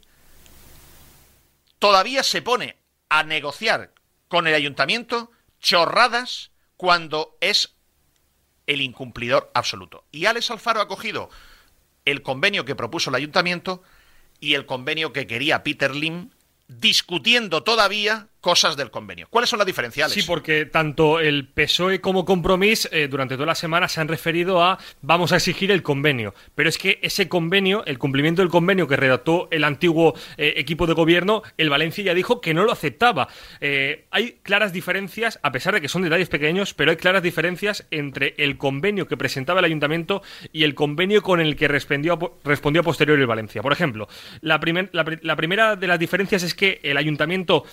todavía 1.79 2.23
se 2.23 2.41
pone 2.41 2.79
a 3.11 3.23
negociar 3.23 3.93
con 4.29 4.47
el 4.47 4.55
ayuntamiento 4.55 5.31
chorradas 5.61 6.53
cuando 6.79 7.37
es 7.43 7.75
el 8.67 8.81
incumplidor 8.81 9.51
absoluto. 9.53 10.07
Y 10.11 10.25
Alex 10.25 10.51
Alfaro 10.51 10.81
ha 10.81 10.89
cogido 10.89 11.29
el 12.07 12.23
convenio 12.23 12.65
que 12.65 12.75
propuso 12.75 13.11
el 13.11 13.17
ayuntamiento 13.17 13.83
y 14.41 14.55
el 14.55 14.65
convenio 14.65 15.13
que 15.13 15.27
quería 15.27 15.63
Peter 15.63 15.95
Lim 15.95 16.31
discutiendo 16.67 17.63
todavía 17.63 18.30
cosas 18.41 18.77
del 18.77 18.91
convenio. 18.91 19.27
¿Cuáles 19.31 19.51
son 19.51 19.59
las 19.59 19.67
diferenciales? 19.67 20.15
Sí, 20.15 20.23
porque 20.23 20.65
tanto 20.67 21.21
el 21.21 21.49
PSOE 21.49 22.01
como 22.01 22.25
Compromís 22.25 22.89
eh, 22.91 23.09
durante 23.09 23.35
toda 23.35 23.47
la 23.47 23.55
semana 23.55 23.89
se 23.89 24.01
han 24.01 24.09
referido 24.09 24.63
a 24.63 24.79
vamos 25.03 25.33
a 25.33 25.37
exigir 25.37 25.71
el 25.71 25.83
convenio. 25.83 26.35
Pero 26.55 26.69
es 26.69 26.79
que 26.79 26.99
ese 27.03 27.29
convenio, 27.29 27.85
el 27.87 27.99
cumplimiento 27.99 28.43
del 28.43 28.51
convenio 28.51 28.89
que 28.89 28.97
redactó 28.97 29.49
el 29.51 29.65
antiguo 29.65 30.15
eh, 30.37 30.55
equipo 30.57 30.87
de 30.87 30.95
gobierno, 30.95 31.43
el 31.59 31.71
Valencia 31.71 32.03
ya 32.03 32.15
dijo 32.15 32.41
que 32.41 32.55
no 32.55 32.65
lo 32.65 32.73
aceptaba. 32.73 33.29
Eh, 33.61 34.07
hay 34.11 34.39
claras 34.43 34.73
diferencias, 34.73 35.39
a 35.43 35.53
pesar 35.53 35.75
de 35.75 35.81
que 35.81 35.89
son 35.89 36.03
detalles 36.03 36.29
pequeños, 36.29 36.75
pero 36.75 36.91
hay 36.91 36.97
claras 36.97 37.23
diferencias 37.23 37.87
entre 37.91 38.35
el 38.39 38.57
convenio 38.57 39.07
que 39.07 39.17
presentaba 39.17 39.61
el 39.61 39.67
ayuntamiento 39.67 40.23
y 40.53 40.65
el 40.65 40.75
convenio 40.75 41.23
con 41.23 41.41
el 41.41 41.57
que 41.57 41.69
respondió, 41.69 42.39
respondió 42.45 42.81
a 42.81 42.85
posteriori 42.85 43.21
el 43.21 43.27
Valencia. 43.27 43.63
Por 43.63 43.73
ejemplo, 43.73 44.09
la, 44.41 44.61
la, 44.93 45.37
primera 45.37 45.77
de 45.77 45.87
las 45.87 45.99
diferencias 45.99 46.43
es 46.43 46.55
que 46.55 46.81
el 46.83 46.97
ayuntamiento 46.97 47.65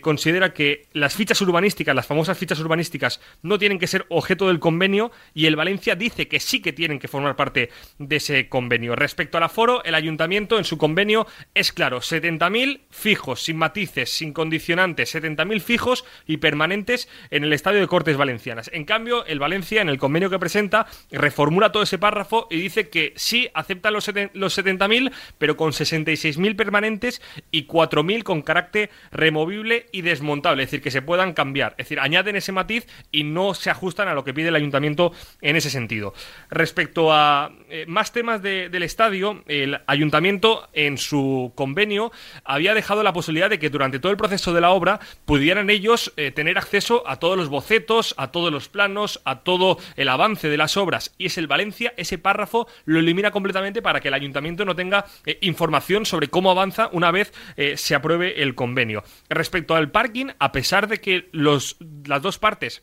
con 0.00 0.15
considera 0.16 0.54
que 0.54 0.86
las 0.94 1.14
fichas 1.14 1.42
urbanísticas, 1.42 1.94
las 1.94 2.06
famosas 2.06 2.38
fichas 2.38 2.58
urbanísticas, 2.58 3.20
no 3.42 3.58
tienen 3.58 3.78
que 3.78 3.86
ser 3.86 4.06
objeto 4.08 4.48
del 4.48 4.60
convenio 4.60 5.12
y 5.34 5.44
el 5.44 5.56
Valencia 5.56 5.94
dice 5.94 6.26
que 6.26 6.40
sí 6.40 6.62
que 6.62 6.72
tienen 6.72 6.98
que 6.98 7.06
formar 7.06 7.36
parte 7.36 7.68
de 7.98 8.16
ese 8.16 8.48
convenio. 8.48 8.96
Respecto 8.96 9.36
al 9.36 9.44
aforo, 9.44 9.84
el 9.84 9.94
ayuntamiento 9.94 10.56
en 10.56 10.64
su 10.64 10.78
convenio 10.78 11.26
es 11.52 11.70
claro, 11.70 12.00
70.000 12.00 12.80
fijos, 12.88 13.42
sin 13.42 13.58
matices, 13.58 14.10
sin 14.10 14.32
condicionantes, 14.32 15.14
70.000 15.14 15.60
fijos 15.60 16.06
y 16.26 16.38
permanentes 16.38 17.10
en 17.30 17.44
el 17.44 17.52
Estadio 17.52 17.80
de 17.80 17.86
Cortes 17.86 18.16
Valencianas. 18.16 18.70
En 18.72 18.86
cambio, 18.86 19.26
el 19.26 19.38
Valencia, 19.38 19.82
en 19.82 19.90
el 19.90 19.98
convenio 19.98 20.30
que 20.30 20.38
presenta, 20.38 20.86
reformula 21.10 21.72
todo 21.72 21.82
ese 21.82 21.98
párrafo 21.98 22.48
y 22.50 22.58
dice 22.58 22.88
que 22.88 23.12
sí 23.16 23.50
aceptan 23.52 23.92
los, 23.92 24.10
los 24.32 24.58
70.000, 24.58 25.12
pero 25.36 25.58
con 25.58 25.72
66.000 25.72 26.56
permanentes 26.56 27.20
y 27.50 27.66
4.000 27.66 28.22
con 28.22 28.40
carácter 28.40 28.88
removible 29.12 29.86
y 29.92 30.05
desmontable, 30.10 30.62
es 30.62 30.70
decir, 30.70 30.82
que 30.82 30.90
se 30.90 31.02
puedan 31.02 31.32
cambiar. 31.32 31.72
Es 31.72 31.86
decir, 31.86 32.00
añaden 32.00 32.36
ese 32.36 32.52
matiz 32.52 32.86
y 33.10 33.24
no 33.24 33.54
se 33.54 33.70
ajustan 33.70 34.08
a 34.08 34.14
lo 34.14 34.24
que 34.24 34.34
pide 34.34 34.48
el 34.48 34.54
ayuntamiento 34.54 35.12
en 35.40 35.56
ese 35.56 35.70
sentido. 35.70 36.14
Respecto 36.50 37.12
a 37.12 37.52
eh, 37.68 37.84
más 37.88 38.12
temas 38.12 38.42
del 38.42 38.82
estadio, 38.82 39.42
el 39.46 39.80
ayuntamiento 39.86 40.68
en 40.72 40.98
su 40.98 41.52
convenio 41.54 42.12
había 42.44 42.74
dejado 42.74 43.02
la 43.02 43.12
posibilidad 43.12 43.50
de 43.50 43.58
que 43.58 43.70
durante 43.70 43.98
todo 43.98 44.12
el 44.12 44.18
proceso 44.18 44.54
de 44.54 44.60
la 44.60 44.70
obra 44.70 45.00
pudieran 45.24 45.70
ellos 45.70 46.12
eh, 46.16 46.30
tener 46.30 46.58
acceso 46.58 47.02
a 47.06 47.16
todos 47.16 47.36
los 47.36 47.48
bocetos, 47.48 48.14
a 48.16 48.30
todos 48.30 48.52
los 48.52 48.68
planos, 48.68 49.20
a 49.24 49.40
todo 49.40 49.78
el 49.96 50.08
avance 50.08 50.48
de 50.48 50.56
las 50.56 50.76
obras. 50.76 51.14
Y 51.18 51.26
es 51.26 51.38
el 51.38 51.46
Valencia, 51.46 51.92
ese 51.96 52.18
párrafo 52.18 52.68
lo 52.84 52.98
elimina 52.98 53.30
completamente 53.30 53.82
para 53.82 54.00
que 54.00 54.08
el 54.08 54.14
ayuntamiento 54.14 54.64
no 54.64 54.76
tenga 54.76 55.06
eh, 55.24 55.38
información 55.42 56.06
sobre 56.06 56.28
cómo 56.28 56.50
avanza 56.50 56.88
una 56.92 57.10
vez 57.10 57.32
se 57.76 57.94
apruebe 57.94 58.42
el 58.42 58.54
convenio. 58.54 59.02
Respecto 59.28 59.74
al 59.74 59.90
parking, 59.96 60.26
a 60.38 60.52
pesar 60.52 60.88
de 60.88 61.00
que 61.00 61.30
los, 61.32 61.78
las 62.04 62.20
dos 62.20 62.38
partes 62.38 62.82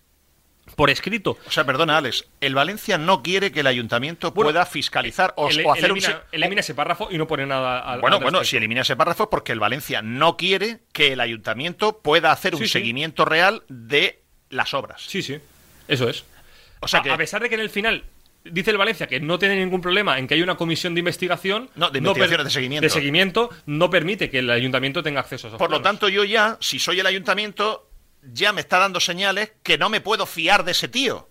por 0.75 0.89
escrito. 0.89 1.37
O 1.45 1.51
sea, 1.51 1.63
perdona, 1.63 1.97
Alex, 1.97 2.25
el 2.41 2.55
Valencia 2.55 2.97
no 2.97 3.21
quiere 3.21 3.51
que 3.51 3.59
el 3.59 3.67
ayuntamiento 3.67 4.33
pueda 4.33 4.65
fiscalizar 4.65 5.31
o, 5.37 5.45
hacer 5.45 5.85
elimina, 5.85 6.09
un. 6.09 6.15
Elimina 6.31 6.61
ese 6.61 6.73
párrafo 6.73 7.09
y 7.11 7.19
no 7.19 7.27
pone 7.27 7.45
nada 7.45 7.81
al. 7.81 8.01
Bueno, 8.01 8.19
bueno, 8.19 8.43
si 8.43 8.57
elimina 8.57 8.81
ese 8.81 8.95
párrafo 8.95 9.25
es 9.25 9.29
porque 9.29 9.51
el 9.51 9.59
Valencia 9.59 10.01
no 10.01 10.37
quiere 10.37 10.79
que 10.91 11.13
el 11.13 11.19
ayuntamiento 11.19 11.99
pueda 11.99 12.31
hacer 12.31 12.55
un 12.55 12.67
seguimiento 12.67 13.25
real 13.25 13.61
de 13.67 14.23
las 14.49 14.73
obras. 14.73 15.03
Sí, 15.05 15.21
sí. 15.21 15.37
Eso 15.87 16.09
es. 16.09 16.25
O 16.79 16.87
sea, 16.87 17.03
que... 17.03 17.11
a 17.11 17.17
pesar 17.17 17.43
de 17.43 17.49
que 17.49 17.55
en 17.55 17.61
el 17.61 17.69
final 17.69 18.05
dice 18.45 18.71
el 18.71 18.77
Valencia 18.77 19.07
que 19.07 19.19
no 19.19 19.39
tiene 19.39 19.55
ningún 19.57 19.81
problema 19.81 20.17
en 20.19 20.27
que 20.27 20.35
haya 20.35 20.43
una 20.43 20.55
comisión 20.55 20.93
de 20.93 20.99
investigación. 20.99 21.69
No, 21.75 21.89
de 21.89 21.99
investigación 21.99 22.43
de 22.43 22.49
seguimiento. 22.49 22.85
De 22.85 22.89
seguimiento 22.89 23.49
no 23.65 23.89
permite 23.89 24.29
que 24.29 24.39
el 24.39 24.49
ayuntamiento 24.49 25.03
tenga 25.03 25.21
acceso 25.21 25.47
a 25.47 25.49
esos 25.49 25.59
Por 25.59 25.71
lo 25.71 25.81
tanto, 25.81 26.09
yo 26.09 26.23
ya, 26.23 26.57
si 26.59 26.79
soy 26.79 26.99
el 26.99 27.05
ayuntamiento, 27.05 27.89
ya 28.21 28.53
me 28.53 28.61
está 28.61 28.79
dando 28.79 28.99
señales 28.99 29.53
que 29.63 29.77
no 29.77 29.89
me 29.89 30.01
puedo 30.01 30.25
fiar 30.25 30.63
de 30.63 30.71
ese 30.71 30.87
tío. 30.87 31.29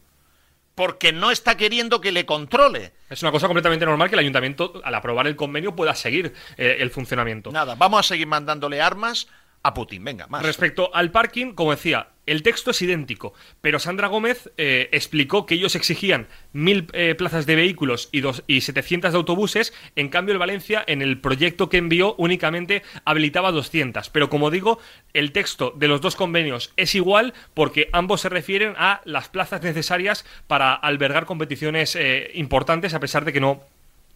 Porque 0.75 1.13
no 1.13 1.31
está 1.31 1.59
queriendo 1.59 2.01
que 2.01 2.13
le 2.13 2.25
controle. 2.25 2.95
Es 3.11 3.23
una 3.23 3.31
cosa 3.31 3.47
completamente 3.47 3.85
normal 3.85 4.09
que 4.09 4.15
el 4.15 4.21
ayuntamiento, 4.21 4.81
al 4.83 4.95
aprobar 4.95 5.27
el 5.27 5.37
convenio, 5.37 5.77
pueda 5.77 5.95
seguir 5.95 6.33
eh, 6.57 6.77
el 6.81 6.91
funcionamiento. 6.91 7.53
Nada, 7.53 7.75
vamos 7.75 8.01
a 8.01 8.03
seguir 8.03 8.27
mandándole 8.27 8.81
armas 8.81 9.29
a 9.63 9.75
Putin. 9.75 10.03
Venga, 10.03 10.27
más. 10.29 10.43
Respecto 10.43 10.91
al 10.95 11.11
parking, 11.11 11.53
como 11.53 11.73
decía, 11.73 12.12
el 12.27 12.43
texto 12.43 12.71
es 12.71 12.81
idéntico, 12.83 13.35
pero 13.61 13.79
Sandra 13.79 14.09
Gómez 14.09 14.51
eh, 14.57 14.89
explicó 14.93 15.45
que 15.45 15.55
ellos 15.55 15.75
exigían 15.75 16.29
mil 16.53 16.87
eh, 16.93 17.15
plazas 17.17 17.47
de 17.47 17.57
vehículos 17.57 18.09
y, 18.13 18.21
dos, 18.21 18.45
y 18.47 18.61
700 18.61 19.13
de 19.13 19.17
autobuses, 19.17 19.73
en 19.97 20.09
cambio 20.09 20.33
el 20.33 20.39
Valencia 20.39 20.85
en 20.87 21.03
el 21.03 21.21
proyecto 21.21 21.69
que 21.69 21.79
envió 21.79 22.15
únicamente 22.19 22.83
habilitaba 23.05 23.51
200. 23.51 24.11
Pero 24.11 24.31
como 24.31 24.51
digo, 24.51 24.79
el 25.15 25.33
texto 25.33 25.73
de 25.77 25.89
los 25.89 26.01
dos 26.01 26.15
convenios 26.15 26.73
es 26.77 26.95
igual 26.95 27.35
porque 27.55 27.89
ambos 27.93 28.21
se 28.21 28.29
refieren 28.29 28.75
a 28.77 29.01
las 29.05 29.29
plazas 29.29 29.63
necesarias 29.63 30.25
para 30.47 30.75
albergar 30.75 31.27
competiciones 31.27 31.97
eh, 31.97 32.31
importantes 32.35 32.95
a 32.95 33.01
pesar 33.01 33.25
de 33.25 33.33
que 33.33 33.41
no 33.41 33.65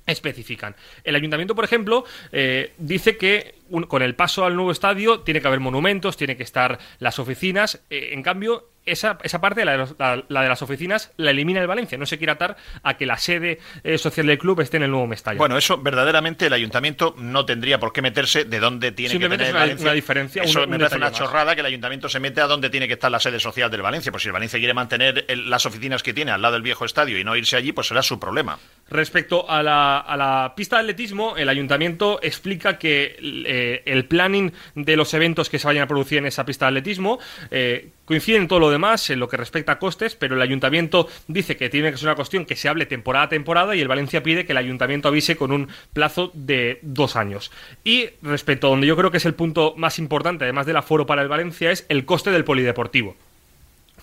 especifican. 0.07 0.77
El 1.05 1.17
ayuntamiento, 1.17 1.55
por 1.55 1.65
ejemplo, 1.65 2.05
eh, 2.33 2.73
dice 2.79 3.17
que 3.17 3.55
con 3.89 4.03
el 4.03 4.15
paso 4.15 4.45
al 4.45 4.55
nuevo 4.55 4.71
estadio 4.71 5.21
tiene 5.21 5.41
que 5.41 5.49
haber 5.49 5.61
monumentos, 5.61 6.17
tiene 6.17 6.37
que 6.37 6.43
estar 6.43 6.79
las 6.99 7.19
oficinas. 7.19 7.81
Eh, 7.91 8.11
en 8.13 8.23
cambio, 8.23 8.69
esa, 8.87 9.19
esa 9.23 9.41
parte, 9.41 9.65
la 9.65 9.77
de, 9.77 9.95
la, 10.29 10.43
de, 10.43 10.49
las 10.49 10.63
oficinas, 10.63 11.13
la 11.17 11.31
elimina 11.31 11.61
el 11.61 11.67
Valencia. 11.67 11.99
No 11.99 12.07
se 12.07 12.19
quiere 12.19 12.33
atar 12.33 12.57
a 12.83 12.97
que 12.97 13.07
la 13.07 13.19
sede 13.19 13.59
eh, 13.85 13.99
social 13.99 14.27
del 14.27 14.39
club 14.39 14.61
esté 14.61 14.79
en 14.79 14.85
el 14.85 14.91
nuevo 14.91 15.07
Mestalla. 15.07 15.39
Bueno, 15.39 15.59
eso 15.59 15.79
verdaderamente 15.79 16.47
el 16.47 16.53
ayuntamiento 16.53 17.15
no 17.19 17.45
tendría 17.45 17.79
por 17.79 17.93
qué 17.93 18.03
meterse 18.03 18.45
de 18.45 18.61
dónde 18.61 18.93
tiene 18.93 19.19
que 19.19 19.29
tener 19.29 19.43
es 19.43 19.51
una, 19.51 19.83
una 19.83 19.93
diferencia. 19.93 20.43
Eso 20.43 20.67
me 20.67 20.79
parece 20.79 20.97
una 20.97 21.13
chorrada 21.13 21.55
que 21.55 21.61
el 21.61 21.67
ayuntamiento 21.67 22.09
se 22.09 22.21
mete 22.21 22.41
a 22.41 22.47
dónde 22.47 22.71
tiene 22.71 22.87
que 22.87 22.95
estar 22.95 23.11
la 23.11 23.21
sede 23.21 23.41
social 23.41 23.71
del 23.71 23.83
Valencia. 23.83 24.11
Pues 24.13 24.23
si 24.23 24.29
el 24.29 24.33
Valencia 24.33 24.59
quiere 24.59 24.75
mantener 24.75 25.27
las 25.29 25.67
oficinas 25.67 26.03
que 26.03 26.15
tiene 26.15 26.31
al 26.31 26.41
lado 26.41 26.55
del 26.55 26.63
viejo 26.63 26.85
estadio 26.85 27.19
y 27.19 27.25
no 27.25 27.37
irse 27.37 27.57
allí, 27.57 27.73
pues 27.73 27.89
será 27.89 28.03
su 28.03 28.19
problema. 28.19 28.59
Respecto 28.89 29.51
a 29.51 29.63
la, 29.63 29.99
a 29.99 30.17
la 30.17 30.55
pista 30.57 30.77
de 30.77 30.83
atletismo, 30.83 31.37
el 31.37 31.49
ayuntamiento 31.49 32.21
explica 32.23 32.79
que 32.79 33.17
eh, 33.21 33.83
el 33.85 34.05
planning 34.05 34.53
de 34.75 34.97
los 34.97 35.13
eventos 35.15 35.51
que 35.51 35.59
se 35.59 35.67
vayan 35.67 35.85
a 35.85 35.87
producir 35.87 36.19
en 36.19 36.27
esa 36.27 36.45
pista 36.45 36.67
de 36.67 36.71
atletismo 36.71 37.19
eh, 37.51 37.91
coincide 38.07 38.39
en 38.39 38.49
todo 38.49 38.61
lo 38.61 38.71
demás, 38.71 39.11
en 39.11 39.21
lo 39.21 39.29
que 39.29 39.37
respecta 39.37 39.73
a 39.73 39.79
costes, 39.79 40.15
pero 40.15 40.37
el 40.37 40.43
ayuntamiento 40.43 41.09
dice 41.29 41.57
que 41.57 41.69
tiene 41.69 41.91
que 41.91 41.99
ser 41.99 42.09
una 42.09 42.17
cuestión 42.17 42.47
que 42.47 42.57
se 42.57 42.69
hable 42.69 42.87
temporada 42.87 43.27
a 43.27 43.29
temporada 43.29 43.77
y 43.77 43.81
el 43.83 43.89
Valencia 43.89 44.23
pide 44.23 44.47
que 44.47 44.53
el 44.53 44.59
ayuntamiento 44.59 45.09
avise 45.09 45.37
con 45.37 45.53
un 45.53 45.69
plazo 45.93 46.31
de 46.33 46.79
dos 46.83 47.17
años. 47.17 47.51
Y 47.85 48.09
respecto 48.23 48.69
a 48.69 48.71
donde 48.71 48.87
yo 48.87 48.97
creo 48.97 49.11
que 49.11 49.19
es 49.19 49.27
el 49.27 49.35
punto 49.35 49.75
más 49.77 49.99
importante, 49.99 50.45
además 50.45 50.67
del 50.67 50.77
aforo 50.77 51.05
para 51.05 51.23
el 51.23 51.29
Valencia, 51.29 51.71
es 51.71 51.85
el 51.89 52.07
coste 52.07 52.31
del 52.31 52.45
polideportivo 52.45 53.17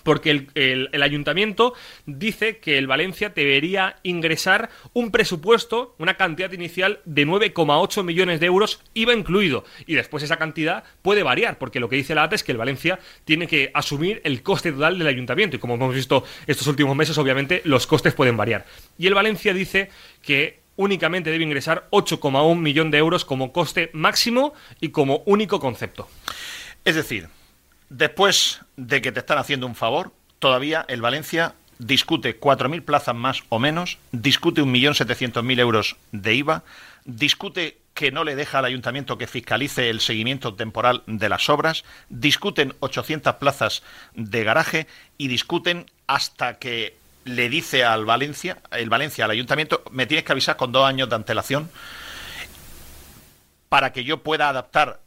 porque 0.04 0.46
el, 0.54 1.02
ayuntamiento 1.02 1.74
dice 2.06 2.58
que 2.58 2.78
el 2.78 2.86
Valencia 2.86 3.30
debería 3.30 3.96
ingresar 4.04 4.70
un 4.92 5.10
presupuesto, 5.10 5.96
una 5.98 6.14
cantidad 6.14 6.52
inicial 6.52 7.00
de 7.04 7.26
9,8 7.26 8.04
millones 8.04 8.38
de 8.38 8.46
euros, 8.46 8.80
IVA 8.94 9.14
incluido, 9.14 9.64
y 9.86 9.94
después 9.94 10.22
esa 10.22 10.36
cantidad 10.36 10.84
puede 11.02 11.22
variar, 11.22 11.58
porque 11.58 11.80
lo 11.80 11.88
que 11.88 11.96
dice 11.96 12.14
la 12.14 12.22
ATA 12.22 12.36
es 12.36 12.44
que 12.44 12.52
el 12.52 12.58
Valencia 12.58 13.00
tiene 13.24 13.48
que 13.48 13.70
asumir 13.74 14.20
el 14.24 14.42
coste 14.42 14.70
total 14.70 14.98
del 14.98 15.08
ayuntamiento, 15.08 15.56
y 15.56 15.58
como 15.58 15.74
hemos 15.74 15.94
visto 15.94 16.24
estos 16.46 16.66
últimos 16.68 16.94
meses, 16.94 17.18
obviamente 17.18 17.62
los 17.64 17.86
costes 17.86 18.14
pueden 18.14 18.36
variar. 18.36 18.66
Y 18.98 19.06
el 19.06 19.14
Valencia 19.14 19.52
dice 19.52 19.90
que 20.22 20.60
únicamente 20.76 21.30
debe 21.30 21.44
ingresar 21.44 21.88
8,1 21.90 22.56
millón 22.58 22.90
de 22.90 22.98
euros 22.98 23.24
como 23.24 23.52
coste 23.52 23.90
máximo 23.92 24.54
y 24.80 24.90
como 24.90 25.22
único 25.26 25.60
concepto. 25.60 26.08
Es 26.84 26.96
decir, 26.96 27.28
después 27.96 28.60
de 28.76 29.00
que 29.00 29.12
te 29.12 29.20
están 29.20 29.38
haciendo 29.38 29.66
un 29.66 29.76
favor, 29.76 30.12
todavía 30.40 30.84
el 30.88 31.00
Valencia 31.00 31.54
discute 31.78 32.38
4.000 32.38 32.84
plazas 32.84 33.14
más 33.14 33.42
o 33.48 33.58
menos, 33.58 33.98
discute 34.10 34.62
1.700.000 34.62 35.60
euros 35.60 35.96
de 36.12 36.34
IVA, 36.34 36.64
discute 37.04 37.78
que 37.94 38.10
no 38.10 38.24
le 38.24 38.34
deja 38.34 38.58
al 38.58 38.64
ayuntamiento 38.64 39.16
que 39.16 39.28
fiscalice 39.28 39.90
el 39.90 40.00
seguimiento 40.00 40.54
temporal 40.54 41.04
de 41.06 41.28
las 41.28 41.48
obras, 41.48 41.84
discuten 42.08 42.74
800 42.80 43.36
plazas 43.36 43.82
de 44.14 44.42
garaje 44.42 44.88
y 45.16 45.28
discuten 45.28 45.86
hasta 46.08 46.58
que 46.58 46.96
le 47.24 47.48
dice 47.48 47.84
al 47.84 48.04
Valencia, 48.04 48.58
el 48.72 48.90
Valencia 48.90 49.24
al 49.24 49.30
ayuntamiento, 49.30 49.84
me 49.92 50.06
tienes 50.06 50.24
que 50.24 50.32
avisar 50.32 50.56
con 50.56 50.72
dos 50.72 50.84
años 50.84 51.08
de 51.08 51.14
antelación 51.14 51.70
para 53.68 53.92
que 53.92 54.02
yo 54.02 54.22
pueda 54.22 54.48
adaptar 54.48 55.00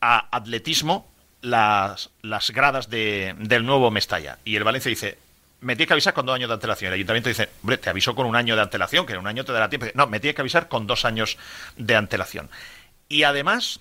a 0.00 0.36
atletismo 0.36 1.06
las, 1.40 2.10
las 2.22 2.50
gradas 2.50 2.90
de, 2.90 3.34
del 3.38 3.64
nuevo 3.64 3.90
Mestalla. 3.90 4.38
Y 4.44 4.56
el 4.56 4.64
Valencia 4.64 4.88
dice, 4.88 5.18
me 5.60 5.74
tienes 5.76 5.88
que 5.88 5.94
avisar 5.94 6.14
con 6.14 6.26
dos 6.26 6.34
años 6.34 6.48
de 6.48 6.54
antelación. 6.54 6.88
El 6.88 6.94
ayuntamiento 6.94 7.28
dice, 7.28 7.48
hombre, 7.62 7.78
te 7.78 7.90
aviso 7.90 8.14
con 8.14 8.26
un 8.26 8.36
año 8.36 8.56
de 8.56 8.62
antelación, 8.62 9.06
que 9.06 9.12
en 9.12 9.20
un 9.20 9.26
año 9.26 9.44
te 9.44 9.52
dará 9.52 9.68
tiempo. 9.68 9.86
No, 9.94 10.06
me 10.06 10.20
tienes 10.20 10.34
que 10.34 10.42
avisar 10.42 10.68
con 10.68 10.86
dos 10.86 11.04
años 11.04 11.38
de 11.76 11.96
antelación. 11.96 12.50
Y 13.08 13.22
además, 13.22 13.80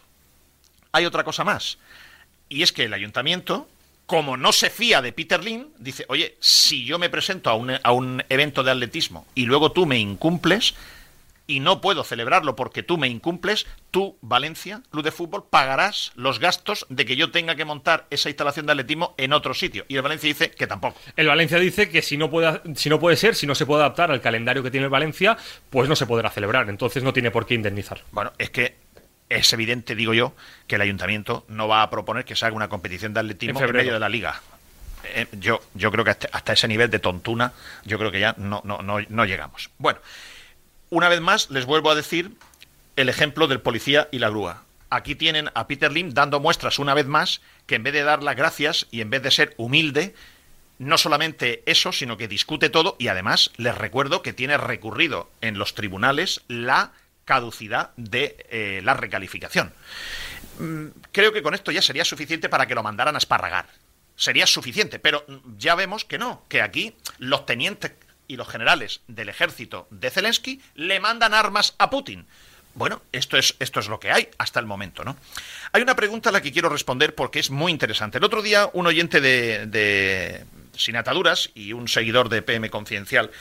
hay 0.92 1.06
otra 1.06 1.24
cosa 1.24 1.44
más. 1.44 1.78
Y 2.50 2.64
es 2.64 2.72
que 2.72 2.86
el 2.86 2.94
ayuntamiento 2.94 3.68
como 4.08 4.38
no 4.38 4.54
se 4.54 4.70
fía 4.70 5.02
de 5.02 5.12
Peter 5.12 5.44
Lin, 5.44 5.68
dice, 5.78 6.06
oye, 6.08 6.38
si 6.40 6.86
yo 6.86 6.98
me 6.98 7.10
presento 7.10 7.50
a 7.50 7.56
un, 7.56 7.78
a 7.84 7.92
un 7.92 8.24
evento 8.30 8.64
de 8.64 8.72
atletismo 8.72 9.28
y 9.36 9.46
luego 9.46 9.74
tú 9.74 9.86
me 9.86 10.00
incumples, 10.00 10.76
y 11.48 11.62
no 11.62 11.80
puedo 11.82 12.04
celebrarlo 12.04 12.56
porque 12.56 12.84
tú 12.84 12.98
me 12.98 13.08
incumples, 13.08 13.66
tú, 13.90 14.18
Valencia, 14.22 14.82
Club 14.92 15.04
de 15.04 15.12
Fútbol, 15.12 15.46
pagarás 15.50 16.12
los 16.16 16.40
gastos 16.40 16.86
de 16.90 17.06
que 17.06 17.16
yo 17.16 17.32
tenga 17.32 17.56
que 17.56 17.66
montar 17.66 18.06
esa 18.10 18.30
instalación 18.30 18.66
de 18.66 18.74
atletismo 18.74 19.16
en 19.18 19.32
otro 19.32 19.54
sitio. 19.54 19.86
Y 19.88 19.96
el 19.96 20.02
Valencia 20.02 20.28
dice 20.28 20.52
que 20.52 20.68
tampoco. 20.68 21.00
El 21.16 21.28
Valencia 21.28 21.58
dice 21.58 21.90
que 21.90 22.02
si 22.02 22.18
no 22.18 22.30
puede, 22.30 22.62
si 22.76 22.90
no 22.90 23.00
puede 23.00 23.16
ser, 23.16 23.36
si 23.36 23.48
no 23.48 23.56
se 23.56 23.66
puede 23.66 23.82
adaptar 23.82 24.12
al 24.12 24.22
calendario 24.22 24.62
que 24.62 24.70
tiene 24.70 24.86
el 24.86 24.92
Valencia, 24.92 25.38
pues 25.70 25.88
no 25.88 25.96
se 25.96 26.06
podrá 26.06 26.30
celebrar. 26.30 26.70
Entonces 26.70 27.02
no 27.02 27.14
tiene 27.14 27.32
por 27.32 27.46
qué 27.46 27.56
indemnizar. 27.56 28.04
Bueno, 28.12 28.34
es 28.38 28.50
que 28.50 28.76
es 29.30 29.52
evidente, 29.54 29.96
digo 29.96 30.14
yo, 30.14 30.34
que 30.68 30.76
el 30.76 30.82
ayuntamiento 30.82 31.46
no 31.48 31.68
va 31.68 31.82
a 31.82 31.90
proponer 31.90 32.26
que 32.26 32.36
se 32.36 32.46
haga 32.46 32.56
una 32.56 32.70
competición 32.70 33.14
de 33.14 33.22
atletismo 33.22 33.62
en, 33.62 33.72
medio 33.72 33.94
de 33.94 34.00
la 34.00 34.10
liga. 34.10 34.42
Eh, 35.14 35.28
yo, 35.34 35.62
yo 35.74 35.92
creo 35.92 36.04
que 36.04 36.12
hasta, 36.12 36.54
ese 36.54 36.68
nivel 36.68 36.90
de 36.90 37.00
tontuna, 37.00 37.54
yo 37.86 37.98
creo 37.98 38.12
que 38.12 38.20
ya 38.20 38.36
no, 38.38 38.62
no, 38.66 38.82
no, 38.82 39.00
no 39.08 39.26
llegamos. 39.26 39.70
Bueno, 39.78 40.00
una 40.90 41.10
vez 41.10 41.22
más 41.22 41.50
les 41.50 41.66
vuelvo 41.66 41.92
a 41.92 41.96
decir 41.96 42.32
el 42.96 43.10
ejemplo 43.10 43.48
del 43.48 43.62
policía 43.62 44.08
y 44.12 44.20
la 44.20 44.30
grúa. 44.30 44.64
Aquí 44.90 45.16
tienen 45.16 45.50
a 45.54 45.68
Peter 45.68 45.92
Lim 45.92 46.14
dando 46.14 46.40
muestras 46.40 46.80
una 46.80 46.94
vez 46.94 47.06
más 47.06 47.42
que 47.66 47.76
en 47.76 47.84
vez 47.84 47.94
de 47.94 48.04
dar 48.04 48.24
las 48.24 48.36
gracias 48.36 48.88
y 48.92 49.02
en 49.02 49.10
vez 49.10 49.22
de 49.22 49.32
ser 49.32 49.54
humilde, 49.58 50.16
no 50.80 50.98
solamente 50.98 51.64
eso, 51.66 51.92
sino 51.92 52.18
que 52.18 52.28
discute 52.28 52.70
todo 52.70 52.96
y 53.00 53.10
además 53.10 53.52
les 53.58 53.78
recuerdo 53.78 54.22
que 54.22 54.34
tiene 54.34 54.58
recurrido 54.58 55.30
en 55.42 55.58
los 55.58 55.76
tribunales 55.76 56.42
la 56.48 56.94
caducidad 57.26 57.92
de 57.98 58.46
eh, 58.50 58.82
la 58.84 58.94
recalificación. 58.94 59.74
Mm, 60.60 60.88
creo 61.12 61.34
que 61.34 61.44
con 61.44 61.54
esto 61.54 61.72
ya 61.72 61.82
sería 61.82 62.06
suficiente 62.06 62.48
para 62.48 62.66
que 62.66 62.76
lo 62.76 62.84
mandaran 62.84 63.16
a 63.16 63.18
esparragar. 63.18 63.68
Sería 64.16 64.48
suficiente, 64.48 64.98
pero 64.98 65.26
ya 65.58 65.76
vemos 65.76 66.06
que 66.06 66.18
no, 66.18 66.44
que 66.48 66.62
aquí 66.62 66.96
los 67.20 67.46
tenientes 67.46 67.92
y 68.28 68.36
los 68.36 68.48
generales 68.48 69.02
del 69.08 69.30
ejército 69.30 69.88
de 69.90 70.10
Zelensky 70.10 70.62
le 70.76 71.00
mandan 71.00 71.34
armas 71.34 71.76
a 71.78 71.90
Putin. 71.90 72.26
Bueno, 72.74 73.02
esto 73.12 73.38
es, 73.38 73.56
esto 73.60 73.80
es 73.80 73.88
lo 73.88 74.00
que 74.00 74.12
hay 74.12 74.30
hasta 74.38 74.60
el 74.60 74.68
momento, 74.68 75.04
¿no? 75.04 75.18
Hay 75.72 75.82
una 75.82 75.96
pregunta 75.96 76.30
a 76.30 76.32
la 76.32 76.42
que 76.42 76.52
quiero 76.52 76.70
responder 76.70 77.16
porque 77.16 77.40
es 77.40 77.50
muy 77.50 77.72
interesante. 77.72 78.20
El 78.20 78.24
otro 78.24 78.42
día 78.44 78.70
un 78.74 78.86
oyente 78.86 79.20
de 79.20 80.46
sin 80.78 80.96
ataduras 80.96 81.50
y 81.54 81.74
un 81.74 81.88
seguidor 81.88 82.30
de 82.30 82.42
PM 82.42 82.70
Confidencial, 82.70 83.32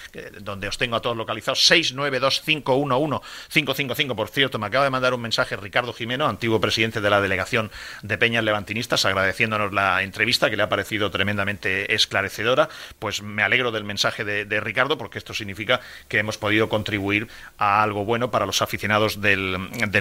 donde 0.40 0.68
os 0.68 0.78
tengo 0.78 0.96
a 0.96 1.00
todos 1.00 1.16
localizados, 1.16 1.70
692511555. 1.70 4.14
Por 4.14 4.28
cierto, 4.28 4.58
me 4.58 4.66
acaba 4.66 4.84
de 4.84 4.90
mandar 4.90 5.14
un 5.14 5.20
mensaje 5.20 5.56
Ricardo 5.56 5.92
Jimeno, 5.92 6.26
antiguo 6.26 6.60
presidente 6.60 7.00
de 7.00 7.10
la 7.10 7.20
delegación 7.20 7.70
de 8.02 8.18
Peñas 8.18 8.44
Levantinistas, 8.44 9.04
agradeciéndonos 9.04 9.72
la 9.72 10.02
entrevista 10.02 10.50
que 10.50 10.56
le 10.56 10.62
ha 10.62 10.68
parecido 10.68 11.10
tremendamente 11.10 11.94
esclarecedora. 11.94 12.68
Pues 12.98 13.22
me 13.22 13.42
alegro 13.42 13.72
del 13.72 13.84
mensaje 13.84 14.24
de, 14.24 14.60
Ricardo 14.60 14.96
porque 14.96 15.18
esto 15.18 15.34
significa 15.34 15.80
que 16.08 16.18
hemos 16.18 16.38
podido 16.38 16.68
contribuir 16.68 17.28
a 17.58 17.82
algo 17.82 18.04
bueno 18.04 18.30
para 18.30 18.46
los 18.46 18.62
aficionados 18.62 19.20
del, 19.20 19.56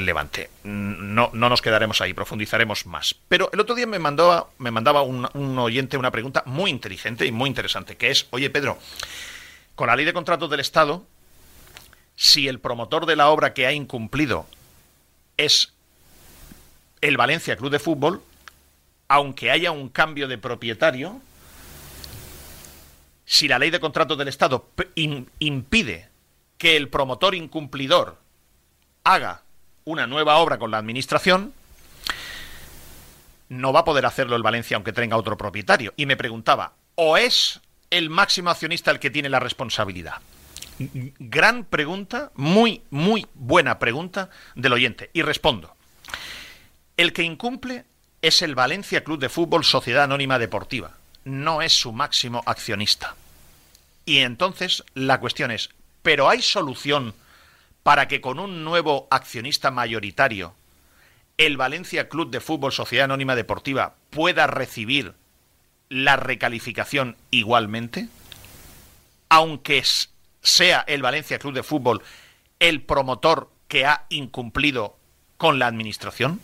Levante. 0.06 0.50
No, 0.64 1.32
no 1.34 1.50
nos 1.50 1.62
quedaremos 1.62 2.02
ahí, 2.02 2.14
profundizaremos 2.14 2.86
más. 2.86 3.16
Pero 3.28 3.50
el 3.54 3.60
otro 3.60 3.76
día 3.76 3.88
me 3.88 4.00
mandaba, 4.00 4.48
me 4.60 4.72
mandaba 4.72 5.02
un 5.02 5.58
oyente 5.58 5.98
una 5.98 6.12
pregunta 6.12 6.44
muy 6.46 6.70
inteligente 6.70 7.25
y 7.28 7.32
muy 7.32 7.50
interesante, 7.50 7.98
que 7.98 8.12
es, 8.12 8.28
oye 8.32 8.50
Pedro, 8.50 8.78
con 9.76 9.88
la 9.88 9.96
ley 9.96 10.06
de 10.06 10.14
contratos 10.14 10.50
del 10.50 10.60
Estado, 10.60 11.06
si 12.16 12.48
el 12.48 12.60
promotor 12.60 13.06
de 13.06 13.16
la 13.16 13.30
obra 13.30 13.54
que 13.54 13.68
ha 13.68 13.74
incumplido 13.74 14.46
es 15.38 15.74
el 17.02 17.18
Valencia 17.18 17.58
Club 17.58 17.72
de 17.72 17.80
Fútbol, 17.80 18.22
aunque 19.08 19.52
haya 19.52 19.72
un 19.72 19.90
cambio 19.90 20.28
de 20.28 20.38
propietario, 20.38 21.22
si 23.26 23.48
la 23.48 23.60
ley 23.60 23.70
de 23.70 23.80
contratos 23.80 24.18
del 24.18 24.28
Estado 24.28 24.70
impide 25.40 26.10
que 26.58 26.78
el 26.78 26.90
promotor 26.90 27.36
incumplidor 27.36 28.18
haga 29.04 29.44
una 29.84 30.08
nueva 30.08 30.38
obra 30.38 30.58
con 30.58 30.72
la 30.72 30.78
Administración, 30.78 31.54
no 33.50 33.74
va 33.74 33.82
a 33.82 33.86
poder 33.86 34.06
hacerlo 34.06 34.36
el 34.36 34.44
Valencia 34.44 34.76
aunque 34.76 34.94
tenga 34.94 35.18
otro 35.18 35.38
propietario. 35.38 35.94
Y 35.98 36.06
me 36.06 36.18
preguntaba, 36.18 36.74
o 36.96 37.18
es 37.18 37.62
el 37.90 38.10
máximo 38.10 38.50
accionista 38.50 38.92
el 38.92 39.00
que 39.00 39.12
tiene 39.12 39.30
la 39.30 39.40
responsabilidad? 39.40 40.16
Gran 40.78 41.64
pregunta, 41.64 42.32
muy, 42.36 42.82
muy 42.90 43.26
buena 43.34 43.80
pregunta 43.80 44.30
del 44.56 44.74
oyente. 44.74 45.10
Y 45.14 45.22
respondo. 45.22 45.76
El 46.98 47.14
que 47.14 47.24
incumple 47.24 47.86
es 48.22 48.42
el 48.42 48.56
Valencia 48.56 49.04
Club 49.04 49.20
de 49.20 49.30
Fútbol 49.30 49.64
Sociedad 49.64 50.04
Anónima 50.04 50.40
Deportiva. 50.40 50.92
No 51.24 51.62
es 51.62 51.74
su 51.74 51.92
máximo 51.92 52.44
accionista. 52.46 53.16
Y 54.06 54.20
entonces 54.20 54.84
la 54.94 55.20
cuestión 55.20 55.52
es, 55.52 55.70
¿pero 56.02 56.30
hay 56.30 56.42
solución 56.42 57.14
para 57.84 58.08
que 58.08 58.22
con 58.22 58.40
un 58.40 58.64
nuevo 58.64 59.08
accionista 59.12 59.72
mayoritario 59.72 60.56
el 61.38 61.58
Valencia 61.58 62.08
Club 62.08 62.32
de 62.32 62.40
Fútbol 62.40 62.72
Sociedad 62.72 63.06
Anónima 63.06 63.36
Deportiva 63.36 63.96
pueda 64.10 64.48
recibir 64.48 65.14
la 65.90 66.16
recalificación 66.16 67.16
igualmente? 67.32 68.08
Aunque 69.30 69.84
sea 70.42 70.84
el 70.88 71.02
Valencia 71.02 71.40
Club 71.40 71.54
de 71.54 71.64
Fútbol 71.64 72.02
el 72.60 72.82
promotor 72.82 73.50
que 73.68 73.86
ha 73.86 74.06
incumplido 74.10 74.98
con 75.38 75.60
la 75.60 75.68
administración? 75.68 76.42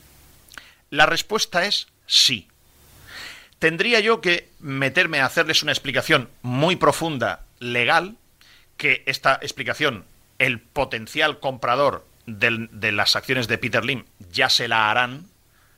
La 0.90 1.06
respuesta 1.06 1.66
es 1.66 1.88
sí. 2.06 2.48
Tendría 3.60 4.00
yo 4.00 4.22
que 4.22 4.50
meterme 4.60 5.20
a 5.20 5.26
hacerles 5.26 5.64
una 5.64 5.72
explicación 5.72 6.30
muy 6.42 6.76
profunda 6.76 7.46
legal, 7.60 8.18
que 8.78 9.04
esta 9.06 9.36
explicación 9.36 10.06
el 10.40 10.60
potencial 10.60 11.40
comprador 11.40 12.08
de 12.26 12.92
las 12.92 13.16
acciones 13.16 13.48
de 13.48 13.58
Peter 13.60 13.86
Lim 13.86 14.06
ya 14.32 14.50
se 14.50 14.68
la 14.68 14.90
harán 14.90 15.28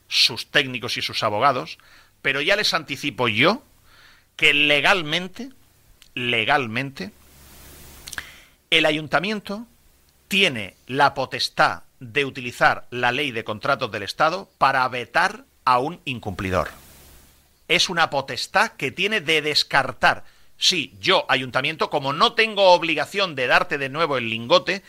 sus 0.08 0.50
técnicos 0.52 0.96
y 0.98 1.02
sus 1.02 1.24
abogados, 1.24 1.78
pero 2.24 2.42
ya 2.42 2.56
les 2.56 2.74
anticipo 2.74 3.28
yo 3.28 3.62
que 4.36 4.56
legalmente, 4.56 5.50
legalmente, 6.16 7.12
el 8.72 8.88
ayuntamiento 8.88 9.68
tiene 10.28 10.76
la 10.88 11.14
potestad 11.14 11.84
de 12.00 12.26
utilizar 12.26 12.88
la 12.90 13.12
ley 13.12 13.32
de 13.32 13.44
contratos 13.44 13.92
del 13.92 14.04
Estado 14.04 14.50
para 14.58 14.88
vetar 14.88 15.44
a 15.66 15.78
un 15.80 16.00
incumplidor. 16.06 16.70
Es 17.68 17.90
una 17.90 18.10
potestad 18.10 18.72
que 18.72 18.92
tiene 18.92 19.22
de 19.22 19.42
descartar. 19.42 20.24
Sí, 20.58 20.96
yo, 21.00 21.26
ayuntamiento, 21.28 21.90
como 21.90 22.14
no 22.14 22.34
tengo 22.34 22.72
obligación 22.72 23.36
de 23.36 23.48
darte 23.48 23.78
de 23.78 23.90
nuevo 23.90 24.18
el 24.18 24.30
lingote, 24.30 24.82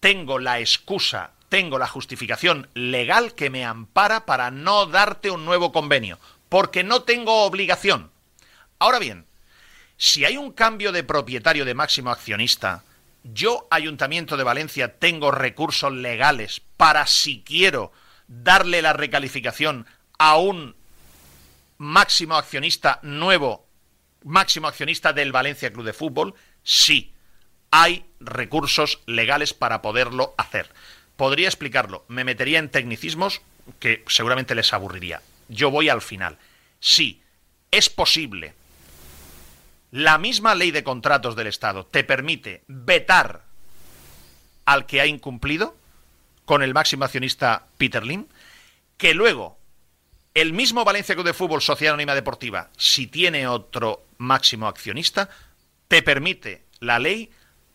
tengo 0.00 0.40
la 0.40 0.58
excusa, 0.58 1.30
tengo 1.48 1.78
la 1.78 1.86
justificación 1.86 2.68
legal 2.74 3.34
que 3.34 3.50
me 3.50 3.64
ampara 3.64 4.26
para 4.26 4.50
no 4.50 4.86
darte 4.86 5.30
un 5.30 5.44
nuevo 5.44 5.70
convenio 5.70 6.18
porque 6.52 6.84
no 6.84 7.04
tengo 7.04 7.44
obligación. 7.44 8.10
Ahora 8.78 8.98
bien, 8.98 9.24
si 9.96 10.26
hay 10.26 10.36
un 10.36 10.52
cambio 10.52 10.92
de 10.92 11.02
propietario 11.02 11.64
de 11.64 11.72
máximo 11.72 12.10
accionista, 12.10 12.84
yo, 13.24 13.66
Ayuntamiento 13.70 14.36
de 14.36 14.44
Valencia, 14.44 14.98
tengo 14.98 15.30
recursos 15.30 15.90
legales 15.90 16.60
para, 16.76 17.06
si 17.06 17.40
quiero, 17.40 17.90
darle 18.28 18.82
la 18.82 18.92
recalificación 18.92 19.86
a 20.18 20.36
un 20.36 20.76
máximo 21.78 22.36
accionista 22.36 23.00
nuevo, 23.02 23.66
máximo 24.22 24.68
accionista 24.68 25.14
del 25.14 25.32
Valencia 25.32 25.72
Club 25.72 25.86
de 25.86 25.94
Fútbol, 25.94 26.34
sí, 26.62 27.14
hay 27.70 28.04
recursos 28.20 29.00
legales 29.06 29.54
para 29.54 29.80
poderlo 29.80 30.34
hacer. 30.36 30.68
Podría 31.16 31.48
explicarlo, 31.48 32.04
me 32.08 32.24
metería 32.24 32.58
en 32.58 32.68
tecnicismos 32.68 33.40
que 33.80 34.04
seguramente 34.06 34.54
les 34.54 34.74
aburriría. 34.74 35.22
Yo 35.52 35.70
voy 35.70 35.88
al 35.88 36.02
final. 36.02 36.38
Sí, 36.80 37.22
es 37.70 37.88
posible 37.88 38.54
la 39.92 40.16
misma 40.16 40.54
ley 40.54 40.70
de 40.70 40.82
contratos 40.82 41.36
del 41.36 41.46
Estado 41.46 41.84
te 41.84 42.02
permite 42.02 42.64
vetar 42.66 43.44
al 44.64 44.86
que 44.86 45.02
ha 45.02 45.06
incumplido 45.06 45.76
con 46.46 46.62
el 46.62 46.72
máximo 46.72 47.04
accionista 47.04 47.66
Peter 47.76 48.04
Lim, 48.04 48.26
que 48.96 49.12
luego 49.12 49.58
el 50.32 50.54
mismo 50.54 50.84
Valencia 50.84 51.14
Club 51.14 51.26
de 51.26 51.34
Fútbol 51.34 51.60
Sociedad 51.60 51.92
Anónima 51.92 52.14
Deportiva, 52.14 52.70
si 52.78 53.06
tiene 53.06 53.46
otro 53.46 54.06
máximo 54.16 54.66
accionista, 54.66 55.28
te 55.88 56.02
permite 56.02 56.62
la 56.80 56.98
ley 56.98 57.30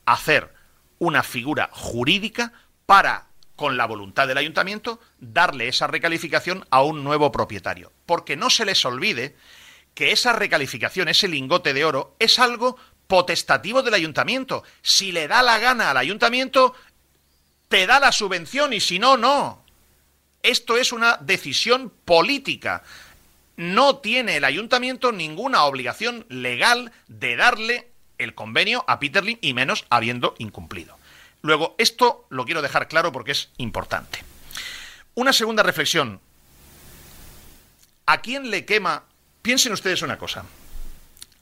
hacer 0.06 0.52
una 0.98 1.22
figura 1.22 1.70
jurídica 1.72 2.52
para, 2.88 3.28
con 3.57 3.75
la 3.75 3.88
voluntad 3.88 4.27
del 4.27 4.38
ayuntamiento, 4.38 5.01
darle 5.19 5.67
esa 5.67 5.88
recalificación 5.88 6.65
a 6.69 6.84
un 6.84 7.03
nuevo 7.03 7.31
propietario. 7.34 7.91
Porque 8.05 8.38
no 8.38 8.49
se 8.49 8.63
les 8.63 8.85
olvide 8.85 9.35
que 9.93 10.11
esa 10.11 10.31
recalificación, 10.31 11.09
ese 11.09 11.27
lingote 11.27 11.73
de 11.73 11.84
oro, 11.84 12.15
es 12.19 12.39
algo 12.39 12.77
potestativo 13.07 13.81
del 13.81 13.95
ayuntamiento. 13.95 14.63
Si 14.81 15.11
le 15.11 15.27
da 15.27 15.41
la 15.41 15.57
gana 15.57 15.89
al 15.89 15.97
ayuntamiento, 15.97 16.75
te 17.67 17.88
da 17.88 17.99
la 17.99 18.11
subvención 18.11 18.73
y 18.73 18.79
si 18.79 18.99
no, 18.99 19.17
no. 19.17 19.65
Esto 20.43 20.77
es 20.77 20.91
una 20.93 21.17
decisión 21.17 21.91
política. 22.05 22.84
No 23.55 23.97
tiene 23.97 24.38
el 24.38 24.43
ayuntamiento 24.43 25.11
ninguna 25.11 25.63
obligación 25.63 26.27
legal 26.29 26.91
de 27.07 27.35
darle 27.35 27.89
el 28.19 28.35
convenio 28.35 28.85
a 28.88 28.99
Peter 28.99 29.23
Lim 29.23 29.39
y 29.41 29.53
menos 29.53 29.85
habiendo 29.89 30.35
incumplido. 30.38 30.97
Luego, 31.48 31.76
esto 31.78 32.28
lo 32.30 32.44
quiero 32.44 32.61
dejar 32.61 32.90
claro 32.90 33.14
porque 33.14 33.32
es 33.32 33.52
importante. 33.56 34.19
Una 35.15 35.32
segunda 35.32 35.64
reflexión. 35.64 36.19
¿A 38.06 38.19
quién 38.19 38.52
le 38.52 38.65
quema 38.65 39.06
Piensen 39.41 39.72
ustedes 39.72 40.02
una 40.02 40.18
cosa. 40.18 40.44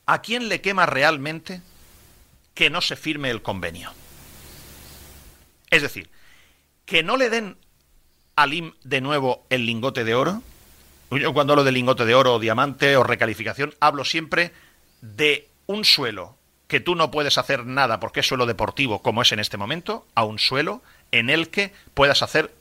¿A 0.05 0.21
quién 0.21 0.47
le 0.47 0.61
quema 0.61 0.85
realmente 0.85 1.63
que 2.53 2.69
no 2.69 2.81
se 2.81 2.95
firme 2.95 3.31
el 3.31 3.41
convenio? 3.41 3.91
Es 5.71 5.81
decir, 5.81 6.11
que 6.85 7.01
no 7.01 7.17
le 7.17 7.31
den 7.31 7.57
al 8.35 8.53
IM 8.53 8.75
de 8.83 9.01
nuevo 9.01 9.47
el 9.49 9.65
lingote 9.65 10.03
de 10.03 10.13
oro. 10.13 10.43
Yo 11.09 11.33
cuando 11.33 11.53
hablo 11.53 11.63
de 11.63 11.71
lingote 11.71 12.05
de 12.05 12.13
oro 12.13 12.35
o 12.35 12.39
diamante 12.39 12.95
o 12.95 13.03
recalificación, 13.03 13.73
hablo 13.79 14.05
siempre 14.05 14.53
de 15.01 15.49
un 15.65 15.83
suelo 15.83 16.34
que 16.67 16.79
tú 16.79 16.95
no 16.95 17.11
puedes 17.11 17.37
hacer 17.37 17.65
nada 17.65 17.99
porque 17.99 18.21
es 18.21 18.27
suelo 18.27 18.45
deportivo 18.45 19.01
como 19.01 19.21
es 19.21 19.31
en 19.31 19.39
este 19.39 19.57
momento, 19.57 20.05
a 20.15 20.23
un 20.23 20.39
suelo 20.39 20.81
en 21.11 21.29
el 21.29 21.49
que 21.49 21.73
puedas 21.93 22.21
hacer 22.21 22.51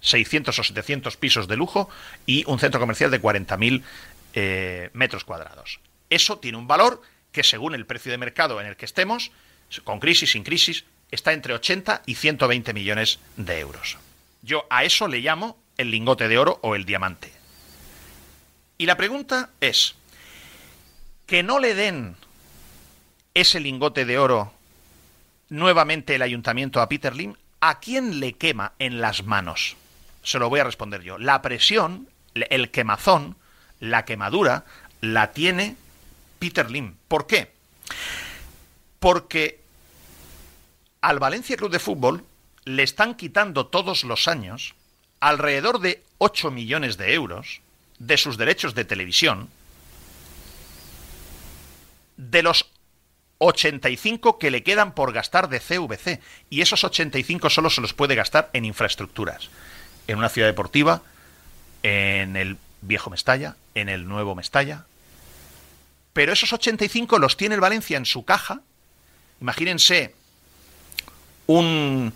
600 0.00 0.58
o 0.58 0.64
700 0.64 1.16
pisos 1.16 1.46
de 1.46 1.56
lujo 1.56 1.88
y 2.26 2.44
un 2.46 2.58
centro 2.58 2.80
comercial 2.80 3.10
de 3.10 3.20
40.000 3.20 3.82
eh, 4.34 4.90
metros 4.92 5.24
cuadrados. 5.24 5.80
Eso 6.08 6.38
tiene 6.38 6.58
un 6.58 6.66
valor 6.66 7.02
que 7.32 7.44
según 7.44 7.74
el 7.74 7.86
precio 7.86 8.10
de 8.10 8.18
mercado 8.18 8.60
en 8.60 8.66
el 8.66 8.76
que 8.76 8.86
estemos, 8.86 9.30
con 9.84 10.00
crisis, 10.00 10.32
sin 10.32 10.42
crisis, 10.42 10.84
está 11.10 11.32
entre 11.32 11.54
80 11.54 12.02
y 12.06 12.14
120 12.14 12.72
millones 12.72 13.20
de 13.36 13.60
euros. 13.60 13.98
Yo 14.42 14.66
a 14.70 14.84
eso 14.84 15.06
le 15.06 15.20
llamo 15.20 15.58
el 15.76 15.90
lingote 15.90 16.28
de 16.28 16.38
oro 16.38 16.58
o 16.62 16.74
el 16.74 16.86
diamante. 16.86 17.32
Y 18.78 18.86
la 18.86 18.96
pregunta 18.96 19.50
es, 19.60 19.94
que 21.26 21.42
no 21.44 21.60
le 21.60 21.74
den 21.74 22.16
ese 23.34 23.60
lingote 23.60 24.04
de 24.04 24.18
oro 24.18 24.52
nuevamente 25.48 26.14
el 26.14 26.22
ayuntamiento 26.22 26.80
a 26.80 26.88
Peter 26.88 27.14
Lim, 27.14 27.34
¿a 27.60 27.80
quién 27.80 28.20
le 28.20 28.34
quema 28.34 28.72
en 28.78 29.00
las 29.00 29.24
manos? 29.24 29.76
Se 30.22 30.38
lo 30.38 30.48
voy 30.48 30.60
a 30.60 30.64
responder 30.64 31.02
yo. 31.02 31.18
La 31.18 31.42
presión, 31.42 32.08
el 32.34 32.70
quemazón, 32.70 33.36
la 33.80 34.04
quemadura 34.04 34.64
la 35.00 35.32
tiene 35.32 35.76
Peter 36.38 36.70
Lim. 36.70 36.94
¿Por 37.08 37.26
qué? 37.26 37.52
Porque 38.98 39.60
al 41.00 41.18
Valencia 41.18 41.56
Club 41.56 41.70
de 41.70 41.78
Fútbol 41.78 42.24
le 42.64 42.82
están 42.82 43.14
quitando 43.14 43.66
todos 43.66 44.04
los 44.04 44.28
años 44.28 44.74
alrededor 45.18 45.80
de 45.80 46.02
8 46.18 46.50
millones 46.50 46.96
de 46.96 47.14
euros 47.14 47.60
de 47.98 48.16
sus 48.16 48.36
derechos 48.36 48.74
de 48.74 48.84
televisión, 48.84 49.48
de 52.16 52.42
los 52.42 52.70
85 53.40 54.38
que 54.38 54.50
le 54.50 54.62
quedan 54.62 54.92
por 54.92 55.12
gastar 55.12 55.48
de 55.48 55.60
CVC, 55.60 56.20
y 56.50 56.60
esos 56.60 56.84
85 56.84 57.50
solo 57.50 57.70
se 57.70 57.80
los 57.80 57.94
puede 57.94 58.14
gastar 58.14 58.50
en 58.52 58.64
infraestructuras, 58.64 59.50
en 60.06 60.18
una 60.18 60.28
ciudad 60.28 60.46
deportiva, 60.46 61.02
en 61.82 62.36
el 62.36 62.58
viejo 62.82 63.10
Mestalla, 63.10 63.56
en 63.74 63.88
el 63.88 64.06
nuevo 64.06 64.34
Mestalla. 64.34 64.84
Pero 66.12 66.32
esos 66.32 66.52
85 66.52 67.18
los 67.18 67.36
tiene 67.36 67.54
el 67.54 67.60
Valencia 67.60 67.96
en 67.96 68.04
su 68.04 68.24
caja. 68.24 68.60
Imagínense 69.40 70.14
un 71.46 72.12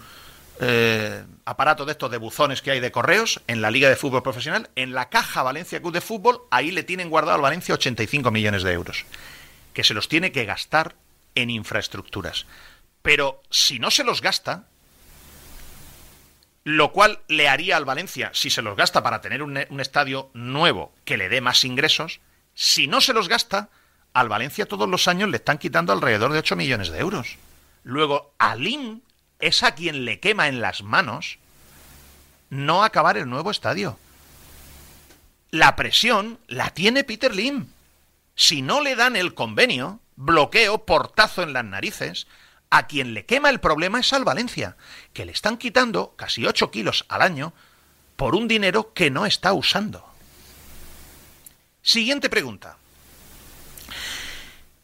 eh, 0.60 1.24
aparato 1.46 1.86
de 1.86 1.92
estos 1.92 2.10
de 2.10 2.18
buzones 2.18 2.60
que 2.60 2.70
hay 2.70 2.80
de 2.80 2.92
correos 2.92 3.40
en 3.46 3.62
la 3.62 3.70
Liga 3.70 3.88
de 3.88 3.96
Fútbol 3.96 4.22
Profesional. 4.22 4.68
En 4.76 4.92
la 4.92 5.08
caja 5.08 5.42
Valencia 5.42 5.80
Club 5.80 5.94
de 5.94 6.00
Fútbol, 6.02 6.42
ahí 6.50 6.70
le 6.70 6.82
tienen 6.82 7.08
guardado 7.08 7.36
al 7.36 7.42
Valencia 7.42 7.74
85 7.74 8.30
millones 8.30 8.62
de 8.62 8.72
euros. 8.72 9.06
Que 9.72 9.84
se 9.84 9.94
los 9.94 10.08
tiene 10.08 10.32
que 10.32 10.44
gastar 10.44 10.94
en 11.34 11.50
infraestructuras. 11.50 12.46
Pero 13.02 13.42
si 13.50 13.78
no 13.78 13.90
se 13.90 14.04
los 14.04 14.22
gasta, 14.22 14.66
lo 16.64 16.92
cual 16.92 17.20
le 17.28 17.48
haría 17.48 17.76
al 17.76 17.84
Valencia, 17.84 18.30
si 18.32 18.48
se 18.48 18.62
los 18.62 18.76
gasta 18.76 19.02
para 19.02 19.20
tener 19.20 19.42
un, 19.42 19.58
estadio 19.78 20.30
nuevo 20.32 20.94
que 21.04 21.18
le 21.18 21.28
dé 21.28 21.40
más 21.40 21.64
ingresos, 21.64 22.20
si 22.54 22.86
no 22.86 23.00
se 23.00 23.12
los 23.12 23.28
gasta, 23.28 23.68
al 24.14 24.28
Valencia 24.28 24.66
todos 24.66 24.88
los 24.88 25.06
años 25.06 25.28
le 25.28 25.36
están 25.36 25.58
quitando 25.58 25.92
alrededor 25.92 26.32
de 26.32 26.38
8 26.38 26.56
millones 26.56 26.88
de 26.88 26.98
euros. 26.98 27.36
Luego, 27.82 28.32
a 28.38 28.56
Lim 28.56 29.02
es 29.40 29.62
a 29.62 29.74
quien 29.74 30.06
le 30.06 30.20
quema 30.20 30.48
en 30.48 30.62
las 30.62 30.82
manos 30.82 31.38
no 32.48 32.84
acabar 32.84 33.18
el 33.18 33.28
nuevo 33.28 33.50
estadio. 33.50 33.98
La 35.50 35.76
presión 35.76 36.38
la 36.48 36.70
tiene 36.70 37.04
Peter 37.04 37.34
Lim. 37.34 37.66
Si 38.34 38.62
no 38.62 38.80
le 38.80 38.96
dan 38.96 39.16
el 39.16 39.34
convenio, 39.34 40.00
bloqueo, 40.16 40.84
portazo 40.84 41.42
en 41.42 41.52
las 41.52 41.64
narices, 41.64 42.26
a 42.70 42.86
quien 42.86 43.14
le 43.14 43.24
quema 43.24 43.50
el 43.50 43.60
problema 43.60 44.00
es 44.00 44.12
al 44.12 44.24
Valencia, 44.24 44.76
que 45.12 45.24
le 45.24 45.32
están 45.32 45.58
quitando 45.58 46.14
casi 46.16 46.46
8 46.46 46.70
kilos 46.70 47.04
al 47.08 47.22
año 47.22 47.52
por 48.16 48.34
un 48.34 48.48
dinero 48.48 48.92
que 48.92 49.10
no 49.10 49.26
está 49.26 49.52
usando. 49.52 50.04
Siguiente 51.82 52.30
pregunta. 52.30 52.76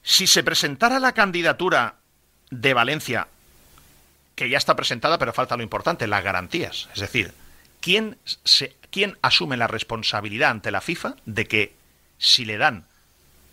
Si 0.02 0.27
se 0.27 0.43
presentara 0.43 1.01
la 1.01 1.12
candidatura 1.12 1.97
de 2.51 2.74
Valencia, 2.74 3.28
que 4.35 4.48
ya 4.48 4.59
está 4.59 4.77
presentada, 4.77 5.19
pero 5.19 5.32
falta 5.32 5.57
lo 5.57 5.62
importante, 5.62 6.07
las 6.07 6.24
garantías. 6.24 6.89
Es 6.94 7.01
decir, 7.01 7.32
¿quién, 7.81 8.19
¿quién 8.90 9.19
asume 9.23 9.57
la 9.57 9.66
responsabilidad 9.66 10.51
ante 10.51 10.70
la 10.70 10.81
FIFA 10.81 11.16
de 11.27 11.47
que 11.47 11.74
si 12.19 12.44
le 12.44 12.59
dan 12.59 12.86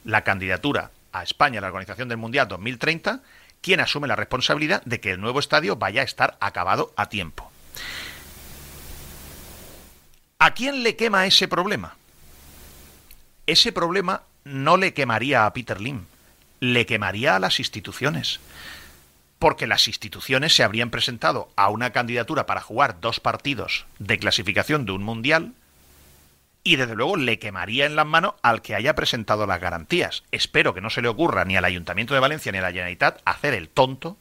la 0.04 0.24
candidatura 0.24 0.92
a 1.12 1.24
España 1.24 1.62
la 1.62 1.68
Organización 1.68 2.10
del 2.10 2.18
Mundial 2.18 2.48
2030, 2.48 3.22
¿Quién 3.62 3.80
asume 3.80 4.08
la 4.08 4.16
responsabilidad 4.16 4.82
de 4.86 5.00
que 5.00 5.12
el 5.12 5.22
nuevo 5.22 5.40
estadio 5.40 5.76
vaya 5.76 6.02
a 6.02 6.06
estar 6.06 6.38
acabado 6.40 6.94
a 6.96 7.10
tiempo. 7.10 7.52
¿A 10.40 10.54
quién 10.54 10.84
le 10.84 10.96
quema 10.96 11.26
ese 11.26 11.48
problema? 11.48 11.96
Ese 13.48 13.72
problema 13.72 14.24
no 14.44 14.78
le 14.78 14.94
quemaría 14.94 15.46
a 15.46 15.54
Peter 15.54 15.82
Lim, 15.82 16.06
le 16.60 16.86
quemaría 16.86 17.36
a 17.36 17.40
las 17.40 17.60
instituciones. 17.60 18.40
Porque 19.40 19.68
las 19.68 19.88
instituciones 19.88 20.56
se 20.56 20.64
habrían 20.64 20.90
presentado 20.90 21.50
a 21.56 21.70
una 21.70 21.92
candidatura 21.92 22.46
para 22.46 22.62
jugar 22.62 23.00
dos 23.02 23.20
partidos 23.20 23.86
de 24.00 24.18
clasificación 24.18 24.86
de 24.86 24.94
un 24.94 25.04
mundial 25.04 25.54
y 26.64 26.76
desde 26.76 26.96
luego 26.96 27.16
le 27.16 27.40
quemaría 27.40 27.86
en 27.86 27.96
las 27.96 28.06
manos 28.06 28.34
al 28.42 28.62
que 28.62 28.76
haya 28.76 28.96
presentado 28.96 29.48
las 29.48 29.62
garantías. 29.62 30.24
Espero 30.32 30.74
que 30.74 30.82
no 30.82 30.90
se 30.90 31.02
le 31.02 31.08
ocurra 31.08 31.46
ni 31.46 31.56
al 31.56 31.66
Ayuntamiento 31.66 32.14
de 32.14 32.20
Valencia 32.20 32.52
ni 32.52 32.58
a 32.58 32.62
la 32.62 32.72
Generalitat 32.72 33.22
hacer 33.26 33.54
el 33.54 33.70
tonto 33.70 34.18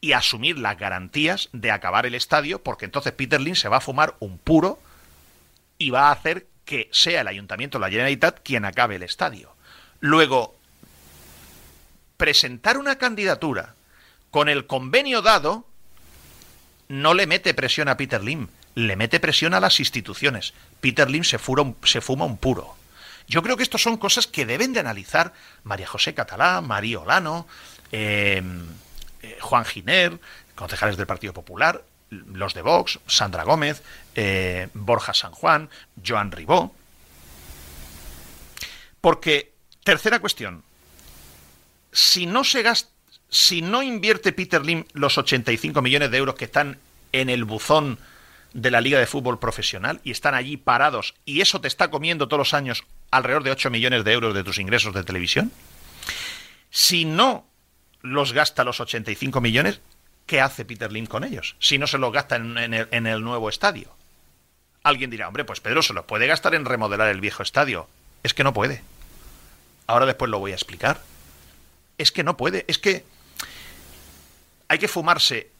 y 0.00 0.12
asumir 0.12 0.58
las 0.58 0.78
garantías 0.78 1.48
de 1.52 1.70
acabar 1.70 2.06
el 2.06 2.14
estadio, 2.14 2.62
porque 2.62 2.84
entonces 2.84 3.12
Peter 3.12 3.40
Lynn 3.40 3.56
se 3.56 3.68
va 3.68 3.78
a 3.78 3.80
fumar 3.80 4.16
un 4.20 4.38
puro 4.38 4.78
y 5.78 5.90
va 5.90 6.08
a 6.08 6.12
hacer 6.12 6.46
que 6.64 6.88
sea 6.92 7.20
el 7.20 7.28
Ayuntamiento 7.28 7.78
de 7.78 7.82
la 7.82 7.90
Generalitat 7.90 8.40
quien 8.42 8.64
acabe 8.64 8.96
el 8.96 9.02
estadio. 9.02 9.54
Luego, 10.00 10.56
presentar 12.16 12.78
una 12.78 12.96
candidatura 12.96 13.74
con 14.30 14.48
el 14.48 14.66
convenio 14.66 15.22
dado 15.22 15.66
no 16.88 17.14
le 17.14 17.26
mete 17.26 17.54
presión 17.54 17.88
a 17.88 17.96
Peter 17.96 18.22
Lim, 18.22 18.48
le 18.74 18.96
mete 18.96 19.20
presión 19.20 19.54
a 19.54 19.60
las 19.60 19.80
instituciones. 19.80 20.54
Peter 20.80 21.10
Lim 21.10 21.24
se, 21.24 21.38
se 21.84 22.00
fuma 22.00 22.24
un 22.24 22.36
puro. 22.36 22.76
Yo 23.26 23.42
creo 23.42 23.56
que 23.56 23.62
estas 23.62 23.82
son 23.82 23.96
cosas 23.96 24.26
que 24.26 24.46
deben 24.46 24.72
de 24.72 24.80
analizar 24.80 25.32
María 25.62 25.86
José 25.86 26.14
Catalá, 26.14 26.60
María 26.60 27.00
Olano, 27.00 27.46
em, 27.92 28.66
eh, 29.22 29.38
Juan 29.40 29.64
Giner, 29.64 30.20
concejales 30.54 30.96
del 30.96 31.06
Partido 31.06 31.32
Popular, 31.32 31.84
los 32.10 32.54
de 32.54 32.62
Vox, 32.62 33.00
Sandra 33.06 33.44
Gómez, 33.44 33.82
eh, 34.14 34.68
Borja 34.74 35.14
San 35.14 35.32
Juan, 35.32 35.70
Joan 36.04 36.32
Ribó. 36.32 36.74
Porque, 39.00 39.52
tercera 39.84 40.18
cuestión, 40.18 40.62
si 41.92 42.26
no 42.26 42.44
se 42.44 42.62
gasta, 42.62 42.90
si 43.30 43.62
no 43.62 43.82
invierte 43.82 44.32
Peter 44.32 44.64
Lim 44.64 44.84
los 44.92 45.18
85 45.18 45.82
millones 45.82 46.10
de 46.10 46.18
euros 46.18 46.36
que 46.36 46.44
están 46.44 46.78
en 47.12 47.30
el 47.30 47.44
buzón 47.44 47.98
de 48.54 48.70
la 48.70 48.80
Liga 48.80 48.98
de 48.98 49.06
Fútbol 49.06 49.38
Profesional 49.38 50.00
y 50.04 50.12
están 50.12 50.34
allí 50.34 50.56
parados 50.56 51.14
y 51.26 51.42
eso 51.42 51.60
te 51.60 51.68
está 51.68 51.90
comiendo 51.90 52.28
todos 52.28 52.38
los 52.38 52.54
años 52.54 52.84
alrededor 53.10 53.42
de 53.42 53.50
8 53.50 53.68
millones 53.70 54.04
de 54.04 54.12
euros 54.12 54.34
de 54.34 54.44
tus 54.44 54.58
ingresos 54.58 54.94
de 54.94 55.04
televisión? 55.04 55.52
Si 56.70 57.04
no 57.04 57.46
los 58.00 58.32
gasta 58.32 58.64
los 58.64 58.80
85 58.80 59.40
millones, 59.40 59.80
¿qué 60.26 60.40
hace 60.40 60.64
Peter 60.64 60.90
Lim 60.90 61.06
con 61.06 61.24
ellos? 61.24 61.56
Si 61.58 61.78
no 61.78 61.86
se 61.86 61.98
los 61.98 62.12
gasta 62.12 62.36
en, 62.36 62.56
el, 62.56 62.88
en 62.90 63.06
el 63.06 63.22
nuevo 63.22 63.48
estadio. 63.48 63.94
Alguien 64.82 65.10
dirá, 65.10 65.28
hombre, 65.28 65.44
pues 65.44 65.60
Pedro 65.60 65.82
se 65.82 65.94
los 65.94 66.04
puede 66.04 66.26
gastar 66.26 66.54
en 66.54 66.64
remodelar 66.64 67.08
el 67.08 67.20
viejo 67.20 67.42
estadio. 67.42 67.88
Es 68.22 68.34
que 68.34 68.44
no 68.44 68.52
puede. 68.52 68.82
Ahora 69.86 70.06
después 70.06 70.30
lo 70.30 70.38
voy 70.38 70.52
a 70.52 70.56
explicar. 70.56 71.00
Es 71.98 72.12
que 72.12 72.24
no 72.24 72.36
puede. 72.36 72.64
Es 72.68 72.78
que 72.78 73.04
hay 74.68 74.78
que 74.78 74.88
fumarse 74.88 75.50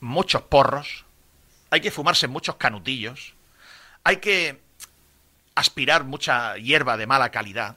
muchos 0.00 0.42
porros, 0.42 1.04
hay 1.72 1.80
que 1.80 1.90
fumarse 1.90 2.28
muchos 2.28 2.56
canutillos, 2.56 3.32
hay 4.04 4.18
que 4.18 4.60
aspirar 5.54 6.04
mucha 6.04 6.58
hierba 6.58 6.98
de 6.98 7.06
mala 7.06 7.30
calidad 7.30 7.76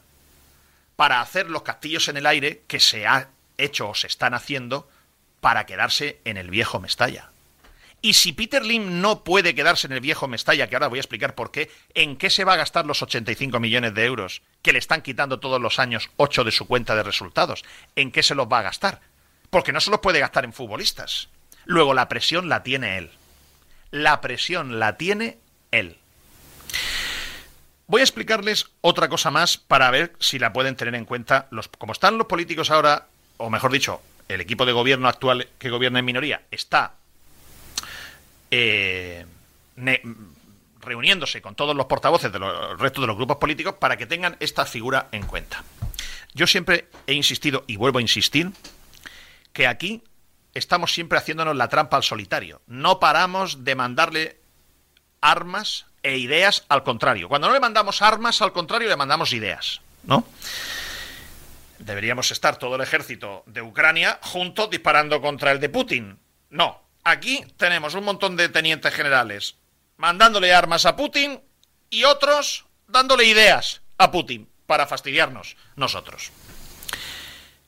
para 0.97 1.21
hacer 1.21 1.49
los 1.49 1.61
castillos 1.61 2.09
en 2.09 2.17
el 2.17 2.25
aire 2.25 2.63
que 2.67 2.81
se 2.81 3.07
ha 3.07 3.29
hecho 3.57 3.89
o 3.89 3.95
se 3.95 4.07
están 4.07 4.33
haciendo 4.33 4.89
para 5.39 5.65
quedarse 5.65 6.19
en 6.25 6.35
el 6.35 6.49
viejo 6.49 6.81
Mestalla. 6.81 7.29
Y 8.01 8.15
si 8.15 8.33
Peter 8.33 8.65
Lim 8.65 8.99
no 8.99 9.23
puede 9.23 9.55
quedarse 9.55 9.87
en 9.87 9.93
el 9.93 10.01
viejo 10.01 10.27
Mestalla, 10.27 10.67
que 10.67 10.75
ahora 10.75 10.89
voy 10.89 10.99
a 10.99 11.01
explicar 11.01 11.33
por 11.33 11.51
qué, 11.51 11.71
¿en 11.93 12.17
qué 12.17 12.29
se 12.29 12.43
va 12.43 12.53
a 12.53 12.57
gastar 12.57 12.85
los 12.85 13.01
85 13.01 13.61
millones 13.61 13.93
de 13.93 14.03
euros 14.03 14.41
que 14.61 14.73
le 14.73 14.79
están 14.79 15.03
quitando 15.03 15.39
todos 15.39 15.61
los 15.61 15.79
años 15.79 16.09
8 16.17 16.43
de 16.43 16.51
su 16.51 16.67
cuenta 16.67 16.97
de 16.97 17.03
resultados? 17.03 17.63
¿En 17.95 18.11
qué 18.11 18.23
se 18.23 18.35
los 18.35 18.47
va 18.47 18.59
a 18.59 18.63
gastar? 18.63 18.99
Porque 19.49 19.71
no 19.71 19.79
se 19.79 19.89
los 19.89 20.01
puede 20.01 20.19
gastar 20.19 20.43
en 20.43 20.51
futbolistas. 20.51 21.29
Luego 21.63 21.93
la 21.93 22.09
presión 22.09 22.49
la 22.49 22.61
tiene 22.61 22.97
él. 22.97 23.11
La 23.95 24.19
presión 24.19 24.77
la 24.77 24.97
tiene 24.97 25.37
él. 25.71 25.97
Voy 27.87 28.01
a 28.01 28.03
explicarles 28.03 28.65
otra 28.81 29.07
cosa 29.07 29.31
más 29.31 29.57
para 29.57 29.89
ver 29.89 30.11
si 30.19 30.37
la 30.37 30.51
pueden 30.51 30.75
tener 30.75 30.95
en 30.95 31.05
cuenta. 31.05 31.47
Los, 31.49 31.69
como 31.69 31.93
están 31.93 32.17
los 32.17 32.27
políticos 32.27 32.71
ahora, 32.71 33.07
o 33.37 33.49
mejor 33.49 33.71
dicho, 33.71 34.01
el 34.27 34.41
equipo 34.41 34.65
de 34.65 34.73
gobierno 34.73 35.07
actual 35.07 35.47
que 35.57 35.69
gobierna 35.69 35.99
en 35.99 36.05
minoría 36.05 36.41
está 36.51 36.95
eh, 38.51 39.25
reuniéndose 40.81 41.41
con 41.41 41.55
todos 41.55 41.73
los 41.73 41.85
portavoces 41.85 42.33
de 42.33 42.39
los 42.39 42.77
restos 42.77 43.01
de 43.01 43.07
los 43.07 43.15
grupos 43.15 43.37
políticos 43.37 43.75
para 43.79 43.95
que 43.95 44.05
tengan 44.05 44.35
esta 44.41 44.65
figura 44.65 45.07
en 45.13 45.25
cuenta. 45.25 45.63
Yo 46.33 46.47
siempre 46.47 46.89
he 47.07 47.13
insistido 47.13 47.63
y 47.65 47.77
vuelvo 47.77 47.99
a 47.99 48.01
insistir 48.01 48.51
que 49.53 49.67
aquí 49.67 50.03
estamos 50.55 50.93
siempre 50.93 51.19
haciéndonos 51.19 51.55
la 51.55 51.67
trampa 51.67 51.97
al 51.97 52.03
solitario. 52.03 52.61
No 52.65 52.99
paramos 52.99 53.63
de 53.63 53.75
mandarle 53.75 54.41
armas 55.21 55.85
e 56.01 56.17
ideas 56.17 56.65
al 56.69 56.83
contrario. 56.83 57.29
Cuando 57.29 57.47
no 57.47 57.53
le 57.53 57.59
mandamos 57.59 58.01
armas, 58.01 58.41
al 58.41 58.53
contrario, 58.53 58.89
le 58.89 58.95
mandamos 58.95 59.33
ideas, 59.33 59.81
¿no? 60.03 60.25
Deberíamos 61.77 62.31
estar 62.31 62.57
todo 62.57 62.75
el 62.75 62.81
ejército 62.81 63.43
de 63.45 63.61
Ucrania 63.61 64.19
juntos 64.21 64.69
disparando 64.69 65.21
contra 65.21 65.51
el 65.51 65.59
de 65.59 65.69
Putin. 65.69 66.17
No, 66.49 66.81
aquí 67.03 67.45
tenemos 67.57 67.93
un 67.93 68.05
montón 68.05 68.37
de 68.37 68.49
tenientes 68.49 68.93
generales 68.93 69.57
mandándole 69.97 70.53
armas 70.53 70.85
a 70.85 70.95
Putin 70.95 71.41
y 71.89 72.05
otros 72.05 72.65
dándole 72.87 73.25
ideas 73.25 73.81
a 73.97 74.11
Putin 74.11 74.49
para 74.65 74.87
fastidiarnos 74.87 75.57
nosotros. 75.75 76.31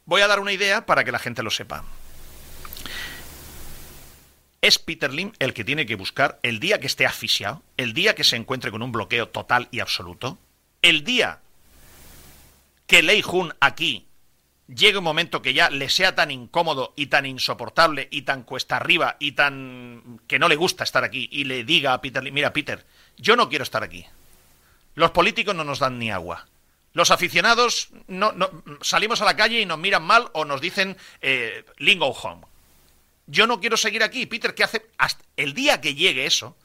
Voy 0.05 0.21
a 0.21 0.27
dar 0.27 0.39
una 0.39 0.53
idea 0.53 0.85
para 0.85 1.03
que 1.03 1.11
la 1.11 1.19
gente 1.19 1.43
lo 1.43 1.51
sepa. 1.51 1.83
Es 4.61 4.79
Peter 4.79 5.13
Lim 5.13 5.33
el 5.39 5.53
que 5.53 5.63
tiene 5.63 5.85
que 5.85 5.95
buscar 5.95 6.39
el 6.41 6.59
día 6.59 6.79
que 6.79 6.87
esté 6.87 7.05
asfixiado, 7.05 7.61
el 7.77 7.93
día 7.93 8.15
que 8.15 8.23
se 8.23 8.35
encuentre 8.35 8.71
con 8.71 8.81
un 8.81 8.91
bloqueo 8.91 9.29
total 9.29 9.67
y 9.71 9.79
absoluto, 9.79 10.39
el 10.81 11.03
día 11.03 11.39
que 12.87 13.03
Lei 13.03 13.21
Jun 13.21 13.53
aquí 13.59 14.07
llegue 14.67 14.97
un 14.97 15.03
momento 15.03 15.41
que 15.41 15.53
ya 15.53 15.69
le 15.69 15.89
sea 15.89 16.15
tan 16.15 16.31
incómodo 16.31 16.93
y 16.95 17.07
tan 17.07 17.25
insoportable 17.25 18.07
y 18.11 18.23
tan 18.23 18.43
cuesta 18.43 18.77
arriba 18.77 19.15
y 19.19 19.33
tan 19.33 20.19
que 20.27 20.39
no 20.39 20.49
le 20.49 20.55
gusta 20.55 20.83
estar 20.83 21.03
aquí 21.03 21.29
y 21.31 21.43
le 21.43 21.63
diga 21.63 21.93
a 21.93 22.01
Peter 22.01 22.23
Lim, 22.23 22.33
mira 22.33 22.51
Peter, 22.53 22.85
yo 23.17 23.35
no 23.35 23.49
quiero 23.49 23.63
estar 23.63 23.83
aquí. 23.83 24.05
Los 24.95 25.11
políticos 25.11 25.53
no 25.53 25.63
nos 25.63 25.79
dan 25.79 25.99
ni 25.99 26.09
agua. 26.09 26.47
Los 26.93 27.11
aficionados 27.11 27.89
no, 28.07 28.33
salimos 28.81 29.21
a 29.21 29.25
la 29.25 29.35
calle 29.35 29.61
y 29.61 29.65
nos 29.67 29.77
miran 29.77 30.03
mal 30.03 30.29
o 30.33 30.45
nos 30.45 30.61
dicen 30.61 30.97
eh, 31.21 31.63
lingo 31.77 32.07
home 32.07 32.41
yo 33.27 33.45
no 33.45 33.59
quiero 33.59 33.77
seguir 33.77 34.03
aquí. 34.03 34.25
Peter, 34.25 34.55
¿qué 34.55 34.63
hace? 34.63 34.85
El 35.35 35.53
día 35.53 35.79
que 35.81 35.95
llegue 35.95 36.25
eso, 36.25 36.55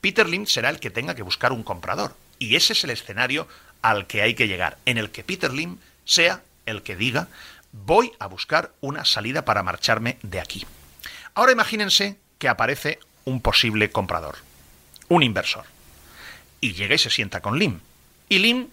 Peter 0.00 0.28
Lim 0.28 0.46
será 0.46 0.70
el 0.70 0.78
que 0.78 0.90
tenga 0.90 1.14
que 1.14 1.22
buscar 1.22 1.52
un 1.52 1.62
comprador. 1.62 2.14
Y 2.38 2.56
ese 2.56 2.74
es 2.74 2.84
el 2.84 2.90
escenario 2.90 3.48
al 3.82 4.06
que 4.06 4.22
hay 4.22 4.34
que 4.34 4.48
llegar, 4.48 4.78
en 4.86 4.98
el 4.98 5.10
que 5.10 5.24
Peter 5.24 5.52
Lim 5.52 5.78
sea 6.04 6.42
el 6.66 6.82
que 6.82 6.96
diga, 6.96 7.28
voy 7.72 8.12
a 8.18 8.26
buscar 8.26 8.72
una 8.80 9.04
salida 9.04 9.44
para 9.44 9.62
marcharme 9.62 10.18
de 10.22 10.40
aquí. 10.40 10.66
Ahora 11.34 11.52
imagínense 11.52 12.18
que 12.38 12.48
aparece 12.48 12.98
un 13.24 13.40
posible 13.40 13.90
comprador, 13.90 14.36
un 15.08 15.22
inversor, 15.22 15.64
y 16.60 16.72
llega 16.72 16.94
y 16.94 16.98
se 16.98 17.10
sienta 17.10 17.40
con 17.40 17.58
Lim. 17.58 17.80
Y 18.28 18.38
Lim, 18.38 18.68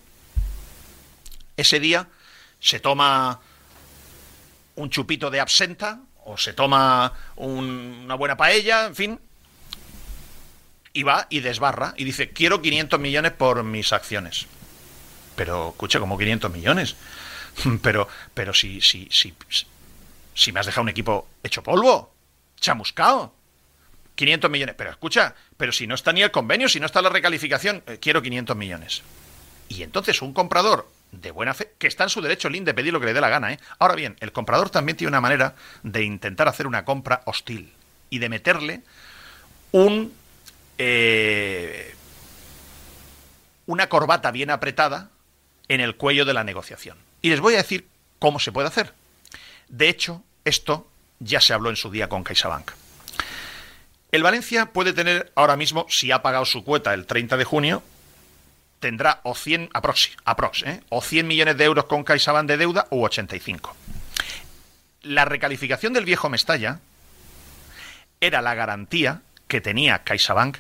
ese 1.56 1.80
día, 1.80 2.08
se 2.60 2.80
toma 2.80 3.40
un 4.76 4.90
chupito 4.90 5.30
de 5.30 5.40
absenta, 5.40 6.00
o 6.28 6.38
se 6.38 6.54
toma 6.54 7.14
una 7.38 8.16
buena 8.16 8.36
paella, 8.36 8.86
en 8.86 8.96
fin, 8.96 9.20
y 10.92 11.04
va 11.04 11.26
y 11.30 11.40
desbarra 11.40 11.94
y 11.96 12.04
dice, 12.04 12.32
quiero 12.32 12.62
500 12.62 13.00
millones 13.00 13.32
por 13.32 13.64
mis 13.64 13.94
acciones. 13.94 14.46
Pero, 15.36 15.70
escucha, 15.70 16.00
como 16.00 16.18
500 16.18 16.52
millones? 16.52 16.96
pero, 17.82 18.10
pero 18.34 18.54
si, 18.54 18.82
si, 18.82 19.08
si, 19.10 19.34
si 20.34 20.52
me 20.52 20.60
has 20.60 20.66
dejado 20.66 20.84
un 20.84 20.90
equipo 20.90 21.28
hecho 21.44 21.64
polvo, 21.64 22.14
chamuscao. 22.60 23.34
500 24.16 24.52
millones. 24.52 24.76
Pero 24.78 24.90
escucha, 24.90 25.36
pero 25.56 25.72
si 25.72 25.88
no 25.88 25.96
está 25.96 26.12
ni 26.12 26.24
el 26.24 26.32
convenio, 26.32 26.68
si 26.68 26.80
no 26.80 26.88
está 26.88 27.02
la 27.02 27.10
recalificación, 27.10 27.84
eh, 27.88 28.00
quiero 28.02 28.22
500 28.22 28.58
millones. 28.58 29.04
Y 29.70 29.84
entonces 29.84 30.22
un 30.22 30.34
comprador 30.34 30.90
de 31.12 31.32
buena 31.32 31.54
fe, 31.54 31.74
que 31.78 31.88
está 31.88 32.04
en 32.04 32.10
su 32.10 32.22
derecho 32.22 32.50
Lin 32.50 32.66
de 32.66 32.74
pedir 32.74 32.94
lo 32.94 33.00
que 33.00 33.08
le 33.08 33.14
dé 33.14 33.22
la 33.22 33.30
gana. 33.30 33.54
¿eh? 33.54 33.60
Ahora 33.80 33.96
bien, 33.96 34.16
el 34.20 34.32
comprador 34.32 34.70
también 34.70 34.98
tiene 34.98 35.10
una 35.10 35.22
manera 35.22 35.56
de 35.84 36.04
intentar 36.04 36.48
hacer 36.48 36.68
una 36.68 36.86
compra 36.86 37.22
hostil 37.26 37.72
y 38.10 38.20
de 38.20 38.30
meterle 38.30 38.82
un 39.72 40.14
eh, 40.78 41.96
una 43.66 43.90
corbata 43.90 44.32
bien 44.32 44.50
apretada 44.50 45.10
en 45.68 45.82
el 45.82 45.96
cuello 45.96 46.26
de 46.26 46.34
la 46.34 46.44
negociación. 46.44 46.98
Y 47.22 47.30
les 47.30 47.40
voy 47.40 47.56
a 47.56 47.58
decir 47.58 47.88
cómo 48.20 48.40
se 48.40 48.52
puede 48.52 48.68
hacer. 48.68 48.94
De 49.68 49.90
hecho, 49.90 50.24
esto 50.46 50.88
ya 51.20 51.42
se 51.42 51.54
habló 51.54 51.70
en 51.70 51.76
su 51.76 51.92
día 51.92 52.08
con 52.08 52.24
CaixaBank. 52.24 52.72
El 54.12 54.24
Valencia 54.24 54.68
puede 54.68 54.94
tener 54.94 55.32
ahora 55.36 55.58
mismo, 55.58 55.86
si 55.90 56.12
ha 56.12 56.22
pagado 56.22 56.46
su 56.46 56.64
cuota 56.64 56.94
el 56.94 57.06
30 57.06 57.36
de 57.36 57.44
junio, 57.44 57.84
tendrá 58.80 59.22
o 59.24 59.36
100, 59.36 59.70
aprox, 59.74 60.64
¿eh? 60.64 60.82
o 60.90 61.02
100 61.02 61.28
millones 61.28 61.58
de 61.58 61.66
euros 61.66 61.86
con 61.86 62.04
CaixaBank 62.04 62.48
de 62.48 62.58
deuda 62.58 62.88
u 62.90 63.04
85. 63.04 63.76
La 65.02 65.26
recalificación 65.26 65.94
del 65.94 66.06
viejo 66.06 66.30
Mestalla 66.30 66.80
era 68.20 68.42
la 68.42 68.56
garantía 68.56 69.22
que 69.48 69.62
tenía 69.62 70.04
CaixaBank 70.04 70.58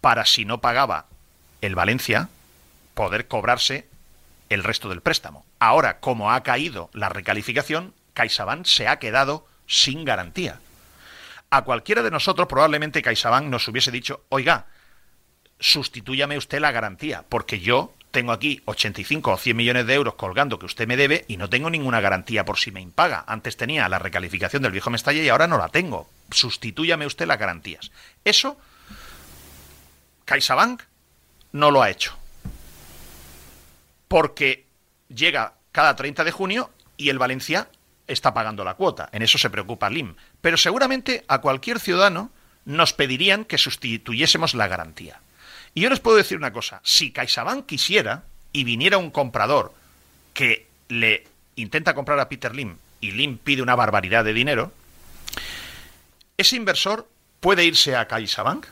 para 0.00 0.26
si 0.26 0.44
no 0.44 0.60
pagaba 0.60 1.06
el 1.60 1.74
Valencia 1.74 2.28
poder 2.94 3.28
cobrarse 3.28 3.86
el 4.48 4.64
resto 4.64 4.88
del 4.88 5.00
préstamo. 5.00 5.44
Ahora, 5.58 6.00
como 6.00 6.32
ha 6.32 6.42
caído 6.42 6.90
la 6.92 7.08
recalificación, 7.08 7.94
CaixaBank 8.14 8.66
se 8.66 8.88
ha 8.88 8.98
quedado 8.98 9.46
sin 9.66 10.04
garantía. 10.04 10.60
A 11.50 11.62
cualquiera 11.62 12.02
de 12.02 12.10
nosotros 12.10 12.48
probablemente 12.48 13.02
CaixaBank 13.02 13.46
nos 13.46 13.66
hubiese 13.68 13.90
dicho, 13.90 14.24
oiga, 14.28 14.66
sustitúyame 15.60 16.36
usted 16.36 16.60
la 16.60 16.72
garantía, 16.72 17.24
porque 17.28 17.60
yo 17.60 17.94
tengo 18.10 18.32
aquí 18.32 18.60
85 18.64 19.30
o 19.30 19.36
100 19.36 19.56
millones 19.56 19.86
de 19.86 19.94
euros 19.94 20.14
colgando 20.14 20.58
que 20.58 20.66
usted 20.66 20.88
me 20.88 20.96
debe 20.96 21.24
y 21.28 21.36
no 21.36 21.48
tengo 21.48 21.70
ninguna 21.70 22.00
garantía 22.00 22.44
por 22.44 22.58
si 22.58 22.72
me 22.72 22.80
impaga. 22.80 23.24
Antes 23.26 23.56
tenía 23.56 23.88
la 23.88 23.98
recalificación 23.98 24.62
del 24.62 24.72
viejo 24.72 24.90
Mestalla 24.90 25.22
y 25.22 25.28
ahora 25.28 25.46
no 25.46 25.58
la 25.58 25.68
tengo. 25.68 26.10
Sustitúyame 26.30 27.06
usted 27.06 27.26
las 27.26 27.38
garantías. 27.38 27.92
Eso, 28.24 28.58
CaixaBank 30.24 30.82
no 31.52 31.70
lo 31.70 31.82
ha 31.82 31.90
hecho. 31.90 32.16
Porque 34.08 34.66
llega 35.08 35.54
cada 35.70 35.94
30 35.94 36.24
de 36.24 36.32
junio 36.32 36.70
y 36.96 37.10
el 37.10 37.18
Valencia 37.18 37.68
está 38.08 38.34
pagando 38.34 38.64
la 38.64 38.74
cuota. 38.74 39.08
En 39.12 39.22
eso 39.22 39.38
se 39.38 39.50
preocupa 39.50 39.88
LIM. 39.88 40.16
Pero 40.40 40.56
seguramente 40.56 41.24
a 41.28 41.40
cualquier 41.40 41.78
ciudadano 41.78 42.30
nos 42.64 42.92
pedirían 42.92 43.44
que 43.44 43.56
sustituyésemos 43.56 44.54
la 44.54 44.66
garantía. 44.66 45.20
Y 45.74 45.82
yo 45.82 45.90
les 45.90 46.00
puedo 46.00 46.16
decir 46.16 46.36
una 46.36 46.52
cosa, 46.52 46.80
si 46.84 47.12
CaixaBank 47.12 47.66
quisiera 47.66 48.24
y 48.52 48.64
viniera 48.64 48.98
un 48.98 49.10
comprador 49.10 49.72
que 50.34 50.66
le 50.88 51.26
intenta 51.56 51.94
comprar 51.94 52.18
a 52.18 52.28
Peter 52.28 52.54
Lim 52.54 52.76
y 53.00 53.12
Lim 53.12 53.38
pide 53.38 53.62
una 53.62 53.76
barbaridad 53.76 54.24
de 54.24 54.34
dinero, 54.34 54.72
ese 56.36 56.56
inversor 56.56 57.08
puede 57.40 57.64
irse 57.64 57.96
a 57.96 58.08
CaixaBank, 58.08 58.66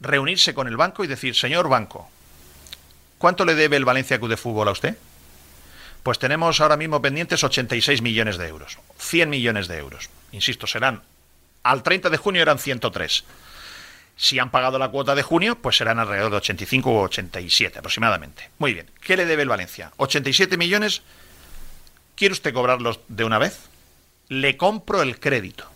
reunirse 0.00 0.54
con 0.54 0.68
el 0.68 0.76
banco 0.76 1.04
y 1.04 1.06
decir, 1.06 1.34
señor 1.34 1.68
banco, 1.68 2.08
¿cuánto 3.18 3.44
le 3.44 3.54
debe 3.54 3.76
el 3.76 3.84
Valencia 3.84 4.18
Club 4.18 4.30
de 4.30 4.36
Fútbol 4.36 4.68
a 4.68 4.72
usted? 4.72 4.96
Pues 6.02 6.18
tenemos 6.18 6.60
ahora 6.60 6.76
mismo 6.76 7.02
pendientes 7.02 7.44
86 7.44 8.00
millones 8.00 8.38
de 8.38 8.48
euros, 8.48 8.78
100 8.98 9.28
millones 9.28 9.68
de 9.68 9.76
euros. 9.78 10.08
Insisto, 10.32 10.66
serán, 10.66 11.02
al 11.62 11.82
30 11.82 12.08
de 12.08 12.16
junio 12.16 12.40
eran 12.40 12.58
103. 12.58 13.24
Si 14.20 14.38
han 14.38 14.50
pagado 14.50 14.78
la 14.78 14.90
cuota 14.90 15.14
de 15.14 15.22
junio, 15.22 15.56
pues 15.62 15.78
serán 15.78 15.98
alrededor 15.98 16.30
de 16.30 16.36
85 16.36 16.90
o 16.90 17.02
87 17.04 17.78
aproximadamente. 17.78 18.50
Muy 18.58 18.74
bien. 18.74 18.90
¿Qué 19.00 19.16
le 19.16 19.24
debe 19.24 19.44
el 19.44 19.48
Valencia? 19.48 19.92
87 19.96 20.58
millones. 20.58 21.00
¿Quiere 22.16 22.34
usted 22.34 22.52
cobrarlos 22.52 23.00
de 23.08 23.24
una 23.24 23.38
vez? 23.38 23.70
Le 24.28 24.58
compro 24.58 25.00
el 25.00 25.18
crédito. 25.18 25.66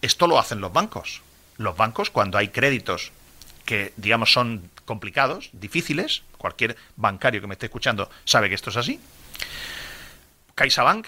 Esto 0.00 0.26
lo 0.28 0.38
hacen 0.38 0.62
los 0.62 0.72
bancos. 0.72 1.20
Los 1.58 1.76
bancos, 1.76 2.08
cuando 2.08 2.38
hay 2.38 2.48
créditos 2.48 3.12
que, 3.66 3.92
digamos, 3.98 4.32
son 4.32 4.70
complicados, 4.86 5.50
difíciles, 5.52 6.22
cualquier 6.38 6.74
bancario 6.96 7.42
que 7.42 7.46
me 7.46 7.52
esté 7.52 7.66
escuchando 7.66 8.08
sabe 8.24 8.48
que 8.48 8.54
esto 8.54 8.70
es 8.70 8.78
así. 8.78 8.98
CaixaBank, 10.54 11.06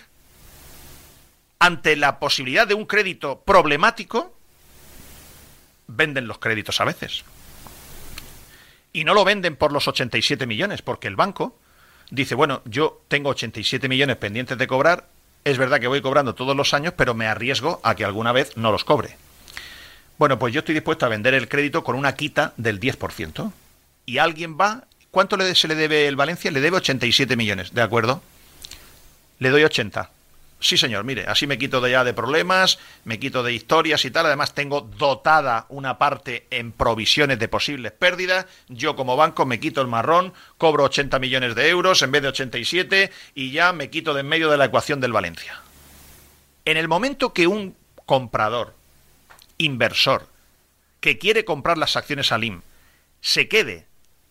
ante 1.58 1.96
la 1.96 2.18
posibilidad 2.18 2.66
de 2.66 2.74
un 2.74 2.84
crédito 2.84 3.40
problemático, 3.40 4.36
venden 5.86 6.26
los 6.26 6.38
créditos 6.38 6.80
a 6.80 6.84
veces. 6.84 7.24
Y 8.92 9.04
no 9.04 9.14
lo 9.14 9.24
venden 9.24 9.56
por 9.56 9.72
los 9.72 9.88
87 9.88 10.46
millones, 10.46 10.82
porque 10.82 11.08
el 11.08 11.16
banco 11.16 11.58
dice, 12.10 12.34
bueno, 12.34 12.62
yo 12.64 13.00
tengo 13.08 13.30
87 13.30 13.88
millones 13.88 14.16
pendientes 14.16 14.58
de 14.58 14.66
cobrar, 14.66 15.08
es 15.44 15.58
verdad 15.58 15.80
que 15.80 15.88
voy 15.88 16.02
cobrando 16.02 16.34
todos 16.34 16.54
los 16.54 16.74
años, 16.74 16.94
pero 16.96 17.14
me 17.14 17.26
arriesgo 17.26 17.80
a 17.82 17.94
que 17.94 18.04
alguna 18.04 18.32
vez 18.32 18.56
no 18.56 18.70
los 18.70 18.84
cobre. 18.84 19.16
Bueno, 20.18 20.38
pues 20.38 20.52
yo 20.52 20.60
estoy 20.60 20.74
dispuesto 20.74 21.06
a 21.06 21.08
vender 21.08 21.34
el 21.34 21.48
crédito 21.48 21.82
con 21.82 21.96
una 21.96 22.14
quita 22.14 22.52
del 22.56 22.78
10%. 22.78 23.52
Y 24.06 24.18
alguien 24.18 24.58
va, 24.58 24.84
¿cuánto 25.10 25.36
se 25.54 25.68
le 25.68 25.74
debe 25.74 26.06
el 26.06 26.16
Valencia? 26.16 26.50
Le 26.50 26.60
debe 26.60 26.76
87 26.76 27.36
millones, 27.36 27.72
¿de 27.72 27.82
acuerdo? 27.82 28.22
Le 29.38 29.50
doy 29.50 29.64
80. 29.64 30.10
Sí, 30.62 30.78
señor, 30.78 31.02
mire, 31.02 31.24
así 31.26 31.48
me 31.48 31.58
quito 31.58 31.80
de 31.80 31.90
ya 31.90 32.04
de 32.04 32.14
problemas, 32.14 32.78
me 33.02 33.18
quito 33.18 33.42
de 33.42 33.52
historias 33.52 34.04
y 34.04 34.12
tal. 34.12 34.26
Además, 34.26 34.54
tengo 34.54 34.80
dotada 34.80 35.66
una 35.70 35.98
parte 35.98 36.46
en 36.50 36.70
provisiones 36.70 37.40
de 37.40 37.48
posibles 37.48 37.90
pérdidas. 37.90 38.46
Yo, 38.68 38.94
como 38.94 39.16
banco, 39.16 39.44
me 39.44 39.58
quito 39.58 39.80
el 39.80 39.88
marrón, 39.88 40.32
cobro 40.58 40.84
80 40.84 41.18
millones 41.18 41.56
de 41.56 41.68
euros 41.68 42.00
en 42.02 42.12
vez 42.12 42.22
de 42.22 42.28
87 42.28 43.10
y 43.34 43.50
ya 43.50 43.72
me 43.72 43.90
quito 43.90 44.14
de 44.14 44.20
en 44.20 44.28
medio 44.28 44.48
de 44.50 44.56
la 44.56 44.66
ecuación 44.66 45.00
del 45.00 45.12
Valencia. 45.12 45.60
En 46.64 46.76
el 46.76 46.86
momento 46.86 47.32
que 47.32 47.48
un 47.48 47.74
comprador, 48.06 48.76
inversor, 49.58 50.28
que 51.00 51.18
quiere 51.18 51.44
comprar 51.44 51.76
las 51.76 51.96
acciones 51.96 52.30
Alim, 52.30 52.62
se 53.20 53.48
quede 53.48 53.86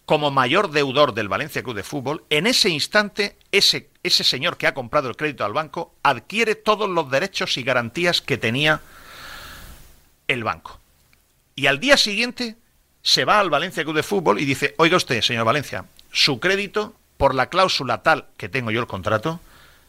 como 0.06 0.32
mayor 0.32 0.72
deudor 0.72 1.14
del 1.14 1.28
Valencia 1.28 1.62
Club 1.62 1.76
de 1.76 1.84
Fútbol, 1.84 2.24
en 2.30 2.48
ese 2.48 2.70
instante 2.70 3.38
ese, 3.52 3.90
ese 4.04 4.24
señor 4.24 4.58
que 4.58 4.68
ha 4.68 4.74
comprado 4.74 5.10
el 5.10 5.16
crédito 5.16 5.46
al 5.46 5.54
banco 5.54 5.94
adquiere 6.04 6.56
todos 6.56 6.90
los 6.90 7.10
derechos 7.12 7.58
y 7.58 7.64
garantías 7.64 8.22
que 8.22 8.38
tenía 8.38 8.82
el 10.28 10.44
banco. 10.44 10.80
Y 11.56 11.68
al 11.68 11.80
día 11.80 11.98
siguiente 11.98 12.56
se 13.04 13.26
va 13.26 13.40
al 13.40 13.50
Valencia 13.50 13.84
Club 13.84 13.96
de 13.96 14.04
Fútbol 14.04 14.40
y 14.40 14.46
dice, 14.46 14.74
oiga 14.78 14.98
usted, 14.98 15.22
señor 15.22 15.46
Valencia, 15.46 15.86
su 16.12 16.40
crédito, 16.40 16.96
por 17.18 17.36
la 17.36 17.50
cláusula 17.50 18.02
tal 18.02 18.28
que 18.38 18.50
tengo 18.50 18.72
yo 18.72 18.80
el 18.80 18.88
contrato, 18.88 19.40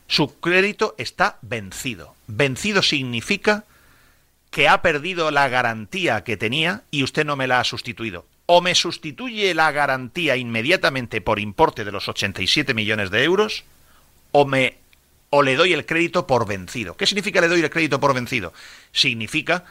su 0.08 0.38
crédito 0.40 0.94
está 0.98 1.38
vencido. 1.40 2.14
Vencido 2.26 2.82
significa 2.82 3.64
que 4.50 4.68
ha 4.68 4.82
perdido 4.82 5.30
la 5.30 5.48
garantía 5.48 6.24
que 6.24 6.36
tenía 6.36 6.82
y 6.90 7.04
usted 7.04 7.24
no 7.24 7.36
me 7.36 7.46
la 7.46 7.60
ha 7.60 7.64
sustituido 7.64 8.26
o 8.46 8.60
me 8.60 8.74
sustituye 8.74 9.54
la 9.54 9.72
garantía 9.72 10.36
inmediatamente 10.36 11.20
por 11.20 11.38
importe 11.38 11.84
de 11.84 11.92
los 11.92 12.08
87 12.08 12.74
millones 12.74 13.10
de 13.10 13.24
euros, 13.24 13.64
o 14.32 14.44
me 14.44 14.78
o 15.34 15.42
le 15.42 15.56
doy 15.56 15.72
el 15.72 15.86
crédito 15.86 16.26
por 16.26 16.46
vencido. 16.46 16.94
¿Qué 16.96 17.06
significa 17.06 17.40
le 17.40 17.48
doy 17.48 17.60
el 17.60 17.70
crédito 17.70 18.00
por 18.00 18.12
vencido? 18.12 18.52
Significa 18.92 19.64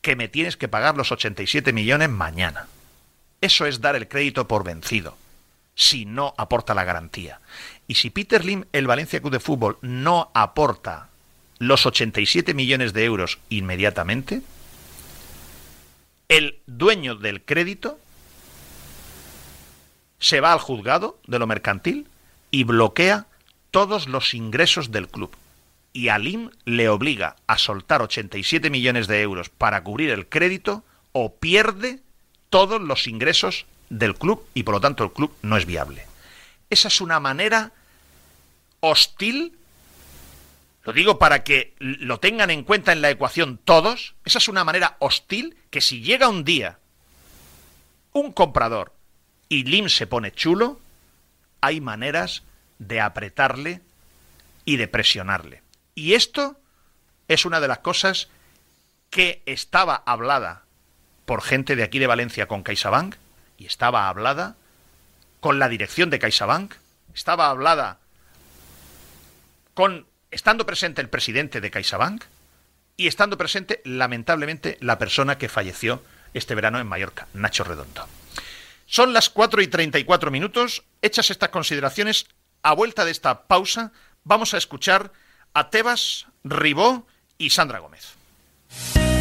que 0.00 0.14
me 0.14 0.28
tienes 0.28 0.56
que 0.56 0.68
pagar 0.68 0.96
los 0.96 1.10
87 1.10 1.72
millones 1.72 2.10
mañana. 2.10 2.68
Eso 3.40 3.66
es 3.66 3.80
dar 3.80 3.96
el 3.96 4.06
crédito 4.06 4.46
por 4.46 4.62
vencido, 4.62 5.16
si 5.74 6.04
no 6.04 6.32
aporta 6.38 6.74
la 6.74 6.84
garantía. 6.84 7.40
Y 7.88 7.96
si 7.96 8.10
Peter 8.10 8.44
Lim, 8.44 8.66
el 8.72 8.86
Valencia 8.86 9.20
Club 9.20 9.32
de 9.32 9.40
Fútbol, 9.40 9.78
no 9.82 10.30
aporta 10.32 11.08
los 11.58 11.84
87 11.86 12.54
millones 12.54 12.92
de 12.92 13.04
euros 13.04 13.38
inmediatamente, 13.48 14.42
el 16.28 16.60
dueño 16.66 17.16
del 17.16 17.42
crédito 17.42 17.98
se 20.18 20.40
va 20.40 20.52
al 20.52 20.60
juzgado 20.60 21.18
de 21.26 21.40
lo 21.40 21.48
mercantil 21.48 22.08
y 22.52 22.62
bloquea 22.62 23.26
todos 23.72 24.06
los 24.06 24.34
ingresos 24.34 24.92
del 24.92 25.08
club. 25.08 25.34
Y 25.92 26.08
Alim 26.08 26.50
le 26.64 26.88
obliga 26.88 27.34
a 27.48 27.58
soltar 27.58 28.00
87 28.00 28.70
millones 28.70 29.08
de 29.08 29.20
euros 29.20 29.48
para 29.48 29.82
cubrir 29.82 30.10
el 30.10 30.28
crédito 30.28 30.84
o 31.10 31.34
pierde 31.34 31.98
todos 32.48 32.80
los 32.80 33.08
ingresos 33.08 33.66
del 33.90 34.14
club 34.14 34.46
y 34.54 34.62
por 34.62 34.74
lo 34.74 34.80
tanto 34.80 35.02
el 35.02 35.12
club 35.12 35.34
no 35.42 35.56
es 35.56 35.66
viable. 35.66 36.06
Esa 36.70 36.86
es 36.86 37.00
una 37.00 37.18
manera 37.18 37.72
hostil 38.80 39.58
lo 40.84 40.92
digo 40.92 41.18
para 41.18 41.44
que 41.44 41.74
lo 41.78 42.18
tengan 42.18 42.50
en 42.50 42.64
cuenta 42.64 42.92
en 42.92 43.02
la 43.02 43.10
ecuación 43.10 43.58
todos. 43.58 44.14
Esa 44.24 44.38
es 44.38 44.48
una 44.48 44.64
manera 44.64 44.96
hostil 44.98 45.56
que 45.70 45.80
si 45.80 46.02
llega 46.02 46.28
un 46.28 46.44
día 46.44 46.78
un 48.12 48.32
comprador 48.32 48.92
y 49.48 49.64
Lim 49.64 49.88
se 49.88 50.06
pone 50.06 50.32
chulo, 50.32 50.80
hay 51.60 51.80
maneras 51.80 52.42
de 52.88 53.00
apretarle 53.00 53.80
y 54.64 54.76
de 54.76 54.88
presionarle. 54.88 55.62
Y 55.94 56.14
esto 56.14 56.58
es 57.28 57.44
una 57.44 57.60
de 57.60 57.68
las 57.68 57.78
cosas 57.78 58.28
que 59.10 59.42
estaba 59.46 60.02
hablada 60.06 60.64
por 61.26 61.42
gente 61.42 61.76
de 61.76 61.82
aquí 61.82 61.98
de 61.98 62.06
Valencia 62.06 62.46
con 62.46 62.62
CaixaBank 62.62 63.16
y 63.58 63.66
estaba 63.66 64.08
hablada 64.08 64.56
con 65.40 65.58
la 65.58 65.68
dirección 65.68 66.10
de 66.10 66.18
CaixaBank, 66.18 66.74
estaba 67.14 67.50
hablada 67.50 67.98
con 69.74 70.06
estando 70.30 70.66
presente 70.66 71.00
el 71.00 71.08
presidente 71.08 71.60
de 71.60 71.70
CaixaBank 71.70 72.24
y 72.96 73.06
estando 73.06 73.38
presente, 73.38 73.80
lamentablemente, 73.84 74.78
la 74.80 74.98
persona 74.98 75.38
que 75.38 75.48
falleció 75.48 76.02
este 76.34 76.54
verano 76.54 76.78
en 76.78 76.86
Mallorca, 76.86 77.26
Nacho 77.34 77.64
Redondo. 77.64 78.06
Son 78.86 79.12
las 79.12 79.30
4 79.30 79.62
y 79.62 79.68
34 79.68 80.30
minutos. 80.30 80.84
Hechas 81.00 81.30
estas 81.30 81.48
consideraciones, 81.48 82.26
a 82.62 82.74
vuelta 82.74 83.04
de 83.04 83.10
esta 83.10 83.46
pausa, 83.46 83.92
vamos 84.24 84.54
a 84.54 84.58
escuchar 84.58 85.12
a 85.54 85.70
Tebas, 85.70 86.26
Ribó 86.44 87.06
y 87.38 87.50
Sandra 87.50 87.80
Gómez. 87.80 88.16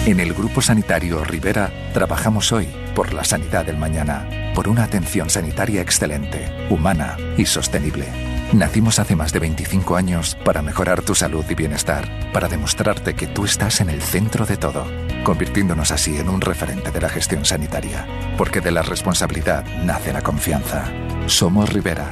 En 0.05 0.19
el 0.19 0.33
Grupo 0.33 0.61
Sanitario 0.61 1.23
Rivera 1.23 1.71
trabajamos 1.93 2.51
hoy 2.51 2.67
por 2.95 3.13
la 3.13 3.23
sanidad 3.23 3.65
del 3.65 3.77
mañana, 3.77 4.51
por 4.55 4.67
una 4.67 4.83
atención 4.83 5.29
sanitaria 5.29 5.81
excelente, 5.81 6.67
humana 6.69 7.17
y 7.37 7.45
sostenible. 7.45 8.07
Nacimos 8.53 8.99
hace 8.99 9.15
más 9.15 9.31
de 9.31 9.39
25 9.39 9.95
años 9.95 10.35
para 10.43 10.61
mejorar 10.61 11.03
tu 11.03 11.15
salud 11.15 11.45
y 11.49 11.55
bienestar, 11.55 12.31
para 12.33 12.49
demostrarte 12.49 13.13
que 13.13 13.27
tú 13.27 13.45
estás 13.45 13.79
en 13.79 13.89
el 13.89 14.01
centro 14.01 14.45
de 14.45 14.57
todo, 14.57 14.85
convirtiéndonos 15.23 15.91
así 15.91 16.17
en 16.17 16.27
un 16.27 16.41
referente 16.41 16.91
de 16.91 16.99
la 16.99 17.07
gestión 17.07 17.45
sanitaria, 17.45 18.07
porque 18.37 18.59
de 18.59 18.71
la 18.71 18.81
responsabilidad 18.81 19.63
nace 19.83 20.11
la 20.11 20.21
confianza. 20.21 20.91
Somos 21.27 21.71
Rivera, 21.71 22.11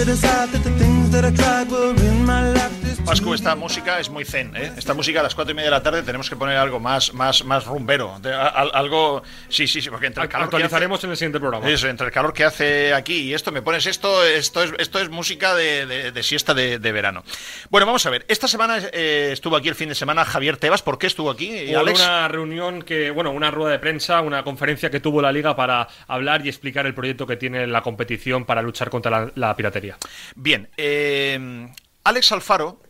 set 0.00 0.08
aside 0.08 0.48
that 0.48 0.64
the 0.64 0.70
things 0.78 1.10
that 1.10 1.26
I 1.26 1.30
tried 1.30 1.70
were 1.70 1.94
in 1.94 2.24
my 2.24 2.52
life 2.52 2.79
Pascu, 3.04 3.34
esta 3.34 3.56
música 3.56 3.98
es 3.98 4.08
muy 4.08 4.24
zen, 4.24 4.54
¿eh? 4.54 4.72
Esta 4.76 4.94
música 4.94 5.18
a 5.18 5.22
las 5.24 5.34
cuatro 5.34 5.50
y 5.50 5.54
media 5.56 5.66
de 5.66 5.70
la 5.72 5.82
tarde 5.82 6.02
tenemos 6.04 6.30
que 6.30 6.36
poner 6.36 6.56
algo 6.56 6.78
más, 6.78 7.12
más, 7.12 7.44
más 7.44 7.64
rumbero. 7.66 8.16
de- 8.22 8.32
a- 8.32 8.46
al- 8.46 8.70
algo. 8.72 9.22
Sí, 9.48 9.66
sí, 9.66 9.82
sí, 9.82 9.90
porque 9.90 10.06
entre 10.06 10.22
el 10.22 10.28
calor. 10.28 10.48
que 10.48 10.56
Actualizaremos 10.56 10.98
hace- 10.98 11.06
en 11.06 11.10
el 11.10 11.16
siguiente 11.16 11.40
programa. 11.40 11.68
Eso, 11.68 11.88
entre 11.88 12.06
el 12.06 12.12
calor 12.12 12.32
que 12.32 12.44
hace 12.44 12.94
aquí 12.94 13.14
y 13.22 13.34
esto, 13.34 13.50
me 13.50 13.62
pones 13.62 13.86
esto, 13.86 14.24
esto 14.24 14.62
es, 14.62 14.72
esto 14.78 15.00
es 15.00 15.08
música 15.10 15.56
de, 15.56 15.86
de- 15.86 16.12
de 16.12 16.22
siesta 16.22 16.54
de, 16.54 16.78
de 16.78 16.92
verano. 16.92 17.24
Bueno, 17.68 17.84
vamos 17.86 18.06
a 18.06 18.10
ver. 18.10 18.24
Esta 18.28 18.46
semana 18.46 18.78
eh, 18.92 19.30
estuvo 19.32 19.56
aquí 19.56 19.68
el 19.68 19.74
fin 19.74 19.88
de 19.88 19.96
semana 19.96 20.24
Javier 20.24 20.56
Tebas. 20.56 20.82
¿Por 20.82 20.96
qué 20.98 21.08
estuvo 21.08 21.30
aquí, 21.30 21.66
Hubo 21.70 21.80
Alex? 21.80 21.98
una 22.00 22.28
reunión 22.28 22.82
que, 22.82 23.10
bueno, 23.10 23.32
una 23.32 23.50
rueda 23.50 23.72
de 23.72 23.80
prensa, 23.80 24.20
una 24.20 24.44
conferencia 24.44 24.88
que 24.90 25.00
tuvo 25.00 25.20
la 25.20 25.32
liga 25.32 25.56
para 25.56 25.88
hablar 26.06 26.46
y 26.46 26.48
explicar 26.48 26.86
el 26.86 26.94
proyecto 26.94 27.26
que 27.26 27.36
tiene 27.36 27.66
la 27.66 27.82
competición 27.82 28.44
para 28.44 28.62
luchar 28.62 28.88
contra 28.88 29.10
la, 29.10 29.32
la 29.34 29.56
piratería. 29.56 29.96
Bien, 30.36 30.68
eh, 30.76 31.66
Alex 32.04 32.30
Alfaro 32.32 32.80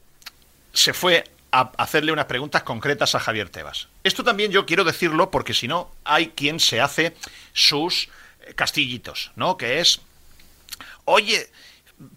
se 0.73 0.93
fue 0.93 1.25
a 1.53 1.73
hacerle 1.79 2.13
unas 2.13 2.27
preguntas 2.27 2.63
concretas 2.63 3.15
a 3.15 3.21
Javier 3.21 3.49
Tebas. 3.49 3.89
Esto 4.05 4.23
también 4.23 4.53
yo 4.53 4.67
quiero 4.67 4.85
decirlo 4.85 5.31
porque 5.31 5.55
si 5.55 5.69
no 5.69 5.91
hay 6.05 6.29
quien 6.29 6.61
se 6.61 6.81
hace 6.81 7.17
sus 7.53 8.09
eh, 8.43 8.55
castillitos, 8.55 9.33
¿no? 9.37 9.57
Que 9.57 9.81
es, 9.81 10.01
oye, 11.05 11.51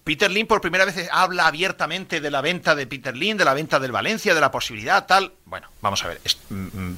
Peter 0.04 0.30
Lin 0.30 0.48
por 0.48 0.62
primera 0.62 0.86
vez 0.86 1.10
habla 1.12 1.48
abiertamente 1.48 2.22
de 2.22 2.32
la 2.32 2.42
venta 2.42 2.76
de 2.76 2.88
Peter 2.88 3.16
Lin, 3.16 3.38
de 3.38 3.46
la 3.46 3.54
venta 3.54 3.80
del 3.80 3.92
Valencia, 3.92 4.34
de 4.34 4.42
la 4.42 4.52
posibilidad 4.52 5.06
tal. 5.06 5.34
Bueno, 5.46 5.70
vamos 5.82 6.04
a 6.04 6.10
ver. 6.10 6.22
mm, 6.50 6.56
mm, 6.56 6.98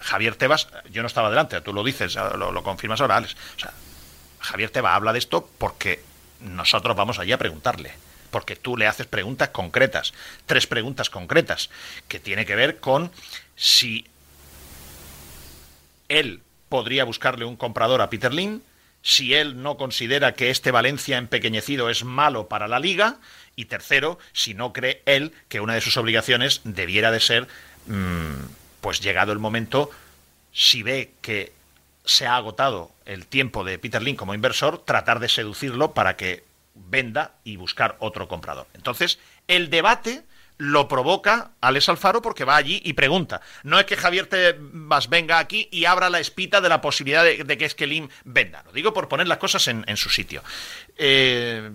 Javier 0.00 0.36
Tebas, 0.36 0.68
yo 0.90 1.02
no 1.02 1.08
estaba 1.08 1.30
delante, 1.30 1.60
tú 1.60 1.72
lo 1.72 1.82
dices, 1.82 2.14
lo, 2.14 2.52
lo 2.52 2.62
confirmas 2.62 3.00
ahora, 3.00 3.16
Alex. 3.16 3.36
O 3.56 3.60
sea, 3.60 3.72
Javier 4.40 4.70
Tebas 4.70 4.94
habla 4.94 5.12
de 5.12 5.18
esto 5.18 5.48
porque 5.58 6.02
nosotros 6.40 6.96
vamos 6.96 7.18
allí 7.18 7.32
a 7.32 7.38
preguntarle. 7.38 7.92
Porque 8.30 8.56
tú 8.56 8.76
le 8.76 8.86
haces 8.86 9.06
preguntas 9.06 9.50
concretas, 9.50 10.12
tres 10.46 10.66
preguntas 10.66 11.10
concretas, 11.10 11.70
que 12.08 12.20
tiene 12.20 12.44
que 12.44 12.56
ver 12.56 12.78
con 12.78 13.10
si 13.56 14.06
él 16.08 16.42
podría 16.68 17.04
buscarle 17.04 17.44
un 17.44 17.56
comprador 17.56 18.02
a 18.02 18.10
Peter 18.10 18.32
Lin, 18.32 18.62
si 19.02 19.34
él 19.34 19.62
no 19.62 19.76
considera 19.76 20.34
que 20.34 20.50
este 20.50 20.70
Valencia 20.70 21.18
empequeñecido 21.18 21.88
es 21.88 22.04
malo 22.04 22.48
para 22.48 22.68
la 22.68 22.80
liga, 22.80 23.16
y 23.56 23.64
tercero, 23.66 24.18
si 24.32 24.54
no 24.54 24.72
cree 24.72 25.02
él 25.06 25.32
que 25.48 25.60
una 25.60 25.74
de 25.74 25.80
sus 25.80 25.96
obligaciones 25.96 26.60
debiera 26.64 27.10
de 27.10 27.20
ser, 27.20 27.48
mm, 27.86 28.34
pues 28.80 29.00
llegado 29.00 29.32
el 29.32 29.38
momento, 29.38 29.90
si 30.52 30.82
ve 30.82 31.10
que 31.22 31.52
se 32.04 32.26
ha 32.26 32.36
agotado 32.36 32.90
el 33.04 33.26
tiempo 33.26 33.64
de 33.64 33.78
Peter 33.78 34.02
Lin 34.02 34.16
como 34.16 34.34
inversor, 34.34 34.78
tratar 34.78 35.20
de 35.20 35.28
seducirlo 35.28 35.92
para 35.92 36.16
que 36.16 36.44
venda 36.88 37.34
y 37.44 37.56
buscar 37.56 37.96
otro 38.00 38.28
comprador. 38.28 38.66
Entonces, 38.74 39.18
el 39.46 39.70
debate 39.70 40.24
lo 40.58 40.88
provoca 40.88 41.52
Alex 41.60 41.88
Alfaro 41.88 42.20
porque 42.20 42.44
va 42.44 42.56
allí 42.56 42.82
y 42.84 42.94
pregunta. 42.94 43.40
No 43.62 43.78
es 43.78 43.86
que 43.86 43.96
Javier 43.96 44.26
Tebas 44.26 45.08
venga 45.08 45.38
aquí 45.38 45.68
y 45.70 45.84
abra 45.84 46.10
la 46.10 46.18
espita 46.18 46.60
de 46.60 46.68
la 46.68 46.80
posibilidad 46.80 47.22
de, 47.24 47.44
de 47.44 47.58
que 47.58 47.64
Esquelín 47.64 48.10
venda. 48.24 48.64
Lo 48.66 48.72
digo 48.72 48.92
por 48.92 49.08
poner 49.08 49.28
las 49.28 49.38
cosas 49.38 49.68
en, 49.68 49.84
en 49.86 49.96
su 49.96 50.10
sitio. 50.10 50.42
Eh, 50.96 51.70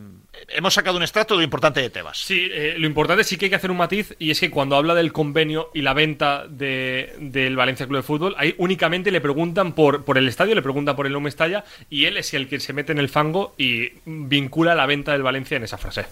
hemos 0.49 0.73
sacado 0.73 0.97
un 0.97 1.03
extracto 1.03 1.34
de 1.35 1.39
lo 1.39 1.43
importante 1.43 1.81
de 1.81 1.89
Tebas. 1.89 2.18
Sí, 2.18 2.47
eh, 2.51 2.76
lo 2.77 2.88
importante 2.88 3.23
sí 3.23 3.38
que 3.38 3.45
hay 3.45 3.49
que 3.49 3.55
hacer 3.55 3.72
un 3.72 3.77
matiz 3.77 4.15
y 4.19 4.31
es 4.31 4.39
que 4.39 4.49
cuando 4.49 4.76
habla 4.76 4.93
del 4.95 5.14
convenio 5.14 5.69
y 5.73 5.81
la 5.81 5.93
venta 5.93 6.45
de- 6.49 7.14
del 7.19 7.55
Valencia 7.55 7.85
Club 7.85 7.97
de 7.99 8.03
Fútbol, 8.03 8.35
ahí 8.38 8.55
únicamente 8.57 9.11
le 9.11 9.22
preguntan 9.22 9.73
por, 9.73 10.03
por 10.03 10.18
el 10.18 10.27
estadio, 10.27 10.55
le 10.55 10.61
preguntan 10.61 10.95
por 10.95 11.05
el 11.05 11.11
Nuevo 11.11 11.23
Mestalla 11.23 11.64
y 11.89 12.05
él 12.05 12.18
es 12.18 12.34
el 12.34 12.47
que 12.47 12.60
se 12.60 12.73
mete 12.73 12.91
en 12.91 12.97
el 12.99 13.10
fango 13.10 13.53
y 13.57 13.91
vincula 14.05 14.76
la 14.76 14.85
venta 14.85 15.11
del 15.14 15.23
Valencia 15.23 15.57
en 15.57 15.64
esa 15.64 15.77
frase. 15.77 16.05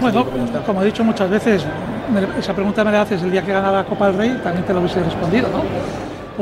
Bueno, 0.00 0.26
como 0.64 0.82
he 0.82 0.86
dicho 0.86 1.04
muchas 1.04 1.28
veces, 1.28 1.66
me- 2.12 2.38
esa 2.38 2.54
pregunta 2.54 2.84
me 2.84 2.92
la 2.92 3.02
haces 3.02 3.22
el 3.22 3.30
día 3.32 3.44
que 3.44 3.52
gana 3.52 3.70
la 3.72 3.84
Copa 3.84 4.06
del 4.08 4.16
Rey, 4.16 4.40
también 4.42 4.64
te 4.64 4.72
lo 4.72 4.80
hubiese 4.80 5.02
respondido, 5.02 5.48
¿no? 5.48 5.64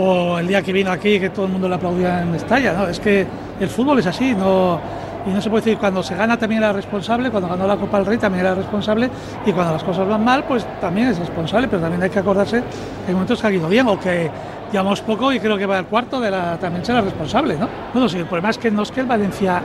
O 0.00 0.38
el 0.38 0.46
día 0.46 0.62
que 0.62 0.72
vino 0.72 0.90
aquí 0.92 1.18
que 1.18 1.30
todo 1.30 1.46
el 1.46 1.52
mundo 1.52 1.68
le 1.68 1.74
aplaudía 1.74 2.22
en 2.22 2.30
Mestalla, 2.30 2.72
¿no? 2.74 2.88
Es 2.88 3.00
que 3.00 3.26
el 3.58 3.68
fútbol 3.68 3.98
es 3.98 4.06
así, 4.06 4.32
no 4.34 4.80
y 5.26 5.30
no 5.30 5.40
se 5.40 5.50
puede 5.50 5.64
decir 5.64 5.78
cuando 5.78 6.02
se 6.02 6.14
gana 6.14 6.36
también 6.36 6.62
era 6.62 6.72
responsable, 6.72 7.30
cuando 7.30 7.48
ganó 7.48 7.66
la 7.66 7.76
Copa 7.76 7.98
del 7.98 8.06
Rey 8.06 8.18
también 8.18 8.44
era 8.46 8.54
responsable 8.54 9.10
y 9.44 9.52
cuando 9.52 9.72
las 9.72 9.84
cosas 9.84 10.08
van 10.08 10.24
mal, 10.24 10.44
pues 10.44 10.66
también 10.80 11.08
es 11.08 11.18
responsable, 11.18 11.68
pero 11.68 11.82
también 11.82 12.02
hay 12.02 12.10
que 12.10 12.18
acordarse 12.18 12.62
hay 13.06 13.12
momentos 13.12 13.40
que 13.40 13.46
ha 13.46 13.50
ido 13.50 13.68
bien 13.68 13.88
o 13.88 13.98
que 13.98 14.30
llevamos 14.72 15.00
poco 15.00 15.32
y 15.32 15.40
creo 15.40 15.56
que 15.56 15.66
va 15.66 15.78
el 15.78 15.86
cuarto 15.86 16.20
de 16.20 16.30
la 16.30 16.58
también 16.58 16.84
será 16.84 17.00
responsable, 17.00 17.56
¿no? 17.56 17.68
Bueno, 17.92 18.08
sí, 18.08 18.18
el 18.18 18.26
problema 18.26 18.50
es 18.50 18.58
que 18.58 18.70
no 18.70 18.82
es 18.82 18.90
que 18.90 19.00
el 19.00 19.06
Valencia 19.06 19.62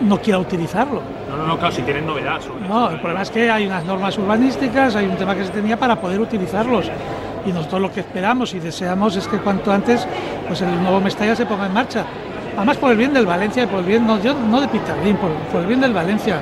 no 0.00 0.20
quiera 0.20 0.38
utilizarlo. 0.38 1.00
No, 1.28 1.36
no, 1.36 1.46
no, 1.46 1.58
claro, 1.58 1.74
si 1.74 1.82
tienen 1.82 2.06
novedad 2.06 2.40
sobre 2.40 2.68
No, 2.68 2.90
el 2.90 2.98
problema 2.98 3.22
es 3.22 3.30
que 3.30 3.50
hay 3.50 3.66
unas 3.66 3.84
normas 3.84 4.18
urbanísticas, 4.18 4.96
hay 4.96 5.06
un 5.06 5.16
tema 5.16 5.34
que 5.34 5.44
se 5.44 5.50
tenía 5.50 5.78
para 5.78 5.96
poder 5.96 6.20
utilizarlos. 6.20 6.90
Y 7.46 7.52
nosotros 7.52 7.80
lo 7.80 7.92
que 7.92 8.00
esperamos 8.00 8.54
y 8.54 8.60
deseamos 8.60 9.16
es 9.16 9.28
que 9.28 9.38
cuanto 9.38 9.72
antes 9.72 10.06
pues 10.46 10.62
el 10.62 10.82
nuevo 10.82 11.00
Mestalla 11.00 11.36
se 11.36 11.46
ponga 11.46 11.66
en 11.66 11.74
marcha. 11.74 12.04
Además 12.56 12.76
por 12.76 12.90
el 12.92 12.96
bien 12.96 13.12
del 13.12 13.26
Valencia 13.26 13.64
y 13.64 13.66
por 13.66 13.80
el 13.80 13.86
bien, 13.86 14.06
no, 14.06 14.20
yo, 14.20 14.34
no 14.34 14.60
de 14.60 14.68
Lim, 15.04 15.16
por, 15.16 15.30
por 15.52 15.60
el 15.62 15.66
bien 15.66 15.80
del 15.80 15.92
Valencia. 15.92 16.40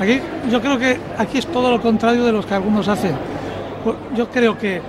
Aquí, 0.00 0.20
yo 0.50 0.60
creo 0.60 0.78
que 0.78 0.98
aquí 1.18 1.38
es 1.38 1.46
todo 1.46 1.70
lo 1.70 1.80
contrario 1.80 2.24
de 2.24 2.32
lo 2.32 2.42
que 2.42 2.54
algunos 2.54 2.88
hacen. 2.88 3.14
Pues 3.84 3.96
Yo 4.16 4.28
creo 4.28 4.58
que 4.58 4.80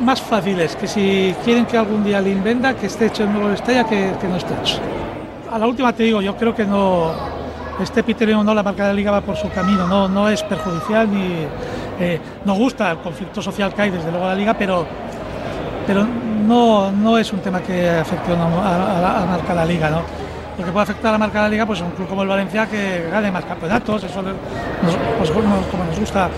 más 0.00 0.20
fácil 0.20 0.60
es 0.60 0.76
que 0.76 0.86
si 0.86 1.34
quieren 1.44 1.66
que 1.66 1.76
algún 1.76 2.04
día 2.04 2.20
Lim 2.20 2.42
venda, 2.42 2.74
que 2.74 2.86
esté 2.86 3.06
hecho 3.06 3.24
el 3.24 3.32
nuevo 3.32 3.48
Mestalla 3.48 3.84
que, 3.84 4.12
que 4.20 4.28
no 4.28 4.36
esté 4.36 4.54
hecho. 4.54 4.78
A 5.50 5.58
la 5.58 5.66
última 5.66 5.92
te 5.92 6.04
digo, 6.04 6.22
yo 6.22 6.36
creo 6.36 6.54
que 6.54 6.64
no, 6.64 7.12
este 7.80 8.02
Peter 8.02 8.34
o 8.34 8.44
no, 8.44 8.54
la 8.54 8.62
marca 8.62 8.84
de 8.84 8.88
la 8.90 8.94
liga 8.94 9.10
va 9.10 9.20
por 9.20 9.36
su 9.36 9.50
camino, 9.50 9.86
no, 9.86 10.08
no 10.08 10.28
es 10.28 10.42
perjudicial 10.42 11.12
ni 11.12 11.46
eh, 12.00 12.20
nos 12.44 12.56
gusta 12.56 12.92
el 12.92 12.98
conflicto 12.98 13.42
social 13.42 13.72
que 13.74 13.82
hay 13.82 13.90
desde 13.90 14.10
luego 14.10 14.26
a 14.26 14.28
la 14.30 14.34
liga, 14.34 14.54
pero 14.54 14.86
pero 15.86 16.06
no, 16.48 16.90
no 16.90 17.18
es 17.18 17.32
un 17.32 17.40
tema 17.40 17.60
que 17.60 17.88
afecte 17.90 18.32
a, 18.32 18.36
a- 18.36 19.22
a 19.22 19.26
marca 19.26 19.54
la 19.54 19.64
liga, 19.64 19.90
¿no? 19.90 20.00
Lo 20.58 20.64
que 20.64 20.72
puede 20.72 20.82
afectar 20.84 21.10
a 21.10 21.12
la 21.12 21.18
marca 21.18 21.38
de 21.38 21.44
la 21.44 21.48
liga, 21.50 21.66
pues 21.66 21.80
un 21.80 21.90
club 21.92 22.08
como 22.08 22.22
el 22.22 22.28
Valencia 22.28 22.66
que 22.66 23.08
gane 23.12 23.30
más 23.30 23.44
campeonatos, 23.44 24.02
eso 24.04 24.22
nos, 24.22 24.34
pues, 25.18 25.30
como 25.30 25.56
como 25.70 25.84
nos 25.84 25.98
gusta 26.00 26.28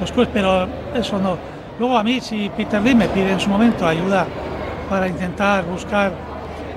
los 0.00 0.12
clubes, 0.12 0.28
pero 0.32 0.66
eso 0.94 1.18
no. 1.18 1.36
Luego 1.78 1.96
a 1.96 2.02
mí, 2.02 2.20
si 2.20 2.50
Peter 2.50 2.82
Lim 2.82 2.98
me 2.98 3.08
pide 3.08 3.32
en 3.32 3.40
su 3.40 3.48
momento 3.48 3.86
ayuda 3.86 4.26
para 4.90 5.08
intentar 5.08 5.64
buscar 5.64 6.12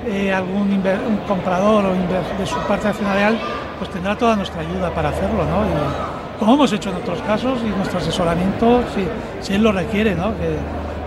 eh, 0.07 0.31
algún 0.33 0.81
comprador 1.27 1.85
o 1.85 1.93
de 2.39 2.45
su 2.45 2.55
parte 2.67 2.87
accionarial, 2.87 3.37
pues 3.77 3.89
tendrá 3.89 4.15
toda 4.15 4.35
nuestra 4.37 4.61
ayuda 4.61 4.89
para 4.91 5.09
hacerlo, 5.09 5.43
¿no? 5.43 5.65
Y 5.65 6.39
como 6.39 6.53
hemos 6.53 6.71
hecho 6.71 6.89
en 6.89 6.95
otros 6.97 7.21
casos 7.23 7.59
y 7.63 7.69
nuestro 7.77 7.99
asesoramiento, 7.99 8.81
si, 8.95 9.05
si 9.45 9.53
él 9.55 9.63
lo 9.63 9.71
requiere, 9.73 10.15
¿no? 10.15 10.31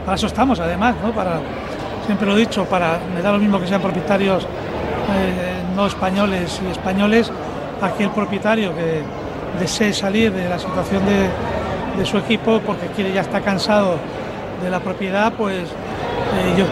Para 0.05 0.17
eso 0.17 0.27
estamos, 0.27 0.61
además, 0.61 0.95
¿no? 1.03 1.11
Para, 1.13 1.39
siempre 2.07 2.27
lo 2.27 2.37
he 2.37 2.41
dicho, 2.41 2.65
para, 2.65 2.99
me 3.15 3.21
da 3.21 3.33
lo 3.33 3.39
mismo 3.39 3.61
que 3.61 3.67
sean 3.67 3.83
propietarios 3.83 4.45
eh, 4.45 5.63
no 5.75 5.87
españoles 5.87 6.61
y 6.67 6.71
españoles, 6.71 7.31
aquel 7.83 8.11
propietario 8.11 8.75
que 8.75 9.03
desee 9.61 9.93
salir 9.93 10.33
de 10.33 10.49
la 10.49 10.59
situación 10.59 11.05
de, 11.05 11.29
de 11.99 12.07
su 12.07 12.19
equipo 12.19 12.61
porque 12.61 12.87
quiere 12.89 13.13
ya 13.13 13.23
está 13.23 13.41
cansado 13.41 13.99
de 14.63 14.71
la 14.71 14.81
propiedad, 14.81 15.33
pues 15.33 15.65
eh, 15.65 16.55
yo, 16.57 16.65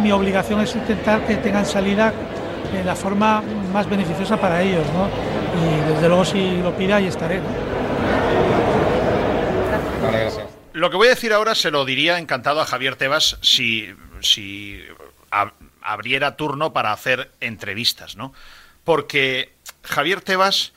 mi 0.00 0.12
obligación 0.12 0.60
es 0.60 0.74
intentar 0.74 1.26
que 1.26 1.36
tengan 1.36 1.66
salida 1.66 2.12
de 2.72 2.84
la 2.84 2.94
forma 2.94 3.42
más 3.72 3.88
beneficiosa 3.88 4.36
para 4.36 4.62
ellos, 4.62 4.84
¿no? 4.94 5.08
y 5.60 5.92
desde 5.92 6.08
luego 6.08 6.24
si 6.24 6.58
lo 6.58 6.74
pida 6.76 6.96
ahí 6.96 7.06
estaré. 7.06 7.40
Lo 10.72 10.90
que 10.90 10.96
voy 10.96 11.08
a 11.08 11.10
decir 11.10 11.32
ahora 11.32 11.54
se 11.54 11.70
lo 11.70 11.84
diría 11.84 12.18
encantado 12.18 12.60
a 12.60 12.64
Javier 12.64 12.96
Tebas 12.96 13.38
si, 13.42 13.92
si 14.24 14.82
abriera 15.80 16.36
turno 16.36 16.72
para 16.72 16.92
hacer 16.92 17.30
entrevistas, 17.40 18.16
¿no? 18.16 18.32
Porque 18.84 19.52
Javier 19.82 20.20
Tebas 20.20 20.72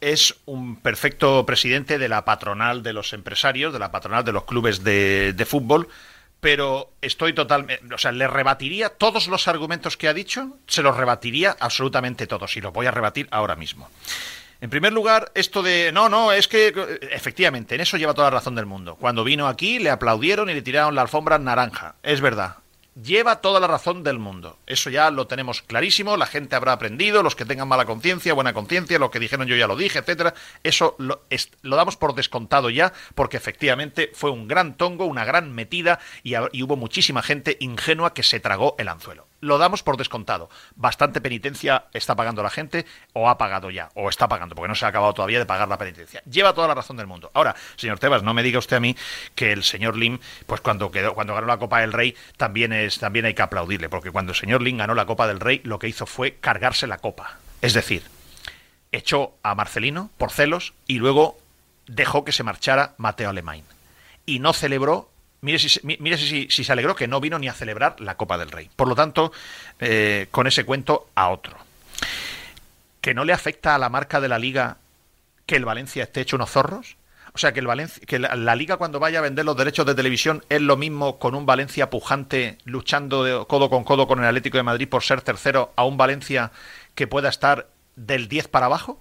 es 0.00 0.34
un 0.46 0.76
perfecto 0.76 1.46
presidente 1.46 1.98
de 1.98 2.08
la 2.08 2.24
patronal 2.24 2.82
de 2.82 2.92
los 2.92 3.12
empresarios, 3.12 3.72
de 3.72 3.78
la 3.78 3.92
patronal 3.92 4.24
de 4.24 4.32
los 4.32 4.44
clubes 4.44 4.82
de, 4.82 5.32
de 5.32 5.46
fútbol, 5.46 5.88
pero 6.40 6.90
estoy 7.00 7.34
totalmente, 7.34 7.94
o 7.94 7.98
sea, 7.98 8.10
le 8.10 8.26
rebatiría 8.26 8.88
todos 8.88 9.28
los 9.28 9.46
argumentos 9.46 9.96
que 9.96 10.08
ha 10.08 10.14
dicho, 10.14 10.58
se 10.66 10.82
los 10.82 10.96
rebatiría 10.96 11.56
absolutamente 11.60 12.26
todos 12.26 12.56
y 12.56 12.60
los 12.60 12.72
voy 12.72 12.86
a 12.86 12.90
rebatir 12.90 13.28
ahora 13.30 13.54
mismo. 13.54 13.88
En 14.60 14.70
primer 14.70 14.92
lugar, 14.92 15.30
esto 15.34 15.62
de, 15.62 15.90
no, 15.92 16.08
no, 16.08 16.32
es 16.32 16.46
que 16.48 16.72
efectivamente, 17.12 17.74
en 17.76 17.80
eso 17.80 17.96
lleva 17.96 18.14
toda 18.14 18.30
la 18.30 18.38
razón 18.38 18.54
del 18.54 18.66
mundo. 18.66 18.96
Cuando 18.96 19.24
vino 19.24 19.48
aquí, 19.48 19.78
le 19.78 19.90
aplaudieron 19.90 20.50
y 20.50 20.54
le 20.54 20.62
tiraron 20.62 20.94
la 20.94 21.02
alfombra 21.02 21.38
naranja. 21.38 21.96
Es 22.02 22.20
verdad, 22.20 22.56
lleva 23.00 23.40
toda 23.40 23.60
la 23.60 23.66
razón 23.66 24.02
del 24.02 24.18
mundo. 24.18 24.58
Eso 24.66 24.90
ya 24.90 25.10
lo 25.10 25.26
tenemos 25.26 25.62
clarísimo, 25.62 26.16
la 26.16 26.26
gente 26.26 26.56
habrá 26.56 26.72
aprendido, 26.72 27.22
los 27.22 27.36
que 27.36 27.44
tengan 27.44 27.68
mala 27.68 27.84
conciencia, 27.84 28.34
buena 28.34 28.52
conciencia, 28.52 28.98
los 28.98 29.10
que 29.10 29.18
dijeron 29.18 29.46
yo 29.46 29.56
ya 29.56 29.66
lo 29.66 29.76
dije, 29.76 30.00
etcétera. 30.00 30.34
Eso 30.62 30.96
lo, 30.98 31.22
damos 31.62 31.96
por 31.96 32.14
descontado 32.14 32.70
ya, 32.70 32.92
porque 33.14 33.36
efectivamente 33.36 34.10
fue 34.14 34.30
un 34.30 34.48
gran 34.48 34.76
tongo, 34.76 35.06
una 35.06 35.24
gran 35.24 35.52
metida 35.52 36.00
y 36.22 36.62
hubo 36.62 36.76
muchísima 36.76 37.22
gente 37.22 37.56
ingenua 37.60 38.14
que 38.14 38.22
se 38.22 38.40
tragó 38.40 38.74
el 38.78 38.88
anzuelo 38.88 39.31
lo 39.42 39.58
damos 39.58 39.82
por 39.82 39.98
descontado. 39.98 40.48
Bastante 40.76 41.20
penitencia 41.20 41.84
está 41.92 42.16
pagando 42.16 42.42
la 42.42 42.48
gente, 42.48 42.86
o 43.12 43.28
ha 43.28 43.36
pagado 43.36 43.70
ya, 43.70 43.90
o 43.94 44.08
está 44.08 44.28
pagando, 44.28 44.54
porque 44.54 44.68
no 44.68 44.74
se 44.74 44.86
ha 44.86 44.88
acabado 44.88 45.12
todavía 45.12 45.40
de 45.40 45.46
pagar 45.46 45.68
la 45.68 45.76
penitencia. 45.76 46.22
Lleva 46.24 46.54
toda 46.54 46.68
la 46.68 46.74
razón 46.74 46.96
del 46.96 47.08
mundo. 47.08 47.30
Ahora, 47.34 47.54
señor 47.76 47.98
Tebas, 47.98 48.22
no 48.22 48.32
me 48.34 48.42
diga 48.42 48.60
usted 48.60 48.76
a 48.76 48.80
mí 48.80 48.96
que 49.34 49.52
el 49.52 49.64
señor 49.64 49.96
Lim, 49.96 50.20
pues 50.46 50.60
cuando 50.60 50.90
quedó, 50.90 51.14
cuando 51.14 51.34
ganó 51.34 51.48
la 51.48 51.58
Copa 51.58 51.80
del 51.80 51.92
Rey, 51.92 52.16
también 52.36 52.72
es, 52.72 52.98
también 52.98 53.24
hay 53.24 53.34
que 53.34 53.42
aplaudirle, 53.42 53.88
porque 53.88 54.12
cuando 54.12 54.30
el 54.30 54.38
señor 54.38 54.62
Lim 54.62 54.78
ganó 54.78 54.94
la 54.94 55.06
Copa 55.06 55.26
del 55.26 55.40
Rey, 55.40 55.60
lo 55.64 55.80
que 55.80 55.88
hizo 55.88 56.06
fue 56.06 56.36
cargarse 56.36 56.86
la 56.86 56.98
copa. 56.98 57.38
Es 57.60 57.74
decir, 57.74 58.04
echó 58.92 59.34
a 59.42 59.56
Marcelino 59.56 60.10
por 60.18 60.30
celos 60.30 60.72
y 60.86 60.98
luego 60.98 61.36
dejó 61.88 62.24
que 62.24 62.32
se 62.32 62.44
marchara 62.44 62.94
Mateo 62.96 63.30
Alemán. 63.30 63.62
Y 64.24 64.38
no 64.38 64.52
celebró 64.52 65.10
Mire, 65.42 65.58
si, 65.58 66.46
si, 66.48 66.64
se 66.64 66.72
alegró 66.72 66.94
que 66.94 67.08
no 67.08 67.20
vino 67.20 67.36
ni 67.36 67.48
a 67.48 67.52
celebrar 67.52 68.00
la 68.00 68.16
Copa 68.16 68.38
del 68.38 68.52
Rey. 68.52 68.70
Por 68.76 68.86
lo 68.86 68.94
tanto, 68.94 69.32
eh, 69.80 70.28
con 70.30 70.46
ese 70.46 70.64
cuento 70.64 71.08
a 71.16 71.30
otro. 71.30 71.56
¿Que 73.00 73.12
no 73.12 73.24
le 73.24 73.32
afecta 73.32 73.74
a 73.74 73.78
la 73.78 73.88
marca 73.88 74.20
de 74.20 74.28
la 74.28 74.38
liga 74.38 74.76
que 75.44 75.56
el 75.56 75.64
Valencia 75.64 76.04
esté 76.04 76.20
hecho 76.20 76.36
unos 76.36 76.50
zorros? 76.50 76.96
O 77.34 77.38
sea, 77.38 77.52
que, 77.52 77.58
el 77.58 77.66
Valencia, 77.66 78.00
que 78.06 78.20
la, 78.20 78.54
liga 78.54 78.76
cuando 78.76 79.00
vaya 79.00 79.18
a 79.18 79.22
vender 79.22 79.44
los 79.44 79.56
derechos 79.56 79.84
de 79.84 79.96
televisión 79.96 80.44
es 80.48 80.60
lo 80.60 80.76
mismo 80.76 81.18
con 81.18 81.34
un 81.34 81.44
Valencia 81.44 81.90
pujante 81.90 82.58
luchando 82.64 83.48
codo 83.48 83.68
con 83.68 83.82
codo 83.82 84.06
con 84.06 84.20
el 84.20 84.26
Atlético 84.26 84.58
de 84.58 84.62
Madrid 84.62 84.88
por 84.88 85.02
ser 85.02 85.22
tercero 85.22 85.72
a 85.74 85.84
un 85.84 85.96
Valencia 85.96 86.52
que 86.94 87.08
pueda 87.08 87.30
estar 87.30 87.66
del 87.96 88.28
10 88.28 88.46
para 88.46 88.66
abajo. 88.66 89.00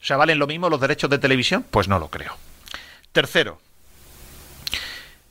O 0.00 0.04
sea, 0.04 0.16
¿valen 0.16 0.38
lo 0.38 0.46
mismo 0.46 0.70
los 0.70 0.80
derechos 0.80 1.10
de 1.10 1.18
televisión? 1.18 1.64
Pues 1.68 1.88
no 1.88 1.98
lo 1.98 2.08
creo. 2.08 2.36
Tercero, 3.10 3.58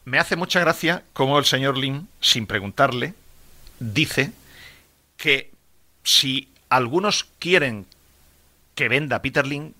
me 0.10 0.18
hace 0.18 0.36
mucha 0.36 0.60
gracia 0.60 1.04
cómo 1.14 1.38
el 1.38 1.46
señor 1.46 1.78
Lin, 1.78 2.10
sin 2.20 2.48
preguntarle, 2.48 3.14
dice 3.80 4.32
que 5.18 5.52
si 6.04 6.50
algunos 6.68 7.28
quieren 7.38 7.86
que 8.74 8.90
venda 8.90 9.22
Peter 9.22 9.46
Lin, 9.46 9.76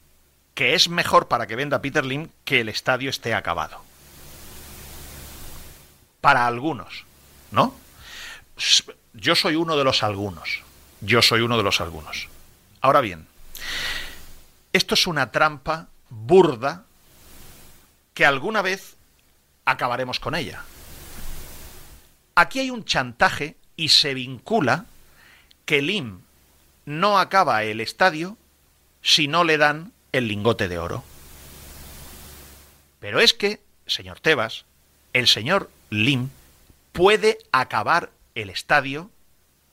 que 0.54 0.76
es 0.76 0.88
mejor 0.88 1.28
para 1.28 1.48
que 1.48 1.56
venda 1.56 1.82
Peter 1.82 2.06
Lin 2.06 2.32
que 2.46 2.62
el 2.62 2.70
estadio 2.70 3.10
esté 3.10 3.34
acabado. 3.34 3.82
Para 6.22 6.46
algunos, 6.46 7.06
¿no? 7.50 7.74
Yo 9.14 9.36
soy 9.36 9.56
uno 9.56 9.78
de 9.78 9.84
los 9.84 10.04
algunos. 10.04 10.62
Yo 11.02 11.24
soy 11.24 11.42
uno 11.42 11.58
de 11.58 11.64
los 11.64 11.82
algunos. 11.82 12.28
Ahora 12.82 13.02
bien, 13.02 13.26
esto 14.74 14.94
es 14.94 15.08
una 15.08 15.32
trampa 15.32 15.88
burda 16.10 16.84
que 18.14 18.26
alguna 18.26 18.62
vez 18.62 18.96
acabaremos 19.72 20.20
con 20.20 20.36
ella. 20.36 20.64
Aquí 22.36 22.60
hay 22.60 22.72
un 22.72 22.86
chantaje 22.86 23.56
y 23.76 23.90
se 23.90 24.14
vincula 24.14 24.86
que 25.66 25.82
Lim 25.82 26.22
no 26.86 27.20
acaba 27.20 27.64
el 27.64 27.82
estadio 27.82 28.38
si 29.02 29.28
no 29.28 29.44
le 29.44 29.58
dan 29.58 29.94
el 30.12 30.28
lingote 30.28 30.68
de 30.68 30.80
oro. 30.80 31.04
Pero 33.00 33.20
es 33.20 33.34
que, 33.34 33.62
señor 33.86 34.20
Tebas, 34.20 34.66
el 35.14 35.28
señor 35.28 35.70
Lim 35.90 36.30
puede 36.92 37.38
acabar 37.52 38.12
el 38.36 38.50
estadio 38.50 39.10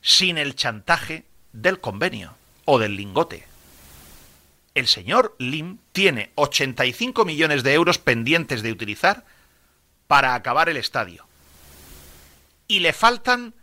sin 0.03 0.39
el 0.39 0.55
chantaje 0.55 1.25
del 1.53 1.81
convenio 1.81 2.37
o 2.65 2.79
del 2.79 2.97
lingote. 2.97 3.45
El 4.75 4.87
señor 4.87 5.35
Lim 5.39 5.79
tiene 5.93 6.31
85 6.35 7.25
millones 7.25 7.63
de 7.63 7.73
euros 7.73 7.99
pendientes 7.99 8.63
de 8.63 8.73
utilizar 8.73 9.25
para 10.07 10.35
acabar 10.35 10.69
el 10.69 10.77
estadio. 10.77 11.27
Y 12.69 12.81
le 12.81 12.93
faltan 12.93 13.55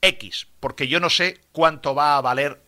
X, 0.00 0.48
porque 0.60 0.88
yo 0.88 1.00
no 1.00 1.10
sé 1.10 1.40
cuánto 1.52 1.94
va 1.94 2.16
a 2.16 2.20
valer 2.20 2.60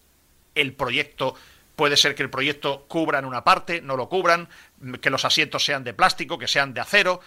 el 0.55 0.72
proyecto. 0.72 1.34
Puede 1.76 1.96
ser 1.96 2.14
que 2.14 2.22
el 2.22 2.30
proyecto 2.30 2.84
cubra 2.86 3.18
en 3.18 3.24
una 3.24 3.42
parte, 3.42 3.80
no 3.80 3.96
lo 3.96 4.09
cubran, 4.09 4.48
que 5.01 5.10
los 5.10 5.24
asientos 5.24 5.64
sean 5.64 5.82
de 5.82 5.92
plástico, 5.92 6.38
que 6.38 6.46
sean 6.46 6.72
de 6.72 6.80
acero. 6.80 7.20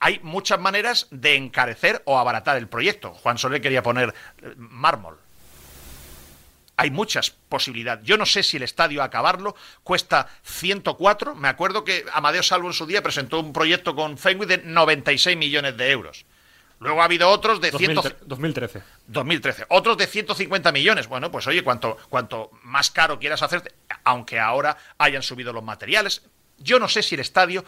Hay 0.00 0.18
muchas 0.22 0.58
maneras 0.58 1.06
de 1.10 1.36
encarecer 1.36 2.02
o 2.04 2.18
abaratar 2.18 2.56
el 2.56 2.68
proyecto. 2.68 3.14
Juan 3.14 3.38
Soler 3.38 3.60
quería 3.60 3.82
poner 3.82 4.12
eh, 4.42 4.54
mármol 4.56 5.21
hay 6.82 6.90
muchas 6.90 7.30
posibilidades. 7.30 8.04
Yo 8.04 8.16
no 8.16 8.26
sé 8.26 8.42
si 8.42 8.56
el 8.56 8.64
estadio 8.64 9.04
acabarlo 9.04 9.54
cuesta 9.84 10.26
104. 10.42 11.36
Me 11.36 11.46
acuerdo 11.46 11.84
que 11.84 12.04
Amadeo 12.12 12.42
Salvo 12.42 12.66
en 12.66 12.74
su 12.74 12.86
día 12.86 13.04
presentó 13.04 13.38
un 13.38 13.52
proyecto 13.52 13.94
con 13.94 14.18
Fenway 14.18 14.48
de 14.48 14.58
96 14.58 15.36
millones 15.36 15.76
de 15.76 15.90
euros. 15.92 16.26
Luego 16.80 17.00
ha 17.00 17.04
habido 17.04 17.28
otros 17.28 17.60
de 17.60 17.70
2013. 18.26 18.82
2013. 19.06 19.66
Otros 19.68 19.96
de 19.96 20.08
150 20.08 20.72
millones. 20.72 21.06
Bueno, 21.06 21.30
pues 21.30 21.46
oye, 21.46 21.62
cuanto, 21.62 21.96
cuanto 22.08 22.50
más 22.64 22.90
caro 22.90 23.20
quieras 23.20 23.42
hacerte, 23.42 23.72
aunque 24.02 24.40
ahora 24.40 24.76
hayan 24.98 25.22
subido 25.22 25.52
los 25.52 25.62
materiales, 25.62 26.22
yo 26.58 26.80
no 26.80 26.88
sé 26.88 27.04
si 27.04 27.14
el 27.14 27.20
estadio 27.20 27.64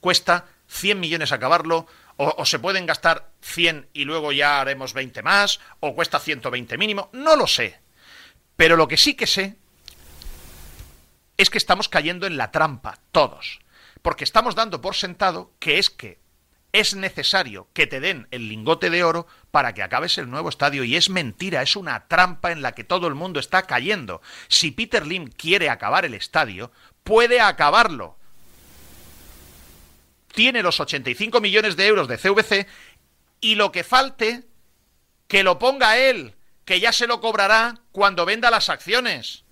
cuesta 0.00 0.46
100 0.66 0.98
millones 0.98 1.30
acabarlo, 1.30 1.86
o, 2.16 2.34
o, 2.38 2.44
se 2.44 2.58
pueden 2.58 2.86
gastar 2.86 3.30
100 3.42 3.90
y 3.92 4.04
luego 4.04 4.32
ya 4.32 4.60
haremos 4.60 4.92
20 4.92 5.22
más, 5.22 5.60
o 5.78 5.94
cuesta 5.94 6.18
120 6.18 6.76
mínimo, 6.76 7.10
no 7.12 7.36
lo 7.36 7.46
sé. 7.46 7.85
Pero 8.56 8.76
lo 8.76 8.88
que 8.88 8.96
sí 8.96 9.14
que 9.14 9.26
sé 9.26 9.56
es 11.36 11.50
que 11.50 11.58
estamos 11.58 11.88
cayendo 11.88 12.26
en 12.26 12.36
la 12.36 12.50
trampa, 12.50 12.98
todos. 13.12 13.60
Porque 14.02 14.24
estamos 14.24 14.54
dando 14.54 14.80
por 14.80 14.94
sentado 14.94 15.52
que 15.58 15.78
es 15.78 15.90
que 15.90 16.18
es 16.72 16.94
necesario 16.94 17.68
que 17.72 17.86
te 17.86 18.00
den 18.00 18.28
el 18.30 18.48
lingote 18.48 18.90
de 18.90 19.02
oro 19.04 19.26
para 19.50 19.72
que 19.72 19.82
acabes 19.82 20.18
el 20.18 20.30
nuevo 20.30 20.48
estadio. 20.48 20.84
Y 20.84 20.96
es 20.96 21.10
mentira, 21.10 21.62
es 21.62 21.76
una 21.76 22.06
trampa 22.08 22.52
en 22.52 22.62
la 22.62 22.72
que 22.72 22.84
todo 22.84 23.06
el 23.06 23.14
mundo 23.14 23.40
está 23.40 23.62
cayendo. 23.62 24.20
Si 24.48 24.70
Peter 24.70 25.06
Lim 25.06 25.28
quiere 25.28 25.70
acabar 25.70 26.04
el 26.04 26.14
estadio, 26.14 26.72
puede 27.02 27.40
acabarlo. 27.40 28.18
Tiene 30.34 30.62
los 30.62 30.80
85 30.80 31.40
millones 31.40 31.76
de 31.76 31.86
euros 31.86 32.08
de 32.08 32.18
CVC 32.18 32.66
y 33.40 33.54
lo 33.54 33.72
que 33.72 33.84
falte, 33.84 34.44
que 35.28 35.42
lo 35.42 35.58
ponga 35.58 35.96
él 35.98 36.36
que 36.66 36.80
ya 36.80 36.92
se 36.92 37.06
lo 37.06 37.20
cobrará 37.20 37.80
cuando 37.96 38.26
venda 38.26 38.50
las 38.50 38.68
acciones. 38.68 39.42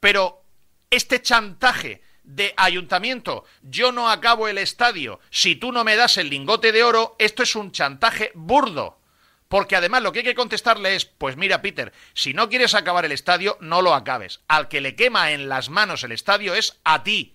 Pero 0.00 0.42
este 0.88 1.20
chantaje 1.20 2.00
de 2.22 2.54
ayuntamiento, 2.56 3.44
yo 3.60 3.92
no 3.92 4.08
acabo 4.08 4.48
el 4.48 4.56
estadio 4.56 5.20
si 5.28 5.54
tú 5.54 5.70
no 5.70 5.84
me 5.84 5.94
das 5.94 6.16
el 6.16 6.30
lingote 6.30 6.72
de 6.72 6.82
oro, 6.82 7.16
esto 7.18 7.42
es 7.42 7.54
un 7.54 7.70
chantaje 7.70 8.32
burdo. 8.34 8.98
Porque 9.48 9.76
además 9.76 10.02
lo 10.02 10.10
que 10.10 10.20
hay 10.20 10.24
que 10.24 10.34
contestarle 10.34 10.96
es, 10.96 11.04
pues 11.04 11.36
mira 11.36 11.60
Peter, 11.60 11.92
si 12.14 12.32
no 12.32 12.48
quieres 12.48 12.74
acabar 12.74 13.04
el 13.04 13.12
estadio, 13.12 13.58
no 13.60 13.82
lo 13.82 13.92
acabes. 13.92 14.40
Al 14.48 14.68
que 14.68 14.80
le 14.80 14.96
quema 14.96 15.32
en 15.32 15.50
las 15.50 15.68
manos 15.68 16.02
el 16.02 16.12
estadio 16.12 16.54
es 16.54 16.80
a 16.82 17.02
ti 17.02 17.33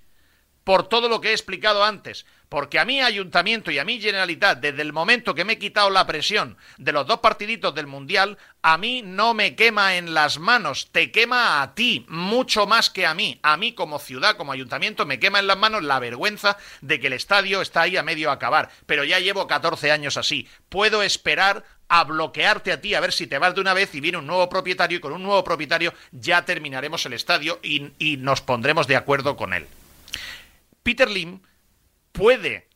por 0.70 0.88
todo 0.88 1.10
lo 1.10 1.20
que 1.20 1.30
he 1.30 1.32
explicado 1.32 1.84
antes. 1.84 2.28
Porque 2.48 2.78
a 2.78 2.86
mí 2.86 3.02
Ayuntamiento 3.02 3.72
y 3.72 3.80
a 3.80 3.86
mí 3.86 4.00
Generalitat, 4.00 4.60
desde 4.60 4.84
el 4.84 4.94
momento 4.94 5.34
que 5.34 5.44
me 5.44 5.54
he 5.54 5.58
quitado 5.58 5.90
la 5.90 6.06
presión 6.06 6.58
de 6.78 6.91
los 6.91 7.08
dos 7.08 7.22
partiditos 7.22 7.74
del 7.74 7.88
Mundial, 7.88 8.38
a 8.62 8.78
mí 8.78 9.02
no 9.02 9.34
me 9.34 9.56
quema 9.56 9.96
en 9.96 10.14
las 10.14 10.38
manos, 10.38 10.90
te 10.91 11.10
quema 11.10 11.64
a 11.64 11.74
ti, 11.74 12.06
mucho 12.08 12.68
más 12.68 12.91
que 12.91 13.08
a 13.08 13.16
mí. 13.16 13.40
A 13.41 13.58
mí 13.58 13.72
como 13.72 13.98
ciudad, 13.98 14.38
como 14.38 14.52
ayuntamiento, 14.52 15.08
me 15.08 15.20
quema 15.20 15.40
en 15.40 15.48
las 15.48 15.58
manos 15.58 15.82
la 15.82 15.98
vergüenza 15.98 16.56
de 16.82 17.00
que 17.00 17.08
el 17.08 17.14
estadio 17.14 17.64
está 17.64 17.82
ahí 17.82 17.98
a 17.98 18.04
medio 18.04 18.30
acabar. 18.30 18.70
Pero 18.86 19.04
ya 19.04 19.18
llevo 19.18 19.48
14 19.48 19.91
años 19.91 20.18
así. 20.18 20.48
Puedo 20.70 21.02
esperar 21.02 21.66
a 21.88 22.04
bloquearte 22.04 22.72
a 22.72 22.80
ti, 22.80 22.94
a 22.94 23.00
ver 23.00 23.12
si 23.12 23.26
te 23.26 23.40
vas 23.40 23.56
de 23.56 23.62
una 23.62 23.74
vez 23.74 23.96
y 23.96 24.02
viene 24.02 24.20
un 24.20 24.28
nuevo 24.28 24.48
propietario 24.50 25.00
y 25.00 25.02
con 25.02 25.14
un 25.14 25.24
nuevo 25.24 25.44
propietario 25.44 25.96
ya 26.12 26.46
terminaremos 26.46 27.08
el 27.08 27.14
estadio 27.14 27.60
y, 27.64 27.91
y 27.98 28.18
nos 28.18 28.41
pondremos 28.41 28.86
de 28.86 28.98
acuerdo 28.98 29.36
con 29.36 29.56
él. 29.56 29.66
Peter 30.84 31.10
Lim 31.10 31.41
puede, 32.11 32.69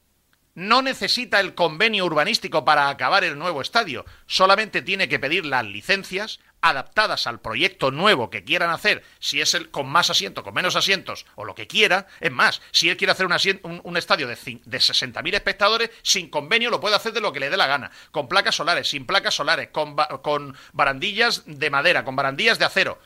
no 0.55 0.81
necesita 0.81 1.39
el 1.39 1.55
convenio 1.55 2.05
urbanístico 2.05 2.63
para 2.63 2.89
acabar 2.89 3.23
el 3.23 3.37
nuevo 3.37 3.61
estadio, 3.61 4.05
solamente 4.27 4.81
tiene 4.81 5.09
que 5.09 5.19
pedir 5.19 5.45
las 5.45 5.65
licencias 5.65 6.39
adaptadas 6.61 7.27
al 7.27 7.41
proyecto 7.41 7.91
nuevo 7.91 8.29
que 8.29 8.45
quieran 8.45 8.69
hacer, 8.69 9.03
si 9.19 9.41
es 9.41 9.53
el 9.53 9.69
con 9.69 9.87
más 9.87 10.09
asientos, 10.09 10.43
con 10.43 10.53
menos 10.53 10.77
asientos 10.77 11.25
o 11.35 11.43
lo 11.43 11.55
que 11.55 11.67
quiera. 11.67 12.07
Es 12.21 12.31
más, 12.31 12.61
si 12.71 12.89
él 12.89 12.95
quiere 12.95 13.11
hacer 13.11 13.25
un, 13.25 13.97
estadio 13.97 14.27
de, 14.27 14.35
de 14.35 14.77
60.000 14.77 15.33
espectadores, 15.33 15.91
sin 16.03 16.29
convenio 16.29 16.69
lo 16.69 16.79
puede 16.79 16.95
hacer 16.95 17.11
de 17.11 17.19
lo 17.19 17.33
que 17.33 17.41
le 17.41 17.49
dé 17.49 17.57
la 17.57 17.67
gana, 17.67 17.91
con 18.11 18.29
placas 18.29 18.55
solares, 18.55 18.87
sin 18.87 19.05
placas 19.05 19.33
solares, 19.33 19.69
con 19.71 20.55
barandillas 20.71 21.43
de 21.45 21.69
madera, 21.69 22.05
con 22.05 22.15
barandillas 22.15 22.59
de 22.59 22.65
acero. 22.65 22.99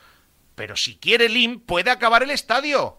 Pero 0.54 0.76
si 0.76 0.96
quiere 0.96 1.28
LIM, 1.28 1.60
puede 1.60 1.90
acabar 1.90 2.22
el 2.22 2.30
estadio. 2.30 2.98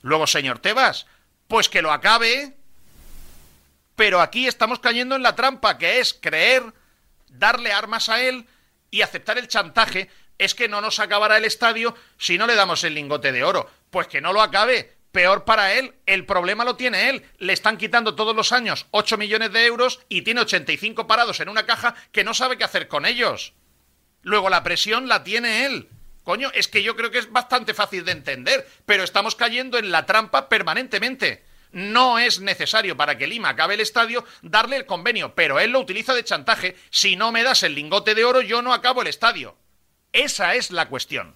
Luego, 0.00 0.26
señor 0.26 0.58
Tebas, 0.60 1.06
pues 1.48 1.68
que 1.68 1.82
lo 1.82 1.90
acabe 1.90 2.58
pero 3.98 4.20
aquí 4.20 4.46
estamos 4.46 4.78
cayendo 4.78 5.16
en 5.16 5.24
la 5.24 5.34
trampa, 5.34 5.76
que 5.76 5.98
es 5.98 6.14
creer, 6.14 6.62
darle 7.30 7.72
armas 7.72 8.08
a 8.08 8.22
él 8.22 8.46
y 8.92 9.02
aceptar 9.02 9.38
el 9.38 9.48
chantaje. 9.48 10.08
Es 10.38 10.54
que 10.54 10.68
no 10.68 10.80
nos 10.80 11.00
acabará 11.00 11.36
el 11.36 11.44
estadio 11.44 11.96
si 12.16 12.38
no 12.38 12.46
le 12.46 12.54
damos 12.54 12.84
el 12.84 12.94
lingote 12.94 13.32
de 13.32 13.42
oro. 13.42 13.68
Pues 13.90 14.06
que 14.06 14.20
no 14.20 14.32
lo 14.32 14.40
acabe. 14.40 14.94
Peor 15.10 15.44
para 15.44 15.74
él, 15.74 15.94
el 16.06 16.26
problema 16.26 16.64
lo 16.64 16.76
tiene 16.76 17.10
él. 17.10 17.24
Le 17.38 17.52
están 17.52 17.76
quitando 17.76 18.14
todos 18.14 18.36
los 18.36 18.52
años 18.52 18.86
8 18.92 19.16
millones 19.16 19.52
de 19.52 19.66
euros 19.66 19.98
y 20.08 20.22
tiene 20.22 20.42
85 20.42 21.08
parados 21.08 21.40
en 21.40 21.48
una 21.48 21.66
caja 21.66 21.96
que 22.12 22.22
no 22.22 22.34
sabe 22.34 22.56
qué 22.56 22.62
hacer 22.62 22.86
con 22.86 23.04
ellos. 23.04 23.52
Luego 24.22 24.48
la 24.48 24.62
presión 24.62 25.08
la 25.08 25.24
tiene 25.24 25.66
él. 25.66 25.88
Coño, 26.28 26.50
es 26.52 26.68
que 26.68 26.82
yo 26.82 26.94
creo 26.94 27.10
que 27.10 27.20
es 27.20 27.32
bastante 27.32 27.72
fácil 27.72 28.04
de 28.04 28.12
entender, 28.12 28.68
pero 28.84 29.02
estamos 29.02 29.34
cayendo 29.34 29.78
en 29.78 29.90
la 29.90 30.04
trampa 30.04 30.50
permanentemente. 30.50 31.42
No 31.72 32.18
es 32.18 32.40
necesario 32.40 32.98
para 32.98 33.16
que 33.16 33.26
Lima 33.26 33.48
acabe 33.48 33.72
el 33.72 33.80
estadio 33.80 34.26
darle 34.42 34.76
el 34.76 34.84
convenio, 34.84 35.34
pero 35.34 35.58
él 35.58 35.70
lo 35.70 35.80
utiliza 35.80 36.12
de 36.12 36.24
chantaje. 36.24 36.76
Si 36.90 37.16
no 37.16 37.32
me 37.32 37.42
das 37.42 37.62
el 37.62 37.74
lingote 37.74 38.14
de 38.14 38.26
oro, 38.26 38.42
yo 38.42 38.60
no 38.60 38.74
acabo 38.74 39.00
el 39.00 39.08
estadio. 39.08 39.56
Esa 40.12 40.54
es 40.54 40.70
la 40.70 40.90
cuestión. 40.90 41.34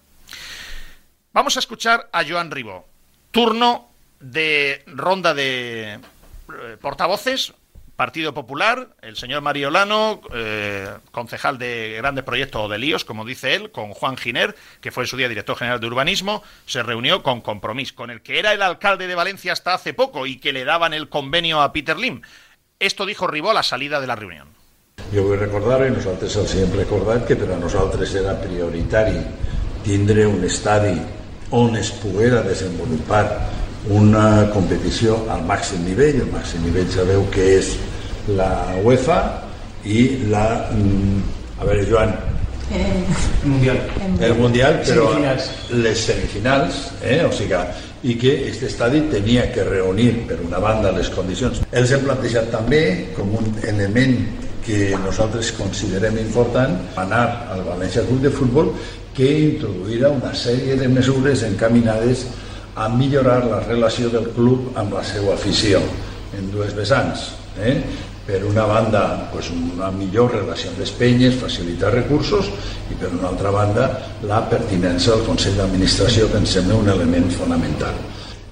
Vamos 1.32 1.56
a 1.56 1.60
escuchar 1.60 2.10
a 2.12 2.22
Joan 2.22 2.50
Ribó. 2.50 2.86
Turno 3.30 3.90
de 4.20 4.82
ronda 4.88 5.32
de 5.32 5.94
eh, 5.94 6.76
portavoces 6.78 7.54
Partido 8.02 8.34
Popular, 8.34 8.88
el 9.00 9.16
señor 9.16 9.42
Mariolano, 9.42 10.22
eh, 10.34 10.88
concejal 11.12 11.56
de 11.56 11.94
grandes 11.98 12.24
proyectos 12.24 12.62
o 12.62 12.68
de 12.68 12.76
líos, 12.76 13.04
como 13.04 13.24
dice 13.24 13.54
él, 13.54 13.70
con 13.70 13.92
Juan 13.92 14.16
Giner, 14.16 14.56
que 14.80 14.90
fue 14.90 15.04
en 15.04 15.06
su 15.06 15.16
día 15.16 15.28
director 15.28 15.56
general 15.56 15.78
de 15.78 15.86
urbanismo, 15.86 16.42
se 16.66 16.82
reunió 16.82 17.22
con 17.22 17.42
Compromís, 17.42 17.92
con 17.92 18.10
el 18.10 18.20
que 18.20 18.40
era 18.40 18.54
el 18.54 18.62
alcalde 18.62 19.06
de 19.06 19.14
Valencia 19.14 19.52
hasta 19.52 19.74
hace 19.74 19.94
poco 19.94 20.26
y 20.26 20.38
que 20.38 20.52
le 20.52 20.64
daban 20.64 20.94
el 20.94 21.08
convenio 21.08 21.60
a 21.60 21.72
Peter 21.72 21.96
Lim. 21.96 22.22
Esto 22.80 23.06
dijo 23.06 23.28
Ribó 23.28 23.52
a 23.52 23.54
la 23.54 23.62
salida 23.62 24.00
de 24.00 24.08
la 24.08 24.16
reunión. 24.16 24.48
Jo 25.14 25.22
vull 25.22 25.38
recordar, 25.38 25.86
i 25.86 25.94
nosaltres 25.94 26.34
els 26.42 26.56
hem 26.58 26.74
que 27.28 27.36
per 27.36 27.52
a 27.54 27.60
nosaltres 27.62 28.16
era 28.18 28.34
prioritari 28.42 29.22
tindre 29.86 30.26
un 30.26 30.42
estadi 30.42 30.98
on 31.52 31.76
es 31.76 31.92
poguera 32.02 32.42
desenvolupar 32.42 33.61
una 33.90 34.48
competició 34.54 35.16
al 35.32 35.42
màxim 35.48 35.82
nivell, 35.86 36.20
el 36.22 36.30
màxim 36.30 36.62
nivell 36.66 36.90
sabeu 36.92 37.24
que 37.34 37.48
és 37.58 37.74
la 38.38 38.52
UEFA 38.82 39.22
i 39.84 40.28
la... 40.30 40.44
Mm, 40.70 41.22
a 41.62 41.66
veure, 41.66 41.86
Joan, 41.86 42.14
el 42.72 43.50
Mundial. 43.50 43.80
El 44.20 44.34
Mundial, 44.34 44.78
però 44.86 45.08
semifinals. 45.12 45.48
les 45.84 46.04
semifinals, 46.06 46.78
eh? 47.02 47.18
o 47.26 47.32
sigui, 47.34 47.58
i 48.02 48.14
que 48.18 48.32
aquest 48.38 48.64
estadi 48.66 49.02
tenia 49.12 49.48
que 49.52 49.64
reunir, 49.66 50.24
per 50.28 50.38
una 50.42 50.58
banda, 50.62 50.92
les 50.94 51.10
condicions. 51.12 51.60
Els 51.70 51.92
hem 51.92 52.06
plantejat 52.06 52.50
també 52.54 52.82
com 53.16 53.34
un 53.38 53.52
element 53.68 54.16
que 54.62 54.94
nosaltres 55.04 55.52
considerem 55.58 56.18
important 56.22 56.78
anar 57.02 57.24
al 57.52 57.64
València 57.66 58.04
Club 58.06 58.22
de 58.22 58.30
Futbol 58.30 58.72
que 59.14 59.28
introduirà 59.52 60.10
una 60.14 60.32
sèrie 60.34 60.78
de 60.78 60.88
mesures 60.88 61.42
encaminades 61.44 62.24
a 62.30 62.41
millorar 62.88 63.44
la 63.46 63.60
relació 63.66 64.08
del 64.12 64.30
club 64.32 64.72
amb 64.80 64.94
la 64.96 65.02
seva 65.04 65.34
afició 65.34 65.80
en 66.38 66.48
dues 66.52 66.72
vessants. 66.76 67.32
Eh? 67.60 67.76
Per 68.26 68.38
una 68.46 68.64
banda, 68.64 69.28
pues, 69.32 69.50
una 69.50 69.90
millor 69.90 70.30
relació 70.32 70.70
amb 70.70 70.78
les 70.80 70.92
penyes, 70.94 71.36
facilitar 71.40 71.90
recursos, 71.92 72.48
i 72.88 72.96
per 72.96 73.10
una 73.10 73.28
altra 73.32 73.50
banda, 73.50 73.88
la 74.22 74.40
pertinença 74.48 75.12
al 75.16 75.24
Consell 75.26 75.58
d'Administració, 75.58 76.30
que 76.30 76.38
em 76.38 76.46
sembla 76.46 76.78
un 76.78 76.88
element 76.88 77.28
fonamental. 77.34 77.98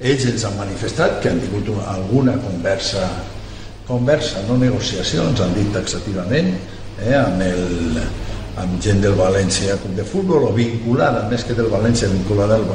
Ells 0.01 0.27
ens 0.27 0.45
han 0.49 0.57
manifestat 0.59 1.21
que 1.23 1.31
han 1.31 1.41
tingut 1.41 1.71
una, 1.71 1.87
alguna 1.95 2.35
conversa, 2.43 3.07
conversa, 3.87 4.43
no 4.49 4.59
negociació, 4.59 5.29
ens 5.31 5.41
han 5.45 5.55
dit 5.55 5.71
taxativament, 5.73 6.51
eh, 7.05 7.15
amb, 7.15 7.47
el, 7.47 8.03
amb 8.59 8.81
gent 8.83 9.03
del 9.05 9.15
València 9.19 9.77
Club 9.83 9.95
de 9.99 10.07
Futbol, 10.07 10.49
o 10.49 10.55
vinculada, 10.57 11.29
més 11.31 11.45
que 11.47 11.55
del 11.55 11.71
València, 11.71 12.11
vinculada 12.11 12.59
al, 12.59 12.67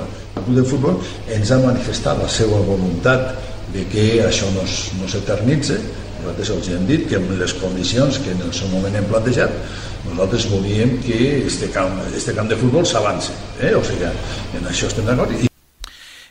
Club 0.45 0.55
de 0.59 0.65
Futbol 0.67 0.99
ens 1.31 1.51
ha 1.51 1.59
manifestat 1.63 2.19
la 2.21 2.29
seva 2.31 2.59
voluntat 2.67 3.33
de 3.73 3.85
que 3.91 4.05
això 4.25 4.49
no, 4.55 4.65
no 4.99 5.07
s'eternitze 5.09 5.79
nosaltres 6.19 6.51
els 6.55 6.69
hem 6.73 6.85
dit 6.89 7.07
que 7.09 7.19
amb 7.19 7.33
les 7.39 7.53
condicions 7.59 8.19
que 8.23 8.33
en 8.33 8.45
el 8.45 8.53
seu 8.55 8.69
moment 8.73 8.95
hem 8.95 9.07
plantejat 9.09 9.51
nosaltres 10.05 10.47
volíem 10.51 10.97
que 11.03 11.19
este 11.47 11.71
camp, 11.73 11.99
este 12.13 12.35
camp 12.37 12.49
de 12.51 12.59
futbol 12.61 12.85
s'avance 12.85 13.33
eh? 13.59 13.73
o 13.75 13.83
sigui, 13.83 14.09
en 14.59 14.71
això 14.71 14.91
estem 14.91 15.07
d'acord 15.07 15.35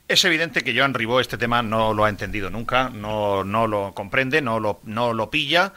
Es 0.06 0.22
evidente 0.26 0.60
que 0.60 0.74
Joan 0.76 0.92
Ribó 0.92 1.18
este 1.18 1.38
tema 1.38 1.62
no 1.62 1.94
lo 1.94 2.04
ha 2.04 2.10
entendido 2.10 2.50
nunca, 2.50 2.90
no, 2.90 3.42
no 3.42 3.66
lo 3.66 3.94
comprende, 3.94 4.42
no 4.42 4.60
lo, 4.60 4.80
no 4.84 5.14
lo 5.14 5.30
pilla 5.30 5.72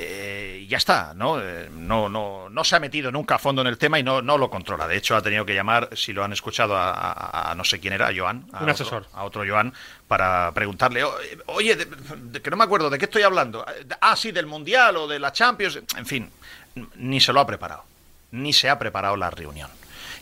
eh, 0.00 0.66
ya 0.68 0.76
está, 0.76 1.12
¿no? 1.14 1.40
Eh, 1.40 1.68
¿no? 1.72 2.08
no, 2.08 2.48
no, 2.48 2.64
se 2.64 2.76
ha 2.76 2.80
metido 2.80 3.10
nunca 3.10 3.34
a 3.34 3.38
fondo 3.38 3.62
en 3.62 3.68
el 3.68 3.78
tema 3.78 3.98
y 3.98 4.02
no, 4.02 4.22
no 4.22 4.38
lo 4.38 4.48
controla. 4.48 4.86
De 4.86 4.96
hecho, 4.96 5.16
ha 5.16 5.22
tenido 5.22 5.44
que 5.44 5.54
llamar, 5.54 5.90
si 5.94 6.12
lo 6.12 6.22
han 6.22 6.32
escuchado, 6.32 6.74
a, 6.76 7.52
no 7.56 7.64
sé 7.64 7.80
quién 7.80 7.94
era, 7.94 8.08
a 8.08 8.12
Joan, 8.16 8.46
a 8.52 8.62
un 8.62 8.70
asesor, 8.70 9.06
a 9.12 9.24
otro 9.24 9.44
Joan, 9.46 9.72
para 10.06 10.52
preguntarle, 10.52 11.02
oye, 11.46 11.76
que 12.42 12.50
no 12.50 12.56
me 12.56 12.64
acuerdo, 12.64 12.90
¿de 12.90 12.98
qué 12.98 13.06
estoy 13.06 13.22
hablando? 13.22 13.64
Ah, 14.00 14.14
sí, 14.14 14.30
del 14.30 14.46
Mundial 14.46 14.96
o 14.96 15.08
de 15.08 15.18
la 15.18 15.32
Champions, 15.32 15.80
en 15.96 16.06
fin, 16.06 16.30
ni 16.96 17.20
se 17.20 17.32
lo 17.32 17.40
ha 17.40 17.46
preparado, 17.46 17.84
ni 18.30 18.52
se 18.52 18.70
ha 18.70 18.78
preparado 18.78 19.16
la 19.16 19.30
reunión 19.30 19.70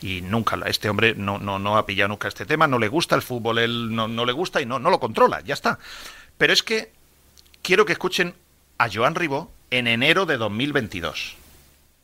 y 0.02 0.20
nunca 0.20 0.58
este 0.66 0.88
hombre 0.88 1.14
no, 1.16 1.38
no, 1.38 1.58
no 1.58 1.76
ha 1.76 1.86
pillado 1.86 2.08
nunca 2.08 2.28
este 2.28 2.46
tema, 2.46 2.66
no 2.66 2.78
le 2.78 2.88
gusta 2.88 3.14
el 3.14 3.22
fútbol, 3.22 3.58
él 3.58 3.94
no, 3.94 4.08
no 4.08 4.24
le 4.24 4.32
gusta 4.32 4.60
y 4.60 4.66
no, 4.66 4.78
no 4.78 4.90
lo 4.90 5.00
controla, 5.00 5.40
ya 5.40 5.54
está. 5.54 5.78
Pero 6.38 6.52
es 6.52 6.62
que 6.62 6.92
quiero 7.62 7.86
que 7.86 7.92
escuchen 7.92 8.34
a 8.78 8.88
Joan 8.92 9.14
Ribó 9.14 9.50
en 9.70 9.86
enero 9.86 10.26
de 10.26 10.36
2022, 10.36 11.34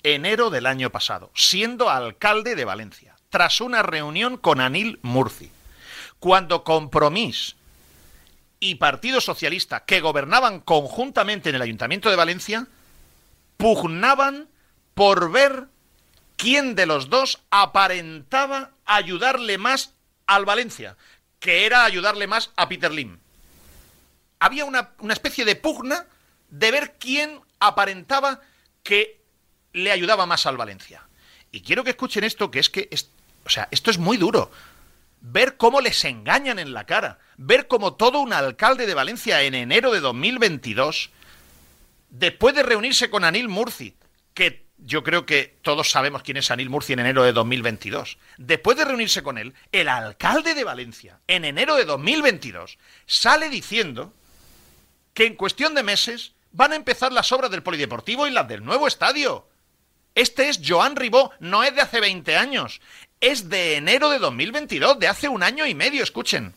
enero 0.03 0.51
del 0.51 0.67
año 0.67 0.91
pasado, 0.91 1.31
siendo 1.35 1.91
alcalde 1.91 2.57
de 2.57 2.65
Valencia, 2.65 3.17
tras 3.31 3.61
una 3.61 3.83
reunión 3.83 4.37
con 4.37 4.61
Anil 4.61 4.99
Murci, 5.03 5.51
cuando 6.19 6.65
Compromís 6.65 7.57
y 8.59 8.77
Partido 8.77 9.21
Socialista, 9.21 9.85
que 9.85 10.01
gobernaban 10.01 10.61
conjuntamente 10.61 11.51
en 11.51 11.57
el 11.57 11.63
Ayuntamiento 11.63 12.11
de 12.11 12.17
Valencia, 12.17 12.67
pugnaban 13.57 14.49
por 14.95 15.31
ver 15.31 15.69
quién 16.37 16.75
de 16.75 16.87
los 16.87 17.11
dos 17.11 17.43
aparentaba 17.51 18.71
ayudarle 18.85 19.59
más 19.59 19.95
al 20.27 20.45
Valencia, 20.45 20.97
que 21.39 21.67
era 21.67 21.85
ayudarle 21.85 22.27
más 22.27 22.51
a 22.57 22.69
Peter 22.69 22.93
Lim. 22.93 23.19
Había 24.39 24.65
una, 24.65 24.91
una 24.99 25.13
especie 25.13 25.45
de 25.45 25.57
pugna 25.57 26.07
de 26.51 26.71
ver 26.71 26.97
quién 26.99 27.41
aparentaba 27.63 28.41
que 28.83 29.23
le 29.73 29.93
ayudaba 29.93 30.27
más 30.27 30.47
al 30.47 30.57
Valencia. 30.57 31.07
Y 31.51 31.61
quiero 31.61 31.85
que 31.85 31.91
escuchen 31.91 32.25
esto, 32.25 32.51
que 32.51 32.59
es 32.59 32.69
que, 32.69 32.89
o 33.45 33.49
sea, 33.49 33.69
esto 33.71 33.91
es 33.91 33.99
muy 33.99 34.17
duro. 34.17 34.51
Ver 35.21 35.57
cómo 35.57 35.81
les 35.81 36.05
engañan 36.05 36.59
en 36.59 36.73
la 36.73 36.85
cara, 36.85 37.19
ver 37.37 37.69
cómo 37.69 37.95
todo 37.95 38.21
un 38.21 38.33
alcalde 38.33 38.87
de 38.87 38.95
Valencia 38.95 39.43
en 39.43 39.55
enero 39.55 39.93
de 39.93 40.01
2022, 40.01 41.11
después 42.11 42.55
de 42.55 42.65
reunirse 42.65 43.09
con 43.09 43.23
Anil 43.23 43.49
Murci, 43.49 43.95
que 44.35 44.67
yo 44.79 45.05
creo 45.05 45.25
que 45.27 45.59
todos 45.63 45.91
sabemos 45.91 46.23
quién 46.23 46.39
es 46.39 46.51
Anil 46.51 46.71
Murci 46.71 46.95
en 46.95 47.01
enero 47.01 47.23
de 47.23 47.33
2022. 47.33 48.19
Después 48.39 48.77
de 48.77 48.85
reunirse 48.85 49.23
con 49.23 49.39
él, 49.39 49.55
el 49.71 49.89
alcalde 49.89 50.55
de 50.55 50.65
Valencia, 50.65 51.21
en 51.29 51.45
enero 51.45 51.77
de 51.77 51.85
2022, 51.85 52.79
sale 53.07 53.49
diciendo 53.49 54.13
que 55.15 55.27
en 55.27 55.37
cuestión 55.37 55.75
de 55.75 55.85
meses 55.85 56.33
van 56.53 56.73
a 56.73 56.77
empezar 56.77 57.13
las 57.13 57.33
obras 57.33 57.51
del 57.51 57.63
polideportivo 57.63 58.27
y 58.27 58.31
las 58.31 58.49
del 58.49 58.65
nuevo 58.65 58.87
estadio. 58.87 59.47
Este 60.15 60.49
es 60.49 60.61
Joan 60.65 60.97
Ribó, 60.97 61.33
no 61.41 61.63
es 61.63 61.75
de 61.75 61.81
hace 61.81 62.01
20 62.01 62.37
años, 62.37 62.81
es 63.21 63.49
de 63.49 63.77
enero 63.77 64.11
de 64.11 64.19
2022, 64.19 64.99
de 64.99 65.09
hace 65.09 65.29
un 65.29 65.43
año 65.43 65.67
y 65.67 65.75
medio, 65.75 66.03
escuchen. 66.03 66.53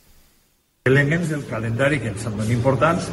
Elements 0.84 1.30
del 1.30 1.46
calendari 1.48 2.00
que 2.00 2.12
ens 2.12 2.22
semblen 2.22 2.52
importants, 2.52 3.08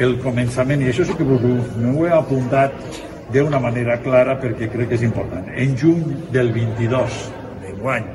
el 0.00 0.16
començament, 0.24 0.80
i 0.82 0.88
això 0.90 1.04
sí 1.06 1.14
que 1.14 1.22
me 1.22 1.92
ho 1.92 2.06
he 2.08 2.10
apuntat 2.16 2.74
d'una 3.32 3.60
manera 3.62 3.98
clara 4.02 4.38
perquè 4.40 4.66
crec 4.72 4.90
que 4.90 4.98
és 4.98 5.04
important. 5.06 5.46
En 5.54 5.76
juny 5.78 6.02
del 6.32 6.50
22 6.56 7.20
d'enguany 7.62 8.08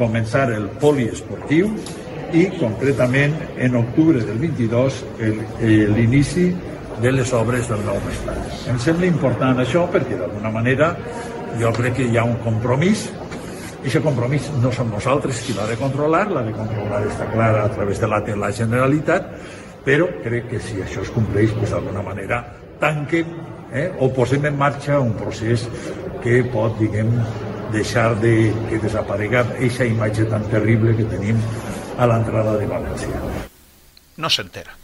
començar 0.00 0.48
el 0.56 0.66
poliesportiu 0.80 1.70
i 2.32 2.46
concretament 2.58 3.36
en 3.58 3.76
octubre 3.76 4.24
del 4.24 4.38
22 4.40 5.00
l'inici 5.94 6.48
de 7.00 7.12
les 7.12 7.32
obres 7.32 7.68
del 7.70 7.82
nou 7.86 7.98
estadi. 8.10 8.54
Em 8.70 8.78
sembla 8.82 9.08
important 9.08 9.60
això 9.62 9.86
perquè 9.90 10.18
d'alguna 10.20 10.52
manera 10.52 10.92
jo 11.60 11.72
crec 11.76 11.96
que 11.98 12.08
hi 12.08 12.18
ha 12.18 12.24
un 12.24 12.38
compromís 12.44 13.08
i 13.80 13.88
aquest 13.88 14.04
compromís 14.04 14.50
no 14.60 14.70
som 14.76 14.90
nosaltres 14.92 15.40
qui 15.46 15.54
l'ha 15.56 15.64
de 15.70 15.76
controlar, 15.80 16.26
l'ha 16.28 16.42
de 16.44 16.52
controlar 16.52 17.00
està 17.08 17.30
clara 17.32 17.64
a 17.64 17.70
través 17.72 18.00
de 18.00 18.10
la, 18.12 18.18
de 18.20 18.34
la 18.36 18.50
Generalitat, 18.52 19.30
però 19.86 20.08
crec 20.20 20.50
que 20.50 20.60
si 20.60 20.82
això 20.84 21.00
es 21.00 21.12
compleix, 21.14 21.54
pues, 21.56 21.72
d'alguna 21.72 22.02
manera 22.04 22.42
tanquen 22.80 23.32
eh, 23.72 23.88
o 23.98 24.10
posem 24.12 24.44
en 24.50 24.58
marxa 24.60 25.00
un 25.00 25.14
procés 25.16 25.64
que 26.20 26.42
pot, 26.52 26.76
diguem, 26.76 27.08
deixar 27.72 28.12
de 28.20 28.52
que 28.68 28.82
desaparega 28.82 29.46
aquesta 29.46 29.88
imatge 29.88 30.28
tan 30.28 30.44
terrible 30.52 30.96
que 30.98 31.08
tenim 31.08 31.40
a 31.96 32.10
l'entrada 32.10 32.58
de 32.60 32.68
València. 32.68 33.24
No 34.20 34.28
se 34.28 34.44
entera. 34.44 34.79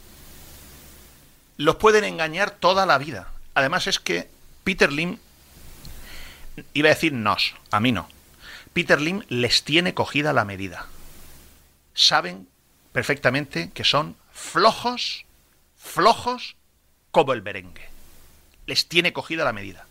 Los 1.57 1.75
pueden 1.77 2.03
engañar 2.03 2.51
toda 2.51 2.85
la 2.85 2.97
vida. 2.97 3.27
Además 3.55 3.87
es 3.87 3.99
que 3.99 4.29
Peter 4.63 4.91
Lim, 4.91 5.17
iba 6.73 6.89
a 6.89 6.93
decir 6.93 7.13
nos, 7.13 7.55
a 7.71 7.79
mí 7.79 7.91
no. 7.91 8.07
Peter 8.73 9.01
Lim 9.01 9.23
les 9.29 9.63
tiene 9.63 9.93
cogida 9.93 10.33
la 10.33 10.45
medida. 10.45 10.85
Saben 11.95 12.47
perfectamente 12.91 13.71
que 13.73 13.83
son 13.83 14.15
flojos, 14.31 15.25
flojos 15.77 16.55
como 17.11 17.33
el 17.33 17.41
merengue. 17.41 17.89
Les 18.67 18.87
tiene 18.87 19.13
cogida 19.13 19.43
la 19.43 19.53
medida. 19.53 19.87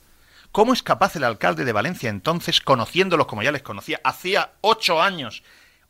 ¿Cómo 0.53 0.73
es 0.73 0.83
capaz 0.83 1.17
el 1.17 1.25
alcalde 1.25 1.65
de 1.65 1.73
Valencia 1.73 2.09
entonces, 2.09 2.61
conociéndolos 2.61 3.27
como 3.27 3.43
ya 3.43 3.53
les 3.53 3.63
conocía, 3.63 4.01
hacía 4.05 4.53
ocho 4.61 5.03
años, 5.03 5.43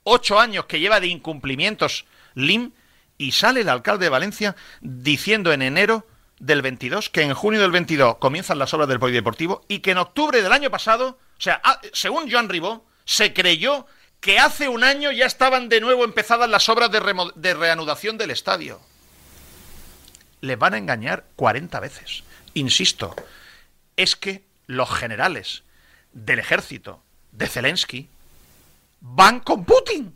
ocho 0.03 0.40
años 0.40 0.65
que 0.65 0.81
lleva 0.81 1.01
de 1.01 1.09
incumplimientos 1.09 2.07
Lim, 2.35 2.73
y 3.18 3.32
sale 3.32 3.60
el 3.60 3.68
alcalde 3.68 4.06
de 4.06 4.10
Valencia 4.10 4.56
diciendo 4.80 5.52
en 5.52 5.62
enero 5.62 6.06
del 6.38 6.62
22 6.62 7.10
que 7.10 7.22
en 7.22 7.34
junio 7.34 7.60
del 7.60 7.70
22 7.70 8.16
comienzan 8.18 8.59
las 8.59 8.74
obras 8.74 8.88
del 8.88 9.01
polideportivo 9.01 9.64
y 9.68 9.78
que 9.80 9.93
en 9.93 9.98
octubre 9.98 10.43
del 10.43 10.52
año 10.52 10.70
pasado, 10.70 11.18
o 11.38 11.40
sea, 11.40 11.60
ah, 11.64 11.80
según 11.93 12.30
Joan 12.30 12.48
Ribó, 12.48 12.86
se 13.05 13.32
creyó 13.32 13.86
que 14.20 14.38
hace 14.38 14.68
un 14.68 14.84
año 14.84 15.12
ya 15.12 15.26
estaban 15.26 15.68
de 15.68 15.80
nuevo 15.80 16.05
empezadas 16.05 16.51
las 16.51 16.68
obras 16.68 16.90
de, 16.90 17.01
de 17.34 17.55
reanudación 17.55 18.18
del 18.18 18.30
estadio. 18.30 18.80
Les 20.40 20.59
van 20.59 20.74
a 20.74 20.78
engañar 20.78 21.24
40 21.36 21.80
veces. 21.80 22.24
Insisto, 22.55 23.14
es 23.97 24.16
que 24.16 24.44
los 24.66 24.90
generales 24.90 25.62
del 26.12 26.38
ejército 26.38 27.02
de 27.32 27.47
Zelensky 27.47 28.09
van 29.01 29.40
con 29.40 29.64
Putin. 29.64 30.14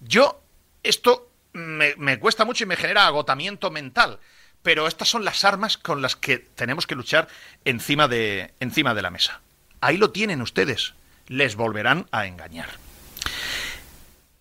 Yo 0.00 0.43
esto 0.84 1.30
me, 1.52 2.18
cuesta 2.20 2.44
mucho 2.44 2.64
y 2.64 2.66
me 2.66 2.76
genera 2.76 3.06
agotamiento 3.06 3.70
mental. 3.70 4.20
Pero 4.62 4.86
estas 4.86 5.08
son 5.08 5.24
las 5.24 5.44
armas 5.44 5.76
con 5.76 6.00
las 6.00 6.16
que 6.16 6.38
tenemos 6.38 6.86
que 6.86 6.94
luchar 6.94 7.28
encima 7.64 8.08
de, 8.08 8.54
encima 8.60 8.94
de 8.94 9.02
la 9.02 9.10
mesa. 9.10 9.40
Ahí 9.80 9.96
lo 9.96 10.10
tienen 10.10 10.40
ustedes. 10.40 10.94
Les 11.26 11.56
volverán 11.56 12.06
a 12.12 12.26
engañar. 12.26 12.70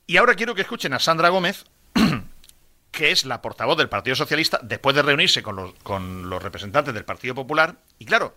Y 0.08 0.18
ahora 0.18 0.36
quiero 0.36 0.56
que 0.56 0.62
escuchen 0.62 0.94
a 0.94 1.00
Sandra 1.00 1.30
Gómez, 1.30 1.66
que 2.92 3.12
es 3.12 3.26
la 3.26 3.42
portavoz 3.42 3.78
del 3.78 3.90
Partido 3.90 4.16
Socialista, 4.16 4.60
después 4.64 4.96
de 4.96 5.02
reunirse 5.02 5.44
con 5.44 5.56
los, 5.56 5.74
con 5.84 6.30
los 6.30 6.42
representantes 6.42 6.94
del 6.94 7.06
Partido 7.06 7.36
Popular. 7.36 7.76
Y 8.00 8.06
claro, 8.06 8.36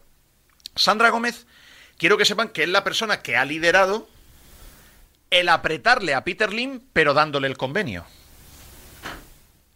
Sandra 0.75 1.11
Gómez, 1.11 1.47
quiero 1.99 2.19
que 2.19 2.25
sepan 2.25 2.49
que 2.49 2.65
es 2.65 2.69
la 2.69 2.85
persona 2.85 3.23
que 3.23 3.37
ha 3.37 3.45
liderado 3.45 4.09
el 5.31 5.49
apretarle 5.49 6.15
a 6.15 6.25
Peter 6.25 6.53
Lim, 6.53 6.81
pero 6.93 7.15
dándole 7.15 7.49
el 7.49 7.57
convenio. 7.57 8.05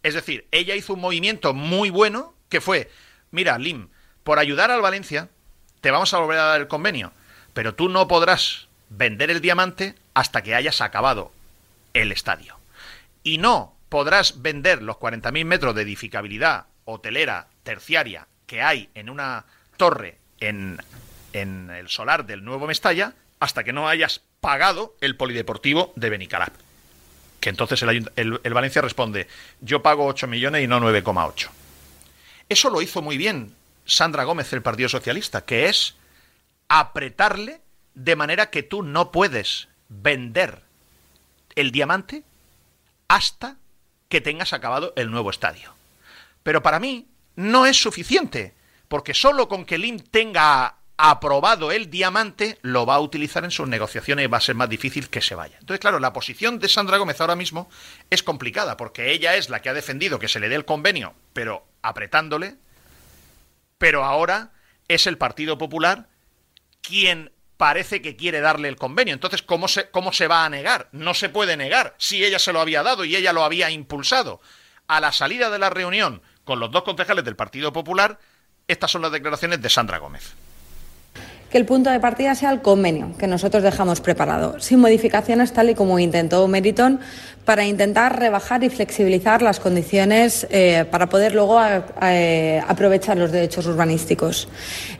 Es 0.03 0.13
decir, 0.13 0.47
ella 0.51 0.75
hizo 0.75 0.93
un 0.93 1.01
movimiento 1.01 1.53
muy 1.53 1.89
bueno 1.89 2.33
que 2.49 2.61
fue, 2.61 2.89
mira, 3.31 3.57
Lim, 3.57 3.89
por 4.23 4.39
ayudar 4.39 4.71
al 4.71 4.81
Valencia, 4.81 5.29
te 5.81 5.91
vamos 5.91 6.13
a 6.13 6.19
volver 6.19 6.39
a 6.39 6.45
dar 6.45 6.61
el 6.61 6.67
convenio, 6.67 7.13
pero 7.53 7.75
tú 7.75 7.89
no 7.89 8.07
podrás 8.07 8.67
vender 8.89 9.31
el 9.31 9.41
diamante 9.41 9.95
hasta 10.13 10.41
que 10.41 10.55
hayas 10.55 10.81
acabado 10.81 11.31
el 11.93 12.11
estadio. 12.11 12.57
Y 13.23 13.37
no 13.37 13.75
podrás 13.89 14.41
vender 14.41 14.81
los 14.81 14.97
40.000 14.97 15.45
metros 15.45 15.75
de 15.75 15.83
edificabilidad 15.83 16.65
hotelera 16.85 17.47
terciaria 17.63 18.27
que 18.47 18.61
hay 18.61 18.89
en 18.95 19.09
una 19.09 19.45
torre 19.77 20.17
en, 20.39 20.77
en 21.33 21.69
el 21.69 21.89
solar 21.89 22.25
del 22.25 22.43
nuevo 22.43 22.67
Mestalla 22.67 23.13
hasta 23.39 23.63
que 23.63 23.73
no 23.73 23.87
hayas 23.87 24.23
pagado 24.41 24.95
el 24.99 25.15
polideportivo 25.15 25.93
de 25.95 26.09
Benicalap. 26.09 26.53
Que 27.39 27.49
entonces 27.49 27.81
el, 27.83 28.11
el, 28.15 28.53
Valencia 28.53 28.81
responde, 28.81 29.27
yo 29.61 29.81
pago 29.81 30.05
8 30.05 30.27
millones 30.27 30.63
y 30.63 30.67
no 30.67 30.79
9,8. 30.79 31.49
Eso 32.49 32.69
lo 32.69 32.81
hizo 32.81 33.01
muy 33.01 33.17
bien 33.17 33.55
Sandra 33.85 34.25
Gómez 34.25 34.51
del 34.51 34.61
Partido 34.61 34.89
Socialista, 34.89 35.45
que 35.45 35.69
es 35.69 35.95
apretarle 36.67 37.61
de 37.93 38.15
manera 38.15 38.49
que 38.49 38.63
tú 38.63 38.83
no 38.83 39.11
puedes 39.11 39.69
vender 39.89 40.61
el 41.55 41.71
diamante 41.71 42.23
hasta 43.07 43.57
que 44.09 44.21
tengas 44.21 44.53
acabado 44.53 44.93
el 44.95 45.11
nuevo 45.11 45.29
estadio. 45.29 45.73
Pero 46.43 46.63
para 46.63 46.79
mí 46.79 47.07
no 47.35 47.65
es 47.65 47.81
suficiente, 47.81 48.53
porque 48.87 49.13
solo 49.13 49.47
con 49.47 49.65
que 49.65 49.77
LIM 49.77 49.99
tenga 49.99 50.75
aprobado 51.03 51.71
el 51.71 51.89
diamante, 51.89 52.59
lo 52.61 52.85
va 52.85 52.93
a 52.93 52.99
utilizar 52.99 53.43
en 53.43 53.49
sus 53.49 53.67
negociaciones 53.67 54.25
y 54.25 54.27
va 54.27 54.37
a 54.37 54.41
ser 54.41 54.53
más 54.53 54.69
difícil 54.69 55.09
que 55.09 55.19
se 55.19 55.33
vaya. 55.33 55.57
Entonces, 55.59 55.79
claro, 55.79 55.99
la 55.99 56.13
posición 56.13 56.59
de 56.59 56.69
Sandra 56.69 56.97
Gómez 56.97 57.19
ahora 57.19 57.35
mismo 57.35 57.71
es 58.11 58.21
complicada, 58.21 58.77
porque 58.77 59.11
ella 59.11 59.35
es 59.35 59.49
la 59.49 59.63
que 59.63 59.69
ha 59.69 59.73
defendido 59.73 60.19
que 60.19 60.27
se 60.27 60.39
le 60.39 60.47
dé 60.47 60.53
el 60.53 60.65
convenio, 60.65 61.15
pero 61.33 61.65
apretándole, 61.81 62.57
pero 63.79 64.03
ahora 64.03 64.51
es 64.87 65.07
el 65.07 65.17
Partido 65.17 65.57
Popular 65.57 66.07
quien 66.83 67.31
parece 67.57 68.03
que 68.03 68.15
quiere 68.15 68.39
darle 68.39 68.67
el 68.67 68.75
convenio. 68.75 69.15
Entonces, 69.15 69.41
¿cómo 69.41 69.67
se, 69.67 69.89
¿cómo 69.89 70.13
se 70.13 70.27
va 70.27 70.45
a 70.45 70.49
negar? 70.49 70.87
No 70.91 71.15
se 71.15 71.29
puede 71.29 71.57
negar 71.57 71.95
si 71.97 72.23
ella 72.23 72.37
se 72.37 72.53
lo 72.53 72.61
había 72.61 72.83
dado 72.83 73.05
y 73.05 73.15
ella 73.15 73.33
lo 73.33 73.43
había 73.43 73.71
impulsado. 73.71 74.39
A 74.85 74.99
la 74.99 75.11
salida 75.11 75.49
de 75.49 75.57
la 75.57 75.71
reunión 75.71 76.21
con 76.43 76.59
los 76.59 76.69
dos 76.69 76.83
concejales 76.83 77.25
del 77.25 77.35
Partido 77.35 77.73
Popular, 77.73 78.19
estas 78.67 78.91
son 78.91 79.01
las 79.01 79.11
declaraciones 79.11 79.63
de 79.63 79.69
Sandra 79.69 79.97
Gómez 79.97 80.35
que 81.51 81.57
el 81.57 81.65
punto 81.65 81.89
de 81.89 81.99
partida 81.99 82.33
sea 82.33 82.51
el 82.51 82.61
convenio 82.61 83.11
que 83.17 83.27
nosotros 83.27 83.61
dejamos 83.61 83.99
preparado, 83.99 84.59
sin 84.59 84.79
modificaciones 84.79 85.51
tal 85.51 85.69
y 85.69 85.75
como 85.75 85.99
intentó 85.99 86.47
Meriton, 86.47 86.99
para 87.45 87.65
intentar 87.65 88.17
rebajar 88.17 88.63
y 88.63 88.69
flexibilizar 88.69 89.41
las 89.41 89.59
condiciones 89.59 90.47
eh, 90.49 90.85
para 90.89 91.09
poder 91.09 91.33
luego 91.33 91.59
a, 91.59 91.83
aprovechar 92.67 93.17
los 93.17 93.31
derechos 93.31 93.65
urbanísticos. 93.65 94.47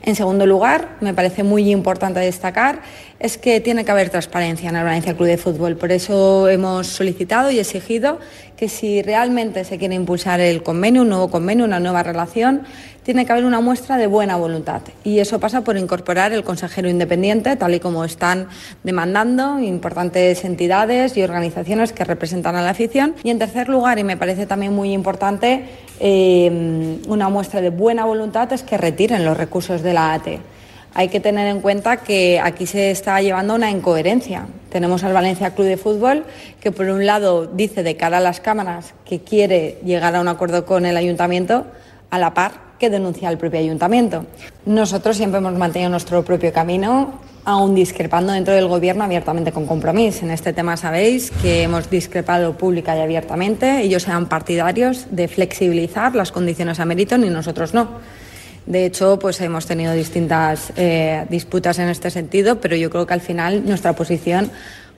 En 0.02 0.16
segundo 0.16 0.46
lugar, 0.46 0.98
me 1.00 1.14
parece 1.14 1.44
muy 1.44 1.72
importante 1.72 2.20
destacar 2.20 2.82
es 3.20 3.38
que 3.38 3.62
tiene 3.62 3.86
que 3.86 3.92
haber 3.92 4.10
transparencia 4.10 4.70
en 4.70 4.76
el 4.76 4.84
Valencia 4.84 5.16
Club 5.16 5.28
de 5.28 5.38
Fútbol. 5.38 5.78
Por 5.78 5.92
eso 5.92 6.50
hemos 6.50 6.88
solicitado 6.88 7.52
y 7.52 7.60
exigido 7.60 8.20
que 8.58 8.68
si 8.68 9.02
realmente 9.04 9.64
se 9.64 9.78
quiere 9.78 9.96
impulsar 9.96 10.40
el 10.40 10.64
convenio, 10.64 11.04
un 11.04 11.10
nuevo 11.10 11.30
convenio, 11.30 11.66
una 11.66 11.80
nueva 11.80 12.02
relación, 12.02 12.64
tiene 13.04 13.26
que 13.26 13.32
haber 13.32 13.46
una 13.46 13.62
muestra 13.62 13.98
de 13.98 14.08
buena 14.08 14.36
voluntad. 14.36 14.82
Y 15.04 15.20
eso 15.20 15.40
pasa 15.40 15.62
por 15.62 15.78
incorporar 15.78 16.34
el 16.34 16.44
consejero 16.44 16.90
independiente, 16.90 17.56
tal 17.56 17.74
y 17.74 17.80
como 17.80 18.06
están 18.06 18.48
demandando 18.84 19.60
importantes 19.60 20.44
entidades 20.46 21.18
y 21.18 21.24
organizaciones 21.24 21.94
que 21.94 22.04
representan 22.04 22.56
a 22.56 22.62
la 22.62 22.72
afición. 22.72 23.16
Y 23.24 23.30
en 23.30 23.40
tercer 23.40 23.70
lugar, 23.70 24.00
y 24.00 24.04
me 24.04 24.18
parece 24.18 24.46
también 24.46 24.74
muy 24.74 24.94
importante, 24.94 25.66
eh, 26.00 27.00
una 27.08 27.30
muestra 27.30 27.62
de 27.62 27.70
buena 27.70 28.06
voluntad 28.06 28.52
es 28.54 28.64
que 28.64 28.78
retiren 28.78 29.26
los 29.26 29.38
recursos 29.38 29.82
de 29.82 29.94
la 29.94 30.14
ATE 30.14 30.40
hay 30.94 31.08
que 31.08 31.20
tener 31.20 31.48
en 31.48 31.62
cuenta 31.62 31.98
que 31.98 32.40
aquí 32.40 32.66
se 32.66 32.92
está 32.92 33.22
llevando 33.22 33.56
una 33.56 33.72
incoherencia. 33.72 34.48
Tenemos 34.70 35.04
al 35.04 35.14
Valencia 35.14 35.52
Club 35.52 35.68
de 35.68 35.78
Fútbol 35.78 36.26
que 36.60 36.72
por 36.72 36.88
un 36.88 37.06
lado 37.06 37.48
dice 37.48 37.84
de 37.84 37.96
cara 37.96 38.18
a 38.18 38.22
las 38.22 38.42
cámaras 38.42 38.94
que 39.06 39.22
quiere 39.22 39.80
llegar 39.86 40.16
a 40.16 40.22
un 40.22 40.28
acuerdo 40.28 40.66
con 40.66 40.86
el 40.86 40.98
ayuntamiento 40.98 41.66
a 42.10 42.20
la 42.20 42.34
par 42.34 42.71
que 42.82 42.90
denuncia 42.90 43.30
el 43.30 43.38
propio 43.38 43.60
ayuntamiento. 43.60 44.26
Nosotros 44.66 45.16
siempre 45.16 45.38
hemos 45.38 45.54
mantenido 45.54 45.92
nuestro 45.92 46.26
propio 46.26 46.52
camino, 46.52 47.22
aún 47.46 47.76
discrepando 47.76 48.34
dentro 48.34 48.56
del 48.56 48.68
Gobierno 48.68 49.04
abiertamente 49.04 49.52
con 49.52 49.68
compromiso. 49.68 50.26
En 50.26 50.32
este 50.32 50.52
tema 50.52 50.76
sabéis 50.78 51.30
que 51.44 51.62
hemos 51.62 51.92
discrepado 51.92 52.58
pública 52.58 52.98
y 52.98 53.02
abiertamente. 53.02 53.82
Ellos 53.82 54.08
eran 54.08 54.28
partidarios 54.28 55.06
de 55.12 55.28
flexibilizar 55.28 56.16
las 56.16 56.32
condiciones 56.32 56.80
a 56.80 56.86
mérito 56.86 57.16
y 57.18 57.30
nosotros 57.30 57.76
no. 57.76 58.00
De 58.66 58.86
hecho, 58.86 59.20
pues 59.20 59.40
hemos 59.42 59.68
tenido 59.68 59.94
distintas 59.94 60.74
eh, 60.76 61.26
disputas 61.30 61.78
en 61.78 61.88
este 61.88 62.10
sentido, 62.10 62.60
pero 62.62 62.76
yo 62.76 62.90
creo 62.90 63.06
que 63.06 63.14
al 63.14 63.22
final 63.22 63.64
nuestra 63.64 63.94
posición 63.94 64.50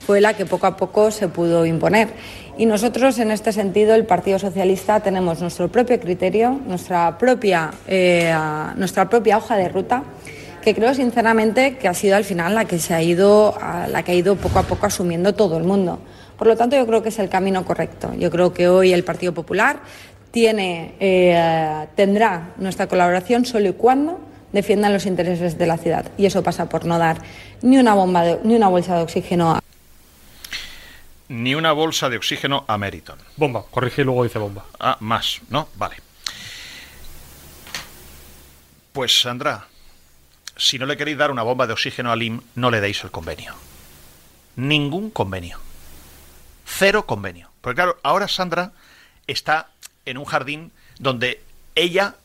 fue 0.05 0.21
la 0.21 0.33
que 0.33 0.45
poco 0.45 0.67
a 0.67 0.77
poco 0.77 1.11
se 1.11 1.27
pudo 1.27 1.65
imponer. 1.65 2.09
Y 2.57 2.65
nosotros, 2.65 3.17
en 3.19 3.31
este 3.31 3.51
sentido, 3.51 3.95
el 3.95 4.05
Partido 4.05 4.37
Socialista 4.37 4.99
tenemos 4.99 5.41
nuestro 5.41 5.69
propio 5.69 5.99
criterio, 5.99 6.59
nuestra 6.67 7.17
propia, 7.17 7.71
eh, 7.87 8.33
nuestra 8.75 9.09
propia 9.09 9.37
hoja 9.37 9.57
de 9.57 9.69
ruta 9.69 10.03
que 10.63 10.73
creo 10.73 10.93
sinceramente 10.93 11.75
que 11.75 11.89
ha 11.89 11.93
sido 11.93 12.15
al 12.15 12.23
final 12.23 12.55
la 12.55 12.65
que 12.65 12.79
se 12.79 12.93
ha 12.93 13.01
ido, 13.01 13.53
la 13.89 14.03
que 14.03 14.13
ha 14.13 14.15
ido 14.15 14.37
poco 14.37 14.59
a 14.59 14.63
poco 14.63 14.85
asumiendo 14.85 15.35
todo 15.35 15.57
el 15.57 15.65
mundo. 15.65 15.99
Por 16.37 16.47
lo 16.47 16.55
tanto, 16.55 16.77
yo 16.77 16.87
creo 16.87 17.03
que 17.03 17.09
es 17.09 17.19
el 17.19 17.27
camino 17.27 17.65
correcto. 17.65 18.13
Yo 18.17 18.31
creo 18.31 18.53
que 18.53 18.69
hoy 18.69 18.93
el 18.93 19.03
Partido 19.03 19.33
Popular 19.33 19.79
tiene, 20.31 20.95
eh, 20.99 21.85
tendrá 21.95 22.53
nuestra 22.57 22.87
colaboración 22.87 23.45
solo 23.45 23.69
y 23.69 23.73
cuando 23.73 24.19
defiendan 24.53 24.93
los 24.93 25.05
intereses 25.05 25.57
de 25.57 25.67
la 25.67 25.77
ciudad. 25.77 26.05
Y 26.17 26.25
eso 26.25 26.43
pasa 26.43 26.69
por 26.69 26.85
no 26.85 26.97
dar 26.97 27.17
ni 27.61 27.77
una 27.77 27.93
bomba 27.93 28.23
ni 28.43 28.55
una 28.55 28.69
bolsa 28.69 28.95
de 28.95 29.03
oxígeno 29.03 29.51
a 29.51 29.62
ni 31.27 31.55
una 31.55 31.71
bolsa 31.71 32.09
de 32.09 32.17
oxígeno 32.17 32.65
a 32.67 32.77
Meriton. 32.77 33.19
Bomba, 33.37 33.65
corrige 33.69 34.01
y 34.01 34.05
luego 34.05 34.23
dice 34.23 34.39
bomba. 34.39 34.65
Ah, 34.79 34.97
más, 34.99 35.41
¿no? 35.49 35.69
Vale. 35.75 35.97
Pues 38.91 39.21
Sandra, 39.21 39.67
si 40.55 40.77
no 40.77 40.85
le 40.85 40.97
queréis 40.97 41.17
dar 41.17 41.31
una 41.31 41.43
bomba 41.43 41.65
de 41.67 41.73
oxígeno 41.73 42.11
a 42.11 42.15
Lim, 42.15 42.41
no 42.55 42.69
le 42.69 42.81
deis 42.81 43.03
el 43.03 43.11
convenio. 43.11 43.55
Ningún 44.55 45.09
convenio. 45.09 45.59
Cero 46.65 47.05
convenio. 47.05 47.49
Porque 47.61 47.75
claro, 47.75 47.97
ahora 48.03 48.27
Sandra 48.27 48.71
está 49.25 49.69
en 50.05 50.17
un 50.17 50.25
jardín 50.25 50.71
donde 50.99 51.41
ella 51.75 52.15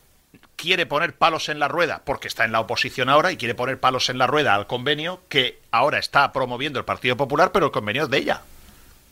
quiere 0.55 0.85
poner 0.85 1.15
palos 1.15 1.49
en 1.49 1.57
la 1.57 1.67
rueda, 1.67 2.01
porque 2.03 2.27
está 2.27 2.45
en 2.45 2.51
la 2.51 2.59
oposición 2.59 3.09
ahora 3.09 3.31
y 3.31 3.37
quiere 3.37 3.55
poner 3.55 3.79
palos 3.79 4.09
en 4.09 4.17
la 4.17 4.27
rueda 4.27 4.53
al 4.53 4.67
convenio 4.67 5.21
que 5.29 5.59
ahora 5.71 5.99
está 5.99 6.31
promoviendo 6.33 6.79
el 6.79 6.85
Partido 6.85 7.15
Popular, 7.15 7.51
pero 7.51 7.67
el 7.67 7.71
convenio 7.71 8.03
es 8.03 8.09
de 8.09 8.17
ella. 8.17 8.41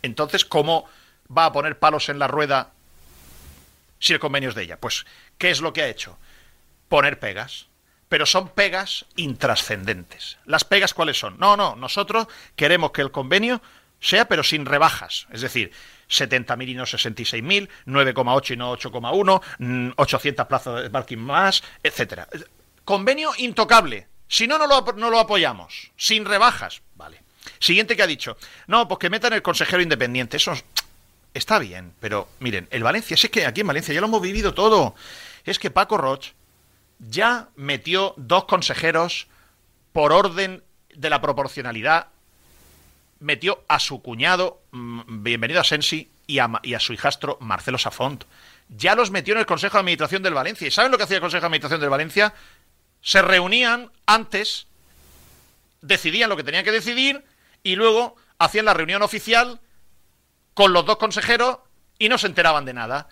Entonces, 0.07 0.43
¿cómo 0.43 0.85
va 1.35 1.45
a 1.45 1.51
poner 1.51 1.77
palos 1.77 2.09
en 2.09 2.17
la 2.17 2.27
rueda 2.27 2.71
si 3.99 4.13
el 4.13 4.19
convenio 4.19 4.49
es 4.49 4.55
de 4.55 4.63
ella? 4.63 4.77
Pues, 4.79 5.05
¿qué 5.37 5.51
es 5.51 5.61
lo 5.61 5.73
que 5.73 5.83
ha 5.83 5.87
hecho? 5.87 6.17
Poner 6.89 7.19
pegas 7.19 7.67
pero 8.09 8.25
son 8.25 8.49
pegas 8.49 9.05
intrascendentes. 9.15 10.37
¿Las 10.45 10.63
pegas 10.63 10.93
cuáles 10.93 11.19
son? 11.19 11.37
No, 11.39 11.57
no, 11.57 11.75
nosotros 11.75 12.27
queremos 12.55 12.91
que 12.91 13.01
el 13.01 13.11
convenio 13.11 13.61
sea 13.99 14.27
pero 14.27 14.43
sin 14.43 14.65
rebajas, 14.65 15.27
es 15.31 15.41
decir, 15.41 15.71
70.000 16.09 16.69
y 16.69 16.75
no 16.75 16.83
66.000, 16.83 17.69
9,8 17.85 18.51
y 18.51 18.57
no 18.57 18.77
8,1, 18.77 19.93
800 19.97 20.45
mm, 20.45 20.47
plazas 20.47 20.83
de 20.83 20.89
parking 20.89 21.17
más, 21.17 21.63
etcétera. 21.83 22.27
Convenio 22.85 23.31
intocable. 23.37 24.07
Si 24.29 24.47
no, 24.47 24.57
no 24.57 24.67
lo, 24.67 24.81
no 24.93 25.09
lo 25.09 25.19
apoyamos. 25.19 25.91
Sin 25.97 26.25
rebajas. 26.25 26.81
Vale. 26.95 27.21
Siguiente 27.59 27.95
que 27.95 28.03
ha 28.03 28.07
dicho. 28.07 28.37
No, 28.67 28.87
pues 28.87 28.99
que 28.99 29.09
metan 29.09 29.33
el 29.33 29.41
consejero 29.41 29.81
independiente. 29.81 30.37
Eso 30.37 30.53
está 31.33 31.59
bien, 31.59 31.93
pero 31.99 32.27
miren, 32.39 32.67
el 32.71 32.83
Valencia, 32.83 33.15
es 33.15 33.29
que 33.29 33.45
aquí 33.45 33.61
en 33.61 33.67
Valencia 33.67 33.93
ya 33.93 34.01
lo 34.01 34.07
hemos 34.07 34.21
vivido 34.21 34.53
todo. 34.53 34.95
Es 35.45 35.59
que 35.59 35.71
Paco 35.71 35.97
Roch 35.97 36.27
ya 36.99 37.49
metió 37.55 38.13
dos 38.17 38.45
consejeros 38.45 39.27
por 39.93 40.11
orden 40.11 40.63
de 40.93 41.09
la 41.09 41.21
proporcionalidad. 41.21 42.07
Metió 43.19 43.63
a 43.67 43.79
su 43.79 44.01
cuñado, 44.01 44.61
mm, 44.71 45.23
bienvenido 45.23 45.61
a 45.61 45.63
Sensi, 45.63 46.09
y 46.27 46.39
a, 46.39 46.51
y 46.61 46.73
a 46.73 46.79
su 46.79 46.93
hijastro 46.93 47.37
Marcelo 47.39 47.77
Safont. 47.77 48.25
Ya 48.69 48.95
los 48.95 49.11
metió 49.11 49.33
en 49.33 49.39
el 49.39 49.45
Consejo 49.45 49.77
de 49.77 49.79
Administración 49.79 50.21
del 50.21 50.33
Valencia. 50.33 50.67
¿Y 50.67 50.71
saben 50.71 50.91
lo 50.91 50.97
que 50.97 51.05
hacía 51.05 51.17
el 51.17 51.21
Consejo 51.21 51.41
de 51.41 51.47
Administración 51.47 51.79
del 51.79 51.89
Valencia? 51.89 52.33
Se 53.01 53.21
reunían 53.21 53.91
antes, 54.05 54.67
decidían 55.81 56.29
lo 56.29 56.35
que 56.35 56.43
tenían 56.43 56.65
que 56.65 56.71
decidir 56.71 57.23
y 57.67 57.75
luego 57.75 58.15
hacían 58.39 58.63
la 58.63 58.73
reunión 58.73 59.03
oficial 59.03 59.59
con 60.53 60.71
los 60.71 60.85
dos 60.85 60.95
consejeros 60.95 61.57
y 61.99 62.07
no 62.07 62.17
se 62.17 62.27
enteraban 62.27 62.63
de 62.63 62.73
nada. 62.73 63.09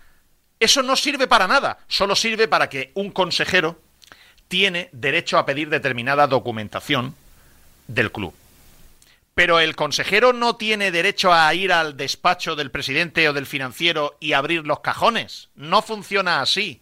Eso 0.62 0.82
no 0.82 0.96
sirve 0.96 1.28
para 1.28 1.46
nada, 1.46 1.80
solo 1.90 2.16
sirve 2.16 2.48
para 2.48 2.70
que 2.70 2.92
un 2.96 3.12
consejero 3.12 3.82
tiene 4.48 4.90
derecho 4.94 5.38
a 5.38 5.46
pedir 5.46 5.70
determinada 5.70 6.26
documentación 6.28 7.16
del 7.88 8.14
club. 8.14 8.34
Pero 9.34 9.60
el 9.60 9.76
consejero 9.76 10.32
no 10.32 10.56
tiene 10.56 10.90
derecho 10.90 11.34
a 11.34 11.54
ir 11.54 11.74
al 11.74 11.98
despacho 11.98 12.56
del 12.56 12.72
presidente 12.72 13.28
o 13.28 13.34
del 13.34 13.48
financiero 13.48 14.16
y 14.22 14.32
abrir 14.32 14.66
los 14.66 14.80
cajones. 14.80 15.50
No 15.56 15.82
funciona 15.82 16.40
así. 16.40 16.82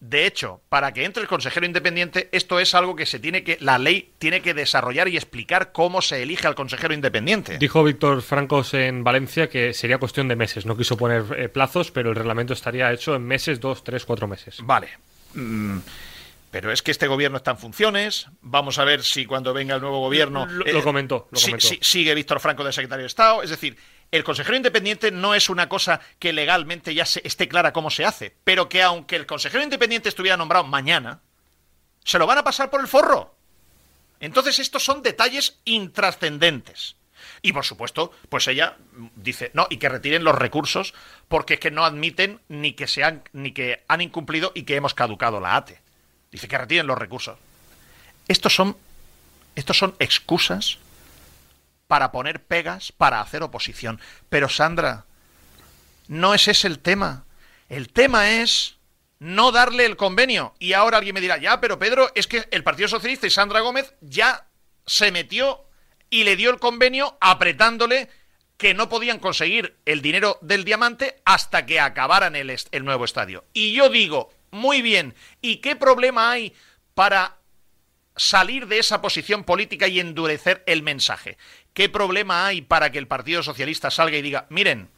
De 0.00 0.26
hecho, 0.26 0.62
para 0.70 0.92
que 0.94 1.04
entre 1.04 1.22
el 1.22 1.28
consejero 1.28 1.66
independiente, 1.66 2.30
esto 2.32 2.58
es 2.58 2.74
algo 2.74 2.96
que 2.96 3.04
se 3.04 3.18
tiene 3.18 3.44
que, 3.44 3.58
la 3.60 3.78
ley 3.78 4.14
tiene 4.18 4.40
que 4.40 4.54
desarrollar 4.54 5.08
y 5.08 5.16
explicar 5.16 5.72
cómo 5.72 6.00
se 6.00 6.22
elige 6.22 6.46
al 6.46 6.54
consejero 6.54 6.94
independiente. 6.94 7.58
Dijo 7.58 7.84
Víctor 7.84 8.22
Francos 8.22 8.72
en 8.72 9.04
Valencia 9.04 9.50
que 9.50 9.74
sería 9.74 9.98
cuestión 9.98 10.26
de 10.26 10.36
meses. 10.36 10.64
No 10.64 10.74
quiso 10.74 10.96
poner 10.96 11.24
eh, 11.36 11.50
plazos, 11.50 11.90
pero 11.90 12.10
el 12.10 12.16
reglamento 12.16 12.54
estaría 12.54 12.90
hecho 12.90 13.14
en 13.14 13.26
meses, 13.26 13.60
dos, 13.60 13.84
tres, 13.84 14.06
cuatro 14.06 14.26
meses. 14.26 14.60
Vale. 14.62 14.88
Mm, 15.34 15.80
pero 16.50 16.72
es 16.72 16.80
que 16.80 16.90
este 16.92 17.06
gobierno 17.06 17.36
está 17.36 17.50
en 17.50 17.58
funciones. 17.58 18.26
Vamos 18.40 18.78
a 18.78 18.84
ver 18.84 19.02
si 19.02 19.26
cuando 19.26 19.52
venga 19.52 19.74
el 19.74 19.82
nuevo 19.82 20.00
gobierno. 20.00 20.46
Lo, 20.46 20.66
eh, 20.66 20.82
comentó. 20.82 21.28
sigue 21.34 22.14
Víctor 22.14 22.40
Franco 22.40 22.64
de 22.64 22.72
secretario 22.72 23.02
de 23.02 23.08
Estado. 23.08 23.42
Es 23.42 23.50
decir, 23.50 23.76
el 24.10 24.24
consejero 24.24 24.56
independiente 24.56 25.10
no 25.10 25.34
es 25.34 25.48
una 25.48 25.68
cosa 25.68 26.00
que 26.18 26.32
legalmente 26.32 26.94
ya 26.94 27.06
se, 27.06 27.20
esté 27.24 27.48
clara 27.48 27.72
cómo 27.72 27.90
se 27.90 28.04
hace, 28.04 28.34
pero 28.44 28.68
que 28.68 28.82
aunque 28.82 29.16
el 29.16 29.26
consejero 29.26 29.62
independiente 29.62 30.08
estuviera 30.08 30.36
nombrado 30.36 30.64
mañana, 30.64 31.20
se 32.04 32.18
lo 32.18 32.26
van 32.26 32.38
a 32.38 32.44
pasar 32.44 32.70
por 32.70 32.80
el 32.80 32.88
forro. 32.88 33.34
Entonces 34.18 34.58
estos 34.58 34.84
son 34.84 35.02
detalles 35.02 35.60
intrascendentes. 35.64 36.96
Y 37.42 37.52
por 37.52 37.64
supuesto, 37.64 38.12
pues 38.28 38.48
ella 38.48 38.76
dice, 39.14 39.50
no, 39.54 39.66
y 39.70 39.76
que 39.76 39.88
retiren 39.88 40.24
los 40.24 40.34
recursos 40.34 40.94
porque 41.28 41.54
es 41.54 41.60
que 41.60 41.70
no 41.70 41.84
admiten 41.84 42.40
ni 42.48 42.72
que 42.72 42.86
sean 42.86 43.22
ni 43.32 43.52
que 43.52 43.84
han 43.88 44.00
incumplido 44.00 44.52
y 44.54 44.64
que 44.64 44.76
hemos 44.76 44.94
caducado 44.94 45.40
la 45.40 45.56
ATE. 45.56 45.80
Dice 46.32 46.48
que 46.48 46.58
retiren 46.58 46.86
los 46.86 46.98
recursos. 46.98 47.38
Estos 48.28 48.54
son 48.54 48.76
estos 49.54 49.78
son 49.78 49.94
excusas 49.98 50.78
para 51.90 52.12
poner 52.12 52.44
pegas, 52.44 52.92
para 52.92 53.20
hacer 53.20 53.42
oposición. 53.42 54.00
Pero 54.28 54.48
Sandra, 54.48 55.06
no 56.06 56.34
es 56.34 56.46
ese 56.46 56.68
el 56.68 56.78
tema. 56.78 57.24
El 57.68 57.88
tema 57.88 58.30
es 58.30 58.76
no 59.18 59.50
darle 59.50 59.86
el 59.86 59.96
convenio. 59.96 60.54
Y 60.60 60.72
ahora 60.72 60.98
alguien 60.98 61.14
me 61.14 61.20
dirá, 61.20 61.38
ya, 61.38 61.60
pero 61.60 61.80
Pedro, 61.80 62.12
es 62.14 62.28
que 62.28 62.46
el 62.52 62.62
Partido 62.62 62.86
Socialista 62.86 63.26
y 63.26 63.30
Sandra 63.30 63.58
Gómez 63.58 63.92
ya 64.02 64.46
se 64.86 65.10
metió 65.10 65.64
y 66.10 66.22
le 66.22 66.36
dio 66.36 66.50
el 66.50 66.60
convenio 66.60 67.18
apretándole 67.20 68.08
que 68.56 68.72
no 68.72 68.88
podían 68.88 69.18
conseguir 69.18 69.76
el 69.84 70.00
dinero 70.00 70.38
del 70.42 70.64
diamante 70.64 71.20
hasta 71.24 71.66
que 71.66 71.80
acabaran 71.80 72.36
el, 72.36 72.56
el 72.70 72.84
nuevo 72.84 73.04
estadio. 73.04 73.44
Y 73.52 73.72
yo 73.72 73.88
digo, 73.88 74.32
muy 74.52 74.80
bien, 74.80 75.16
¿y 75.42 75.56
qué 75.56 75.74
problema 75.74 76.30
hay 76.30 76.54
para 76.94 77.40
salir 78.14 78.68
de 78.68 78.78
esa 78.78 79.00
posición 79.00 79.42
política 79.42 79.88
y 79.88 79.98
endurecer 79.98 80.62
el 80.66 80.84
mensaje? 80.84 81.36
¿Qué 81.80 81.88
problema 81.88 82.44
hay 82.44 82.60
para 82.60 82.92
que 82.92 82.98
el 82.98 83.08
Partido 83.08 83.42
Socialista 83.42 83.90
salga 83.90 84.18
y 84.18 84.20
diga, 84.20 84.44
miren, 84.50 84.90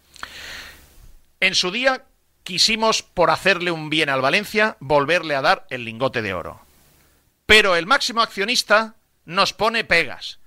en 1.39 1.55
su 1.55 1.71
día 1.71 2.07
quisimos, 2.43 3.05
por 3.05 3.31
hacerle 3.31 3.71
un 3.71 3.89
bien 3.89 4.09
al 4.09 4.21
Valencia, 4.21 4.79
volverle 4.81 5.37
a 5.37 5.43
dar 5.43 5.65
el 5.71 5.85
lingote 5.85 6.23
de 6.23 6.35
oro. 6.35 6.61
Pero 7.47 7.77
el 7.77 7.87
máximo 7.87 8.21
accionista 8.21 8.97
nos 9.25 9.53
pone 9.53 9.85
pegas, 9.85 10.41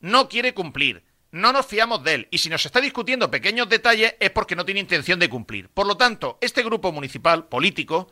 no 0.00 0.30
quiere 0.30 0.54
cumplir, 0.54 1.04
no 1.30 1.52
nos 1.52 1.66
fiamos 1.66 2.02
de 2.02 2.14
él 2.14 2.28
y 2.30 2.38
si 2.38 2.48
nos 2.48 2.64
está 2.64 2.80
discutiendo 2.80 3.30
pequeños 3.30 3.68
detalles 3.68 4.14
es 4.18 4.30
porque 4.30 4.56
no 4.56 4.64
tiene 4.64 4.80
intención 4.80 5.18
de 5.18 5.28
cumplir. 5.28 5.68
Por 5.68 5.86
lo 5.86 5.98
tanto, 5.98 6.38
este 6.40 6.62
grupo 6.62 6.90
municipal 6.90 7.48
político 7.48 8.10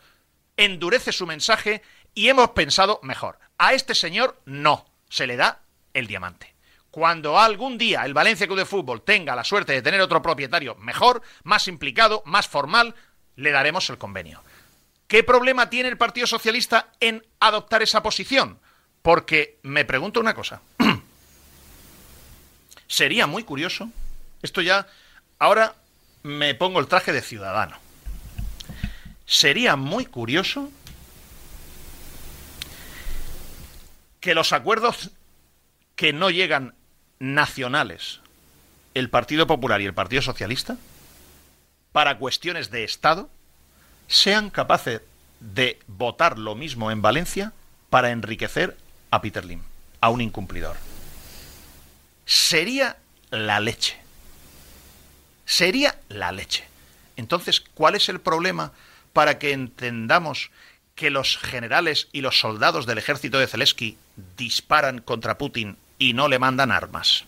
endurece 0.59 1.12
su 1.12 1.27
mensaje 1.27 1.81
y 2.12 2.28
hemos 2.28 2.51
pensado 2.51 3.01
mejor. 3.03 3.39
A 3.57 3.73
este 3.73 3.95
señor 3.95 4.39
no, 4.45 4.85
se 5.09 5.27
le 5.27 5.36
da 5.36 5.62
el 5.95 6.07
diamante 6.07 6.53
cuando 6.95 7.41
algún 7.41 7.77
día 7.77 8.05
el 8.05 8.15
Valencia 8.15 8.47
Club 8.47 8.59
de 8.59 8.65
Fútbol 8.65 9.03
tenga 9.03 9.35
la 9.35 9.43
suerte 9.43 9.73
de 9.73 9.83
tener 9.83 10.01
otro 10.01 10.23
propietario 10.23 10.77
mejor, 10.77 11.23
más 11.43 11.66
implicado, 11.66 12.23
más 12.25 12.47
formal, 12.47 12.95
le 13.35 13.51
daremos 13.51 13.91
el 13.91 13.99
convenio. 13.99 14.45
¿Qué 15.09 15.25
problema 15.25 15.69
tiene 15.69 15.89
el 15.89 15.99
Partido 15.99 16.29
Socialista 16.29 16.93
en 17.01 17.27
adoptar 17.41 17.83
esa 17.83 18.01
posición? 18.01 18.61
Porque 19.03 19.59
me 19.65 19.85
pregunto 19.85 20.21
una 20.21 20.35
cosa. 20.35 20.61
Sería 22.87 23.27
muy 23.27 23.43
curioso, 23.43 23.91
esto 24.41 24.62
ya, 24.62 24.87
ahora 25.41 25.75
me 26.23 26.55
pongo 26.55 26.79
el 26.79 26.87
traje 26.87 27.12
de 27.12 27.23
ciudadano. 27.23 27.77
Sería 29.27 29.75
muy 29.75 30.07
curioso 30.07 30.71
que 34.21 34.37
los 34.37 34.53
acuerdos 34.53 35.11
que 35.97 36.12
no 36.12 36.31
llegan 36.31 36.77
nacionales, 37.19 38.20
el 38.95 39.11
Partido 39.11 39.47
Popular 39.47 39.81
y 39.81 39.86
el 39.86 39.95
Partido 39.95 40.23
Socialista, 40.23 40.77
para 41.93 42.19
cuestiones 42.19 42.70
de 42.70 42.85
Estado, 42.85 43.31
sean 44.09 44.51
capaces 44.51 45.01
de 45.41 45.78
votar 45.86 46.39
lo 46.39 46.55
mismo 46.55 46.91
en 46.91 47.03
Valencia 47.03 47.53
para 47.91 48.11
enriquecer 48.11 48.77
a 49.11 49.23
Peter 49.23 49.45
Lim, 49.45 49.62
a 50.01 50.09
un 50.09 50.20
incumplidor. 50.20 50.77
Sería 52.27 52.97
la 53.31 53.61
leche. 53.61 53.97
Sería 55.45 55.99
la 56.09 56.32
leche. 56.32 56.65
Entonces, 57.16 57.61
¿cuál 57.61 57.95
es 57.95 58.09
el 58.09 58.20
problema 58.20 58.73
para 59.12 59.39
que 59.39 59.53
entendamos 59.53 60.51
que 60.95 61.11
los 61.11 61.36
generales 61.39 62.09
y 62.12 62.20
los 62.20 62.39
soldados 62.39 62.86
del 62.86 62.99
ejército 62.99 63.39
de 63.39 63.47
Zelensky 63.47 63.99
disparan 64.36 65.01
contra 65.01 65.39
Putin 65.39 65.77
y 65.99 66.12
no 66.12 66.29
le 66.29 66.39
mandan 66.39 66.71
armas? 66.71 67.25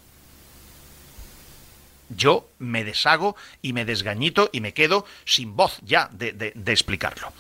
Yo 2.09 2.49
me 2.59 2.85
deshago 2.85 3.37
y 3.63 3.73
me 3.73 3.85
desgañito 3.85 4.49
y 4.53 4.61
me 4.61 4.73
quedo 4.73 5.05
sin 5.25 5.57
voz 5.57 5.79
ya 5.83 6.09
de, 6.13 6.53
explicarlo. 6.67 7.33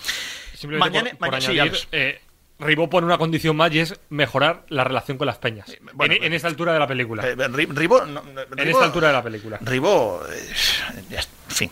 mañana, 0.65 1.11
por, 1.11 1.31
mañana 1.31 1.73
eh, 1.93 2.20
Ribó 2.59 2.89
pone 2.89 3.07
una 3.07 3.19
condición 3.19 3.55
más 3.55 3.73
y 3.73 3.81
es 3.81 4.01
mejorar 4.09 4.65
la 4.69 4.82
relación 4.82 5.19
con 5.19 5.27
las 5.27 5.36
peñas. 5.39 5.69
Eh, 5.69 5.78
en, 5.98 6.32
esta 6.32 6.48
altura 6.48 6.73
de 6.73 6.78
la 6.78 6.86
película. 6.86 7.27
Eh, 7.27 7.36
Ribó, 7.36 8.03
en 8.03 8.69
esta 8.69 8.85
altura 8.85 9.09
de 9.09 9.12
la 9.12 9.23
película. 9.23 9.59
Ribó, 9.61 10.23
en 10.27 11.55
fin, 11.55 11.70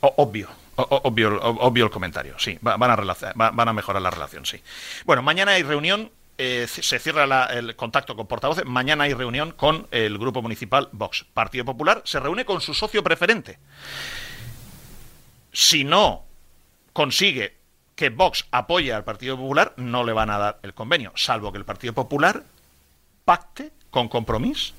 obvio. 0.00 0.48
obvio, 0.74 1.40
obvio 1.40 1.84
el 1.84 1.90
comentario, 1.90 2.34
sí. 2.38 2.58
Van 2.60 2.82
a, 2.82 3.50
van 3.52 3.68
a 3.68 3.72
mejorar 3.72 4.02
la 4.02 4.10
relación, 4.10 4.44
sí. 4.44 4.60
Bueno, 5.04 5.22
mañana 5.22 5.52
hay 5.52 5.62
reunión 5.62 6.10
eh, 6.44 6.66
se 6.66 6.98
cierra 6.98 7.44
el 7.52 7.76
contacto 7.76 8.16
con 8.16 8.26
portavoces. 8.26 8.64
Mañana 8.64 9.04
hay 9.04 9.14
reunión 9.14 9.52
con 9.52 9.86
el 9.92 10.18
grupo 10.18 10.42
municipal 10.42 10.88
Vox. 10.90 11.24
Partido 11.32 11.64
Popular 11.64 12.02
se 12.04 12.18
reúne 12.18 12.44
con 12.44 12.60
su 12.60 12.74
socio 12.74 13.00
preferente. 13.04 13.60
Si 15.52 15.84
no 15.84 16.24
consigue 16.92 17.56
que 17.94 18.10
Vox 18.10 18.46
apoye 18.50 18.92
al 18.92 19.04
Partido 19.04 19.36
Popular, 19.36 19.72
no 19.76 20.02
le 20.02 20.12
van 20.12 20.30
a 20.30 20.38
dar 20.38 20.58
el 20.64 20.74
convenio, 20.74 21.12
salvo 21.14 21.52
que 21.52 21.58
el 21.58 21.64
Partido 21.64 21.92
Popular 21.92 22.42
pacte 23.24 23.70
con 23.90 24.08
compromiso 24.08 24.74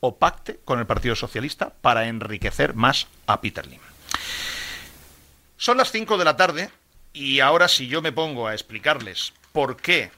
o 0.00 0.18
pacte 0.18 0.60
con 0.62 0.78
el 0.78 0.86
Partido 0.86 1.16
Socialista 1.16 1.72
para 1.80 2.08
enriquecer 2.08 2.74
más 2.74 3.06
a 3.26 3.40
Peter 3.40 3.66
Lim. 3.66 3.80
Son 5.56 5.78
las 5.78 5.90
5 5.90 6.18
de 6.18 6.24
la 6.26 6.36
tarde 6.36 6.70
y 7.14 7.40
ahora 7.40 7.66
si 7.66 7.88
yo 7.88 8.02
me 8.02 8.12
pongo 8.12 8.46
a 8.46 8.52
explicarles 8.52 9.32
por 9.52 9.78
qué 9.78 10.10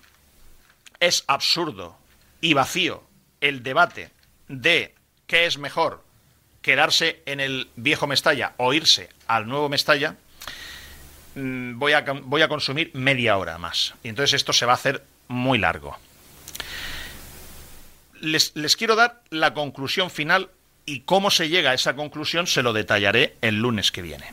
es 1.00 1.24
absurdo 1.26 1.96
y 2.40 2.54
vacío 2.54 3.02
el 3.40 3.62
debate 3.62 4.10
de 4.48 4.94
qué 5.26 5.46
es 5.46 5.58
mejor 5.58 6.04
quedarse 6.62 7.22
en 7.26 7.40
el 7.40 7.68
viejo 7.76 8.06
Mestalla 8.06 8.54
o 8.58 8.72
irse 8.72 9.08
al 9.26 9.48
nuevo 9.48 9.68
Mestalla, 9.68 10.16
mm, 11.34 11.78
voy 11.78 11.92
a, 11.92 12.02
voy 12.02 12.42
a 12.42 12.48
consumir 12.48 12.90
media 12.94 13.38
hora 13.38 13.58
más. 13.58 13.94
Y 14.02 14.08
entonces 14.08 14.34
esto 14.34 14.52
se 14.52 14.66
va 14.66 14.72
a 14.72 14.74
hacer 14.76 15.04
muy 15.28 15.58
largo. 15.58 15.96
Les, 18.20 18.54
les, 18.54 18.76
quiero 18.76 18.96
dar 18.96 19.22
la 19.30 19.54
conclusión 19.54 20.10
final 20.10 20.50
y 20.84 21.00
cómo 21.00 21.30
se 21.30 21.48
llega 21.48 21.70
a 21.70 21.74
esa 21.74 21.96
conclusión 21.96 22.46
se 22.46 22.62
lo 22.62 22.74
detallaré 22.74 23.36
el 23.40 23.56
lunes 23.56 23.90
que 23.90 24.02
viene. 24.02 24.26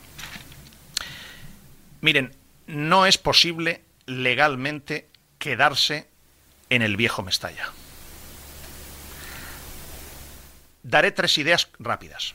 Miren, 2.02 2.34
no 2.66 3.06
es 3.06 3.16
posible 3.16 3.82
legalmente 4.06 5.08
quedarse 5.38 6.08
en 6.70 6.82
el 6.82 6.96
viejo 6.96 7.22
Mestalla. 7.22 7.70
Daré 10.82 11.12
tres 11.12 11.36
ideas 11.38 11.68
rápidas. 11.78 12.34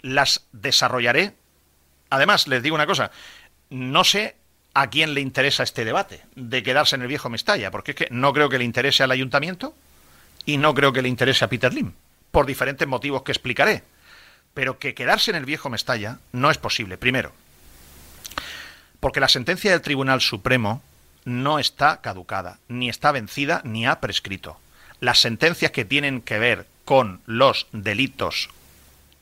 Las 0.00 0.46
desarrollaré. 0.52 1.34
Además, 2.10 2.46
les 2.46 2.62
digo 2.62 2.74
una 2.74 2.86
cosa, 2.86 3.10
no 3.70 4.04
sé 4.04 4.36
a 4.74 4.90
quién 4.90 5.14
le 5.14 5.20
interesa 5.20 5.62
este 5.62 5.84
debate 5.84 6.22
de 6.34 6.62
quedarse 6.62 6.96
en 6.96 7.02
el 7.02 7.08
viejo 7.08 7.30
Mestalla, 7.30 7.70
porque 7.70 7.92
es 7.92 7.96
que 7.96 8.08
no 8.10 8.32
creo 8.32 8.48
que 8.48 8.58
le 8.58 8.64
interese 8.64 9.02
al 9.02 9.10
ayuntamiento 9.10 9.74
y 10.44 10.58
no 10.58 10.74
creo 10.74 10.92
que 10.92 11.02
le 11.02 11.08
interese 11.08 11.44
a 11.44 11.48
Peter 11.48 11.72
Lim, 11.72 11.92
por 12.30 12.46
diferentes 12.46 12.86
motivos 12.86 13.22
que 13.22 13.32
explicaré. 13.32 13.82
Pero 14.52 14.78
que 14.78 14.94
quedarse 14.94 15.30
en 15.30 15.36
el 15.36 15.44
viejo 15.44 15.70
Mestalla 15.70 16.18
no 16.32 16.50
es 16.50 16.58
posible. 16.58 16.98
Primero, 16.98 17.32
porque 19.00 19.20
la 19.20 19.28
sentencia 19.28 19.70
del 19.70 19.82
Tribunal 19.82 20.20
Supremo 20.20 20.82
no 21.26 21.58
está 21.58 22.00
caducada, 22.00 22.60
ni 22.68 22.88
está 22.88 23.12
vencida, 23.12 23.60
ni 23.64 23.84
ha 23.84 24.00
prescrito. 24.00 24.58
Las 25.00 25.20
sentencias 25.20 25.72
que 25.72 25.84
tienen 25.84 26.22
que 26.22 26.38
ver 26.38 26.66
con 26.86 27.20
los 27.26 27.66
delitos 27.72 28.48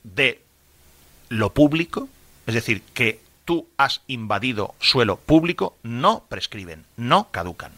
de 0.03 0.41
lo 1.29 1.53
público, 1.53 2.07
es 2.45 2.53
decir, 2.53 2.83
que 2.93 3.19
tú 3.43 3.67
has 3.75 4.01
invadido 4.07 4.75
suelo 4.79 5.17
público, 5.17 5.77
no 5.81 6.23
prescriben, 6.29 6.85
no 6.95 7.31
caducan. 7.31 7.71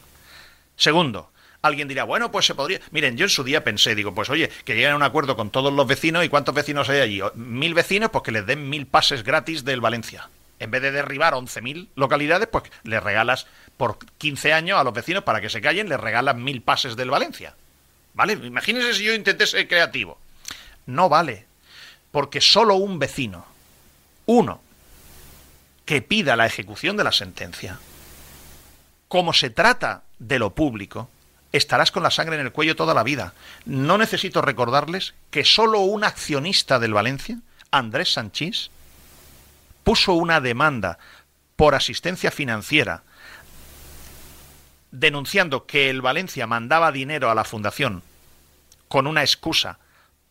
Segundo, 0.75 1.31
alguien 1.61 1.87
dirá, 1.87 2.03
bueno, 2.03 2.29
pues 2.29 2.45
se 2.45 2.53
podría. 2.53 2.81
Miren, 2.91 3.15
yo 3.15 3.25
en 3.25 3.29
su 3.29 3.45
día 3.45 3.63
pensé, 3.63 3.95
digo, 3.95 4.13
pues 4.13 4.29
oye, 4.29 4.49
que 4.65 4.75
lleguen 4.75 4.91
a 4.91 4.95
un 4.97 5.03
acuerdo 5.03 5.37
con 5.37 5.51
todos 5.51 5.71
los 5.71 5.87
vecinos 5.87 6.25
y 6.25 6.29
cuántos 6.29 6.53
vecinos 6.53 6.89
hay 6.89 6.99
allí. 6.99 7.21
Mil 7.35 7.73
vecinos, 7.73 8.11
pues 8.11 8.23
que 8.23 8.33
les 8.33 8.45
den 8.45 8.69
mil 8.69 8.87
pases 8.87 9.23
gratis 9.23 9.63
del 9.63 9.79
Valencia. 9.79 10.29
En 10.59 10.71
vez 10.71 10.81
de 10.81 10.91
derribar 10.91 11.33
11.000 11.33 11.89
localidades, 11.95 12.47
pues 12.47 12.63
les 12.83 13.01
regalas 13.01 13.47
por 13.77 13.99
15 14.17 14.53
años 14.53 14.79
a 14.79 14.83
los 14.83 14.93
vecinos 14.93 15.23
para 15.23 15.41
que 15.41 15.49
se 15.49 15.61
callen, 15.61 15.89
les 15.89 15.99
regalan 15.99 16.43
mil 16.43 16.61
pases 16.61 16.95
del 16.95 17.11
Valencia. 17.11 17.55
¿Vale? 18.13 18.33
Imagínense 18.33 18.95
si 18.95 19.03
yo 19.03 19.13
intenté 19.13 19.45
ser 19.45 19.67
creativo. 19.67 20.19
No 20.87 21.09
vale. 21.09 21.45
Porque 22.11 22.41
solo 22.41 22.75
un 22.75 22.97
vecino, 22.97 23.45
uno, 24.25 24.61
que 25.85 26.01
pida 26.01 26.35
la 26.35 26.47
ejecución 26.47 26.97
de 26.97 27.03
la 27.03 27.11
sentencia, 27.11 27.79
como 29.07 29.33
se 29.33 29.49
trata 29.51 30.03
de 30.17 30.39
lo 30.39 30.55
público, 30.55 31.09
estarás 31.51 31.91
con 31.91 32.03
la 32.03 32.11
sangre 32.11 32.35
en 32.35 32.45
el 32.45 32.51
cuello 32.51 32.75
toda 32.75 32.93
la 32.93 33.03
vida. 33.03 33.33
No 33.65 33.97
necesito 33.97 34.41
recordarles 34.41 35.13
que 35.29 35.45
solo 35.45 35.81
un 35.81 36.03
accionista 36.03 36.79
del 36.79 36.93
Valencia, 36.93 37.39
Andrés 37.71 38.13
Sanchís, 38.13 38.71
puso 39.87 40.15
una 40.15 40.41
demanda 40.41 40.99
por 41.55 41.73
asistencia 41.73 42.29
financiera 42.29 43.03
denunciando 44.91 45.65
que 45.65 45.89
el 45.89 46.01
Valencia 46.01 46.45
mandaba 46.45 46.91
dinero 46.91 47.31
a 47.31 47.35
la 47.35 47.45
fundación 47.45 48.03
con 48.89 49.07
una 49.07 49.21
excusa 49.21 49.79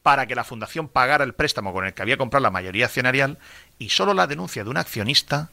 para 0.03 0.27
que 0.27 0.35
la 0.35 0.45
fundación 0.45 0.89
pagara 0.89 1.25
el 1.25 1.33
préstamo 1.33 1.73
con 1.73 1.87
el 1.87 1.95
que 1.95 2.03
había 2.03 2.19
comprado 2.19 2.43
la 2.43 2.51
mayoría 2.51 2.85
accionarial 2.85 3.39
y 3.79 3.89
solo 3.89 4.13
la 4.13 4.27
denuncia 4.27 4.63
de 4.63 4.69
un 4.69 4.77
accionista 4.77 5.49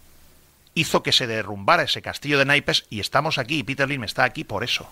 hizo 0.74 1.02
que 1.02 1.14
se 1.14 1.26
derrumbara 1.26 1.84
ese 1.84 2.02
castillo 2.02 2.38
de 2.38 2.44
naipes 2.44 2.86
y 2.90 3.00
estamos 3.00 3.38
aquí 3.38 3.60
y 3.60 3.64
Peter 3.64 3.88
Lim 3.88 4.04
está 4.04 4.26
aquí 4.26 4.44
por 4.44 4.66
eso. 4.66 4.86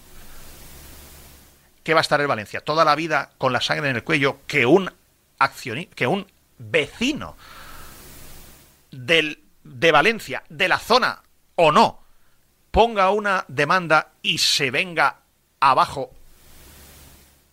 ¿Qué 1.84 1.94
va 1.94 2.00
a 2.00 2.08
estar 2.08 2.22
el 2.22 2.28
Valencia? 2.28 2.62
Toda 2.62 2.86
la 2.86 2.96
vida 2.96 3.32
con 3.38 3.52
la 3.52 3.60
sangre 3.60 3.90
en 3.90 3.98
el 3.98 4.06
cuello 4.06 4.40
que 4.48 4.66
un 4.66 4.90
que 5.96 6.08
un 6.08 6.28
vecino 6.60 7.36
del, 8.92 9.44
de 9.64 9.92
Valencia, 9.92 10.44
de 10.50 10.68
la 10.68 10.80
zona 10.80 11.24
o 11.56 11.72
no, 11.72 12.02
ponga 12.72 13.12
una 13.12 13.46
demanda 13.48 14.12
y 14.22 14.38
se 14.38 14.72
venga 14.72 15.18
abajo 15.60 16.12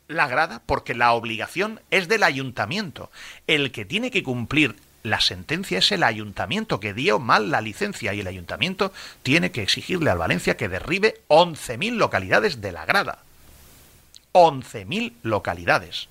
la 0.06 0.26
grada, 0.26 0.62
porque 0.64 0.94
la 0.94 1.12
obligación 1.12 1.80
es 1.90 2.08
del 2.08 2.22
ayuntamiento. 2.22 3.10
El 3.46 3.72
que 3.72 3.84
tiene 3.84 4.10
que 4.10 4.22
cumplir 4.22 4.76
la 5.02 5.20
sentencia 5.20 5.78
es 5.78 5.92
el 5.92 6.02
ayuntamiento 6.02 6.80
que 6.80 6.94
dio 6.94 7.18
mal 7.18 7.50
la 7.50 7.60
licencia 7.60 8.14
y 8.14 8.20
el 8.20 8.26
ayuntamiento 8.26 8.92
tiene 9.22 9.50
que 9.50 9.62
exigirle 9.62 10.10
al 10.10 10.18
Valencia 10.18 10.56
que 10.56 10.68
derribe 10.68 11.20
11.000 11.28 11.96
localidades 11.96 12.60
de 12.60 12.72
la 12.72 12.84
grada. 12.86 13.18
11.000 14.32 15.12
localidades 15.22 16.08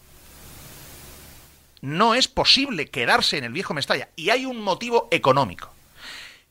no 1.81 2.15
es 2.15 2.27
posible 2.27 2.89
quedarse 2.89 3.37
en 3.37 3.43
el 3.43 3.53
viejo 3.53 3.73
Mestalla. 3.73 4.09
Y 4.15 4.29
hay 4.29 4.45
un 4.45 4.61
motivo 4.61 5.07
económico. 5.11 5.73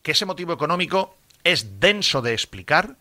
Que 0.02 0.12
ese 0.12 0.26
motivo 0.26 0.52
económico 0.52 1.16
es 1.44 1.80
denso 1.80 2.22
de 2.22 2.32
explicar. 2.32 2.96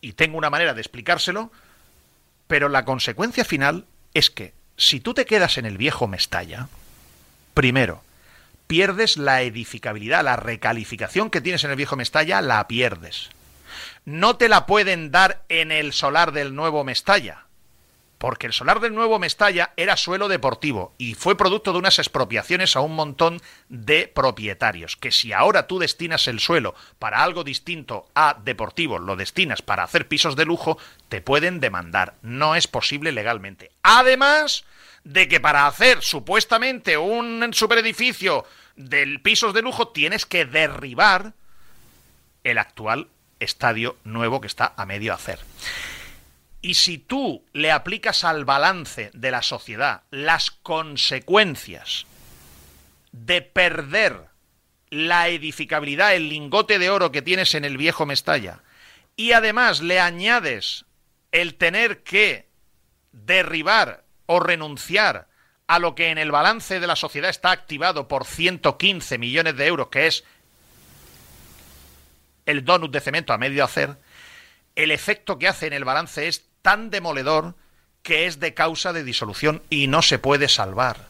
Y 0.00 0.12
tengo 0.12 0.38
una 0.38 0.50
manera 0.50 0.74
de 0.74 0.80
explicárselo. 0.80 1.52
Pero 2.46 2.68
la 2.68 2.84
consecuencia 2.84 3.44
final 3.44 3.86
es 4.12 4.30
que 4.30 4.54
si 4.76 5.00
tú 5.00 5.14
te 5.14 5.26
quedas 5.26 5.56
en 5.58 5.66
el 5.66 5.78
viejo 5.78 6.08
Mestalla, 6.08 6.68
primero, 7.54 8.02
pierdes 8.66 9.16
la 9.16 9.42
edificabilidad, 9.42 10.24
la 10.24 10.36
recalificación 10.36 11.30
que 11.30 11.40
tienes 11.40 11.62
en 11.64 11.70
el 11.70 11.76
viejo 11.76 11.96
Mestalla, 11.96 12.40
la 12.40 12.66
pierdes. 12.66 13.30
No 14.04 14.36
te 14.36 14.48
la 14.48 14.66
pueden 14.66 15.12
dar 15.12 15.44
en 15.48 15.70
el 15.70 15.92
solar 15.92 16.32
del 16.32 16.56
nuevo 16.56 16.82
Mestalla 16.82 17.44
porque 18.20 18.46
el 18.46 18.52
solar 18.52 18.80
del 18.80 18.94
Nuevo 18.94 19.18
Mestalla 19.18 19.72
era 19.78 19.96
suelo 19.96 20.28
deportivo 20.28 20.94
y 20.98 21.14
fue 21.14 21.38
producto 21.38 21.72
de 21.72 21.78
unas 21.78 21.98
expropiaciones 21.98 22.76
a 22.76 22.80
un 22.80 22.94
montón 22.94 23.40
de 23.70 24.12
propietarios, 24.14 24.98
que 24.98 25.10
si 25.10 25.32
ahora 25.32 25.66
tú 25.66 25.78
destinas 25.78 26.28
el 26.28 26.38
suelo 26.38 26.74
para 26.98 27.22
algo 27.22 27.44
distinto 27.44 28.10
a 28.14 28.36
deportivo, 28.44 28.98
lo 28.98 29.16
destinas 29.16 29.62
para 29.62 29.84
hacer 29.84 30.06
pisos 30.06 30.36
de 30.36 30.44
lujo, 30.44 30.76
te 31.08 31.22
pueden 31.22 31.60
demandar. 31.60 32.16
No 32.20 32.56
es 32.56 32.66
posible 32.66 33.10
legalmente. 33.10 33.70
Además 33.82 34.64
de 35.02 35.26
que 35.26 35.40
para 35.40 35.66
hacer 35.66 36.02
supuestamente 36.02 36.98
un 36.98 37.48
superedificio 37.54 38.44
del 38.76 39.22
pisos 39.22 39.54
de 39.54 39.62
lujo 39.62 39.88
tienes 39.88 40.26
que 40.26 40.44
derribar 40.44 41.32
el 42.44 42.58
actual 42.58 43.08
estadio 43.38 43.96
nuevo 44.04 44.42
que 44.42 44.46
está 44.46 44.74
a 44.76 44.84
medio 44.84 45.14
hacer. 45.14 45.38
Y 46.62 46.74
si 46.74 46.98
tú 46.98 47.44
le 47.52 47.70
aplicas 47.70 48.24
al 48.24 48.44
balance 48.44 49.10
de 49.14 49.30
la 49.30 49.42
sociedad 49.42 50.02
las 50.10 50.50
consecuencias 50.50 52.06
de 53.12 53.42
perder 53.42 54.28
la 54.90 55.28
edificabilidad, 55.28 56.14
el 56.14 56.28
lingote 56.28 56.78
de 56.78 56.90
oro 56.90 57.12
que 57.12 57.22
tienes 57.22 57.54
en 57.54 57.64
el 57.64 57.76
viejo 57.76 58.06
Mestalla, 58.06 58.60
y 59.16 59.32
además 59.32 59.80
le 59.80 60.00
añades 60.00 60.84
el 61.32 61.54
tener 61.54 62.02
que 62.02 62.48
derribar 63.12 64.04
o 64.26 64.40
renunciar 64.40 65.28
a 65.66 65.78
lo 65.78 65.94
que 65.94 66.10
en 66.10 66.18
el 66.18 66.32
balance 66.32 66.80
de 66.80 66.86
la 66.86 66.96
sociedad 66.96 67.30
está 67.30 67.52
activado 67.52 68.08
por 68.08 68.26
115 68.26 69.18
millones 69.18 69.56
de 69.56 69.66
euros, 69.66 69.88
que 69.88 70.08
es 70.08 70.24
el 72.46 72.64
donut 72.64 72.92
de 72.92 73.00
cemento 73.00 73.32
a 73.32 73.38
medio 73.38 73.64
hacer, 73.64 73.96
el 74.74 74.90
efecto 74.90 75.38
que 75.38 75.48
hace 75.48 75.66
en 75.66 75.72
el 75.72 75.84
balance 75.84 76.26
es 76.26 76.49
tan 76.62 76.90
demoledor 76.90 77.54
que 78.02 78.26
es 78.26 78.40
de 78.40 78.54
causa 78.54 78.92
de 78.92 79.04
disolución 79.04 79.62
y 79.70 79.86
no 79.86 80.02
se 80.02 80.18
puede 80.18 80.48
salvar. 80.48 81.08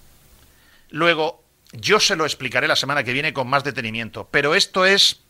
Luego, 0.91 1.43
yo 1.73 2.01
se 2.01 2.17
lo 2.17 2.25
explicaré 2.25 2.67
la 2.67 2.77
semana 2.77 3.05
que 3.05 3.13
viene 3.13 3.33
con 3.33 3.49
más 3.49 3.65
detenimiento, 3.65 4.29
pero 4.31 4.55
esto 4.55 4.85
es 4.85 5.21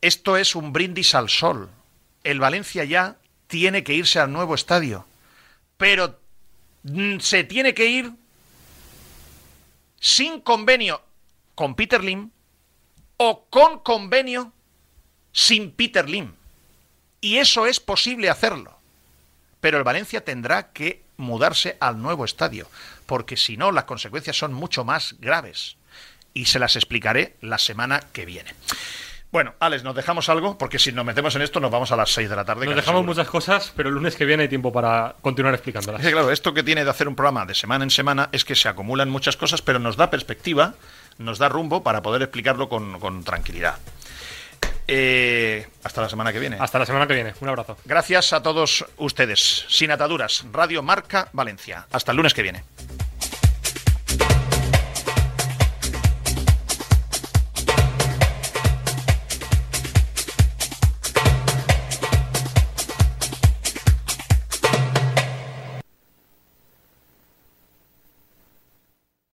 esto 0.00 0.36
es 0.36 0.54
un 0.54 0.72
brindis 0.72 1.14
al 1.14 1.28
sol. 1.28 1.68
El 2.24 2.40
Valencia 2.40 2.84
ya 2.84 3.16
tiene 3.48 3.84
que 3.84 3.94
irse 3.94 4.18
al 4.18 4.32
nuevo 4.32 4.54
estadio, 4.54 5.04
pero 5.76 6.18
mm, 6.84 7.18
se 7.18 7.44
tiene 7.44 7.74
que 7.74 7.86
ir 7.86 8.12
sin 9.98 10.40
convenio 10.40 11.02
con 11.54 11.74
Peter 11.74 12.02
Lim 12.02 12.30
o 13.18 13.44
con 13.50 13.80
convenio 13.80 14.52
sin 15.32 15.72
Peter 15.72 16.08
Lim. 16.08 16.32
Y 17.20 17.36
eso 17.36 17.66
es 17.66 17.80
posible 17.80 18.30
hacerlo 18.30 18.79
pero 19.60 19.78
el 19.78 19.84
Valencia 19.84 20.24
tendrá 20.24 20.72
que 20.72 21.02
mudarse 21.16 21.76
al 21.80 22.00
nuevo 22.00 22.24
estadio, 22.24 22.68
porque 23.06 23.36
si 23.36 23.56
no 23.56 23.72
las 23.72 23.84
consecuencias 23.84 24.36
son 24.36 24.52
mucho 24.52 24.84
más 24.84 25.16
graves. 25.20 25.76
Y 26.32 26.46
se 26.46 26.60
las 26.60 26.76
explicaré 26.76 27.36
la 27.40 27.58
semana 27.58 28.00
que 28.12 28.24
viene. 28.24 28.54
Bueno, 29.32 29.54
Alex, 29.60 29.84
¿nos 29.84 29.94
dejamos 29.94 30.28
algo? 30.28 30.58
Porque 30.58 30.80
si 30.80 30.90
nos 30.90 31.04
metemos 31.04 31.36
en 31.36 31.42
esto 31.42 31.60
nos 31.60 31.70
vamos 31.70 31.92
a 31.92 31.96
las 31.96 32.10
6 32.10 32.28
de 32.28 32.36
la 32.36 32.44
tarde. 32.44 32.66
Nos 32.66 32.74
dejamos 32.74 33.04
muchas 33.04 33.28
cosas, 33.28 33.72
pero 33.76 33.88
el 33.88 33.94
lunes 33.94 34.16
que 34.16 34.24
viene 34.24 34.44
hay 34.44 34.48
tiempo 34.48 34.72
para 34.72 35.14
continuar 35.22 35.54
explicándolas. 35.54 36.00
claro, 36.00 36.32
esto 36.32 36.52
que 36.52 36.64
tiene 36.64 36.84
de 36.84 36.90
hacer 36.90 37.06
un 37.06 37.14
programa 37.14 37.46
de 37.46 37.54
semana 37.54 37.84
en 37.84 37.90
semana 37.90 38.28
es 38.32 38.44
que 38.44 38.56
se 38.56 38.68
acumulan 38.68 39.08
muchas 39.08 39.36
cosas, 39.36 39.62
pero 39.62 39.78
nos 39.78 39.96
da 39.96 40.10
perspectiva, 40.10 40.74
nos 41.18 41.38
da 41.38 41.48
rumbo 41.48 41.84
para 41.84 42.02
poder 42.02 42.22
explicarlo 42.22 42.68
con, 42.68 42.98
con 42.98 43.22
tranquilidad. 43.22 43.76
Eh, 44.92 45.68
hasta 45.84 46.00
la 46.00 46.08
semana 46.08 46.32
que 46.32 46.40
viene. 46.40 46.56
Hasta 46.58 46.80
la 46.80 46.84
semana 46.84 47.06
que 47.06 47.14
viene. 47.14 47.32
Un 47.40 47.48
abrazo. 47.48 47.76
Gracias 47.84 48.32
a 48.32 48.42
todos 48.42 48.84
ustedes. 48.96 49.64
Sin 49.68 49.92
ataduras. 49.92 50.44
Radio 50.52 50.82
Marca 50.82 51.28
Valencia. 51.32 51.86
Hasta 51.92 52.10
el 52.10 52.16
lunes 52.16 52.34
que 52.34 52.42
viene. 52.42 52.64